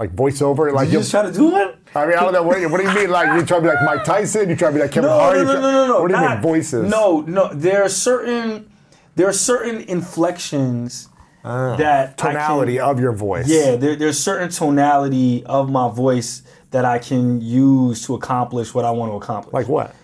like 0.00 0.16
voiceover? 0.16 0.72
Like 0.72 0.86
Did 0.86 0.94
you 0.94 0.98
just 1.00 1.10
try 1.10 1.22
to 1.22 1.30
do 1.30 1.54
it? 1.56 1.76
I 1.94 2.06
mean, 2.06 2.16
I 2.16 2.22
don't 2.22 2.32
know. 2.32 2.42
What, 2.42 2.58
what 2.70 2.80
do 2.80 2.88
you 2.88 2.94
mean? 2.94 3.10
Like 3.10 3.38
you 3.38 3.44
try 3.44 3.58
to 3.58 3.62
be 3.62 3.68
like 3.68 3.84
Mike 3.84 4.02
Tyson? 4.02 4.48
You 4.48 4.56
try 4.56 4.68
to 4.68 4.74
be 4.74 4.80
like 4.80 4.90
Kevin 4.90 5.10
No, 5.10 5.18
Hart? 5.18 5.36
no, 5.36 5.42
no, 5.44 5.52
no, 5.52 5.60
no, 5.60 5.86
no. 5.88 6.00
What 6.00 6.10
do 6.10 6.16
you 6.16 6.28
mean 6.28 6.40
voices? 6.40 6.90
No, 6.90 7.20
no. 7.20 7.52
There 7.52 7.82
are 7.84 7.88
certain 7.90 8.70
there 9.14 9.28
are 9.28 9.32
certain 9.34 9.82
inflections 9.82 11.10
ah, 11.44 11.76
that 11.76 12.08
I 12.08 12.12
can- 12.14 12.32
Tonality 12.32 12.80
of 12.80 12.98
your 12.98 13.12
voice. 13.12 13.46
Yeah, 13.46 13.76
there, 13.76 13.94
there's 13.94 14.18
certain 14.18 14.48
tonality 14.48 15.44
of 15.44 15.70
my 15.70 15.90
voice 15.90 16.44
that 16.70 16.86
I 16.86 16.98
can 16.98 17.42
use 17.42 18.06
to 18.06 18.14
accomplish 18.14 18.72
what 18.72 18.86
I 18.86 18.92
want 18.92 19.12
to 19.12 19.16
accomplish. 19.16 19.52
Like 19.52 19.68
what? 19.68 19.94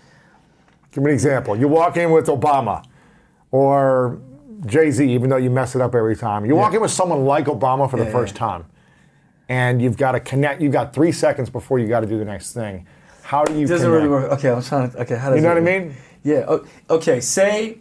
Give 0.92 1.02
me 1.02 1.10
an 1.10 1.14
example. 1.14 1.56
You 1.56 1.68
walk 1.68 1.96
in 1.96 2.10
with 2.10 2.26
Obama 2.26 2.84
or 3.50 4.20
Jay 4.66 4.90
Z, 4.90 5.10
even 5.10 5.30
though 5.30 5.36
you 5.36 5.48
mess 5.48 5.74
it 5.74 5.80
up 5.80 5.94
every 5.94 6.16
time. 6.16 6.44
You 6.44 6.54
walk 6.56 6.74
in 6.74 6.82
with 6.82 6.90
someone 6.90 7.24
like 7.24 7.46
Obama 7.46 7.90
for 7.90 7.96
the 7.96 8.06
first 8.06 8.34
yeah. 8.34 8.40
time, 8.40 8.64
and 9.48 9.80
you've 9.80 9.96
got 9.96 10.12
to 10.12 10.20
connect. 10.20 10.60
You've 10.60 10.72
got 10.72 10.92
three 10.92 11.12
seconds 11.12 11.50
before 11.50 11.78
you 11.78 11.88
got 11.88 12.00
to 12.00 12.06
do 12.06 12.18
the 12.18 12.24
next 12.24 12.52
thing. 12.52 12.86
How 13.22 13.44
do 13.44 13.54
you? 13.54 13.64
it 13.64 13.68
doesn't 13.68 13.86
connect? 13.90 14.08
really 14.08 14.08
work. 14.08 14.32
Okay, 14.32 14.50
I'm 14.50 14.62
trying 14.62 14.90
to. 14.90 15.00
Okay, 15.02 15.16
how 15.16 15.30
does 15.30 15.36
You 15.36 15.42
know 15.42 15.48
what 15.48 15.58
I 15.58 15.60
mean? 15.60 15.94
Yeah. 16.22 16.58
Okay. 16.90 17.20
Say 17.20 17.78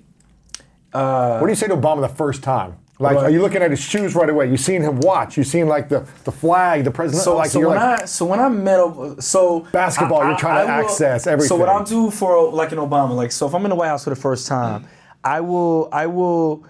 uh, 0.94 1.40
What 1.40 1.48
do 1.48 1.52
you 1.52 1.56
say 1.56 1.68
to 1.68 1.76
Obama 1.76 2.02
the 2.02 2.16
first 2.16 2.44
time? 2.44 2.78
Like, 2.98 3.18
Right. 3.18 3.26
are 3.26 3.30
you 3.30 3.42
looking 3.42 3.62
at 3.62 3.72
his 3.72 3.82
shoes 3.82 4.16
right 4.16 4.30
away? 4.30 4.50
You 4.50 4.56
seen 4.56 4.82
him 4.82 5.02
watch? 5.02 5.36
You 5.36 5.44
seen 5.44 5.68
like 5.68 5.90
the 5.90 6.08
the 6.24 6.32
flag, 6.32 6.86
the 6.86 6.92
president? 6.92 7.24
So, 7.24 7.36
like 7.36 7.50
so 7.50 7.60
when 7.60 7.78
like, 7.78 8.04
I 8.04 8.06
so 8.06 8.26
when 8.26 8.40
I 8.40 8.48
met 8.48 9.22
so 9.22 9.68
Basketball, 9.74 10.26
you're 10.26 10.38
trying 10.38 10.66
to 10.66 10.72
access 10.72 11.28
everything. 11.28 11.50
So 11.50 11.58
what. 11.58 11.68
I'll 11.68 11.84
do 11.84 12.10
for 12.10 12.50
like 12.54 12.72
an 12.72 12.78
Obama, 12.78 13.14
like 13.14 13.34
so 13.34 13.48
if 13.48 13.54
I'm 13.54 13.66
in 13.66 13.70
the 13.70 13.76
White 13.76 13.90
House 13.90 14.06
for 14.06 14.12
the 14.12 14.16
first 14.16 14.48
time, 14.48 14.88
I 15.26 15.42
will 15.42 15.90
I 15.92 16.06
will 16.06 16.64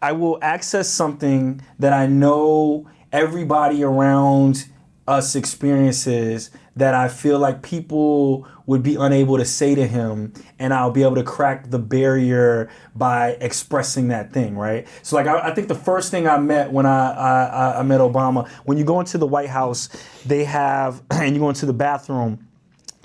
I 0.00 0.12
will 0.12 0.38
access 0.40 0.88
something 0.88 1.60
that 1.78 1.92
I 1.92 2.06
know 2.06 2.88
everybody 3.14 3.84
around 3.84 4.66
us 5.06 5.36
experiences 5.36 6.50
that 6.76 6.94
I 6.94 7.08
feel 7.08 7.38
like 7.38 7.62
people 7.62 8.48
would 8.66 8.82
be 8.82 8.96
unable 8.96 9.36
to 9.36 9.44
say 9.44 9.74
to 9.76 9.86
him 9.86 10.32
and 10.58 10.74
I'll 10.74 10.90
be 10.90 11.02
able 11.02 11.14
to 11.14 11.22
crack 11.22 11.70
the 11.70 11.78
barrier 11.78 12.68
by 12.96 13.36
expressing 13.40 14.08
that 14.08 14.32
thing, 14.32 14.56
right? 14.56 14.88
So 15.02 15.14
like 15.14 15.26
I, 15.26 15.50
I 15.50 15.54
think 15.54 15.68
the 15.68 15.76
first 15.76 16.10
thing 16.10 16.26
I 16.26 16.38
met 16.38 16.72
when 16.72 16.86
I, 16.86 17.12
I 17.12 17.78
I 17.78 17.82
met 17.82 18.00
Obama, 18.00 18.48
when 18.64 18.78
you 18.78 18.84
go 18.84 18.98
into 18.98 19.16
the 19.16 19.26
White 19.26 19.50
House, 19.50 19.88
they 20.26 20.42
have 20.44 21.02
and 21.10 21.34
you 21.34 21.40
go 21.40 21.48
into 21.48 21.66
the 21.66 21.72
bathroom, 21.72 22.48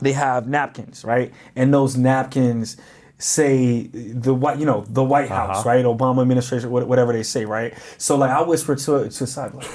they 0.01 0.13
have 0.13 0.47
napkins, 0.47 1.05
right? 1.05 1.31
And 1.55 1.71
those 1.71 1.95
napkins 1.95 2.77
say 3.19 3.87
the 3.87 4.33
white, 4.33 4.57
you 4.57 4.65
know, 4.65 4.85
the 4.87 5.03
White 5.03 5.29
House, 5.29 5.59
uh-huh. 5.59 5.69
right? 5.69 5.85
Obama 5.85 6.21
administration, 6.21 6.71
whatever 6.71 7.13
they 7.13 7.23
say, 7.23 7.45
right? 7.45 7.73
So 7.99 8.15
like 8.15 8.31
I 8.31 8.41
whisper 8.41 8.75
to 8.75 9.09
to 9.09 9.27
side, 9.27 9.53
like, 9.53 9.67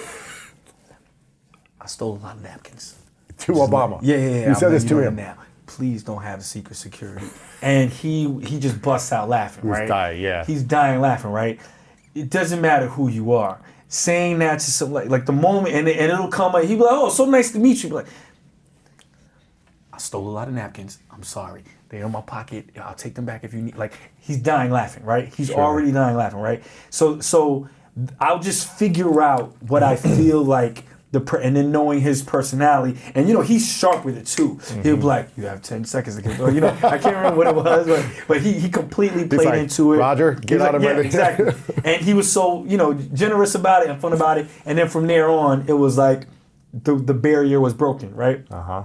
I 1.85 1.87
stole 1.87 2.17
a 2.17 2.19
lot 2.19 2.37
of 2.37 2.43
napkins. 2.43 2.97
to 3.39 3.53
Obama. 3.53 4.01
Yeah, 4.03 4.17
yeah, 4.17 4.29
yeah. 4.29 4.49
You 4.49 4.55
said 4.55 4.71
this 4.71 4.85
to 4.85 4.99
him. 4.99 5.17
now. 5.17 5.37
Please 5.67 6.03
don't 6.03 6.23
have 6.23 6.41
a 6.41 6.43
secret 6.43 6.77
security. 6.77 7.27
And 7.63 7.91
he 7.91 8.41
he 8.41 8.59
just 8.59 8.83
busts 8.83 9.13
out 9.13 9.29
laughing, 9.29 9.69
right? 9.69 9.89
dying, 9.89 10.21
yeah. 10.21 10.45
He's 10.45 10.63
dying 10.63 11.01
laughing, 11.01 11.31
right? 11.31 11.59
It 12.15 12.29
doesn't 12.31 12.61
matter 12.61 12.87
who 12.87 13.09
you 13.09 13.33
are. 13.33 13.61
Saying 13.89 14.39
that 14.41 14.61
to 14.61 14.71
some 14.71 14.93
like 14.93 15.09
like 15.09 15.25
the 15.27 15.33
moment 15.33 15.75
and, 15.75 15.89
and 15.89 16.13
it'll 16.13 16.29
come 16.29 16.53
like 16.53 16.67
he'll 16.67 16.77
be 16.77 16.85
like, 16.85 16.93
oh, 16.93 17.09
so 17.09 17.25
nice 17.25 17.51
to 17.53 17.59
meet 17.59 17.83
you. 17.83 17.89
Be 17.89 17.95
like, 17.97 18.07
I 19.93 19.99
stole 19.99 20.29
a 20.29 20.31
lot 20.31 20.49
of 20.49 20.55
napkins. 20.55 20.99
I'm 21.11 21.23
sorry. 21.23 21.65
They're 21.89 22.05
in 22.05 22.13
my 22.13 22.21
pocket. 22.21 22.67
I'll 22.81 22.95
take 22.95 23.15
them 23.15 23.25
back 23.25 23.45
if 23.45 23.55
you 23.55 23.63
need. 23.63 23.77
Like 23.77 23.95
he's 24.21 24.39
dying 24.39 24.71
laughing, 24.71 25.05
right? 25.05 25.33
He's 25.35 25.51
already 25.51 25.93
dying 25.93 26.17
laughing, 26.17 26.41
right? 26.41 26.63
So 26.91 27.21
so 27.21 27.69
I'll 28.21 28.41
just 28.41 28.71
figure 28.79 29.23
out 29.23 29.55
what 29.63 29.83
I 29.83 29.97
feel 29.97 30.43
like 30.43 30.85
the 31.15 31.21
per- 31.21 31.39
and 31.39 31.57
then 31.57 31.71
knowing 31.71 32.01
his 32.01 32.23
personality 32.23 32.99
and 33.15 33.29
you 33.29 33.35
know 33.35 33.41
he's 33.41 33.67
sharp 33.67 34.05
with 34.05 34.19
it 34.19 34.27
too. 34.27 34.59
He'll 34.83 34.83
be 34.83 34.91
mm-hmm. 34.91 35.03
like, 35.03 35.29
you 35.37 35.47
have 35.47 35.63
ten 35.63 35.85
seconds 35.85 36.17
to 36.17 36.23
get. 36.23 36.39
Or, 36.41 36.51
you 36.51 36.61
know 36.61 36.77
I 36.83 36.99
can't 36.99 37.17
remember 37.17 37.37
what 37.37 37.47
it 37.47 37.55
was, 37.55 37.87
but 37.87 38.05
but 38.29 38.43
he 38.43 38.53
he 38.53 38.69
completely 38.69 39.27
played 39.27 39.47
like, 39.47 39.61
into 39.61 39.95
it. 39.95 39.99
"Roger, 39.99 40.35
get 40.35 40.61
out 40.61 40.75
of 40.75 40.83
yeah, 40.83 40.95
my- 40.95 41.01
exactly. 41.01 41.53
and 41.85 42.03
he 42.03 42.13
was 42.13 42.31
so 42.31 42.65
you 42.65 42.77
know 42.77 42.93
generous 42.93 43.55
about 43.55 43.83
it 43.83 43.89
and 43.89 44.01
fun 44.01 44.13
about 44.13 44.39
it. 44.39 44.49
And 44.67 44.77
then 44.77 44.89
from 44.89 45.07
there 45.07 45.31
on, 45.31 45.65
it 45.69 45.75
was 45.75 45.97
like 45.97 46.27
the 46.73 46.97
the 46.97 47.15
barrier 47.15 47.61
was 47.61 47.73
broken, 47.73 48.15
right? 48.15 48.45
Uh-huh. 48.51 48.85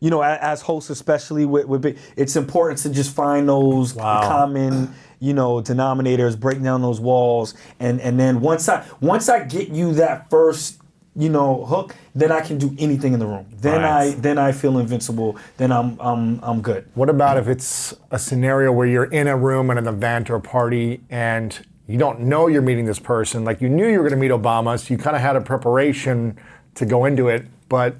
you 0.00 0.08
know, 0.10 0.22
as 0.22 0.62
hosts, 0.62 0.90
especially 0.90 1.44
with, 1.44 1.66
with 1.66 1.98
it's 2.16 2.34
important 2.34 2.80
to 2.80 2.90
just 2.90 3.14
find 3.14 3.48
those 3.48 3.92
common, 3.92 4.94
you 5.20 5.34
know, 5.34 5.60
denominators, 5.60 6.38
break 6.38 6.62
down 6.62 6.80
those 6.82 7.00
walls, 7.00 7.54
and 7.78 8.00
and 8.00 8.18
then 8.18 8.40
once 8.40 8.68
I 8.68 8.84
once 9.00 9.28
I 9.28 9.44
get 9.44 9.68
you 9.68 9.92
that 9.94 10.30
first, 10.30 10.80
you 11.14 11.28
know, 11.28 11.66
hook, 11.66 11.94
then 12.14 12.32
I 12.32 12.40
can 12.40 12.56
do 12.56 12.74
anything 12.78 13.12
in 13.12 13.18
the 13.18 13.26
room. 13.26 13.46
Then 13.52 13.82
Right. 13.82 14.08
I 14.08 14.10
then 14.12 14.38
I 14.38 14.52
feel 14.52 14.78
invincible. 14.78 15.36
Then 15.58 15.70
I'm 15.70 15.98
I'm 16.00 16.40
I'm 16.42 16.62
good. 16.62 16.86
What 16.94 17.10
about 17.10 17.36
if 17.36 17.46
it's 17.46 17.94
a 18.10 18.18
scenario 18.18 18.72
where 18.72 18.86
you're 18.86 19.04
in 19.04 19.28
a 19.28 19.36
room 19.36 19.70
at 19.70 19.76
an 19.76 19.86
event 19.86 20.30
or 20.30 20.36
a 20.36 20.40
party 20.40 21.02
and 21.10 21.58
you 21.86 21.98
don't 21.98 22.20
know 22.20 22.46
you're 22.46 22.62
meeting 22.62 22.86
this 22.86 22.98
person? 23.00 23.44
Like 23.44 23.60
you 23.60 23.68
knew 23.68 23.86
you 23.86 23.98
were 24.00 24.08
going 24.08 24.18
to 24.18 24.28
meet 24.28 24.30
Obama, 24.30 24.78
so 24.78 24.94
you 24.94 24.96
kind 24.96 25.14
of 25.14 25.20
had 25.20 25.36
a 25.36 25.42
preparation 25.42 26.38
to 26.76 26.86
go 26.86 27.04
into 27.04 27.28
it, 27.28 27.44
but 27.68 27.96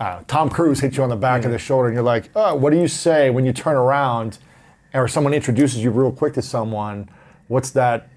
uh, 0.00 0.22
Tom 0.28 0.48
Cruise 0.48 0.80
hits 0.80 0.96
you 0.96 1.02
on 1.02 1.08
the 1.08 1.16
back 1.16 1.44
of 1.44 1.50
the 1.50 1.58
shoulder 1.58 1.88
and 1.88 1.94
you're 1.94 2.02
like, 2.04 2.30
oh, 2.36 2.54
what 2.54 2.70
do 2.72 2.78
you 2.80 2.88
say 2.88 3.30
when 3.30 3.44
you 3.44 3.52
turn 3.52 3.76
around 3.76 4.38
or 4.94 5.08
someone 5.08 5.34
introduces 5.34 5.82
you 5.82 5.90
real 5.90 6.12
quick 6.12 6.34
to 6.34 6.42
someone? 6.42 7.08
What's 7.48 7.70
that 7.70 8.08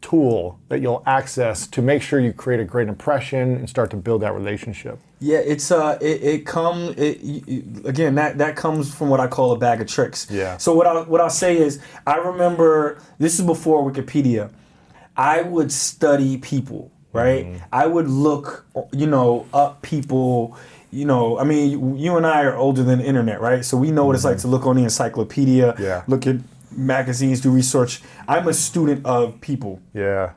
tool 0.00 0.58
that 0.68 0.80
you'll 0.80 1.02
access 1.06 1.66
to 1.66 1.82
make 1.82 2.00
sure 2.02 2.20
you 2.20 2.32
create 2.32 2.60
a 2.60 2.64
great 2.64 2.88
impression 2.88 3.54
and 3.56 3.68
start 3.68 3.90
to 3.90 3.96
build 3.96 4.22
that 4.22 4.32
relationship? 4.34 4.98
Yeah, 5.18 5.38
it's 5.38 5.70
uh, 5.70 5.98
it, 6.00 6.22
it 6.22 6.46
come 6.46 6.94
it, 6.96 7.20
y- 7.22 7.62
again 7.88 8.14
that 8.16 8.36
that 8.38 8.54
comes 8.54 8.94
from 8.94 9.08
what 9.08 9.18
I 9.18 9.26
call 9.26 9.52
a 9.52 9.58
bag 9.58 9.80
of 9.80 9.86
tricks. 9.86 10.26
Yeah. 10.30 10.58
So 10.58 10.74
what 10.74 10.86
I 10.86 11.00
what 11.02 11.20
I'll 11.20 11.30
say 11.30 11.56
is 11.56 11.80
I 12.06 12.16
remember 12.16 13.00
this 13.18 13.38
is 13.38 13.44
before 13.44 13.90
Wikipedia. 13.90 14.50
I 15.16 15.40
would 15.40 15.72
study 15.72 16.36
people, 16.36 16.92
right? 17.14 17.60
I 17.72 17.86
would 17.86 18.08
look, 18.08 18.66
you 18.92 19.06
know, 19.06 19.46
up 19.54 19.80
people. 19.80 20.56
You 20.90 21.04
know, 21.04 21.38
I 21.38 21.44
mean, 21.44 21.96
you- 21.98 22.16
and 22.16 22.26
I 22.26 22.42
are 22.44 22.56
older 22.56 22.82
than 22.82 23.00
the 23.00 23.04
internet, 23.04 23.40
right? 23.40 23.64
So 23.64 23.76
we 23.76 23.90
know 23.90 24.04
what 24.06 24.14
it's 24.14 24.24
like 24.24 24.36
mm-hmm. 24.36 24.48
to 24.48 24.48
look 24.48 24.66
on 24.66 24.76
the 24.76 24.84
encyclopedia, 24.84 25.74
Yeah. 25.78 26.02
look 26.06 26.26
at 26.26 26.36
magazines, 26.70 27.40
do 27.40 27.50
research. 27.50 28.02
I'm 28.28 28.46
a 28.48 28.54
student 28.54 29.04
of 29.06 29.40
people 29.40 29.80
Yeah. 29.94 30.30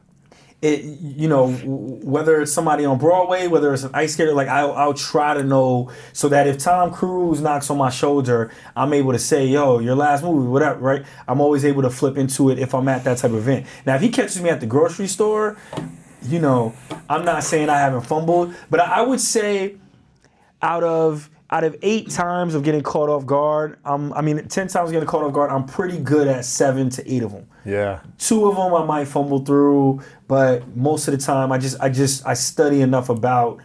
it 0.62 0.84
you 0.84 1.28
know 1.30 1.48
whether 2.04 2.42
it's 2.42 2.52
somebody 2.52 2.84
on 2.86 2.98
Broadway, 2.98 3.48
whether 3.48 3.74
it's 3.74 3.84
an 3.84 3.92
ice 3.94 4.14
skater, 4.14 4.34
like 4.34 4.48
I'll, 4.50 4.74
I'll 4.74 4.94
try 4.94 5.34
to 5.34 5.44
know 5.44 5.90
so 6.14 6.28
that 6.30 6.48
if 6.48 6.58
Tom 6.58 6.92
Cruise 6.92 7.40
knocks 7.42 7.70
on 7.70 7.78
my 7.78 7.90
shoulder, 7.90 8.52
I'm 8.76 8.92
able 8.94 9.14
to 9.14 9.20
say, 9.20 9.46
"Yo, 9.46 9.80
your 9.80 9.96
last 9.96 10.24
movie, 10.24 10.48
whatever." 10.48 10.80
Right? 10.80 11.04
I'm 11.28 11.40
always 11.40 11.64
able 11.64 11.82
to 11.84 11.90
flip 11.90 12.18
into 12.18 12.50
it 12.50 12.60
if 12.60 12.74
I'm 12.76 12.88
at 12.90 13.04
that 13.06 13.18
type 13.20 13.32
of 13.32 13.38
event. 13.38 13.68
Now, 13.86 13.96
if 13.96 14.02
he 14.02 14.10
catches 14.10 14.42
me 14.42 14.50
at 14.50 14.60
the 14.60 14.66
grocery 14.66 15.08
store, 15.08 15.56
you 16.24 16.40
know, 16.40 16.74
I'm 17.10 17.24
not 17.24 17.44
saying 17.46 17.70
I 17.70 17.80
haven't 17.80 18.02
fumbled, 18.02 18.54
but 18.70 18.80
I 18.82 19.02
would 19.02 19.22
say 19.22 19.76
out 20.62 20.84
of 20.84 21.30
out 21.52 21.64
of 21.64 21.76
eight 21.82 22.12
times 22.12 22.54
of 22.54 22.62
getting 22.62 22.84
caught 22.84 23.10
off 23.10 23.26
guard, 23.26 23.80
um, 23.84 24.14
I 24.16 24.22
mean, 24.22 24.48
ten 24.50 24.68
times 24.68 24.92
getting 24.92 25.08
caught 25.08 25.24
off 25.24 25.34
guard, 25.34 25.50
I'm 25.50 25.66
pretty 25.66 25.98
good 25.98 26.28
at 26.28 26.46
seven 26.46 26.92
to 26.92 27.12
eight 27.12 27.24
of 27.24 27.32
them 27.32 27.48
Yeah. 27.66 28.02
two 28.20 28.48
of 28.48 28.56
them 28.56 28.76
I 28.76 28.86
might 28.86 29.08
fumble 29.08 29.40
through, 29.40 30.02
but 30.28 30.76
most 30.78 31.08
of 31.08 31.14
the 31.14 31.18
time 31.18 31.52
I 31.52 31.58
just 31.58 31.80
I 31.82 31.90
just 31.90 32.26
I 32.28 32.36
study 32.36 32.82
enough 32.82 33.10
about 33.10 33.62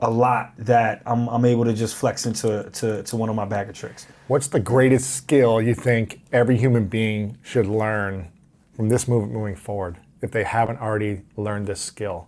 a 0.00 0.10
lot 0.10 0.52
that 0.58 1.00
I'm, 1.06 1.28
I'm 1.28 1.44
able 1.44 1.64
to 1.64 1.72
just 1.72 1.94
flex 1.94 2.26
into 2.26 2.68
to, 2.70 3.02
to 3.04 3.16
one 3.16 3.28
of 3.30 3.36
my 3.36 3.44
bag 3.46 3.68
of 3.70 3.74
tricks. 3.76 4.06
What's 4.26 4.48
the 4.48 4.60
greatest 4.60 5.14
skill 5.16 5.62
you 5.62 5.74
think 5.74 6.20
every 6.32 6.58
human 6.58 6.86
being 6.86 7.38
should 7.42 7.66
learn 7.66 8.30
from 8.74 8.88
this 8.90 9.06
movement 9.08 9.32
moving 9.32 9.56
forward 9.56 9.96
if 10.20 10.32
they 10.32 10.44
haven't 10.44 10.80
already 10.80 11.22
learned 11.36 11.66
this 11.66 11.80
skill? 11.80 12.26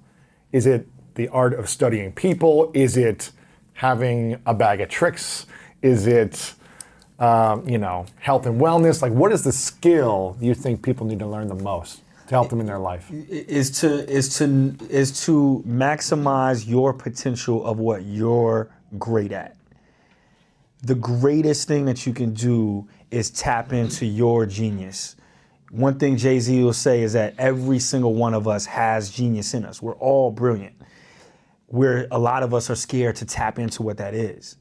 Is 0.53 0.67
it 0.67 0.87
the 1.17 1.29
art 1.29 1.53
of 1.53 1.69
studying 1.69 2.13
people? 2.13 2.71
Is 2.75 2.97
it 2.97 3.33
having 3.79 4.37
a 4.45 4.53
bag 4.53 4.81
of 4.81 4.89
tricks? 4.89 5.47
Is 5.83 6.09
it, 6.09 6.53
um, 7.21 7.69
you 7.69 7.79
know, 7.79 8.07
health 8.19 8.45
and 8.47 8.61
wellness? 8.61 9.03
Like, 9.03 9.13
what 9.13 9.31
is 9.31 9.45
the 9.45 9.53
skill 9.53 10.37
you 10.41 10.53
think 10.53 10.83
people 10.83 11.07
need 11.07 11.21
to 11.21 11.27
learn 11.27 11.47
the 11.47 11.55
most 11.55 12.03
to 12.27 12.31
help 12.35 12.51
them 12.51 12.59
in 12.59 12.67
their 12.67 12.81
life? 12.81 13.09
is 13.13 13.71
to 13.81 14.05
is 14.11 14.37
to 14.39 14.77
is 14.91 15.25
to 15.27 15.63
maximize 15.65 16.67
your 16.69 16.93
potential 16.93 17.65
of 17.65 17.79
what 17.79 18.05
you're 18.05 18.69
great 18.99 19.31
at. 19.31 19.55
The 20.83 20.97
greatest 20.97 21.69
thing 21.69 21.85
that 21.85 22.05
you 22.05 22.13
can 22.13 22.35
do 22.35 22.89
is 23.13 23.31
tap 23.31 23.73
into 23.73 24.07
your 24.07 24.45
genius. 24.45 25.15
One 25.71 26.01
thing 26.01 26.17
Jay 26.17 26.41
Z 26.41 26.65
will 26.65 26.73
say 26.73 27.03
is 27.03 27.13
that 27.13 27.35
every 27.39 27.79
single 27.79 28.15
one 28.15 28.35
of 28.35 28.49
us 28.49 28.67
has 28.67 29.09
genius 29.09 29.55
in 29.55 29.65
us. 29.65 29.81
We're 29.81 29.95
all 29.97 30.33
brilliant. 30.33 30.75
Where 31.69 32.09
a 32.11 32.19
lot 32.19 32.43
of 32.43 32.53
us 32.53 32.69
are 32.71 32.75
scared 32.75 33.17
to 33.17 33.25
tap 33.25 33.59
into 33.59 33.83
what 33.83 33.99
that 33.99 34.15
is. 34.15 34.57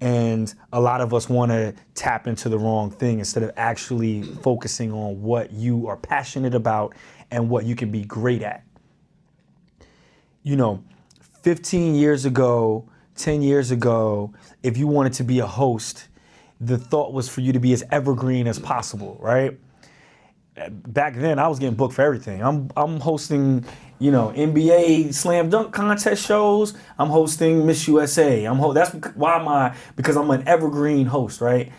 And 0.00 0.52
a 0.72 0.80
lot 0.80 1.00
of 1.00 1.14
us 1.14 1.28
want 1.28 1.50
to 1.52 1.74
tap 1.94 2.26
into 2.26 2.48
the 2.48 2.58
wrong 2.58 2.90
thing 2.90 3.20
instead 3.20 3.42
of 3.42 3.52
actually 3.56 4.22
focusing 4.22 4.92
on 4.92 5.22
what 5.22 5.52
you 5.52 5.86
are 5.86 5.96
passionate 5.96 6.54
about 6.54 6.94
and 7.30 7.48
what 7.48 7.64
you 7.64 7.74
can 7.74 7.90
be 7.90 8.04
great 8.04 8.42
at. 8.42 8.64
You 10.42 10.56
know, 10.56 10.84
15 11.42 11.94
years 11.94 12.24
ago, 12.24 12.88
10 13.16 13.42
years 13.42 13.70
ago, 13.70 14.34
if 14.62 14.76
you 14.76 14.86
wanted 14.86 15.14
to 15.14 15.24
be 15.24 15.38
a 15.38 15.46
host, 15.46 16.08
the 16.60 16.78
thought 16.78 17.12
was 17.12 17.28
for 17.28 17.40
you 17.40 17.52
to 17.52 17.60
be 17.60 17.72
as 17.72 17.84
evergreen 17.90 18.46
as 18.46 18.58
possible, 18.58 19.16
right? 19.20 19.58
Back 20.56 21.16
then, 21.16 21.38
I 21.40 21.48
was 21.48 21.58
getting 21.58 21.74
booked 21.74 21.94
for 21.94 22.02
everything. 22.02 22.40
I'm 22.42 22.70
I'm 22.76 23.00
hosting, 23.00 23.64
you 23.98 24.12
know, 24.12 24.32
NBA 24.36 25.12
slam 25.12 25.50
dunk 25.50 25.72
contest 25.72 26.24
shows. 26.24 26.74
I'm 26.96 27.08
hosting 27.08 27.66
Miss 27.66 27.88
USA. 27.88 28.44
I'm 28.44 28.58
ho- 28.58 28.72
that's 28.72 28.92
why 29.16 29.32
I 29.38 29.74
because 29.96 30.16
I'm 30.16 30.30
an 30.30 30.46
evergreen 30.46 31.06
host, 31.06 31.40
right? 31.40 31.72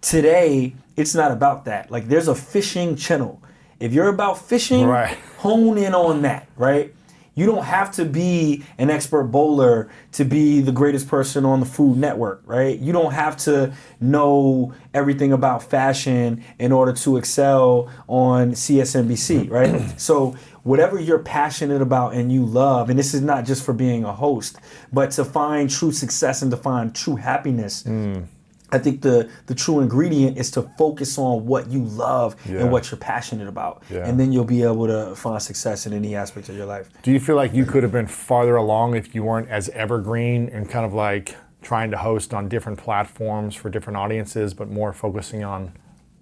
Today, 0.00 0.74
it's 0.96 1.14
not 1.14 1.30
about 1.30 1.66
that. 1.66 1.90
Like 1.90 2.08
there's 2.08 2.28
a 2.28 2.34
fishing 2.34 2.96
channel. 2.96 3.42
If 3.78 3.92
you're 3.92 4.08
about 4.08 4.38
fishing, 4.38 4.86
Right. 4.86 5.16
hone 5.38 5.76
in 5.76 5.94
on 5.94 6.22
that, 6.22 6.46
right? 6.56 6.94
You 7.34 7.46
don't 7.46 7.64
have 7.64 7.92
to 7.92 8.04
be 8.04 8.62
an 8.76 8.90
expert 8.90 9.24
bowler 9.24 9.90
to 10.12 10.24
be 10.24 10.60
the 10.60 10.72
greatest 10.72 11.08
person 11.08 11.44
on 11.44 11.60
the 11.60 11.66
Food 11.66 11.96
Network, 11.96 12.42
right? 12.44 12.78
You 12.78 12.92
don't 12.92 13.12
have 13.12 13.36
to 13.38 13.72
know 14.00 14.74
everything 14.92 15.32
about 15.32 15.62
fashion 15.62 16.44
in 16.58 16.72
order 16.72 16.92
to 16.92 17.16
excel 17.16 17.90
on 18.06 18.52
CSNBC, 18.52 19.46
mm-hmm. 19.46 19.52
right? 19.52 20.00
so, 20.00 20.36
whatever 20.62 21.00
you're 21.00 21.18
passionate 21.18 21.82
about 21.82 22.14
and 22.14 22.30
you 22.30 22.44
love, 22.44 22.90
and 22.90 22.98
this 22.98 23.14
is 23.14 23.20
not 23.20 23.44
just 23.44 23.64
for 23.64 23.72
being 23.72 24.04
a 24.04 24.12
host, 24.12 24.58
but 24.92 25.10
to 25.12 25.24
find 25.24 25.70
true 25.70 25.92
success 25.92 26.42
and 26.42 26.50
to 26.50 26.56
find 26.56 26.94
true 26.94 27.16
happiness. 27.16 27.82
Mm. 27.82 28.26
I 28.72 28.78
think 28.78 29.02
the 29.02 29.28
the 29.46 29.54
true 29.54 29.80
ingredient 29.80 30.38
is 30.38 30.50
to 30.52 30.62
focus 30.78 31.18
on 31.18 31.46
what 31.46 31.70
you 31.70 31.84
love 31.84 32.34
Yeah. 32.48 32.60
and 32.60 32.72
what 32.72 32.90
you're 32.90 32.98
passionate 32.98 33.46
about, 33.46 33.82
Yeah. 33.90 34.08
and 34.08 34.18
then 34.18 34.32
you'll 34.32 34.44
be 34.46 34.62
able 34.62 34.86
to 34.86 35.14
find 35.14 35.40
success 35.42 35.86
in 35.86 35.92
any 35.92 36.16
aspect 36.16 36.48
of 36.48 36.56
your 36.56 36.66
life. 36.66 36.88
Do 37.02 37.12
you 37.12 37.20
feel 37.20 37.36
like 37.36 37.52
you 37.52 37.66
could 37.66 37.82
have 37.82 37.92
been 37.92 38.06
farther 38.06 38.56
along 38.56 38.96
if 38.96 39.14
you 39.14 39.22
weren't 39.24 39.48
as 39.50 39.68
evergreen 39.70 40.48
and 40.48 40.68
kind 40.68 40.86
of 40.86 40.94
like 40.94 41.36
trying 41.60 41.90
to 41.92 41.98
host 41.98 42.32
on 42.34 42.48
different 42.48 42.78
platforms 42.78 43.54
for 43.54 43.68
different 43.70 43.96
audiences, 43.98 44.54
but 44.54 44.68
more 44.70 44.92
focusing 44.92 45.44
on 45.44 45.72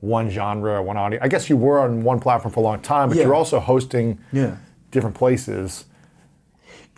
one 0.01 0.29
genre, 0.29 0.73
or 0.73 0.83
one 0.83 0.97
audience? 0.97 1.23
I 1.25 1.29
guess 1.29 1.49
you 1.49 1.57
were 1.57 1.79
on 1.79 2.03
one 2.03 2.19
platform 2.21 2.53
for 2.53 2.61
a 2.61 2.63
long 2.65 2.81
time, 2.81 3.09
but 3.09 3.17
Yeah. 3.17 3.25
you're 3.25 3.35
also 3.35 3.61
hosting 3.61 4.19
Yeah. 4.33 4.57
different 4.91 5.15
places. 5.15 5.85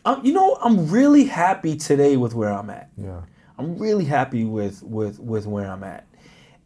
Um, 0.05 0.21
you 0.25 0.33
know, 0.33 0.57
I'm 0.63 0.89
really 0.91 1.25
happy 1.27 1.77
today 1.77 2.17
with 2.17 2.35
where 2.35 2.53
I'm 2.53 2.71
at. 2.71 2.89
Yeah. 2.97 3.21
I'm 3.63 3.79
really 3.79 4.05
happy 4.05 4.45
with 4.45 4.83
with 4.83 5.21
with 5.21 5.47
where 5.47 5.71
I'm 5.71 5.85
at. 5.85 6.07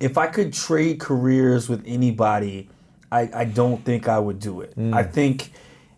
If 0.01 0.19
I 0.19 0.27
could 0.27 0.53
trade 0.53 0.99
careers 1.01 1.69
with 1.69 1.83
anybody, 1.87 2.69
I, 3.13 3.31
I 3.33 3.45
don't 3.45 3.85
think 3.85 4.09
I 4.09 4.19
would 4.19 4.39
do 4.41 4.61
it. 4.61 4.77
Mm. 4.77 4.95
I 4.95 5.03
think 5.03 5.53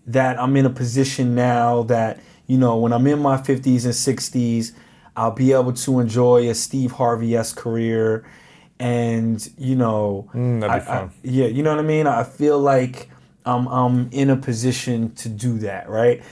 that 0.07 0.41
I'm 0.41 0.57
in 0.57 0.67
a 0.67 0.71
position 0.71 1.35
now 1.35 1.83
that, 1.85 2.21
you 2.47 2.59
know, 2.59 2.77
when 2.77 2.93
I'm 2.93 3.07
in 3.07 3.19
my 3.19 3.37
50s 3.37 3.85
and 3.85 3.95
60s, 3.95 4.73
I'll 5.17 5.33
be 5.33 5.53
able 5.53 5.73
to 5.73 5.99
enjoy 6.01 6.49
a 6.49 6.55
Steve 6.55 6.93
Harvey 6.93 7.37
esque 7.37 7.57
career. 7.57 8.25
And, 8.79 9.47
you 9.59 9.75
know, 9.75 10.29
mm, 10.33 10.61
that'd 10.61 10.85
be 10.85 10.91
I- 10.91 11.01
I- 11.03 11.11
yeah, 11.25 11.47
you 11.47 11.65
know 11.65 11.71
what 11.71 11.81
I 11.85 11.89
mean? 11.89 12.07
I 12.07 12.23
feel 12.23 12.59
like 12.61 13.11
I'm, 13.45 13.67
I'm 13.67 14.09
in 14.13 14.31
a 14.31 14.37
position 14.37 15.13
to 15.17 15.29
do 15.29 15.59
that, 15.59 15.89
right? 15.89 16.23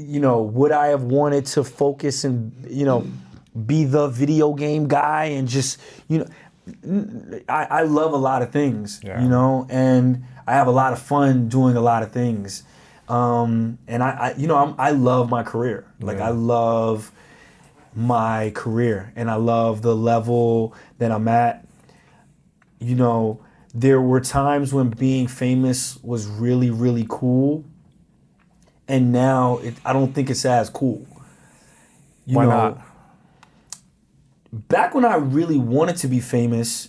you 0.00 0.20
know, 0.20 0.40
would 0.42 0.70
I 0.70 0.88
have 0.88 1.02
wanted 1.02 1.44
to 1.46 1.64
focus 1.64 2.22
and, 2.22 2.52
you 2.70 2.84
know, 2.84 3.04
be 3.66 3.84
the 3.84 4.08
video 4.08 4.52
game 4.54 4.88
guy 4.88 5.24
and 5.26 5.48
just, 5.48 5.78
you 6.08 6.18
know, 6.18 7.42
I, 7.48 7.64
I 7.64 7.82
love 7.82 8.12
a 8.12 8.16
lot 8.16 8.42
of 8.42 8.50
things, 8.50 9.00
Yeah. 9.02 9.22
you 9.22 9.28
know, 9.28 9.66
and 9.70 10.24
I 10.46 10.52
have 10.52 10.66
a 10.66 10.72
lot 10.72 10.92
of 10.92 10.98
fun 10.98 11.48
doing 11.48 11.76
a 11.76 11.80
lot 11.80 12.02
of 12.02 12.12
things. 12.12 12.62
Um, 13.08 13.78
and 13.88 14.02
I, 14.02 14.10
I, 14.10 14.34
you 14.36 14.46
know, 14.46 14.56
I'm, 14.56 14.74
I 14.78 14.90
love 14.90 15.30
my 15.30 15.42
career. 15.42 15.86
Like, 16.00 16.18
I 16.18 16.28
love 16.28 17.10
my 17.94 18.50
career 18.54 19.12
and 19.16 19.30
I 19.30 19.36
love 19.36 19.80
the 19.82 19.96
level 19.96 20.74
that 20.98 21.10
I'm 21.10 21.26
at. 21.26 21.66
You 22.78 22.94
know, 22.94 23.40
there 23.74 24.00
were 24.00 24.20
times 24.20 24.74
when 24.74 24.90
being 24.90 25.26
famous 25.26 25.98
was 26.02 26.26
really, 26.26 26.70
really 26.70 27.06
cool 27.08 27.64
and 28.88 29.12
now 29.12 29.58
it, 29.58 29.74
I 29.84 29.92
don't 29.92 30.14
think 30.14 30.30
it's 30.30 30.44
as 30.44 30.70
cool. 30.70 31.06
You 32.26 32.36
Why 32.36 32.44
know, 32.44 32.50
not? 32.50 32.87
Back 34.52 34.94
when 34.94 35.04
I 35.04 35.16
really 35.16 35.58
wanted 35.58 35.96
to 35.98 36.08
be 36.08 36.20
famous, 36.20 36.88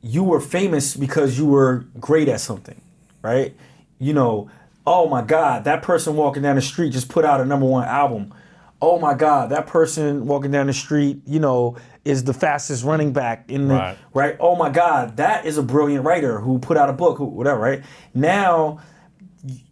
you 0.00 0.22
were 0.24 0.40
famous 0.40 0.96
because 0.96 1.38
you 1.38 1.46
were 1.46 1.86
great 2.00 2.28
at 2.28 2.40
something, 2.40 2.80
right? 3.22 3.54
You 3.98 4.12
know, 4.14 4.50
oh 4.86 5.08
my 5.08 5.22
God, 5.22 5.64
that 5.64 5.82
person 5.82 6.16
walking 6.16 6.42
down 6.42 6.56
the 6.56 6.62
street 6.62 6.90
just 6.90 7.08
put 7.08 7.24
out 7.24 7.40
a 7.40 7.44
number 7.44 7.66
one 7.66 7.84
album. 7.84 8.32
Oh 8.80 8.98
my 8.98 9.14
God, 9.14 9.50
that 9.50 9.66
person 9.66 10.26
walking 10.26 10.52
down 10.52 10.68
the 10.68 10.72
street, 10.72 11.20
you 11.26 11.40
know, 11.40 11.76
is 12.04 12.24
the 12.24 12.32
fastest 12.32 12.84
running 12.84 13.12
back 13.12 13.50
in 13.50 13.68
the 13.68 13.74
Right. 13.74 13.98
right. 14.14 14.36
Oh 14.40 14.56
my 14.56 14.70
God, 14.70 15.16
that 15.16 15.44
is 15.44 15.58
a 15.58 15.62
brilliant 15.62 16.04
writer 16.04 16.40
who 16.40 16.58
put 16.58 16.76
out 16.76 16.88
a 16.88 16.92
book, 16.92 17.18
who 17.18 17.24
whatever, 17.24 17.60
right? 17.60 17.82
Now 18.14 18.80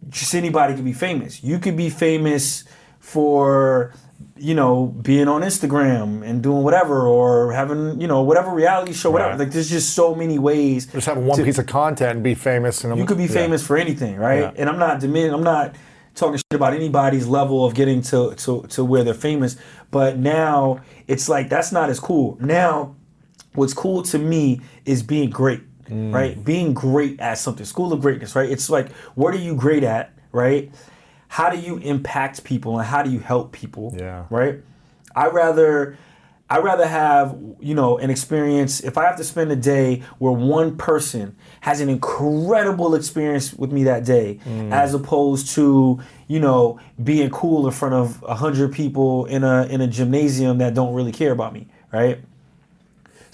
just 0.09 0.35
anybody 0.35 0.73
can 0.75 0.83
be 0.83 0.93
famous. 0.93 1.43
You 1.43 1.59
could 1.59 1.75
be 1.75 1.89
famous 1.89 2.63
for, 2.99 3.93
you 4.39 4.53
know, 4.55 4.87
being 5.01 5.27
on 5.27 5.41
Instagram 5.41 6.25
and 6.27 6.41
doing 6.41 6.63
whatever, 6.63 7.07
or 7.07 7.51
having, 7.53 7.99
you 8.01 8.07
know, 8.07 8.21
whatever 8.21 8.51
reality 8.51 8.93
show, 8.93 9.09
whatever. 9.11 9.31
Right. 9.31 9.39
Like, 9.39 9.51
there's 9.51 9.69
just 9.69 9.93
so 9.93 10.13
many 10.15 10.39
ways. 10.39 10.85
Just 10.87 11.07
have 11.07 11.17
one 11.17 11.37
to- 11.37 11.43
piece 11.43 11.57
of 11.57 11.65
content 11.67 12.11
and 12.11 12.23
be 12.23 12.35
famous. 12.35 12.83
And 12.83 12.97
You 12.97 13.05
could 13.05 13.17
be 13.17 13.23
yeah. 13.25 13.29
famous 13.29 13.65
for 13.65 13.77
anything, 13.77 14.17
right? 14.17 14.39
Yeah. 14.41 14.51
And 14.55 14.69
I'm 14.69 14.79
not 14.79 14.99
dimin- 15.01 15.33
I'm 15.33 15.43
not 15.43 15.75
talking 16.15 16.37
shit 16.37 16.43
about 16.55 16.73
anybody's 16.73 17.27
level 17.27 17.63
of 17.65 17.73
getting 17.75 18.01
to, 18.01 18.33
to 18.35 18.63
to 18.69 18.83
where 18.83 19.03
they're 19.03 19.13
famous. 19.13 19.55
But 19.91 20.17
now 20.17 20.79
it's 21.07 21.29
like 21.29 21.47
that's 21.49 21.71
not 21.71 21.89
as 21.89 21.99
cool. 21.99 22.37
Now, 22.41 22.95
what's 23.53 23.73
cool 23.73 24.01
to 24.03 24.17
me 24.17 24.61
is 24.85 25.03
being 25.03 25.29
great, 25.29 25.61
Mm. 25.89 26.13
right? 26.13 26.43
Being 26.43 26.73
great 26.73 27.19
at 27.19 27.37
something. 27.37 27.65
School 27.65 27.93
of 27.93 28.01
greatness, 28.01 28.35
right? 28.35 28.49
It's 28.49 28.69
like 28.69 28.91
what 29.15 29.33
are 29.33 29.37
you 29.39 29.55
great 29.55 29.83
at, 29.83 30.11
right? 30.31 30.71
How 31.27 31.49
do 31.49 31.57
you 31.57 31.77
impact 31.77 32.43
people 32.43 32.79
and 32.79 32.87
how 32.87 33.03
do 33.03 33.09
you 33.09 33.19
help 33.19 33.51
people? 33.51 33.93
Yeah. 33.97 34.25
Right? 34.29 34.61
I 35.15 35.27
rather 35.27 35.97
I 36.49 36.59
rather 36.59 36.87
have, 36.87 37.37
you 37.59 37.75
know, 37.75 37.97
an 37.97 38.09
experience 38.09 38.79
if 38.79 38.97
I 38.97 39.03
have 39.03 39.17
to 39.17 39.23
spend 39.23 39.51
a 39.51 39.55
day 39.55 40.03
where 40.17 40.31
one 40.31 40.77
person 40.77 41.35
has 41.61 41.81
an 41.81 41.89
incredible 41.89 42.95
experience 42.95 43.53
with 43.53 43.73
me 43.73 43.83
that 43.83 44.05
day 44.05 44.39
mm. 44.45 44.71
as 44.71 44.93
opposed 44.93 45.49
to, 45.55 45.99
you 46.27 46.39
know, 46.39 46.79
being 47.03 47.29
cool 47.31 47.65
in 47.65 47.73
front 47.73 47.95
of 47.95 48.23
a 48.23 48.35
hundred 48.35 48.71
people 48.71 49.25
in 49.25 49.43
a 49.43 49.65
in 49.65 49.81
a 49.81 49.87
gymnasium 49.87 50.59
that 50.59 50.73
don't 50.73 50.93
really 50.93 51.11
care 51.11 51.33
about 51.33 51.51
me, 51.51 51.67
right? 51.91 52.21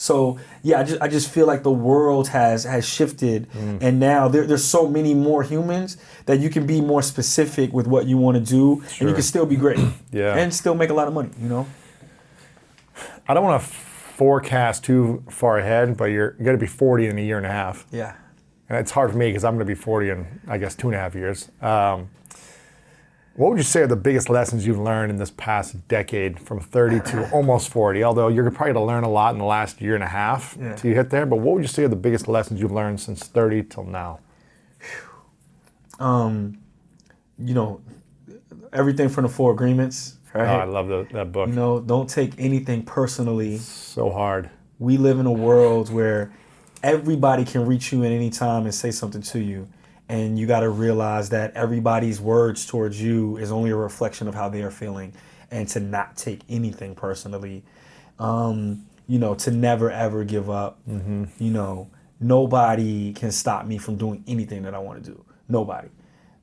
So 0.04 0.38
yeah, 0.64 0.82
I 0.82 0.84
just 0.84 1.02
I 1.02 1.08
just 1.08 1.30
feel 1.30 1.48
like 1.48 1.64
the 1.64 1.72
world 1.72 2.28
has 2.28 2.66
has 2.66 2.84
shifted, 2.86 3.48
and 3.80 4.02
now 4.02 4.28
there, 4.28 4.46
there's 4.46 4.66
so 4.66 4.86
many 4.90 5.14
more 5.14 5.44
humans 5.44 5.96
that 6.26 6.42
you 6.42 6.50
can 6.50 6.68
be 6.68 6.82
more 6.82 7.02
specific 7.02 7.72
with 7.72 7.88
what 7.88 8.06
you 8.06 8.18
want 8.18 8.36
to 8.36 8.44
do, 8.44 8.84
and 9.00 9.08
you 9.08 9.14
can 9.14 9.24
still 9.24 9.46
be 9.46 9.56
great, 9.56 9.80
Yeah. 10.12 10.36
and 10.36 10.54
still 10.54 10.76
make 10.76 10.90
a 10.90 10.94
lot 10.94 11.08
of 11.08 11.14
money. 11.14 11.30
You 11.42 11.48
know, 11.48 11.68
I 13.30 13.34
don't 13.34 13.46
want 13.46 13.62
to 13.62 13.68
forecast 13.70 14.84
too 14.84 15.24
far 15.30 15.58
ahead, 15.60 15.96
but 15.96 16.06
you're, 16.06 16.36
you're 16.38 16.46
going 16.46 16.58
to 16.58 16.62
be 16.62 16.68
40 16.68 17.08
in 17.08 17.18
a 17.18 17.22
year 17.22 17.38
and 17.38 17.46
a 17.46 17.52
half. 17.52 17.86
yeah, 17.90 18.16
And 18.68 18.78
it's 18.78 18.92
hard 18.92 19.10
for 19.12 19.18
me 19.18 19.28
because 19.30 19.46
I'm 19.46 19.54
going 19.56 19.66
to 19.68 19.74
be 19.74 19.80
40 19.80 20.10
in, 20.10 20.42
I 20.48 20.58
guess, 20.58 20.76
two 20.76 20.88
and 20.90 20.96
a 20.96 21.00
half 21.00 21.16
years. 21.16 21.50
Um, 21.62 22.10
What 23.36 23.50
would 23.50 23.58
you 23.58 23.64
say 23.64 23.82
are 23.82 23.88
the 23.88 23.96
biggest 23.96 24.30
lessons 24.30 24.66
you've 24.68 24.80
learned 24.80 25.10
in 25.12 25.18
this 25.18 25.32
past 25.32 25.88
decade 25.88 26.40
from 26.40 26.60
30 26.60 27.00
to 27.12 27.30
almost 27.34 27.70
40? 27.70 28.04
Although 28.04 28.28
you're 28.28 28.50
probably 28.52 28.74
going 28.74 28.86
to 28.86 28.88
learn 28.94 29.04
a 29.04 29.10
lot 29.10 29.34
in 29.34 29.40
the 29.40 29.46
last 29.46 29.82
year 29.82 29.96
and 29.96 30.04
a 30.04 30.08
half 30.08 30.56
Yeah. 30.62 30.76
till 30.76 30.90
you 30.92 30.96
hit 30.96 31.10
there, 31.10 31.26
but 31.26 31.38
what 31.38 31.56
would 31.56 31.64
you 31.64 31.68
say 31.68 31.84
are 31.86 31.88
the 31.88 31.96
biggest 31.96 32.28
lessons 32.28 32.60
you've 32.62 32.72
learned 32.72 33.00
since 33.02 33.24
30 33.24 33.64
till 33.64 33.86
now? 33.86 34.20
Um, 36.00 36.58
You 37.40 37.56
know, 37.56 37.82
everything 38.72 39.10
from 39.10 39.24
the 39.24 39.30
four 39.30 39.52
agreements, 39.52 40.18
Oh. 40.36 40.40
I 40.40 40.64
love 40.66 40.88
the, 40.88 41.06
that 41.14 41.32
book. 41.32 41.48
you 41.50 41.54
know, 41.56 41.80
don't 41.80 42.10
take 42.10 42.34
anything 42.40 42.84
personally. 42.84 43.58
so 43.58 44.10
hard. 44.12 44.50
we 44.80 44.98
live 44.98 45.20
in 45.20 45.26
a 45.28 45.32
world 45.32 45.92
where 45.94 46.32
everybody 46.84 47.46
can 47.46 47.66
reach 47.66 47.92
you 47.94 48.04
at 48.04 48.12
any 48.12 48.30
time 48.30 48.64
and 48.64 48.74
say 48.74 48.90
something 48.92 49.22
to 49.22 49.40
you 49.40 49.68
and 50.10 50.38
you 50.38 50.48
got 50.48 50.62
to 50.62 50.70
realize 50.70 51.30
that 51.30 51.54
everybody's 51.56 52.20
words 52.20 52.66
towards 52.66 53.02
you 53.02 53.38
is 53.38 53.52
only 53.52 53.72
a 53.72 53.76
reflection 53.76 54.28
of 54.28 54.36
how 54.36 54.50
they 54.50 54.62
are 54.62 54.72
feeling 54.72 55.14
and 55.52 55.68
to 55.70 55.80
not 55.80 56.18
take 56.18 56.42
anything 56.50 56.96
personally. 56.96 57.64
Um, 58.20 58.86
you 59.08 59.20
know 59.20 59.36
to 59.36 59.52
never 59.52 59.92
ever 59.92 60.24
give 60.24 60.50
up. 60.50 60.80
You 60.88 61.28
know 61.40 61.90
nobody 62.20 63.14
can 63.14 63.32
stop 63.32 63.66
me 63.66 63.78
from 63.78 63.98
doing 63.98 64.24
anything 64.28 64.64
that 64.64 64.74
i 64.74 64.80
want 64.80 65.04
to 65.04 65.12
do. 65.12 65.26
Nobody. 65.50 65.90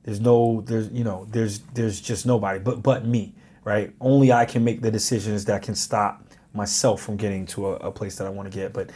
There's 0.03 0.21
no 0.21 0.63
there's 0.67 0.91
you 0.91 1.05
know 1.05 1.27
there's 1.31 1.61
there's 1.75 2.01
just 2.01 2.27
nobody 2.27 2.59
but 2.59 2.83
but 2.83 3.05
me 3.05 3.35
right? 3.63 3.93
Only 4.01 4.33
i 4.33 4.45
can 4.47 4.65
make 4.65 4.81
the 4.81 4.91
decisions 4.91 5.45
that 5.45 5.63
can 5.63 5.75
stop 5.75 6.25
myself 6.55 7.03
from 7.03 7.17
getting 7.17 7.47
to 7.47 7.69
a, 7.69 7.73
a 7.77 7.93
place 7.93 8.17
that 8.17 8.27
i 8.27 8.31
want 8.31 8.51
to 8.51 8.59
get 8.59 8.73
but 8.73 8.91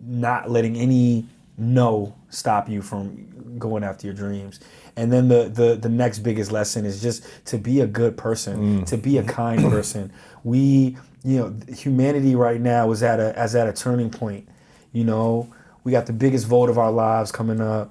not 0.00 0.48
letting 0.48 0.76
any 0.76 1.26
no 1.60 2.14
stop 2.28 2.68
you 2.68 2.82
from 2.82 3.58
going 3.58 3.84
after 3.84 4.06
your 4.06 4.14
dreams 4.14 4.60
and 4.96 5.12
then 5.12 5.28
the 5.28 5.48
the, 5.48 5.76
the 5.76 5.88
next 5.88 6.20
biggest 6.20 6.50
lesson 6.50 6.84
is 6.84 7.02
just 7.02 7.24
to 7.44 7.58
be 7.58 7.80
a 7.80 7.86
good 7.86 8.16
person 8.16 8.84
to 8.84 8.96
be 8.96 9.18
a 9.18 9.22
kind 9.22 9.60
person 9.70 10.12
we 10.44 10.96
you 11.24 11.36
know 11.38 11.54
humanity 11.74 12.34
right 12.34 12.60
now 12.60 12.90
is 12.90 13.02
at 13.02 13.20
a 13.20 13.36
as 13.38 13.54
at 13.54 13.68
a 13.68 13.72
turning 13.72 14.10
point 14.10 14.48
you 14.92 15.04
know 15.04 15.52
we 15.84 15.92
got 15.92 16.06
the 16.06 16.12
biggest 16.12 16.46
vote 16.46 16.70
of 16.70 16.78
our 16.78 16.90
lives 16.90 17.30
coming 17.30 17.60
up 17.60 17.90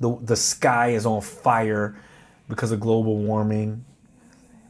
the 0.00 0.18
the 0.22 0.36
sky 0.36 0.90
is 0.90 1.06
on 1.06 1.20
fire 1.20 1.96
because 2.48 2.72
of 2.72 2.80
global 2.80 3.16
warming. 3.16 3.84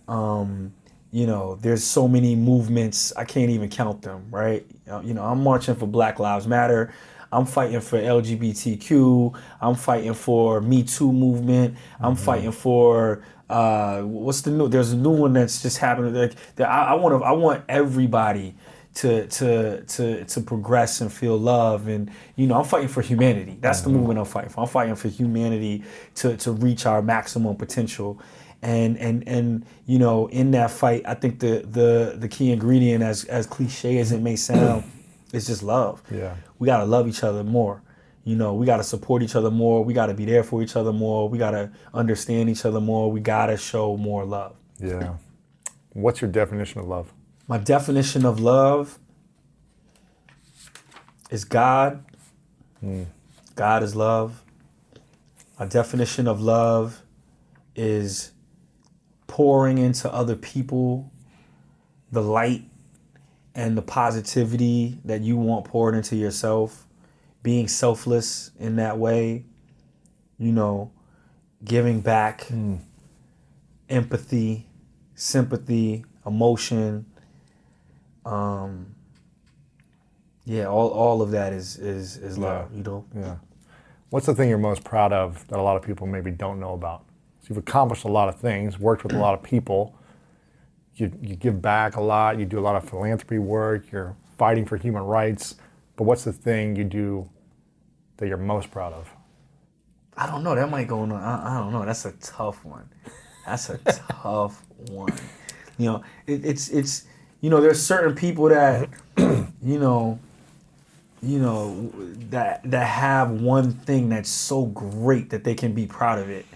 Um, 0.09 0.73
you 1.11 1.27
know, 1.27 1.57
there's 1.57 1.85
so 1.85 2.09
many 2.09 2.35
movements 2.35 3.13
I 3.17 3.25
can't 3.25 3.51
even 3.51 3.69
count 3.69 4.03
them. 4.03 4.27
Right? 4.31 4.67
You 5.03 5.15
know, 5.15 5.25
I'm 5.25 5.43
marching 5.43 5.75
for 5.75 5.87
Black 5.87 6.19
Lives 6.19 6.47
Matter. 6.47 6.93
I'm 7.33 7.47
fighting 7.47 7.81
for 7.81 7.99
LGBTQ. 7.99 9.37
I'm 9.61 9.75
fighting 9.75 10.15
for 10.15 10.61
Me 10.61 10.83
Too 10.83 11.13
movement. 11.13 11.77
I'm 12.01 12.17
fighting 12.17 12.53
for 12.53 13.23
uh, 13.49 14.01
what's 14.03 14.41
the 14.41 14.51
new? 14.51 14.69
There's 14.69 14.93
a 14.93 14.97
new 14.97 15.11
one 15.11 15.35
that's 15.35 15.63
just 15.63 15.79
happening. 15.79 16.15
Like, 16.15 16.35
that 16.57 16.69
I, 16.69 16.93
I 16.93 16.95
want 16.95 17.21
to. 17.21 17.25
I 17.25 17.33
want 17.33 17.65
everybody 17.69 18.55
to 18.95 19.27
to 19.27 19.83
to 19.83 20.25
to 20.25 20.41
progress 20.41 21.01
and 21.01 21.13
feel 21.13 21.37
love 21.37 21.89
and 21.89 22.11
you 22.37 22.47
know 22.47 22.55
I'm 22.55 22.65
fighting 22.65 22.89
for 22.89 23.03
humanity. 23.03 23.59
That's 23.61 23.81
the 23.81 23.91
movement 23.91 24.19
I'm 24.21 24.25
fighting 24.25 24.51
for. 24.51 24.61
I'm 24.61 24.69
fighting 24.69 24.95
for 24.95 25.09
humanity 25.09 25.83
to 26.17 26.37
to 26.39 26.53
reach 26.53 26.87
our 26.87 27.03
maximum 27.03 27.57
potential. 27.57 28.21
And 28.63 28.97
and 28.97 29.27
and 29.29 29.67
you 29.85 29.99
know 29.99 30.29
in 30.29 30.53
that 30.53 30.71
fight 30.71 31.03
I 31.07 31.15
think 31.15 31.41
the 31.41 31.67
the 31.69 32.17
the 32.17 32.29
key 32.29 32.51
ingredient 32.51 33.03
as 33.03 33.25
as 33.25 33.47
cliche 33.47 33.99
as 33.99 34.13
it 34.13 34.23
may 34.23 34.37
sound 34.37 34.85
is 35.35 35.47
just 35.47 35.63
love. 35.63 36.03
Yeah. 36.11 36.37
We 36.59 36.67
got 36.67 36.79
to 36.79 36.85
love 36.85 37.09
each 37.09 37.23
other 37.23 37.45
more. 37.45 37.83
You 38.25 38.37
know, 38.37 38.55
we 38.55 38.65
got 38.65 38.79
to 38.79 38.85
support 38.85 39.23
each 39.23 39.37
other 39.37 39.51
more. 39.51 39.85
We 39.85 39.93
got 39.93 40.07
to 40.07 40.15
be 40.15 40.25
there 40.25 40.43
for 40.43 40.63
each 40.63 40.77
other 40.77 40.93
more. 40.93 41.29
We 41.29 41.37
got 41.37 41.51
to 41.51 41.71
understand 41.93 42.49
each 42.49 42.65
other 42.65 42.81
more. 42.81 43.11
We 43.13 43.21
got 43.21 43.47
to 43.47 43.57
show 43.57 43.97
more 43.97 44.25
love. 44.25 44.57
Yeah. 44.79 45.17
What's 45.93 46.21
your 46.21 46.31
definition 46.31 46.81
of 46.81 46.89
love? 46.89 47.13
My 47.47 47.59
definition 47.59 48.25
of 48.25 48.41
love 48.41 48.99
is 51.31 51.45
God. 51.45 52.05
Hmm. 52.81 53.05
God 53.55 53.83
is 53.83 53.95
love. 53.95 54.43
My 55.59 55.67
definition 55.67 56.27
of 56.27 56.41
love 56.41 57.03
is 57.77 58.33
pouring 59.27 59.79
into 59.79 60.13
other 60.13 60.37
people 60.37 61.13
the 62.11 62.23
light 62.23 62.63
and 63.55 63.77
the 63.77 63.83
positivity 63.83 64.99
that 65.05 65.21
you 65.21 65.37
want 65.37 65.65
poured 65.65 65.95
into 65.95 66.17
yourself, 66.17 66.87
being 67.43 67.69
selfless 67.69 68.51
in 68.59 68.77
that 68.77 68.99
way, 68.99 69.45
you 70.39 70.51
know, 70.53 70.91
giving 71.65 72.01
back, 72.01 72.47
empathy, 73.89 74.67
sympathy, 75.15 76.05
emotion, 76.27 77.07
um, 78.25 78.95
yeah, 80.47 80.67
all, 80.67 80.89
all 80.91 81.23
of 81.23 81.31
that 81.31 81.53
is 81.53 81.77
is 81.79 82.17
is 82.19 82.37
love, 82.37 82.71
Yeah. 82.71 82.77
you 82.77 82.83
know. 82.83 83.05
Yeah. 83.15 83.37
What's 84.11 84.27
the 84.27 84.35
thing 84.35 84.49
you're 84.49 84.59
most 84.59 84.85
proud 84.85 85.13
of 85.13 85.47
that 85.49 85.59
a 85.59 85.63
lot 85.63 85.77
of 85.77 85.83
people 85.83 86.07
maybe 86.07 86.31
don't 86.31 86.61
know 86.61 86.75
about? 86.75 87.05
So 87.41 87.49
you've 87.51 87.59
accomplished 87.59 88.05
a 88.05 88.09
lot 88.09 88.29
of 88.29 88.37
things, 88.37 88.79
worked 88.79 89.03
with 89.05 89.13
a 89.13 89.19
lot 89.19 89.35
of 89.35 89.43
people. 89.43 89.97
You, 90.97 91.13
you 91.21 91.35
give 91.35 91.61
back 91.61 91.97
a 91.97 92.01
lot. 92.01 92.39
You 92.39 92.45
do 92.45 92.59
a 92.59 92.63
lot 92.63 92.77
of 92.77 92.89
philanthropy 92.89 93.39
work. 93.39 93.91
You're 93.91 94.17
fighting 94.39 94.65
for 94.65 94.77
human 94.77 95.03
rights. 95.03 95.57
But 95.97 96.05
what's 96.05 96.25
the 96.25 96.33
thing 96.33 96.77
you 96.77 96.85
do 96.85 97.29
that 98.17 98.29
you're 98.29 98.37
most 98.37 98.71
proud 98.71 98.93
of? 98.93 99.11
I 100.17 100.27
don't 100.27 100.45
know. 100.45 100.55
That 100.55 100.71
might 100.71 100.87
go 100.87 101.01
on. 101.01 101.13
I, 101.13 101.57
I 101.57 101.59
don't 101.59 101.73
know. 101.73 101.85
That's 101.85 102.05
a 102.05 102.13
tough 102.13 102.65
one. 102.65 102.89
That's 103.47 103.71
a 103.71 103.79
tough 104.09 104.63
one. 104.89 105.13
You 105.79 105.87
know, 105.87 106.05
it, 106.27 106.45
it's 106.45 106.69
it's 106.69 107.07
you 107.41 107.51
know, 107.51 107.61
there's 107.61 107.83
certain 107.83 108.15
people 108.15 108.49
that 108.49 108.89
you 109.19 109.79
know, 109.79 110.19
you 111.23 111.39
know 111.39 111.91
that 112.31 112.61
that 112.71 112.87
have 112.87 113.31
one 113.33 113.73
thing 113.73 114.09
that's 114.09 114.31
so 114.31 114.67
great 114.67 115.31
that 115.31 115.45
they 115.45 115.55
can 115.55 115.73
be 115.73 115.87
proud 115.87 116.19
of 116.19 116.31
it, 116.31 116.47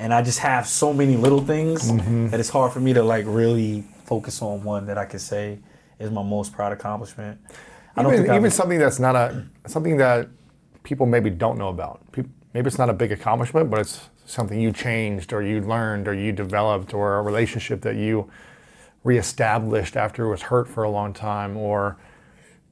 and 0.00 0.14
I 0.14 0.22
just 0.22 0.38
have 0.38 0.66
so 0.66 0.94
many 0.94 1.16
little 1.16 1.44
things 1.44 1.92
mm-hmm. 1.92 2.28
that 2.28 2.40
it's 2.40 2.48
hard 2.48 2.72
for 2.72 2.80
me 2.80 2.94
to 2.94 3.02
like 3.02 3.24
really 3.28 3.84
focus 4.04 4.40
on 4.40 4.64
one 4.64 4.86
that 4.86 4.96
I 4.96 5.04
could 5.04 5.20
say 5.20 5.58
is 5.98 6.10
my 6.10 6.22
most 6.22 6.54
proud 6.54 6.72
accomplishment. 6.72 7.38
I 7.94 8.02
don't 8.02 8.14
even, 8.14 8.34
even 8.34 8.50
something 8.50 8.78
that's 8.78 8.98
not 8.98 9.14
a 9.14 9.44
something 9.66 9.98
that 9.98 10.28
people 10.84 11.04
maybe 11.04 11.28
don't 11.28 11.58
know 11.58 11.68
about. 11.68 12.00
Maybe 12.16 12.66
it's 12.66 12.78
not 12.78 12.88
a 12.88 12.94
big 12.94 13.12
accomplishment, 13.12 13.70
but 13.70 13.80
it's 13.80 14.08
something 14.24 14.58
you 14.58 14.72
changed 14.72 15.34
or 15.34 15.42
you 15.42 15.60
learned 15.60 16.08
or 16.08 16.14
you 16.14 16.32
developed 16.32 16.94
or 16.94 17.18
a 17.18 17.22
relationship 17.22 17.82
that 17.82 17.96
you 17.96 18.30
reestablished 19.04 19.96
after 19.96 20.24
it 20.24 20.30
was 20.30 20.42
hurt 20.42 20.66
for 20.66 20.84
a 20.84 20.90
long 20.90 21.12
time 21.12 21.56
or 21.56 21.98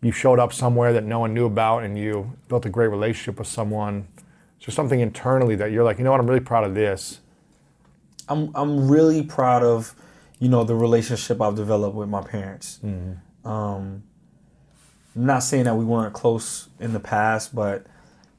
you 0.01 0.13
showed 0.13 0.39
up 0.39 0.53
somewhere 0.53 0.93
that 0.95 1.05
no 1.05 1.19
one 1.19 1.35
knew 1.35 1.47
about 1.47 1.83
and 1.85 1.99
you 1.99 2.33
built 2.49 2.65
a 2.65 2.71
great 2.71 2.89
relationship 2.89 3.39
with 3.39 3.49
someone. 3.49 4.09
Is 4.61 4.67
there 4.67 4.75
something 4.75 5.01
internally 5.01 5.57
that 5.57 5.71
you're 5.71 5.85
like, 5.85 5.99
you 5.99 6.05
know 6.05 6.11
what, 6.11 6.21
I'm 6.21 6.27
really 6.27 6.41
proud 6.41 6.65
of 6.65 6.75
this? 6.75 7.21
I'm 8.29 8.51
I'm 8.55 8.89
really 8.89 9.23
proud 9.23 9.63
of, 9.63 9.95
you 10.39 10.49
know, 10.49 10.65
the 10.65 10.75
relationship 10.75 11.41
I've 11.41 11.55
developed 11.57 11.97
with 11.97 12.09
my 12.09 12.23
parents. 12.23 12.81
Um, 13.45 14.03
I'm 15.17 15.27
not 15.27 15.43
saying 15.43 15.65
that 15.65 15.75
we 15.77 15.85
weren't 15.85 16.13
close 16.13 16.69
in 16.81 16.93
the 16.93 17.01
past, 17.01 17.55
but 17.55 17.87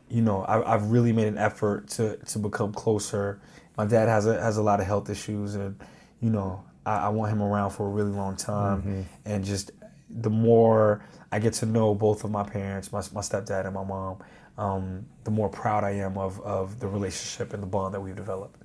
you 0.09 0.21
know, 0.21 0.43
I, 0.43 0.73
I've 0.73 0.91
really 0.91 1.11
made 1.13 1.27
an 1.27 1.37
effort 1.37 1.87
to 1.89 2.17
to 2.17 2.39
become 2.39 2.73
closer. 2.73 3.39
My 3.77 3.85
dad 3.85 4.07
has 4.09 4.25
a 4.27 4.39
has 4.41 4.57
a 4.57 4.63
lot 4.63 4.79
of 4.79 4.85
health 4.85 5.09
issues, 5.09 5.55
and 5.55 5.79
you 6.21 6.29
know, 6.29 6.63
I, 6.85 6.97
I 7.07 7.09
want 7.09 7.31
him 7.31 7.41
around 7.41 7.71
for 7.71 7.87
a 7.87 7.89
really 7.89 8.11
long 8.11 8.35
time. 8.35 8.81
And 9.25 9.43
just 9.43 9.71
the 10.09 10.29
more 10.29 11.03
I 11.31 11.39
get 11.39 11.53
to 11.53 11.65
know 11.65 11.95
both 11.95 12.23
of 12.23 12.31
my 12.31 12.43
parents, 12.43 12.91
my 12.91 13.01
my 13.13 13.21
stepdad 13.21 13.65
and 13.65 13.73
my 13.73 13.83
mom, 13.83 14.17
um, 14.59 15.05
the 15.23 15.31
more 15.31 15.49
proud 15.49 15.83
I 15.83 15.91
am 15.91 16.17
of 16.17 16.39
of 16.41 16.79
the 16.79 16.87
relationship 16.87 17.53
and 17.53 17.63
the 17.63 17.67
bond 17.67 17.93
that 17.93 18.01
we've 18.01 18.15
developed. 18.15 18.63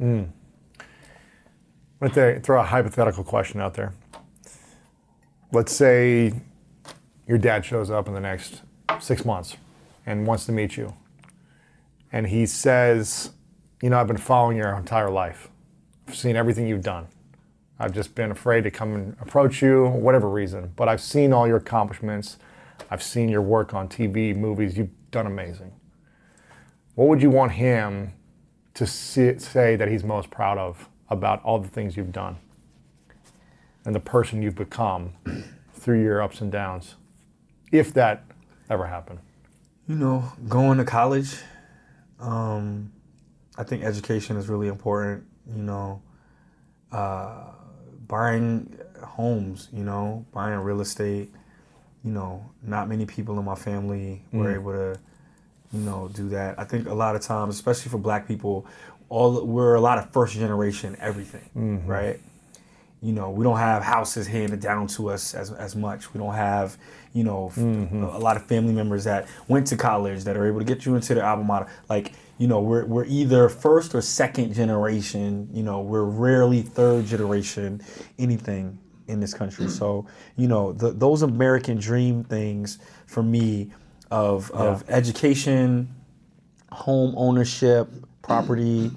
I'm 2.00 2.08
going 2.10 2.34
to 2.34 2.40
throw 2.40 2.60
a 2.60 2.64
hypothetical 2.64 3.24
question 3.24 3.60
out 3.60 3.74
there. 3.74 3.94
Let's 5.52 5.72
say 5.72 6.32
your 7.26 7.38
dad 7.38 7.64
shows 7.64 7.90
up 7.90 8.08
in 8.08 8.14
the 8.14 8.20
next 8.20 8.62
six 9.00 9.24
months 9.24 9.56
and 10.04 10.26
wants 10.26 10.44
to 10.46 10.52
meet 10.52 10.76
you. 10.76 10.94
And 12.12 12.26
he 12.26 12.44
says, 12.46 13.30
You 13.80 13.90
know, 13.90 14.00
I've 14.00 14.08
been 14.08 14.16
following 14.16 14.56
your 14.56 14.74
entire 14.76 15.10
life. 15.10 15.48
I've 16.08 16.16
seen 16.16 16.36
everything 16.36 16.66
you've 16.66 16.82
done. 16.82 17.06
I've 17.78 17.92
just 17.92 18.14
been 18.14 18.30
afraid 18.30 18.64
to 18.64 18.70
come 18.70 18.94
and 18.94 19.16
approach 19.20 19.62
you, 19.62 19.86
whatever 19.86 20.28
reason. 20.28 20.72
But 20.76 20.88
I've 20.88 21.00
seen 21.00 21.32
all 21.32 21.46
your 21.46 21.56
accomplishments. 21.56 22.36
I've 22.90 23.02
seen 23.02 23.28
your 23.28 23.42
work 23.42 23.72
on 23.72 23.88
TV, 23.88 24.36
movies. 24.36 24.76
You've 24.76 24.90
done 25.10 25.26
amazing. 25.26 25.72
What 26.94 27.08
would 27.08 27.22
you 27.22 27.30
want 27.30 27.52
him 27.52 28.12
to 28.74 28.86
see, 28.86 29.38
say 29.38 29.76
that 29.76 29.88
he's 29.88 30.04
most 30.04 30.30
proud 30.30 30.58
of 30.58 30.88
about 31.08 31.42
all 31.44 31.58
the 31.58 31.68
things 31.68 31.96
you've 31.96 32.12
done 32.12 32.36
and 33.84 33.94
the 33.94 34.00
person 34.00 34.42
you've 34.42 34.56
become 34.56 35.12
through 35.74 36.02
your 36.02 36.22
ups 36.22 36.40
and 36.40 36.50
downs, 36.50 36.94
if 37.72 37.92
that 37.94 38.24
ever 38.70 38.86
happened? 38.86 39.18
you 39.86 39.96
know, 39.96 40.24
going 40.48 40.78
to 40.78 40.84
college. 40.84 41.36
Um, 42.18 42.92
I 43.56 43.64
think 43.64 43.84
education 43.84 44.36
is 44.36 44.48
really 44.48 44.68
important. 44.68 45.24
You 45.54 45.62
know, 45.62 46.02
uh, 46.90 47.50
buying 48.06 48.78
homes, 49.02 49.68
you 49.72 49.84
know, 49.84 50.24
buying 50.32 50.58
real 50.60 50.80
estate. 50.80 51.32
You 52.02 52.10
know, 52.12 52.50
not 52.62 52.88
many 52.88 53.06
people 53.06 53.38
in 53.38 53.44
my 53.44 53.54
family 53.54 54.22
were 54.30 54.54
able 54.54 54.72
to, 54.72 55.00
you 55.74 55.80
know, 55.80 56.08
do 56.14 56.28
that. 56.30 56.58
I 56.58 56.64
think 56.64 56.88
a 56.88 56.94
lot 56.94 57.16
of 57.16 57.22
times, 57.22 57.54
especially 57.54 57.90
for 57.90 57.98
Black 57.98 58.26
people, 58.26 58.66
all 59.08 59.44
we're 59.44 59.74
a 59.74 59.80
lot 59.80 59.98
of 59.98 60.10
first 60.10 60.34
generation 60.34 60.96
everything, 61.00 61.50
mm-hmm. 61.54 61.86
right? 61.86 62.20
you 63.04 63.12
know, 63.12 63.28
we 63.28 63.44
don't 63.44 63.58
have 63.58 63.82
houses 63.82 64.26
handed 64.26 64.60
down 64.60 64.86
to 64.86 65.10
us 65.10 65.34
as, 65.34 65.52
as 65.52 65.76
much. 65.76 66.14
We 66.14 66.18
don't 66.18 66.32
have, 66.32 66.78
you 67.12 67.22
know, 67.22 67.52
mm-hmm. 67.54 68.02
a 68.02 68.18
lot 68.18 68.38
of 68.38 68.46
family 68.46 68.72
members 68.72 69.04
that 69.04 69.28
went 69.46 69.66
to 69.66 69.76
college 69.76 70.24
that 70.24 70.38
are 70.38 70.46
able 70.46 70.60
to 70.60 70.64
get 70.64 70.86
you 70.86 70.94
into 70.94 71.14
their 71.14 71.26
alma 71.26 71.44
mater. 71.44 71.66
Like, 71.90 72.14
you 72.38 72.46
know, 72.46 72.62
we're, 72.62 72.86
we're 72.86 73.04
either 73.04 73.50
first 73.50 73.94
or 73.94 74.00
second 74.00 74.54
generation. 74.54 75.50
You 75.52 75.64
know, 75.64 75.82
we're 75.82 76.04
rarely 76.04 76.62
third 76.62 77.04
generation 77.04 77.82
anything 78.18 78.78
in 79.06 79.20
this 79.20 79.34
country. 79.34 79.68
So, 79.68 80.06
you 80.36 80.48
know, 80.48 80.72
the, 80.72 80.90
those 80.90 81.20
American 81.20 81.76
dream 81.76 82.24
things 82.24 82.78
for 83.04 83.22
me 83.22 83.70
of, 84.14 84.50
of 84.52 84.84
education, 84.88 85.92
home 86.70 87.14
ownership, 87.16 87.88
property, 88.22 88.92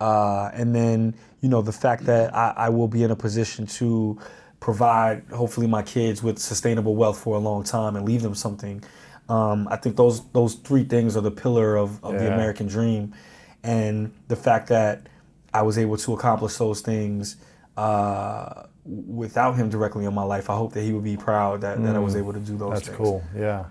uh, 0.00 0.50
and 0.52 0.74
then 0.74 1.14
you 1.40 1.48
know 1.48 1.62
the 1.62 1.72
fact 1.72 2.04
that 2.06 2.34
I, 2.34 2.52
I 2.56 2.68
will 2.70 2.88
be 2.88 3.04
in 3.04 3.12
a 3.12 3.16
position 3.16 3.66
to 3.78 4.18
provide 4.58 5.22
hopefully 5.32 5.68
my 5.68 5.82
kids 5.82 6.20
with 6.20 6.40
sustainable 6.40 6.96
wealth 6.96 7.20
for 7.20 7.36
a 7.36 7.38
long 7.38 7.62
time 7.62 7.94
and 7.94 8.04
leave 8.04 8.22
them 8.22 8.34
something. 8.34 8.82
Um, 9.28 9.68
I 9.70 9.76
think 9.76 9.96
those 9.96 10.28
those 10.30 10.54
three 10.54 10.82
things 10.82 11.16
are 11.16 11.20
the 11.20 11.30
pillar 11.30 11.76
of, 11.76 12.02
of 12.04 12.14
the 12.14 12.26
American 12.34 12.66
dream, 12.66 13.14
and 13.62 14.12
the 14.26 14.36
fact 14.36 14.68
that 14.68 15.08
I 15.54 15.62
was 15.62 15.78
able 15.78 15.96
to 15.98 16.12
accomplish 16.12 16.56
those 16.56 16.80
things 16.80 17.36
uh, 17.76 18.64
without 18.84 19.52
him 19.52 19.70
directly 19.70 20.06
in 20.06 20.14
my 20.14 20.24
life. 20.24 20.50
I 20.50 20.56
hope 20.56 20.72
that 20.72 20.82
he 20.82 20.92
would 20.92 21.04
be 21.04 21.16
proud 21.16 21.60
that, 21.60 21.80
that 21.84 21.94
I 21.94 22.00
was 22.00 22.16
able 22.16 22.32
to 22.32 22.40
do 22.40 22.56
those. 22.56 22.70
Mm. 22.70 22.74
That's 22.74 22.86
things. 22.86 22.98
cool. 22.98 23.22
Yeah. 23.36 23.66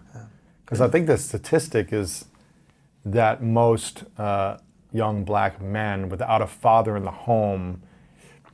Because 0.66 0.82
I 0.82 0.88
think 0.88 1.08
the 1.08 1.18
statistic 1.18 1.94
is 1.94 2.26
that 3.06 3.44
most 3.44 4.04
uh, 4.18 4.58
young 4.92 5.24
black 5.24 5.62
men 5.62 6.10
without 6.10 6.42
a 6.42 6.48
father 6.48 6.98
in 6.98 7.04
the 7.04 7.12
home, 7.12 7.82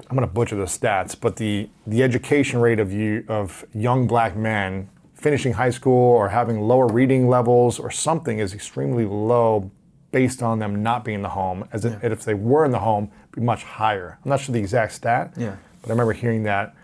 I'm 0.10 0.18
going 0.18 0.28
to 0.28 0.34
butcher 0.34 0.56
the 0.56 0.66
stats, 0.66 1.16
but 1.20 1.38
the, 1.38 1.70
the 1.88 2.04
education 2.04 2.60
rate 2.60 2.80
of 2.80 2.92
you 2.92 3.24
of 3.28 3.64
young 3.74 4.08
black 4.08 4.36
men 4.36 4.90
finishing 5.14 5.54
high 5.54 5.70
school 5.70 5.94
or 5.94 6.30
having 6.30 6.60
lower 6.60 6.88
reading 6.88 7.28
levels 7.30 7.80
or 7.80 7.92
something 7.92 8.40
is 8.40 8.54
extremely 8.54 9.06
low 9.06 9.70
based 10.12 10.42
on 10.44 10.60
them 10.60 10.82
not 10.84 11.06
being 11.06 11.16
in 11.18 11.22
the 11.22 11.30
home. 11.30 11.66
As 11.72 11.86
if, 11.86 12.04
if 12.04 12.26
they 12.26 12.34
were 12.34 12.66
in 12.66 12.72
the 12.72 12.80
home, 12.80 13.10
be 13.32 13.40
much 13.40 13.64
higher. 13.64 14.18
I'm 14.26 14.30
not 14.30 14.42
sure 14.42 14.52
the 14.52 14.60
exact 14.60 14.94
stat, 14.94 15.34
Yeah. 15.38 15.56
but 15.82 15.90
I 15.90 15.94
remember 15.94 16.14
hearing 16.14 16.44
that. 16.44 16.76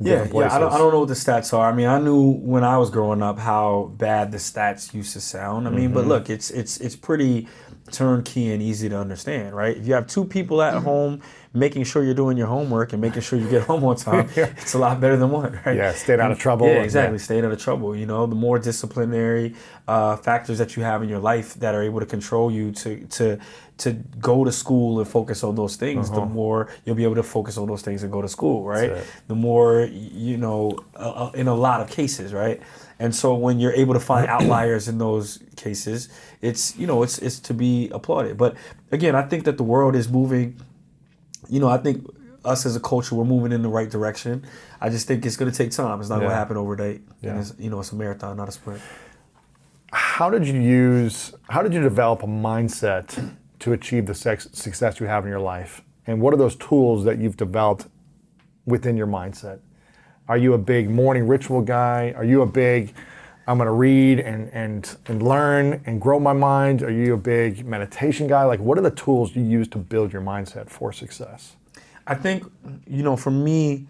Yeah, 0.00 0.26
yeah. 0.32 0.54
I 0.54 0.58
don't, 0.58 0.72
I 0.72 0.78
don't 0.78 0.92
know 0.92 1.00
what 1.00 1.08
the 1.08 1.14
stats 1.14 1.52
are. 1.56 1.70
I 1.70 1.74
mean, 1.74 1.86
I 1.86 1.98
knew 2.00 2.32
when 2.32 2.64
I 2.64 2.78
was 2.78 2.90
growing 2.90 3.22
up 3.22 3.38
how 3.38 3.92
bad 3.96 4.32
the 4.32 4.38
stats 4.38 4.94
used 4.94 5.12
to 5.12 5.20
sound. 5.20 5.66
I 5.68 5.70
mean, 5.70 5.86
Mm-hmm. 5.86 5.94
but 5.94 6.06
look, 6.06 6.30
it's 6.30 6.50
it's 6.50 6.78
it's 6.78 6.96
pretty 6.96 7.48
turnkey 7.92 8.52
and 8.52 8.62
easy 8.62 8.88
to 8.88 8.98
understand, 8.98 9.54
right? 9.54 9.76
If 9.76 9.86
you 9.86 9.94
have 9.94 10.06
two 10.06 10.24
people 10.24 10.62
at 10.62 10.82
home 10.82 11.20
making 11.52 11.82
sure 11.82 12.04
you're 12.04 12.14
doing 12.14 12.36
your 12.36 12.46
homework 12.46 12.92
and 12.92 13.02
making 13.02 13.22
sure 13.22 13.38
you 13.38 13.48
get 13.50 13.62
home 13.62 13.82
on 13.84 13.96
time, 14.08 14.28
it's 14.36 14.74
a 14.74 14.78
lot 14.78 15.00
better 15.00 15.16
than 15.16 15.30
one, 15.30 15.58
right? 15.66 15.76
Yeah, 15.76 15.92
staying 15.92 16.20
out 16.20 16.30
of 16.30 16.38
trouble 16.38 16.66
Yeah, 16.68 16.82
exactly. 16.82 17.18
yeah. 17.18 17.24
Staying 17.24 17.44
out 17.44 17.52
of 17.52 17.60
trouble. 17.60 17.96
You 17.96 18.06
know, 18.06 18.26
the 18.26 18.36
more 18.36 18.58
disciplinary 18.58 19.54
uh, 19.88 20.16
factors 20.16 20.58
that 20.58 20.76
you 20.76 20.84
have 20.84 21.02
in 21.02 21.08
your 21.08 21.18
life 21.18 21.54
that 21.54 21.74
are 21.74 21.82
able 21.82 22.00
to 22.00 22.06
control 22.06 22.50
you 22.50 22.70
to 22.72 23.04
to 23.06 23.38
to 23.78 23.92
go 24.20 24.44
to 24.44 24.52
school 24.52 25.00
and 25.00 25.08
focus 25.08 25.42
on 25.42 25.54
those 25.54 25.74
things, 25.76 26.10
the 26.10 26.24
more 26.24 26.68
you'll 26.84 26.94
be 26.94 27.04
able 27.04 27.14
to 27.14 27.22
focus 27.22 27.56
on 27.56 27.66
those 27.66 27.80
things 27.80 28.02
and 28.02 28.12
go 28.12 28.20
to 28.20 28.28
school, 28.28 28.62
right? 28.62 28.90
Uh-huh. 28.92 29.02
The 29.28 29.34
more 29.34 29.88
you 29.90 30.36
know, 30.36 30.78
uh, 30.94 31.28
uh, 31.28 31.30
in 31.34 31.48
a 31.48 31.54
lot 31.54 31.80
of 31.80 31.88
cases, 31.88 32.34
right? 32.34 32.60
And 32.98 33.14
so 33.14 33.34
when 33.34 33.58
you're 33.58 33.72
able 33.72 33.94
to 33.94 34.00
find 34.00 34.26
outliers 34.28 34.86
in 34.86 34.98
those 34.98 35.38
cases, 35.56 36.10
it's 36.42 36.76
you 36.76 36.86
know 36.86 37.02
it's 37.02 37.18
it's 37.18 37.40
to 37.40 37.54
be 37.54 37.88
applauded. 37.90 38.36
But 38.36 38.54
again, 38.92 39.16
I 39.16 39.22
think 39.22 39.44
that 39.44 39.56
the 39.56 39.64
world 39.64 39.96
is 39.96 40.08
moving 40.08 40.60
you 41.50 41.60
know, 41.60 41.68
I 41.68 41.78
think 41.78 42.06
us 42.44 42.64
as 42.64 42.76
a 42.76 42.80
culture, 42.80 43.14
we're 43.14 43.24
moving 43.24 43.52
in 43.52 43.62
the 43.62 43.68
right 43.68 43.90
direction. 43.90 44.46
I 44.80 44.88
just 44.88 45.06
think 45.06 45.26
it's 45.26 45.36
going 45.36 45.50
to 45.50 45.56
take 45.56 45.72
time. 45.72 46.00
It's 46.00 46.08
not 46.08 46.18
going 46.18 46.30
to 46.30 46.34
happen 46.34 46.56
overnight. 46.56 47.02
Yeah. 47.20 47.30
And 47.30 47.40
it's, 47.40 47.54
you 47.58 47.68
know, 47.68 47.80
it's 47.80 47.92
a 47.92 47.96
marathon, 47.96 48.36
not 48.36 48.48
a 48.48 48.52
sprint. 48.52 48.80
How 49.92 50.30
did 50.30 50.46
you 50.46 50.60
use, 50.60 51.34
how 51.48 51.62
did 51.62 51.74
you 51.74 51.80
develop 51.80 52.22
a 52.22 52.26
mindset 52.26 53.34
to 53.58 53.72
achieve 53.72 54.06
the 54.06 54.14
sex, 54.14 54.48
success 54.52 55.00
you 55.00 55.06
have 55.06 55.24
in 55.24 55.30
your 55.30 55.40
life? 55.40 55.82
And 56.06 56.20
what 56.20 56.32
are 56.32 56.36
those 56.36 56.56
tools 56.56 57.04
that 57.04 57.18
you've 57.18 57.36
developed 57.36 57.88
within 58.64 58.96
your 58.96 59.06
mindset? 59.06 59.60
Are 60.28 60.36
you 60.36 60.54
a 60.54 60.58
big 60.58 60.88
morning 60.88 61.26
ritual 61.26 61.60
guy? 61.60 62.14
Are 62.16 62.24
you 62.24 62.42
a 62.42 62.46
big, 62.46 62.94
I'm 63.46 63.58
going 63.58 63.66
to 63.66 63.72
read 63.72 64.20
and, 64.20 64.48
and, 64.52 64.96
and 65.06 65.22
learn 65.22 65.82
and 65.86 66.00
grow 66.00 66.20
my 66.20 66.32
mind? 66.32 66.82
Are 66.82 66.90
you 66.90 67.14
a 67.14 67.16
big 67.16 67.66
meditation 67.66 68.26
guy? 68.26 68.44
Like, 68.44 68.60
what 68.60 68.78
are 68.78 68.82
the 68.82 68.90
tools 68.90 69.34
you 69.34 69.42
use 69.42 69.66
to 69.68 69.78
build 69.78 70.12
your 70.12 70.22
mindset 70.22 70.68
for 70.68 70.92
success? 70.92 71.56
I 72.06 72.14
think, 72.14 72.44
you 72.86 73.02
know, 73.02 73.16
for 73.16 73.30
me, 73.30 73.86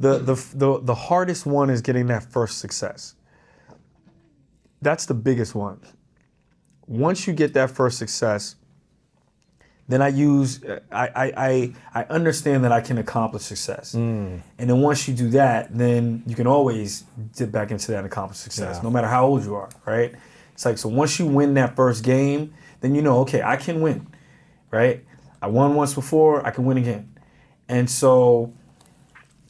the, 0.00 0.18
the, 0.18 0.34
the, 0.54 0.80
the 0.80 0.94
hardest 0.94 1.46
one 1.46 1.70
is 1.70 1.80
getting 1.80 2.06
that 2.08 2.24
first 2.24 2.58
success. 2.58 3.14
That's 4.82 5.06
the 5.06 5.14
biggest 5.14 5.54
one. 5.54 5.80
Once 6.86 7.26
you 7.26 7.32
get 7.32 7.54
that 7.54 7.70
first 7.70 7.98
success, 7.98 8.56
then 9.88 10.00
I 10.00 10.08
use 10.08 10.60
I 10.90 11.08
I, 11.14 11.74
I, 11.94 12.04
understand 12.04 12.64
that 12.64 12.72
I 12.72 12.80
can 12.80 12.98
accomplish 12.98 13.42
success. 13.42 13.94
Mm. 13.94 14.40
And 14.58 14.70
then 14.70 14.80
once 14.80 15.06
you 15.06 15.14
do 15.14 15.28
that, 15.30 15.76
then 15.76 16.22
you 16.26 16.34
can 16.34 16.46
always 16.46 17.04
dip 17.36 17.52
back 17.52 17.70
into 17.70 17.88
that 17.92 17.98
and 17.98 18.06
accomplish 18.06 18.38
success, 18.38 18.76
Yeah. 18.76 18.82
no 18.82 18.90
matter 18.90 19.08
how 19.08 19.26
old 19.26 19.44
you 19.44 19.54
are, 19.54 19.68
right? 19.84 20.14
It's 20.54 20.64
like 20.64 20.78
so 20.78 20.88
once 20.88 21.18
you 21.18 21.26
win 21.26 21.54
that 21.54 21.76
first 21.76 22.02
game, 22.02 22.54
then 22.80 22.94
you 22.94 23.02
know, 23.02 23.20
okay, 23.20 23.42
I 23.42 23.56
can 23.56 23.80
win. 23.80 24.06
Right? 24.70 25.04
I 25.40 25.46
won 25.48 25.74
once 25.74 25.94
before, 25.94 26.44
I 26.44 26.50
can 26.50 26.64
win 26.64 26.78
again. 26.78 27.14
And 27.68 27.88
so, 27.88 28.52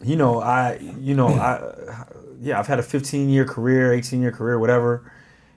you 0.02 0.16
know, 0.16 0.40
I 0.40 0.78
you 0.98 1.15
know, 1.15 1.28
I 1.28 2.05
yeah, 2.40 2.59
I've 2.59 2.66
had 2.66 2.78
a 2.78 2.82
15 2.82 3.28
year 3.31 3.44
career, 3.44 3.93
18 3.93 4.20
year 4.20 4.32
career, 4.32 4.59
whatever. 4.59 5.11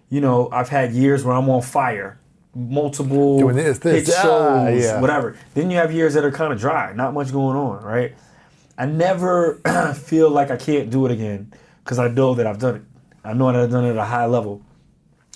You 0.09 0.21
know, 0.21 0.49
I've 0.51 0.69
had 0.69 0.93
years 0.93 1.25
where 1.25 1.35
I'm 1.35 1.49
on 1.49 1.61
fire, 1.61 2.19
multiple 2.57 3.37
Doing 3.39 3.55
this, 3.55 3.77
this, 3.79 4.07
hit 4.07 4.15
ah, 4.17 4.23
shows, 4.23 4.83
yeah. 4.83 4.99
whatever. 4.99 5.37
Then 5.53 5.69
you 5.69 5.77
have 5.77 5.93
years 5.93 6.15
that 6.15 6.25
are 6.25 6.31
kind 6.31 6.51
of 6.51 6.59
dry, 6.59 6.93
not 6.93 7.13
much 7.13 7.31
going 7.31 7.55
on, 7.55 7.83
right? 7.83 8.15
I 8.77 8.85
never 8.85 9.61
feel 9.95 10.29
like 10.29 10.49
I 10.49 10.57
can't 10.57 10.89
do 10.89 11.05
it 11.05 11.11
again 11.11 11.53
because 11.83 11.99
I 11.99 12.07
know 12.07 12.33
that 12.35 12.47
I've 12.47 12.59
done 12.59 12.75
it. 12.75 12.81
I 13.23 13.33
know 13.33 13.51
that 13.51 13.61
I've 13.61 13.71
done 13.71 13.85
it 13.85 13.91
at 13.91 13.97
a 13.97 14.05
high 14.05 14.25
level. 14.25 14.61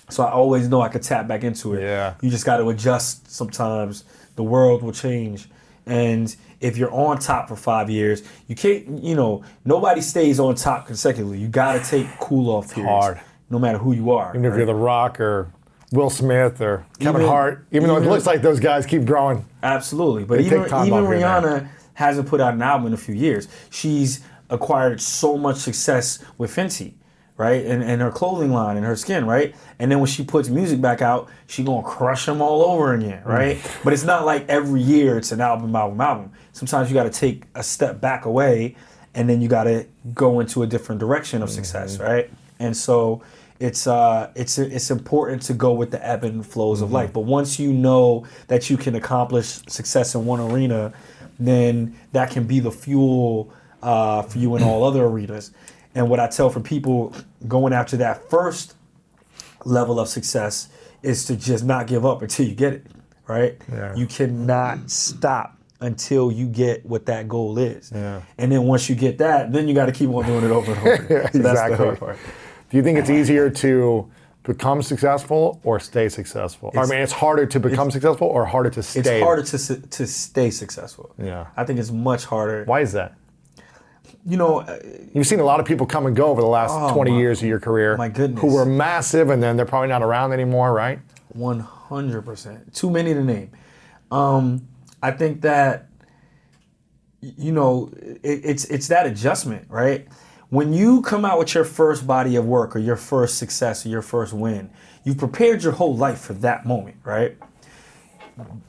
So 0.09 0.23
I 0.23 0.31
always 0.31 0.67
know 0.67 0.81
I 0.81 0.89
could 0.89 1.03
tap 1.03 1.27
back 1.27 1.43
into 1.43 1.75
it. 1.75 1.83
Yeah. 1.83 2.15
You 2.21 2.29
just 2.29 2.45
got 2.45 2.57
to 2.57 2.69
adjust 2.69 3.31
sometimes. 3.31 4.03
The 4.35 4.43
world 4.43 4.81
will 4.83 4.91
change. 4.91 5.47
And 5.85 6.35
if 6.59 6.77
you're 6.77 6.93
on 6.93 7.19
top 7.19 7.47
for 7.47 7.55
five 7.55 7.89
years, 7.89 8.23
you 8.47 8.55
can't, 8.55 9.03
you 9.03 9.15
know, 9.15 9.43
nobody 9.63 10.01
stays 10.01 10.39
on 10.39 10.55
top 10.55 10.87
consecutively. 10.87 11.37
You 11.37 11.47
got 11.47 11.81
to 11.81 11.89
take 11.89 12.07
cool 12.19 12.49
off 12.49 12.73
periods. 12.73 12.91
hard. 12.91 13.21
No 13.49 13.59
matter 13.59 13.77
who 13.77 13.93
you 13.93 14.11
are. 14.11 14.31
Even 14.31 14.45
if 14.45 14.55
you're 14.55 14.65
The 14.65 14.73
Rock 14.73 15.19
or 15.19 15.51
Will 15.91 16.09
Smith 16.09 16.61
or 16.61 16.85
Kevin 16.99 17.21
Even- 17.21 17.31
Hart, 17.31 17.65
even, 17.71 17.89
though 17.89 17.97
it 17.97 18.05
looks 18.05 18.25
like 18.25 18.41
those 18.41 18.59
guys 18.59 18.85
keep 18.85 19.05
growing. 19.05 19.45
Absolutely, 19.61 20.23
but 20.23 20.37
They 20.37 20.45
even 20.45 20.61
even 20.61 20.73
off 20.73 20.85
here 20.85 20.95
and 20.95 21.07
Rihanna 21.07 21.69
hasn't 21.95 22.27
put 22.27 22.39
out 22.39 22.53
an 22.53 22.61
album 22.61 22.87
in 22.87 22.93
a 22.93 22.97
few 22.97 23.13
years. 23.13 23.47
She's 23.69 24.21
acquired 24.49 25.01
so 25.01 25.37
much 25.37 25.57
success 25.57 26.23
with 26.37 26.55
Fenty, 26.55 26.93
right, 27.35 27.65
and 27.65 27.83
and 27.83 28.01
her 28.01 28.09
clothing 28.09 28.51
line 28.51 28.77
and 28.77 28.85
her 28.85 28.95
skin, 28.95 29.25
right, 29.25 29.53
and 29.79 29.91
then 29.91 29.99
when 29.99 30.07
she 30.07 30.23
puts 30.23 30.47
music 30.47 30.79
back 30.79 31.01
out, 31.01 31.29
she 31.47 31.61
gonna 31.61 31.83
crush 31.83 32.25
them 32.25 32.41
all 32.41 32.63
over 32.63 32.93
again, 32.93 33.21
mm. 33.23 33.25
right. 33.25 33.71
But 33.83 33.91
it's 33.91 34.05
not 34.05 34.25
like 34.25 34.47
every 34.47 34.81
year 34.81 35.17
it's 35.17 35.33
an 35.33 35.41
album, 35.41 35.75
album, 35.75 35.99
album. 35.99 36.31
Sometimes 36.53 36.89
you 36.89 36.93
got 36.93 37.03
to 37.03 37.09
take 37.09 37.43
a 37.53 37.63
step 37.63 37.99
back 37.99 38.25
away, 38.25 38.75
and 39.13 39.29
then 39.29 39.41
you 39.41 39.49
got 39.49 39.65
to 39.65 39.85
go 40.13 40.39
into 40.39 40.63
a 40.63 40.67
different 40.67 40.99
direction 40.99 41.41
of 41.41 41.49
success, 41.49 41.97
mm-hmm. 41.97 42.03
right, 42.03 42.29
and 42.59 42.77
so 42.77 43.21
it's 43.61 43.85
uh 43.85 44.31
it's 44.35 44.57
it's 44.57 44.89
important 44.89 45.43
to 45.43 45.53
go 45.53 45.71
with 45.71 45.91
the 45.91 46.05
ebb 46.05 46.23
and 46.23 46.45
flows 46.45 46.81
of 46.81 46.91
life. 46.91 47.13
But 47.13 47.21
once 47.21 47.59
you 47.59 47.71
know 47.71 48.25
that 48.47 48.69
you 48.69 48.75
can 48.75 48.95
accomplish 48.95 49.45
success 49.67 50.15
in 50.15 50.25
one 50.25 50.39
arena, 50.39 50.91
then 51.39 51.95
that 52.11 52.31
can 52.31 52.45
be 52.45 52.59
the 52.59 52.71
fuel 52.71 53.53
uh, 53.83 54.23
for 54.23 54.39
you 54.39 54.55
in 54.55 54.63
all 54.63 54.83
other 54.83 55.05
arenas. 55.05 55.51
And 55.93 56.09
what 56.09 56.19
I 56.19 56.27
tell 56.27 56.49
for 56.49 56.59
people 56.59 57.13
going 57.47 57.71
after 57.71 57.97
that 57.97 58.29
first 58.29 58.75
level 59.63 59.99
of 59.99 60.07
success 60.07 60.69
is 61.03 61.25
to 61.25 61.35
just 61.35 61.63
not 61.63 61.85
give 61.85 62.03
up 62.03 62.23
until 62.23 62.47
you 62.47 62.55
get 62.55 62.73
it. 62.73 62.87
Right? 63.27 63.61
Yeah. 63.71 63.95
You 63.95 64.07
cannot 64.07 64.89
stop 64.89 65.57
until 65.81 66.31
you 66.31 66.47
get 66.47 66.85
what 66.85 67.05
that 67.07 67.27
goal 67.27 67.57
is. 67.57 67.91
Yeah. 67.93 68.21
And 68.37 68.51
then 68.51 68.63
once 68.63 68.89
you 68.89 68.95
get 68.95 69.19
that, 69.19 69.51
then 69.51 69.67
you 69.67 69.73
got 69.73 69.85
to 69.87 69.91
keep 69.91 70.09
on 70.09 70.25
doing 70.25 70.43
it 70.43 70.51
over 70.51 70.73
and 70.73 70.81
over. 70.81 71.29
So 71.31 71.39
That's 71.39 71.69
the 71.69 71.77
hard 71.77 71.99
part. 71.99 72.17
Do 72.71 72.77
you 72.77 72.83
think 72.83 72.97
it's 72.97 73.09
easier 73.09 73.49
to 73.49 74.09
become 74.43 74.81
successful 74.81 75.59
or 75.63 75.79
stay 75.79 76.09
successful? 76.09 76.69
I 76.73 76.77
It's- 76.79 76.89
mean, 76.89 76.99
it's 77.01 77.11
harder 77.11 77.45
to 77.45 77.59
become 77.59 77.91
successful 77.91 78.27
or 78.27 78.45
harder 78.45 78.69
to 78.71 78.81
stay. 78.81 78.99
It's 79.01 79.23
harder 79.23 79.43
to 79.43 79.57
su- 79.57 79.81
to 79.97 80.07
stay 80.07 80.49
successful. 80.49 81.11
Yeah. 81.17 81.47
I 81.57 81.63
think 81.65 81.79
it's 81.79 81.91
much 81.91 82.25
harder. 82.25 82.63
Why 82.65 82.79
is 82.79 82.93
that? 82.93 83.13
You 84.25 84.37
know, 84.37 84.59
uh, 84.61 84.77
You've 85.13 85.27
seen 85.27 85.39
a 85.39 85.43
lot 85.43 85.59
of 85.59 85.65
people 85.65 85.85
come 85.85 86.05
and 86.05 86.15
go 86.15 86.27
over 86.27 86.41
the 86.41 86.47
last 86.47 86.71
20 86.93 87.11
Oh, 87.11 87.13
my- 87.15 87.19
years 87.19 87.41
of 87.41 87.47
your 87.49 87.59
career. 87.59 87.97
my 87.97 88.07
goodness. 88.09 88.39
Who 88.41 88.53
were 88.53 88.65
massive 88.65 89.29
and 89.29 89.43
then 89.43 89.57
they're 89.57 89.65
probably 89.65 89.89
not 89.89 90.01
around 90.01 90.31
anymore, 90.31 90.73
right? 90.73 90.99
One 91.33 91.59
hundred 91.59 92.23
percent. 92.25 92.73
Too 92.73 92.89
many 92.89 93.13
to 93.13 93.23
name. 93.23 93.51
Um, 94.11 94.67
I 95.03 95.11
think 95.11 95.41
that 95.41 95.87
y- 97.21 97.33
you 97.37 97.51
know 97.51 97.89
it, 98.23 98.41
it's 98.43 98.65
it's 98.65 98.87
that 98.89 99.05
adjustment, 99.05 99.65
right? 99.69 100.07
When 100.51 100.73
you 100.73 101.01
come 101.01 101.23
out 101.23 101.39
with 101.39 101.55
your 101.55 101.63
first 101.63 102.05
body 102.05 102.35
of 102.35 102.45
work 102.45 102.75
or 102.75 102.79
your 102.79 102.97
first 102.97 103.37
success 103.37 103.85
or 103.85 103.89
your 103.89 104.01
first 104.01 104.33
win, 104.33 104.69
you've 105.05 105.17
prepared 105.17 105.63
your 105.63 105.71
whole 105.71 105.95
life 105.95 106.19
for 106.19 106.33
that 106.33 106.65
moment, 106.65 106.97
right? 107.05 107.37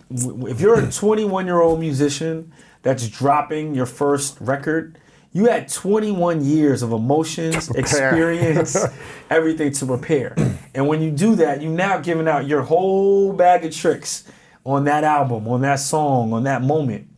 If 0.08 0.60
you're 0.60 0.78
a 0.78 0.92
21 0.92 1.44
year 1.44 1.60
old 1.60 1.80
musician 1.80 2.52
that's 2.82 3.08
dropping 3.08 3.74
your 3.74 3.86
first 3.86 4.36
record, 4.40 4.96
you 5.32 5.46
had 5.46 5.68
21 5.68 6.44
years 6.44 6.84
of 6.84 6.92
emotions, 6.92 7.68
experience, 7.70 8.76
everything 9.30 9.72
to 9.72 9.84
prepare. 9.84 10.36
And 10.74 10.86
when 10.86 11.02
you 11.02 11.10
do 11.10 11.34
that, 11.34 11.62
you 11.62 11.68
now 11.68 11.98
giving 11.98 12.28
out 12.28 12.46
your 12.46 12.62
whole 12.62 13.32
bag 13.32 13.64
of 13.64 13.74
tricks 13.74 14.22
on 14.64 14.84
that 14.84 15.02
album, 15.02 15.48
on 15.48 15.62
that 15.62 15.80
song, 15.80 16.32
on 16.32 16.44
that 16.44 16.62
moment. 16.62 17.08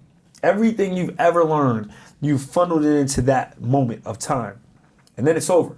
Everything 0.43 0.97
you've 0.97 1.21
ever 1.21 1.45
learned, 1.45 1.93
you 2.25 2.39
funneled 2.39 2.85
it 2.85 2.97
into 2.97 3.23
that 3.23 3.61
moment 3.61 4.03
of 4.07 4.19
time. 4.19 4.61
And 5.17 5.27
then 5.27 5.37
it's 5.37 5.51
over. 5.51 5.77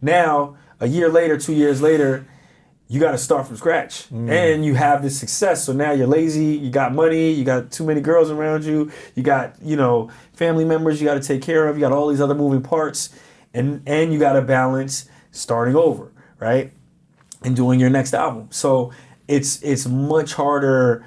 Now, 0.00 0.56
a 0.80 0.86
year 0.86 1.08
later, 1.08 1.38
two 1.38 1.54
years 1.54 1.80
later, 1.80 2.26
you 2.88 3.00
got 3.00 3.12
to 3.12 3.18
start 3.18 3.46
from 3.46 3.56
scratch. 3.56 4.08
Mm. 4.10 4.30
And 4.30 4.64
you 4.64 4.74
have 4.74 5.02
this 5.02 5.18
success. 5.18 5.64
So 5.64 5.72
now 5.72 5.92
you're 5.92 6.06
lazy, 6.06 6.56
you 6.56 6.70
got 6.70 6.92
money, 6.92 7.32
you 7.32 7.44
got 7.44 7.72
too 7.72 7.84
many 7.84 8.00
girls 8.00 8.30
around 8.30 8.64
you, 8.64 8.90
you 9.14 9.22
got, 9.22 9.54
you 9.62 9.76
know, 9.76 10.10
family 10.34 10.64
members 10.64 11.00
you 11.00 11.06
got 11.06 11.14
to 11.14 11.26
take 11.26 11.42
care 11.42 11.68
of, 11.68 11.76
you 11.76 11.80
got 11.80 11.92
all 11.92 12.08
these 12.08 12.20
other 12.20 12.34
moving 12.34 12.62
parts, 12.62 13.10
and 13.52 13.82
and 13.86 14.12
you 14.12 14.18
got 14.18 14.34
to 14.34 14.42
balance 14.42 15.08
starting 15.30 15.76
over, 15.76 16.12
right? 16.38 16.72
And 17.42 17.56
doing 17.56 17.80
your 17.80 17.90
next 17.90 18.14
album. 18.14 18.48
So 18.50 18.92
it's 19.28 19.62
it's 19.62 19.86
much 19.86 20.34
harder 20.34 21.04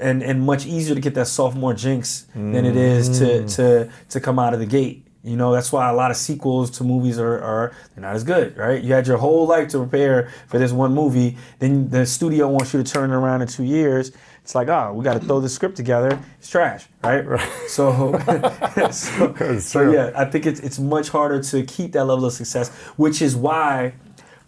and 0.00 0.22
and 0.22 0.44
much 0.44 0.66
easier 0.66 0.94
to 0.94 1.00
get 1.00 1.14
that 1.14 1.26
sophomore 1.26 1.74
jinx 1.74 2.26
than 2.34 2.64
it 2.64 2.76
is 2.76 3.18
to 3.18 3.24
mm-hmm. 3.24 3.46
to 3.46 3.90
to 4.08 4.20
come 4.20 4.38
out 4.38 4.54
of 4.54 4.60
the 4.60 4.66
gate. 4.66 5.06
You 5.22 5.36
know, 5.36 5.52
that's 5.52 5.70
why 5.70 5.90
a 5.90 5.92
lot 5.92 6.10
of 6.10 6.16
sequels 6.16 6.70
to 6.78 6.84
movies 6.84 7.18
are, 7.18 7.38
are 7.42 7.72
they're 7.94 8.02
not 8.02 8.14
as 8.14 8.24
good, 8.24 8.56
right? 8.56 8.82
You 8.82 8.94
had 8.94 9.06
your 9.06 9.18
whole 9.18 9.46
life 9.46 9.68
to 9.68 9.78
prepare 9.78 10.30
for 10.46 10.58
this 10.58 10.72
one 10.72 10.94
movie, 10.94 11.36
then 11.58 11.90
the 11.90 12.06
studio 12.06 12.48
wants 12.48 12.72
you 12.72 12.82
to 12.82 12.90
turn 12.90 13.10
it 13.10 13.14
around 13.14 13.42
in 13.42 13.48
two 13.48 13.64
years. 13.64 14.12
It's 14.42 14.54
like, 14.54 14.68
oh, 14.68 14.94
we 14.94 15.04
got 15.04 15.20
to 15.20 15.20
throw 15.20 15.38
the 15.40 15.48
script 15.50 15.76
together. 15.76 16.18
It's 16.38 16.48
trash, 16.48 16.86
right? 17.04 17.26
So, 17.68 18.18
so, 18.90 19.58
so 19.58 19.90
yeah, 19.90 20.10
I 20.16 20.24
think 20.24 20.46
it's 20.46 20.60
it's 20.60 20.78
much 20.78 21.10
harder 21.10 21.42
to 21.42 21.62
keep 21.64 21.92
that 21.92 22.06
level 22.06 22.24
of 22.24 22.32
success, 22.32 22.70
which 22.96 23.20
is 23.20 23.36
why 23.36 23.92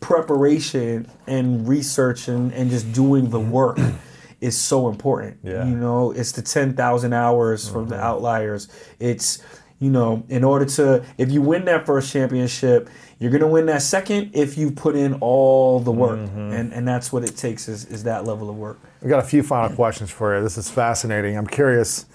preparation 0.00 1.06
and 1.26 1.68
research 1.68 2.28
and, 2.28 2.52
and 2.52 2.70
just 2.70 2.92
doing 2.92 3.30
the 3.30 3.38
work 3.38 3.78
is 4.42 4.58
so 4.58 4.88
important. 4.88 5.38
Yeah. 5.42 5.64
You 5.64 5.76
know, 5.76 6.10
it's 6.10 6.32
the 6.32 6.42
10,000 6.42 7.12
hours 7.12 7.68
from 7.68 7.88
the 7.88 7.94
mm-hmm. 7.94 8.04
outliers. 8.04 8.68
It's, 8.98 9.42
you 9.78 9.90
know, 9.90 10.24
in 10.28 10.44
order 10.44 10.64
to, 10.64 11.04
if 11.16 11.30
you 11.30 11.40
win 11.40 11.64
that 11.66 11.86
first 11.86 12.12
championship, 12.12 12.90
you're 13.18 13.30
going 13.30 13.42
to 13.42 13.46
win 13.46 13.66
that 13.66 13.82
second 13.82 14.32
if 14.34 14.58
you 14.58 14.72
put 14.72 14.96
in 14.96 15.14
all 15.20 15.78
the 15.78 15.92
work. 15.92 16.18
Mm-hmm. 16.18 16.52
And, 16.52 16.72
and 16.72 16.86
that's 16.86 17.12
what 17.12 17.24
it 17.24 17.36
takes 17.36 17.68
is, 17.68 17.84
is 17.86 18.02
that 18.02 18.24
level 18.24 18.50
of 18.50 18.56
work. 18.56 18.80
We've 19.00 19.10
got 19.10 19.20
a 19.20 19.26
few 19.26 19.42
final 19.42 19.74
questions 19.74 20.10
for 20.10 20.36
you. 20.36 20.42
This 20.42 20.58
is 20.58 20.68
fascinating. 20.68 21.36
I'm 21.38 21.46
curious 21.46 22.06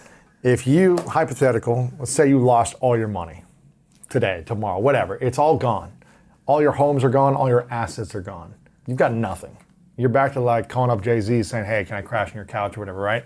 if 0.43 0.67
you, 0.67 0.97
hypothetical, 1.07 1.91
let's 1.97 2.11
say 2.11 2.27
you 2.27 2.39
lost 2.39 2.75
all 2.81 2.97
your 2.97 3.07
money 3.07 3.43
today, 4.09 4.43
tomorrow, 4.45 4.79
whatever, 4.79 5.15
it's 5.15 5.37
all 5.37 5.57
gone. 5.57 5.91
All 6.45 6.61
your 6.61 6.73
homes 6.73 7.03
are 7.03 7.09
gone, 7.09 7.35
all 7.35 7.49
your 7.49 7.67
assets 7.71 8.15
are 8.15 8.21
gone. 8.21 8.53
You've 8.85 8.97
got 8.97 9.13
nothing. 9.13 9.57
You're 9.97 10.09
back 10.09 10.33
to 10.33 10.39
like 10.39 10.69
calling 10.69 10.91
up 10.91 11.01
Jay 11.01 11.19
Z 11.19 11.43
saying, 11.43 11.65
hey, 11.65 11.83
can 11.83 11.95
I 11.95 12.01
crash 12.01 12.29
on 12.29 12.35
your 12.35 12.45
couch 12.45 12.77
or 12.77 12.81
whatever, 12.81 12.99
right? 12.99 13.25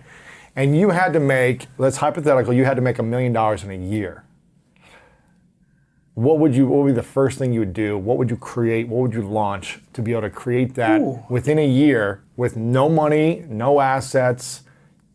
And 0.55 0.77
you 0.77 0.89
had 0.89 1.11
to 1.13 1.19
make, 1.19 1.67
let's 1.77 1.97
hypothetical, 1.97 2.53
you 2.53 2.63
had 2.63 2.75
to 2.75 2.81
make 2.81 2.97
a 2.97 3.03
million 3.03 3.33
dollars 3.33 3.63
in 3.63 3.71
a 3.71 3.75
year. 3.75 4.23
What 6.13 6.39
would 6.39 6.55
you, 6.55 6.67
what 6.67 6.83
would 6.83 6.87
be 6.87 6.93
the 6.93 7.03
first 7.03 7.37
thing 7.37 7.53
you 7.53 7.59
would 7.59 7.73
do? 7.73 7.97
What 7.97 8.17
would 8.17 8.29
you 8.29 8.37
create? 8.37 8.87
What 8.87 9.01
would 9.01 9.13
you 9.13 9.21
launch 9.21 9.79
to 9.93 10.01
be 10.01 10.11
able 10.11 10.21
to 10.21 10.29
create 10.29 10.75
that 10.75 10.99
Ooh. 11.01 11.23
within 11.29 11.59
a 11.59 11.67
year 11.67 12.23
with 12.35 12.55
no 12.57 12.89
money, 12.89 13.45
no 13.47 13.79
assets? 13.79 14.63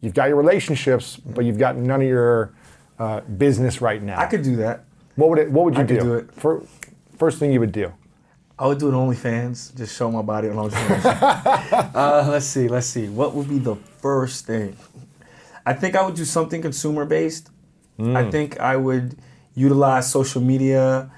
You've 0.00 0.14
got 0.14 0.28
your 0.28 0.36
relationships, 0.36 1.16
but 1.16 1.44
you've 1.44 1.58
got 1.58 1.76
none 1.76 2.00
of 2.00 2.08
your 2.08 2.54
uh, 2.98 3.20
business 3.20 3.80
right 3.80 4.02
now. 4.02 4.18
I 4.18 4.26
could 4.26 4.42
do 4.42 4.56
that. 4.56 4.84
What 5.16 5.30
would 5.30 5.38
it? 5.38 5.50
What 5.50 5.64
would 5.66 5.74
you 5.74 5.80
I 5.80 5.86
could 5.86 5.98
do? 5.98 6.00
do 6.00 6.14
it. 6.14 6.32
For, 6.32 6.62
first 7.18 7.38
thing 7.38 7.52
you 7.52 7.60
would 7.60 7.72
do. 7.72 7.92
I 8.58 8.66
would 8.66 8.78
do 8.78 8.88
it 8.88 8.94
on 8.94 9.08
OnlyFans, 9.10 9.76
just 9.76 9.96
show 9.96 10.10
my 10.10 10.22
body 10.22 10.48
on 10.48 10.56
OnlyFans. 10.56 11.04
uh, 11.94 12.26
let's 12.30 12.46
see, 12.46 12.68
let's 12.68 12.86
see. 12.86 13.08
What 13.08 13.34
would 13.34 13.48
be 13.48 13.58
the 13.58 13.76
first 14.00 14.46
thing? 14.46 14.76
I 15.66 15.72
think 15.74 15.94
I 15.96 16.02
would 16.04 16.14
do 16.14 16.24
something 16.24 16.62
consumer 16.62 17.04
based. 17.04 17.50
I 17.98 18.30
think 18.30 18.60
I 18.60 18.76
would 18.76 19.16
utilize 19.54 20.10
social 20.10 20.42
media. 20.42 21.10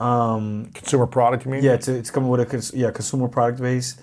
Um, 0.00 0.70
Consumer 0.74 1.06
product, 1.06 1.44
you 1.46 1.52
mean? 1.52 1.62
yeah, 1.62 1.76
to, 1.76 2.02
to 2.02 2.12
come 2.12 2.28
with 2.28 2.40
a 2.40 2.46
cons- 2.46 2.74
yeah 2.74 2.90
consumer 2.90 3.28
product 3.28 3.60
base. 3.62 3.96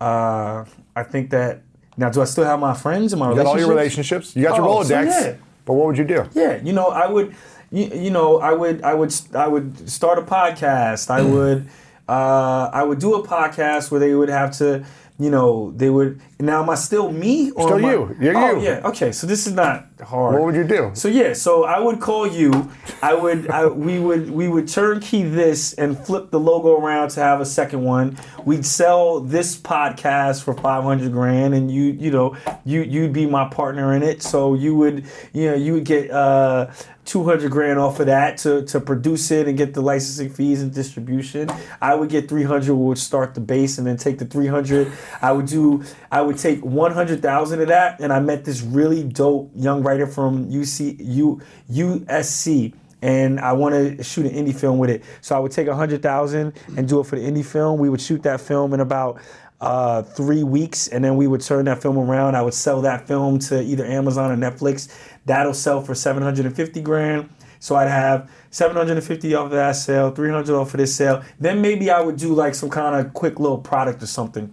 Uh, 0.00 0.64
I 0.94 1.04
think 1.04 1.30
that 1.30 1.62
now, 1.96 2.10
do 2.10 2.20
I 2.20 2.24
still 2.26 2.44
have 2.44 2.60
my 2.60 2.74
friends 2.74 3.12
and 3.12 3.20
my 3.20 3.30
You 3.30 3.36
got 3.36 3.46
all 3.46 3.58
your 3.58 3.68
relationships. 3.68 4.36
You 4.36 4.44
got 4.44 4.56
your 4.56 4.68
Oh, 4.68 4.82
so 4.84 4.94
Rolodex. 4.94 5.06
yeah. 5.06 5.34
But 5.64 5.72
what 5.74 5.86
would 5.86 5.98
you 5.98 6.04
do? 6.04 6.28
Yeah, 6.32 6.60
you 6.62 6.72
know, 6.72 6.88
I 6.88 7.06
would, 7.06 7.34
you, 7.72 7.86
you 7.86 8.10
know, 8.10 8.38
I 8.38 8.52
would, 8.52 8.82
I 8.82 8.94
would, 8.94 9.12
I 9.34 9.48
would 9.48 9.88
start 9.90 10.18
a 10.18 10.22
podcast. 10.22 11.10
I 11.10 11.22
would, 11.34 11.68
uh, 12.08 12.70
I 12.72 12.82
would 12.82 12.98
do 12.98 13.14
a 13.14 13.26
podcast 13.26 13.90
where 13.90 14.00
they 14.00 14.14
would 14.14 14.28
have 14.28 14.52
to, 14.58 14.84
you 15.18 15.30
know, 15.30 15.72
they 15.72 15.90
would. 15.90 16.20
Now, 16.40 16.62
am 16.62 16.70
I 16.70 16.76
still 16.76 17.10
me? 17.10 17.50
Or 17.50 17.66
Still 17.66 17.78
am 17.78 17.84
I- 17.84 17.92
you. 17.92 18.16
You're 18.20 18.36
oh, 18.36 18.60
you. 18.60 18.64
yeah. 18.64 18.80
Okay, 18.84 19.10
so 19.10 19.26
this 19.26 19.46
is 19.48 19.54
not 19.54 19.88
hard. 20.00 20.34
What 20.34 20.44
would 20.44 20.54
you 20.54 20.62
do? 20.64 20.92
So 20.94 21.08
yeah, 21.08 21.32
so 21.32 21.64
I 21.64 21.80
would 21.80 22.00
call 22.00 22.28
you. 22.28 22.70
I 23.02 23.12
would, 23.12 23.50
I, 23.50 23.66
we 23.66 23.98
would, 23.98 24.30
we 24.30 24.46
would 24.48 24.68
turnkey 24.68 25.24
this 25.24 25.72
and 25.74 25.98
flip 25.98 26.30
the 26.30 26.38
logo 26.38 26.76
around 26.78 27.08
to 27.10 27.20
have 27.20 27.40
a 27.40 27.44
second 27.46 27.82
one. 27.82 28.16
We'd 28.44 28.64
sell 28.64 29.18
this 29.18 29.58
podcast 29.58 30.44
for 30.44 30.54
five 30.54 30.84
hundred 30.84 31.10
grand, 31.12 31.54
and 31.54 31.70
you, 31.72 31.84
you 31.98 32.12
know, 32.12 32.36
you 32.64 32.82
you'd 32.82 33.12
be 33.12 33.26
my 33.26 33.48
partner 33.48 33.92
in 33.94 34.04
it. 34.04 34.22
So 34.22 34.54
you 34.54 34.76
would, 34.76 35.04
you 35.32 35.50
know, 35.50 35.54
you 35.56 35.72
would 35.74 35.84
get 35.84 36.10
uh, 36.12 36.68
two 37.04 37.24
hundred 37.24 37.50
grand 37.50 37.78
off 37.80 37.98
of 38.00 38.06
that 38.06 38.38
to 38.38 38.64
to 38.66 38.80
produce 38.80 39.30
it 39.32 39.48
and 39.48 39.58
get 39.58 39.74
the 39.74 39.80
licensing 39.82 40.30
fees 40.30 40.62
and 40.62 40.72
distribution. 40.72 41.50
I 41.82 41.94
would 41.96 42.08
get 42.08 42.28
three 42.28 42.44
hundred, 42.44 42.74
would 42.76 42.96
start 42.98 43.34
the 43.34 43.40
base, 43.40 43.76
and 43.78 43.86
then 43.86 43.96
take 43.96 44.18
the 44.18 44.24
three 44.26 44.46
hundred. 44.46 44.92
I 45.20 45.32
would 45.32 45.46
do, 45.46 45.82
I 46.12 46.22
would 46.22 46.27
take 46.36 46.60
one 46.64 46.92
hundred 46.92 47.22
thousand 47.22 47.60
of 47.60 47.68
that, 47.68 48.00
and 48.00 48.12
I 48.12 48.20
met 48.20 48.44
this 48.44 48.60
really 48.60 49.04
dope 49.04 49.50
young 49.54 49.82
writer 49.82 50.06
from 50.06 50.50
UC 50.50 50.96
U, 51.00 51.40
USC. 51.70 52.74
And 53.00 53.38
I 53.38 53.52
want 53.52 53.74
to 53.76 54.02
shoot 54.02 54.26
an 54.26 54.32
indie 54.32 54.58
film 54.58 54.78
with 54.78 54.90
it, 54.90 55.04
so 55.20 55.36
I 55.36 55.38
would 55.38 55.52
take 55.52 55.68
a 55.68 55.76
hundred 55.76 56.02
thousand 56.02 56.54
and 56.76 56.88
do 56.88 56.98
it 56.98 57.06
for 57.06 57.14
the 57.14 57.22
indie 57.22 57.46
film. 57.46 57.78
We 57.78 57.88
would 57.88 58.00
shoot 58.00 58.24
that 58.24 58.40
film 58.40 58.74
in 58.74 58.80
about 58.80 59.20
uh, 59.60 60.02
three 60.02 60.42
weeks, 60.42 60.88
and 60.88 61.04
then 61.04 61.16
we 61.16 61.28
would 61.28 61.40
turn 61.40 61.66
that 61.66 61.80
film 61.80 61.96
around. 61.96 62.34
I 62.34 62.42
would 62.42 62.54
sell 62.54 62.80
that 62.82 63.06
film 63.06 63.38
to 63.40 63.62
either 63.62 63.84
Amazon 63.86 64.32
or 64.32 64.36
Netflix. 64.36 64.92
That'll 65.26 65.54
sell 65.54 65.80
for 65.80 65.94
seven 65.94 66.24
hundred 66.24 66.46
and 66.46 66.56
fifty 66.56 66.80
grand. 66.80 67.28
So 67.60 67.74
I'd 67.76 67.88
have 67.88 68.30
750 68.50 69.34
off 69.34 69.46
of 69.46 69.50
that 69.52 69.72
sale, 69.72 70.10
300 70.10 70.54
off 70.54 70.74
of 70.74 70.78
this 70.78 70.94
sale. 70.94 71.22
Then 71.40 71.60
maybe 71.60 71.90
I 71.90 72.00
would 72.00 72.16
do 72.16 72.34
like 72.34 72.54
some 72.54 72.70
kind 72.70 72.94
of 72.94 73.12
quick 73.14 73.40
little 73.40 73.58
product 73.58 74.02
or 74.02 74.06
something. 74.06 74.52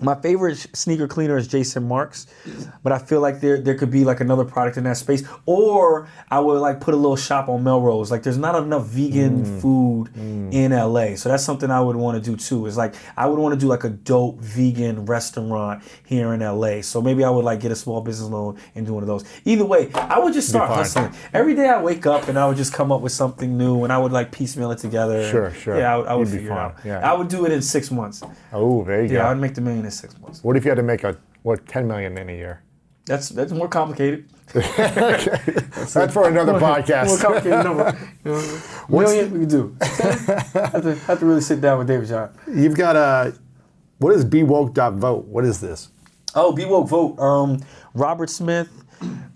My 0.00 0.14
favorite 0.14 0.66
sneaker 0.74 1.08
cleaner 1.08 1.36
is 1.36 1.48
Jason 1.48 1.88
Markk, 1.88 2.26
but 2.84 2.92
I 2.92 2.98
feel 2.98 3.20
like 3.20 3.40
there 3.40 3.60
there 3.60 3.74
could 3.74 3.90
be 3.90 4.04
like 4.04 4.20
another 4.20 4.44
product 4.44 4.76
in 4.76 4.84
that 4.84 4.96
space. 4.96 5.26
Or 5.44 6.08
I 6.30 6.38
would 6.38 6.60
like 6.60 6.80
put 6.80 6.94
a 6.94 6.96
little 6.96 7.16
shop 7.16 7.48
on 7.48 7.64
Melrose. 7.64 8.10
Like 8.10 8.22
there's 8.22 8.38
not 8.38 8.54
enough 8.54 8.86
vegan 8.86 9.44
mm. 9.44 9.60
food 9.60 10.10
mm. 10.14 10.52
in 10.52 10.70
LA, 10.70 11.16
so 11.16 11.28
that's 11.28 11.42
something 11.42 11.70
I 11.70 11.80
would 11.80 11.96
want 11.96 12.22
to 12.22 12.30
do 12.30 12.36
too. 12.36 12.66
Is 12.66 12.76
like 12.76 12.94
I 13.16 13.26
would 13.26 13.40
want 13.40 13.54
to 13.54 13.60
do 13.60 13.66
like 13.66 13.82
a 13.82 13.90
dope 13.90 14.38
vegan 14.40 15.04
restaurant 15.04 15.82
here 16.04 16.32
in 16.32 16.40
LA. 16.40 16.82
So 16.82 17.02
maybe 17.02 17.24
I 17.24 17.30
would 17.30 17.44
like 17.44 17.58
get 17.58 17.72
a 17.72 17.76
small 17.76 18.00
business 18.00 18.30
loan 18.30 18.56
and 18.76 18.86
do 18.86 18.94
one 18.94 19.02
of 19.02 19.08
those. 19.08 19.24
Either 19.44 19.64
way, 19.64 19.90
I 19.94 20.20
would 20.20 20.32
just 20.32 20.48
start 20.48 20.68
hustling. 20.70 21.12
Every 21.32 21.54
day 21.56 21.68
I 21.68 21.82
wake 21.82 22.06
up 22.06 22.28
and 22.28 22.38
I 22.38 22.46
would 22.46 22.56
just 22.56 22.72
come 22.72 22.92
up 22.92 23.00
with 23.00 23.12
something 23.12 23.58
new, 23.58 23.82
and 23.82 23.92
I 23.92 23.98
would 23.98 24.12
like 24.12 24.30
piecemeal 24.30 24.70
it 24.70 24.78
together. 24.78 25.28
Sure, 25.28 25.50
sure. 25.50 25.76
Yeah, 25.76 25.94
I, 25.94 25.96
would- 25.96 26.06
I 26.06 26.14
would 26.14 26.28
You'd 26.28 26.32
be 26.32 26.38
figure 26.38 26.52
it 26.52 26.54
fine, 26.54 26.64
out. 26.64 26.76
yeah. 26.84 27.10
I 27.10 27.14
would 27.14 27.28
do 27.28 27.46
it 27.46 27.52
in 27.52 27.62
six 27.62 27.90
months. 27.90 28.22
Oh, 28.52 28.84
there 28.84 29.02
you 29.02 29.12
Yeah, 29.12 29.24
go. 29.24 29.28
I'd 29.30 29.38
make 29.38 29.54
the 29.54 29.60
million 29.60 29.87
six 29.90 30.18
months. 30.20 30.42
what 30.42 30.56
if 30.56 30.64
you 30.64 30.70
had 30.70 30.76
to 30.76 30.82
make 30.82 31.04
a 31.04 31.16
what 31.42 31.66
10 31.66 31.86
million 31.86 32.16
in 32.18 32.28
a 32.28 32.32
year? 32.32 32.62
That's 33.06 33.30
that's 33.30 33.52
more 33.52 33.68
complicated. 33.68 34.28
That's 34.52 36.12
for 36.12 36.28
another 36.28 36.52
More 36.52 36.60
podcast. 36.60 37.20
complicated 37.22 37.64
number. 37.64 37.98
You 38.24 38.32
know, 38.32 38.60
million 38.88 39.32
we 39.32 39.40
could 39.40 39.48
do. 39.48 39.76
have, 39.80 40.82
to, 40.82 40.94
have 41.06 41.18
to 41.18 41.26
really 41.26 41.40
sit 41.40 41.60
down 41.60 41.78
with 41.78 41.88
Daymond 41.88 42.08
John. 42.08 42.30
You've 42.54 42.76
got 42.76 42.96
a 42.96 43.34
What 43.98 44.14
is 44.14 44.24
BeWoke.vote? 44.24 45.24
What 45.26 45.44
is 45.44 45.60
this? 45.60 45.88
Oh, 46.34 46.52
bewoke 46.52 46.88
Vote. 46.88 47.18
Um, 47.18 47.60
Robert 47.94 48.28
Smith, 48.30 48.68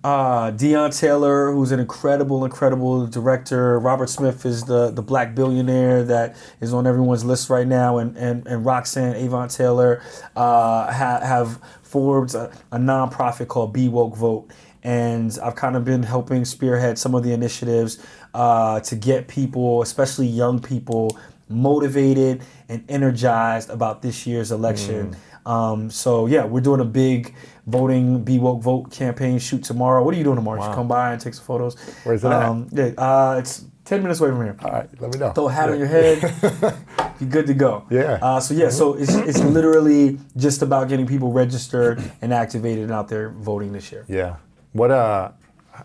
uh, 0.05 0.51
Deon 0.51 0.99
Taylor, 0.99 1.53
who's 1.53 1.71
an 1.71 1.79
incredible, 1.79 2.45
incredible 2.45 3.07
director. 3.07 3.79
Robert 3.79 4.09
Smith 4.09 4.45
is 4.45 4.65
the 4.65 4.91
the 4.91 5.03
black 5.03 5.35
billionaire 5.35 6.03
that 6.05 6.37
is 6.61 6.75
on 6.75 6.87
everyone's 6.87 7.25
list 7.25 7.49
right 7.49 7.67
now, 7.67 7.99
and 7.99 8.17
and, 8.17 8.47
and 8.47 8.65
Roxanne 8.65 9.15
Avent 9.15 9.57
Taylor 9.57 10.03
uh, 10.35 10.93
ha- 10.93 11.21
have 11.23 11.61
formed 11.83 12.35
a, 12.35 12.51
a 12.73 12.79
nonprofit 12.79 13.49
called 13.49 13.73
Be 13.73 13.89
Woke 13.89 14.17
Vote. 14.17 14.51
And 14.85 15.39
I've 15.41 15.55
kind 15.55 15.77
of 15.77 15.85
been 15.85 16.03
helping 16.03 16.45
spearhead 16.45 16.99
some 16.99 17.15
of 17.15 17.23
the 17.23 17.33
initiatives 17.33 18.05
uh, 18.35 18.81
to 18.81 18.97
get 18.97 19.29
people, 19.29 19.81
especially 19.83 20.27
young 20.27 20.61
people, 20.61 21.17
motivated 21.49 22.43
and 22.69 22.85
energized 22.89 23.71
about 23.71 24.03
this 24.03 24.27
year's 24.27 24.51
election. 24.51 25.15
Um, 25.45 25.91
so 25.91 26.27
yeah, 26.27 26.45
we're 26.45 26.61
doing 26.61 26.81
a 26.81 26.85
big 26.85 27.35
voting 27.67 28.23
Be 28.25 28.39
Woke 28.39 28.63
Vote 28.63 28.91
campaign 28.91 29.39
shoot 29.39 29.65
tomorrow. 29.65 30.03
What 30.03 30.15
are 30.15 30.19
you 30.19 30.25
doing 30.25 30.37
tomorrow? 30.37 30.67
You 30.69 30.75
come 30.75 30.89
by 30.89 31.13
and 31.13 31.21
take 31.21 31.35
some 31.35 31.45
photos. 31.45 31.77
Where's 32.05 32.25
it 32.25 32.33
um, 32.33 32.69
Yeah, 32.73 32.93
uh, 32.99 33.37
it's 33.39 33.65
ten 33.85 34.03
minutes 34.03 34.21
away 34.21 34.31
from 34.31 34.45
here. 34.45 34.57
All 34.63 34.71
right, 34.71 34.89
let 35.01 35.13
me 35.13 35.19
know. 35.19 35.33
Throw 35.33 35.49
a 35.49 35.53
hat 35.53 35.71
on 35.71 35.79
your 35.79 35.89
head. 35.89 36.23
You're 37.21 37.31
good 37.31 37.47
to 37.47 37.55
go. 37.55 37.87
Yeah. 37.91 38.19
Uh, 38.23 38.41
so 38.41 38.55
yeah, 38.55 38.71
so 38.71 38.95
it's 38.95 39.15
it's 39.15 39.41
literally 39.41 40.19
just 40.37 40.63
about 40.63 40.89
getting 40.89 41.07
people 41.07 41.33
registered 41.33 42.03
and 42.21 42.33
activated 42.33 42.85
and 42.85 42.93
out 42.93 43.09
there 43.09 43.31
voting 43.31 43.73
this 43.73 43.91
year. 43.93 44.05
Yeah. 44.09 44.37
What? 44.73 44.91
Uh, 44.91 45.33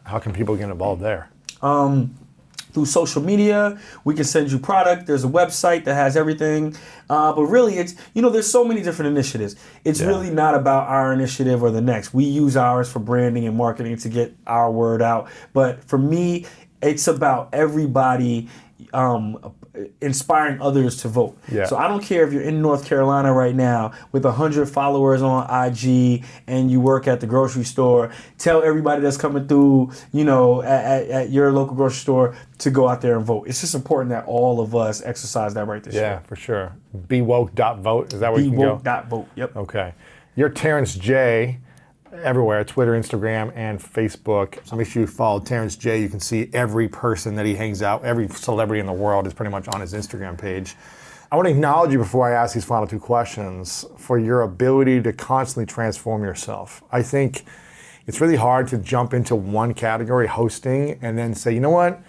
how 0.03 0.19
can 0.19 0.33
people 0.33 0.55
get 0.55 0.69
involved 0.69 1.01
there? 1.01 1.29
Through 2.73 2.85
social 2.85 3.21
media. 3.21 3.79
We 4.03 4.13
can 4.13 4.23
send 4.23 4.51
you 4.51 4.59
product. 4.59 5.07
There's 5.07 5.23
a 5.23 5.27
website 5.29 5.85
that 5.85 5.95
has 5.95 6.15
everything. 6.17 6.75
Uh, 7.09 7.33
but 7.33 7.43
really, 7.43 7.75
it's 7.77 7.95
you 8.13 8.21
know, 8.21 8.29
there's 8.29 8.49
so 8.49 8.63
many 8.63 8.81
different 8.81 9.11
initiatives. 9.11 9.55
It's 9.83 10.01
Yeah. 10.01 10.07
really 10.07 10.29
not 10.29 10.55
about 10.55 10.87
our 10.87 11.13
initiative 11.13 11.63
or 11.63 11.71
the 11.71 11.81
next. 11.81 12.13
We 12.13 12.25
use 12.25 12.57
ours 12.57 12.89
for 12.91 12.99
branding 12.99 13.45
and 13.47 13.55
marketing 13.57 13.97
to 13.97 14.09
get 14.09 14.35
our 14.45 14.71
word 14.71 15.01
out. 15.01 15.27
But 15.53 15.83
for 15.85 15.97
me, 15.97 16.45
it's 16.81 17.07
about 17.07 17.49
everybody. 17.53 18.49
Um, 18.93 19.37
inspiring 20.01 20.61
others 20.61 20.97
to 21.01 21.07
vote. 21.07 21.37
Yeah. 21.51 21.65
So 21.65 21.77
I 21.77 21.87
don't 21.87 22.03
care 22.03 22.25
if 22.25 22.33
you're 22.33 22.41
in 22.41 22.61
North 22.61 22.85
Carolina 22.85 23.33
right 23.33 23.55
now 23.55 23.91
with 24.11 24.25
100 24.25 24.67
followers 24.67 25.21
on 25.21 25.43
IG 25.49 26.23
and 26.47 26.71
you 26.71 26.79
work 26.79 27.07
at 27.07 27.19
the 27.19 27.27
grocery 27.27 27.63
store, 27.63 28.11
tell 28.37 28.63
everybody 28.63 29.01
that's 29.01 29.17
coming 29.17 29.47
through, 29.47 29.91
you 30.11 30.23
know, 30.23 30.61
at, 30.61 30.85
at, 30.85 31.09
at 31.09 31.29
your 31.29 31.51
local 31.51 31.75
grocery 31.75 31.99
store 31.99 32.35
to 32.59 32.71
go 32.71 32.87
out 32.87 33.01
there 33.01 33.17
and 33.17 33.25
vote. 33.25 33.47
It's 33.47 33.61
just 33.61 33.75
important 33.75 34.09
that 34.09 34.25
all 34.25 34.59
of 34.59 34.75
us 34.75 35.01
exercise 35.01 35.53
that 35.53 35.65
right 35.67 35.83
this 35.83 35.95
Yeah, 35.95 36.01
year. 36.01 36.21
for 36.25 36.35
sure. 36.35 36.73
Be 37.07 37.21
woke 37.21 37.53
dot 37.55 37.79
vote. 37.79 38.13
Is 38.13 38.19
that 38.21 38.31
where 38.31 38.39
Be 38.39 38.45
you 38.45 38.51
can 38.51 38.59
go? 38.61 38.73
woke 38.73 38.83
dot 38.83 39.07
vote. 39.07 39.27
Yep. 39.35 39.55
Okay. 39.57 39.93
You're 40.35 40.49
Terrence 40.49 40.95
J 40.95 41.59
everywhere 42.13 42.63
Twitter, 42.63 42.93
Instagram, 42.93 43.51
and 43.55 43.79
Facebook. 43.79 44.65
So 44.65 44.75
make 44.75 44.87
sure 44.87 45.01
you 45.01 45.07
follow 45.07 45.39
Terrence 45.39 45.75
J. 45.75 46.01
You 46.01 46.09
can 46.09 46.19
see 46.19 46.49
every 46.53 46.87
person 46.87 47.35
that 47.35 47.45
he 47.45 47.55
hangs 47.55 47.81
out, 47.81 48.03
every 48.03 48.27
celebrity 48.27 48.79
in 48.79 48.85
the 48.85 48.93
world 48.93 49.27
is 49.27 49.33
pretty 49.33 49.51
much 49.51 49.67
on 49.69 49.81
his 49.81 49.93
Instagram 49.93 50.37
page. 50.37 50.75
I 51.31 51.35
want 51.35 51.47
to 51.47 51.51
acknowledge 51.51 51.91
you 51.91 51.97
before 51.97 52.31
I 52.31 52.41
ask 52.41 52.53
these 52.53 52.63
final 52.63 52.87
two 52.87 52.99
questions 52.99 53.85
for 53.97 54.17
your 54.17 54.43
ability 54.43 55.01
to 55.01 55.11
constantly 55.11 55.65
transform 55.65 56.23
yourself. 56.23 56.81
I 56.91 57.01
think 57.01 57.43
it's 58.05 58.21
really 58.21 58.37
hard 58.37 58.69
to 58.69 58.77
jump 58.77 59.13
into 59.13 59.35
one 59.35 59.73
category, 59.73 60.27
hosting, 60.27 60.97
and 61.01 61.17
then 61.17 61.35
say, 61.35 61.53
you 61.53 61.59
know 61.59 61.69
what? 61.69 62.01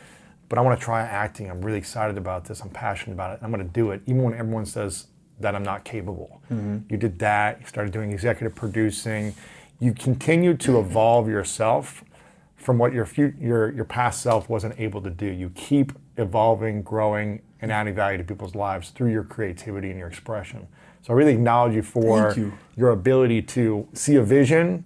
But 0.49 0.59
I 0.59 0.63
want 0.63 0.79
to 0.79 0.85
try 0.85 1.03
acting. 1.03 1.51
I'm 1.51 1.61
really 1.61 1.79
excited 1.79 2.17
about 2.17 2.45
this. 2.45 2.61
I'm 2.61 2.71
passionate 2.71 3.15
about 3.15 3.35
it. 3.35 3.41
I'm 3.43 3.51
going 3.51 3.67
to 3.67 3.73
do 3.73 3.91
it, 3.91 4.03
even 4.07 4.23
when 4.23 4.35
everyone 4.35 4.65
says 4.65 5.09
that 5.41 5.55
I'm 5.55 5.65
not 5.65 5.85
capable. 5.85 6.41
Mm-hmm. 6.51 6.79
You 6.89 6.97
did 6.97 7.19
that. 7.19 7.61
You 7.61 7.67
started 7.67 7.93
doing 7.93 8.13
executive 8.13 8.55
producing. 8.55 9.35
You 9.81 9.93
continue 9.93 10.57
to 10.57 10.79
evolve 10.81 11.29
yourself 11.29 12.05
from 12.57 12.79
what 12.79 12.93
your, 12.93 13.09
your 13.41 13.73
your 13.73 13.85
past 13.85 14.21
self 14.23 14.49
wasn't 14.49 14.79
able 14.79 15.01
to 15.03 15.11
do. 15.11 15.27
You 15.27 15.51
keep 15.51 15.93
evolving, 16.17 16.83
growing, 16.83 17.43
and 17.61 17.71
adding 17.71 17.95
value 17.95 18.19
to 18.19 18.25
people's 18.25 18.55
lives 18.55 18.91
through 18.91 19.13
your 19.13 19.25
creativity 19.25 19.91
and 19.91 19.99
your 19.99 20.09
expression. 20.09 20.67
So 21.03 21.13
I 21.13 21.17
really 21.17 21.33
acknowledge 21.33 21.75
you 21.75 21.83
for 21.83 22.35
you. 22.37 22.53
your 22.77 22.91
ability 22.91 23.43
to 23.43 23.87
see 23.93 24.17
a 24.17 24.23
vision 24.23 24.85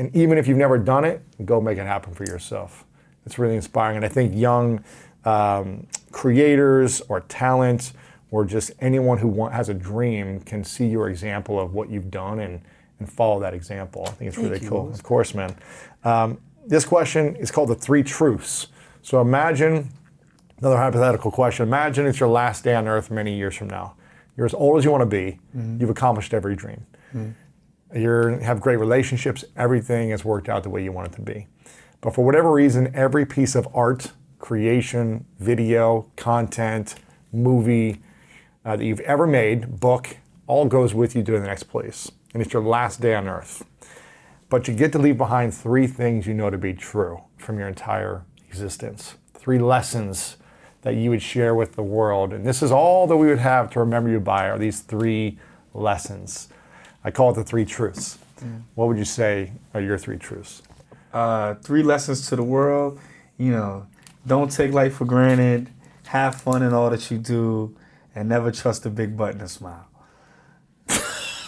and 0.00 0.16
even 0.16 0.38
if 0.38 0.48
you've 0.48 0.56
never 0.56 0.78
done 0.78 1.04
it, 1.04 1.22
go 1.44 1.60
make 1.60 1.76
it 1.76 1.86
happen 1.86 2.14
for 2.14 2.24
yourself. 2.24 2.86
It's 3.26 3.38
really 3.38 3.54
inspiring. 3.54 3.96
And 3.96 4.04
I 4.04 4.08
think 4.08 4.34
young 4.34 4.82
um, 5.26 5.86
creators 6.10 7.02
or 7.02 7.20
talent 7.20 7.92
or 8.30 8.46
just 8.46 8.70
anyone 8.80 9.18
who 9.18 9.28
want, 9.28 9.52
has 9.52 9.68
a 9.68 9.74
dream 9.74 10.40
can 10.40 10.64
see 10.64 10.86
your 10.86 11.10
example 11.10 11.60
of 11.60 11.74
what 11.74 11.90
you've 11.90 12.10
done 12.10 12.38
and, 12.40 12.62
and 13.00 13.10
follow 13.10 13.40
that 13.40 13.54
example. 13.54 14.04
I 14.06 14.10
think 14.10 14.28
it's 14.28 14.38
really 14.38 14.60
cool. 14.60 14.88
Of 14.88 15.02
course, 15.02 15.34
man. 15.34 15.56
Um, 16.04 16.38
this 16.66 16.84
question 16.84 17.34
is 17.36 17.50
called 17.50 17.70
the 17.70 17.74
three 17.74 18.02
truths. 18.02 18.68
So 19.02 19.20
imagine 19.20 19.90
another 20.60 20.76
hypothetical 20.76 21.30
question. 21.32 21.66
Imagine 21.66 22.06
it's 22.06 22.20
your 22.20 22.28
last 22.28 22.62
day 22.62 22.74
on 22.74 22.86
earth 22.86 23.10
many 23.10 23.34
years 23.34 23.56
from 23.56 23.68
now. 23.68 23.96
You're 24.36 24.46
as 24.46 24.54
old 24.54 24.78
as 24.78 24.84
you 24.84 24.90
want 24.92 25.02
to 25.02 25.06
be. 25.06 25.38
You've 25.80 25.90
accomplished 25.90 26.32
every 26.32 26.54
dream 26.54 26.86
you 27.94 28.38
have 28.42 28.60
great 28.60 28.76
relationships, 28.78 29.44
everything 29.56 30.10
has 30.10 30.24
worked 30.24 30.48
out 30.48 30.62
the 30.62 30.70
way 30.70 30.82
you 30.82 30.92
want 30.92 31.08
it 31.08 31.16
to 31.16 31.22
be. 31.22 31.46
But 32.00 32.14
for 32.14 32.24
whatever 32.24 32.52
reason, 32.52 32.90
every 32.94 33.26
piece 33.26 33.54
of 33.54 33.68
art, 33.74 34.12
creation, 34.38 35.26
video, 35.38 36.10
content, 36.16 36.94
movie 37.32 38.00
uh, 38.64 38.76
that 38.76 38.84
you've 38.84 39.00
ever 39.00 39.26
made, 39.26 39.80
book, 39.80 40.16
all 40.46 40.66
goes 40.66 40.94
with 40.94 41.14
you 41.14 41.22
to 41.22 41.32
the 41.32 41.40
next 41.40 41.64
place. 41.64 42.10
And 42.32 42.42
it's 42.42 42.52
your 42.52 42.62
last 42.62 43.00
day 43.00 43.14
on 43.14 43.28
earth. 43.28 43.64
But 44.48 44.66
you 44.68 44.74
get 44.74 44.92
to 44.92 44.98
leave 44.98 45.16
behind 45.16 45.54
three 45.54 45.86
things 45.86 46.26
you 46.26 46.34
know 46.34 46.50
to 46.50 46.58
be 46.58 46.74
true 46.74 47.22
from 47.36 47.58
your 47.58 47.68
entire 47.68 48.24
existence. 48.48 49.14
Three 49.34 49.58
lessons 49.58 50.36
that 50.82 50.94
you 50.94 51.10
would 51.10 51.22
share 51.22 51.54
with 51.54 51.74
the 51.74 51.82
world. 51.82 52.32
And 52.32 52.44
this 52.44 52.62
is 52.62 52.72
all 52.72 53.06
that 53.06 53.16
we 53.16 53.28
would 53.28 53.38
have 53.38 53.70
to 53.72 53.80
remember 53.80 54.10
you 54.10 54.20
by 54.20 54.48
are 54.48 54.58
these 54.58 54.80
three 54.80 55.38
lessons. 55.74 56.48
I 57.04 57.10
call 57.10 57.30
it 57.30 57.34
the 57.34 57.44
three 57.44 57.64
truths. 57.64 58.18
What 58.74 58.88
would 58.88 58.98
you 58.98 59.04
say 59.04 59.52
are 59.74 59.80
your 59.80 59.98
three 59.98 60.16
truths? 60.16 60.62
Uh, 61.12 61.54
three 61.54 61.82
lessons 61.82 62.28
to 62.28 62.36
the 62.36 62.42
world. 62.42 62.98
You 63.36 63.52
know, 63.52 63.86
don't 64.26 64.50
take 64.50 64.72
life 64.72 64.94
for 64.94 65.04
granted. 65.04 65.68
Have 66.06 66.34
fun 66.34 66.62
in 66.62 66.72
all 66.72 66.90
that 66.90 67.10
you 67.10 67.18
do, 67.18 67.76
and 68.14 68.28
never 68.28 68.50
trust 68.50 68.84
a 68.86 68.90
big 68.90 69.16
button 69.16 69.40
to 69.40 69.48
smile. 69.48 69.86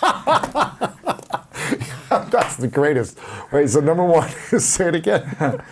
That's 2.31 2.57
the 2.57 2.69
greatest. 2.69 3.19
Wait, 3.53 3.69
so 3.71 3.81
number 3.81 4.05
one, 4.05 4.29
say 4.59 4.89
it 4.89 4.95
again. 4.95 5.37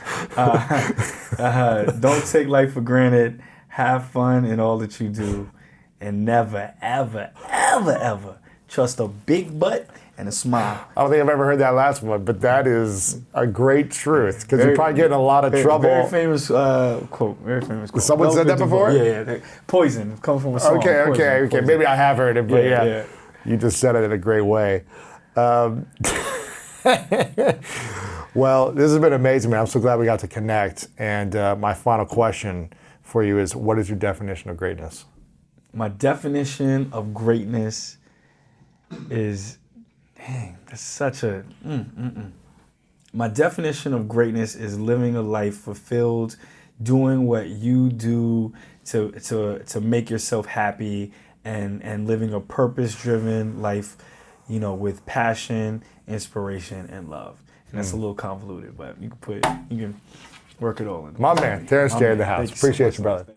Uh, 1.39 1.85
don't 1.93 2.27
take 2.27 2.49
life 2.49 2.75
for 2.75 2.83
granted. 2.83 3.41
Have 3.69 4.09
fun 4.09 4.45
in 4.45 4.61
all 4.61 4.77
that 4.79 5.01
you 5.01 5.09
do, 5.09 5.51
and 6.01 6.25
never, 6.27 6.75
ever, 6.83 7.31
ever, 7.49 7.93
ever 7.93 8.37
trust 8.69 9.01
a 9.01 9.09
big 9.09 9.59
butt 9.59 9.89
and 10.19 10.29
a 10.29 10.33
smile. 10.33 10.85
I 10.97 11.01
don't 11.01 11.11
think 11.11 11.23
I've 11.23 11.29
ever 11.31 11.47
heard 11.47 11.61
that 11.61 11.71
last 11.71 12.03
one, 12.03 12.25
but 12.25 12.43
that 12.43 12.67
is 12.67 13.23
a 13.33 13.47
great 13.47 13.91
truth 13.91 14.43
because 14.43 14.63
you're 14.65 14.75
probably 14.75 14.97
getting 14.97 15.13
a 15.13 15.23
lot 15.23 15.45
of 15.47 15.53
Very, 15.53 15.65
trouble. 15.65 15.89
very 15.89 16.09
famous 16.11 16.51
uh, 16.51 17.07
quote. 17.11 17.39
Very 17.39 17.63
famous 17.63 17.91
quote. 17.91 18.03
Someone 18.03 18.33
said 18.33 18.47
that 18.49 18.59
before? 18.59 18.91
Yeah, 18.93 19.25
yeah. 19.27 19.39
Poison 19.67 20.19
comes 20.19 20.43
from 20.43 20.57
a 20.57 20.61
song. 20.61 20.77
Okay, 20.79 21.05
Poison, 21.07 21.13
okay, 21.13 21.31
okay. 21.45 21.49
Poison. 21.51 21.67
Maybe 21.67 21.87
I 21.87 21.97
have 21.97 22.19
heard 22.19 22.37
it, 22.37 22.47
but 22.47 22.63
yeah, 22.65 22.69
Yeah, 22.69 22.85
yeah. 22.85 23.05
You 23.45 23.57
just 23.57 23.79
said 23.79 23.97
it 23.97 24.05
in 24.05 24.13
a 24.13 24.19
great 24.19 24.43
way. 24.43 24.85
Um, 25.37 25.87
well, 28.35 28.73
this 28.73 28.91
has 28.91 28.99
been 28.99 29.13
amazing, 29.13 29.51
man. 29.51 29.61
I'm 29.61 29.67
so 29.67 29.81
glad 29.81 29.99
we 29.99 30.05
got 30.05 30.21
to 30.21 30.29
connect. 30.29 30.89
And 30.99 31.37
uh, 31.37 31.57
my 31.57 31.75
final 31.75 32.07
question 32.07 32.73
for 33.03 33.23
you 33.23 33.39
is 33.39 33.55
what 33.55 33.79
is 33.79 33.89
your 33.89 33.99
definition 33.99 34.51
of 34.51 34.57
greatness? 34.57 35.05
My 35.73 35.89
definition 35.89 36.91
of 36.93 37.15
greatness 37.15 37.99
is, 39.09 39.59
dang, 40.17 40.59
that's 40.67 40.81
such 40.81 41.23
a. 41.23 41.45
Mm, 41.65 41.85
mm, 41.85 42.13
mm. 42.13 42.31
My 43.13 43.29
definition 43.29 43.93
of 43.93 44.09
greatness 44.09 44.55
is 44.55 44.79
living 44.79 45.17
a 45.17 45.23
life 45.23 45.57
fulfilled, 45.57 46.37
doing 46.83 47.27
what 47.27 47.49
you 47.49 47.91
do 47.91 48.53
to 48.87 49.11
to 49.13 49.59
to 49.61 49.81
make 49.81 50.11
yourself 50.11 50.47
happy, 50.47 51.13
and 51.45 51.83
and 51.83 52.07
living 52.07 52.33
a 52.35 52.41
purpose-driven 52.41 53.61
life, 53.61 53.97
you 54.49 54.61
know, 54.61 54.75
with 54.75 55.05
passion, 55.07 55.83
inspiration, 56.07 56.89
and 56.91 57.09
love. 57.09 57.43
And 57.71 57.79
that's 57.79 57.91
a 57.91 57.95
hmm. 57.95 58.01
little 58.01 58.15
convoluted, 58.15 58.77
but 58.77 59.01
you 59.01 59.09
can 59.09 59.19
put 59.19 59.37
you 59.71 59.79
can 59.79 60.01
work 60.59 60.81
it 60.81 60.87
all 60.87 61.07
in. 61.07 61.15
My 61.19 61.35
man, 61.41 61.67
Terrence 61.67 61.95
J 61.95 62.13
in 62.13 62.19
the 62.19 62.25
house. 62.25 62.49
So 62.49 62.55
Appreciate 62.55 62.87
much, 62.87 62.99
you, 62.99 63.03
brother. 63.03 63.35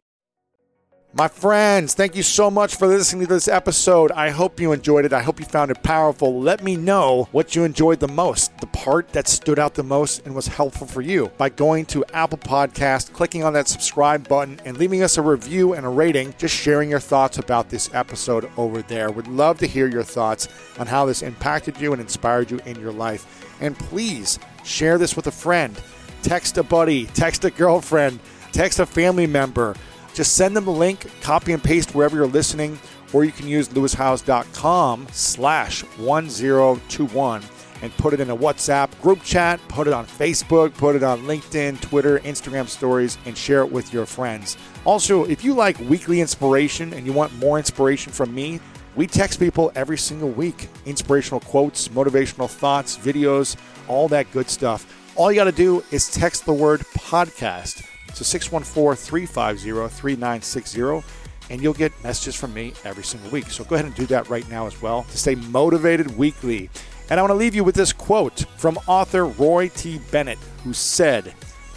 My 1.16 1.28
friends, 1.28 1.94
thank 1.94 2.16
you 2.16 2.24
so 2.24 2.50
much 2.50 2.76
for 2.76 2.88
listening 2.88 3.28
to 3.28 3.34
this 3.36 3.48
episode. 3.48 4.12
I 4.14 4.32
hope 4.32 4.60
you 4.60 4.72
enjoyed 4.72 5.06
it. 5.06 5.14
I 5.14 5.22
hope 5.22 5.40
you 5.40 5.46
found 5.46 5.70
it 5.70 5.84
powerful. 5.84 6.42
Let 6.42 6.64
me 6.64 6.76
know 6.76 7.28
what 7.32 7.56
you 7.56 7.64
enjoyed 7.66 8.00
the 8.00 8.08
most, 8.08 8.58
the 8.58 8.66
part 8.66 9.10
that 9.10 9.28
stood 9.28 9.60
out 9.60 9.76
the 9.76 9.84
most 9.84 10.26
and 10.26 10.34
was 10.34 10.48
helpful 10.48 10.88
for 10.88 11.02
you 11.02 11.32
by 11.38 11.50
going 11.50 11.86
to 11.86 12.04
Apple 12.16 12.40
Podcast, 12.40 13.14
clicking 13.14 13.44
on 13.44 13.54
that 13.54 13.68
subscribe 13.68 14.28
button, 14.28 14.60
and 14.66 14.80
leaving 14.80 15.04
us 15.04 15.16
a 15.20 15.22
review 15.22 15.74
and 15.74 15.86
a 15.86 15.90
rating, 15.90 16.34
just 16.40 16.56
sharing 16.56 16.90
your 16.90 17.00
thoughts 17.00 17.38
about 17.38 17.70
this 17.70 17.94
episode 17.94 18.50
over 18.58 18.82
there. 18.82 19.12
Would 19.12 19.28
love 19.28 19.60
to 19.60 19.68
hear 19.68 19.88
your 19.88 20.02
thoughts 20.02 20.48
on 20.80 20.88
how 20.88 21.06
this 21.06 21.22
impacted 21.22 21.80
you 21.80 21.92
and 21.94 22.02
inspired 22.02 22.50
you 22.50 22.60
in 22.66 22.80
your 22.80 22.92
life. 22.92 23.56
And 23.62 23.78
please 23.78 24.40
share 24.64 24.98
this 24.98 25.16
with 25.16 25.28
a 25.28 25.32
friend. 25.32 25.80
Text 26.24 26.58
a 26.58 26.64
buddy, 26.64 27.06
text 27.06 27.46
a 27.46 27.52
girlfriend, 27.52 28.20
text 28.52 28.80
a 28.80 28.86
family 28.88 29.28
member 29.28 29.76
just 30.14 30.36
send 30.36 30.56
them 30.56 30.66
the 30.66 30.72
link, 30.72 31.10
copy 31.22 31.54
and 31.54 31.64
paste 31.64 31.96
wherever 31.96 32.16
you're 32.16 32.28
listening, 32.28 32.80
or 33.14 33.24
you 33.24 33.32
can 33.32 33.48
use 33.48 33.70
lewishowes.com 33.70 35.08
slash 35.12 35.82
1021 35.98 37.44
and 37.82 37.92
put 37.98 38.14
it 38.14 38.22
in 38.22 38.30
a 38.30 38.36
WhatsApp 38.36 38.90
group 39.02 39.22
chat, 39.24 39.60
put 39.68 39.88
it 39.88 39.94
on 39.94 40.06
Facebook, 40.06 40.74
put 40.76 40.96
it 40.96 41.04
on 41.04 41.22
LinkedIn, 41.24 41.82
Twitter, 41.82 42.20
Instagram 42.20 42.68
stories, 42.68 43.18
and 43.26 43.38
share 43.38 43.62
it 43.62 43.72
with 43.72 43.94
your 43.94 44.06
friends. 44.06 44.58
Also, 44.86 45.26
if 45.26 45.44
you 45.44 45.54
like 45.54 45.78
weekly 45.82 46.22
inspiration 46.22 46.94
and 46.94 47.06
you 47.06 47.12
want 47.12 47.38
more 47.40 47.58
inspiration 47.58 48.12
from 48.12 48.34
me, 48.34 48.60
we 48.96 49.06
text 49.06 49.40
people 49.40 49.72
every 49.76 49.98
single 49.98 50.30
week. 50.30 50.70
Inspirational 50.86 51.42
quotes, 51.42 51.90
motivational 51.90 52.50
thoughts, 52.50 52.98
videos, 52.98 53.58
all 53.88 54.08
that 54.08 54.32
good 54.32 54.50
stuff. 54.50 54.86
All 55.16 55.32
you 55.32 55.36
got 55.36 55.46
to 55.46 55.52
do 55.52 55.84
is 55.92 56.10
text 56.10 56.46
the 56.46 56.54
word 56.54 56.82
podcast 56.96 57.86
to 58.16 58.24
614 58.24 58.96
350 58.96 59.96
3960 59.96 61.04
and 61.50 61.62
you'll 61.62 61.74
get 61.74 61.92
messages 62.04 62.36
from 62.36 62.54
me 62.54 62.74
every 62.86 63.04
single 63.04 63.30
week. 63.30 63.50
So 63.50 63.64
go 63.64 63.76
ahead 63.76 63.86
and 63.86 63.96
do 63.96 64.06
that 64.08 64.30
right 64.30 64.48
now 64.50 64.66
as 64.66 64.82
well 64.82 65.04
to 65.04 65.18
stay 65.18 65.36
motivated 65.36 66.18
weekly. 66.18 66.70
And 67.10 67.20
I 67.20 67.24
want 67.24 67.32
to 67.32 67.36
leave 67.36 67.56
you 67.56 67.64
with 67.64 67.76
this 67.76 67.94
quote 67.94 68.46
from 68.58 68.80
author 68.88 69.26
Roy 69.26 69.70
T. 69.70 70.00
Bennett, 70.12 70.40
who 70.64 70.74
said, 70.74 71.34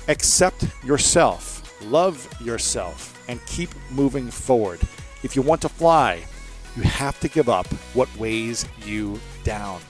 Accept 0.08 0.66
yourself, 0.84 1.82
love 1.90 2.28
yourself, 2.40 3.22
and 3.28 3.44
keep 3.46 3.70
moving 3.90 4.30
forward. 4.30 4.80
If 5.24 5.34
you 5.34 5.42
want 5.42 5.60
to 5.62 5.68
fly, 5.68 6.22
you 6.76 6.82
have 6.82 7.18
to 7.20 7.28
give 7.28 7.48
up 7.48 7.66
what 7.92 8.14
weighs 8.16 8.66
you 8.84 9.20
down. 9.42 9.80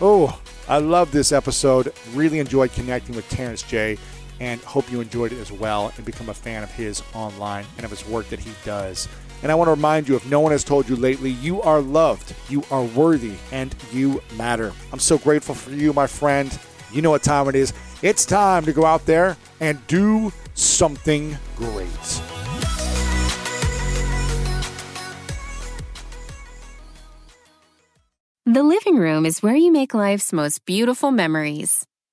Oh, 0.00 0.40
I 0.68 0.78
love 0.78 1.12
this 1.12 1.30
episode. 1.30 1.92
Really 2.14 2.40
enjoyed 2.40 2.72
connecting 2.72 3.14
with 3.14 3.28
Terrence 3.28 3.62
J 3.62 3.96
and 4.40 4.60
hope 4.62 4.90
you 4.90 5.00
enjoyed 5.00 5.32
it 5.32 5.38
as 5.38 5.52
well 5.52 5.92
and 5.96 6.04
become 6.04 6.28
a 6.28 6.34
fan 6.34 6.62
of 6.62 6.70
his 6.70 7.02
online 7.14 7.64
and 7.76 7.84
of 7.84 7.90
his 7.90 8.06
work 8.06 8.28
that 8.28 8.40
he 8.40 8.52
does. 8.64 9.08
And 9.42 9.52
I 9.52 9.54
want 9.54 9.68
to 9.68 9.72
remind 9.72 10.08
you 10.08 10.16
if 10.16 10.28
no 10.30 10.40
one 10.40 10.52
has 10.52 10.64
told 10.64 10.88
you 10.88 10.96
lately, 10.96 11.30
you 11.30 11.60
are 11.62 11.80
loved, 11.80 12.34
you 12.48 12.62
are 12.70 12.82
worthy, 12.82 13.34
and 13.52 13.74
you 13.92 14.22
matter. 14.36 14.72
I'm 14.92 14.98
so 14.98 15.18
grateful 15.18 15.54
for 15.54 15.70
you, 15.70 15.92
my 15.92 16.06
friend. 16.06 16.56
You 16.92 17.02
know 17.02 17.10
what 17.10 17.22
time 17.22 17.48
it 17.48 17.54
is. 17.54 17.72
It's 18.02 18.24
time 18.24 18.64
to 18.64 18.72
go 18.72 18.84
out 18.84 19.04
there 19.06 19.36
and 19.60 19.84
do 19.86 20.32
something 20.54 21.36
great. 21.56 21.88
The 28.46 28.62
living 28.62 28.96
room 28.96 29.26
is 29.26 29.42
where 29.42 29.56
you 29.56 29.72
make 29.72 29.94
life's 29.94 30.32
most 30.32 30.64
beautiful 30.64 31.10
memories. 31.10 31.86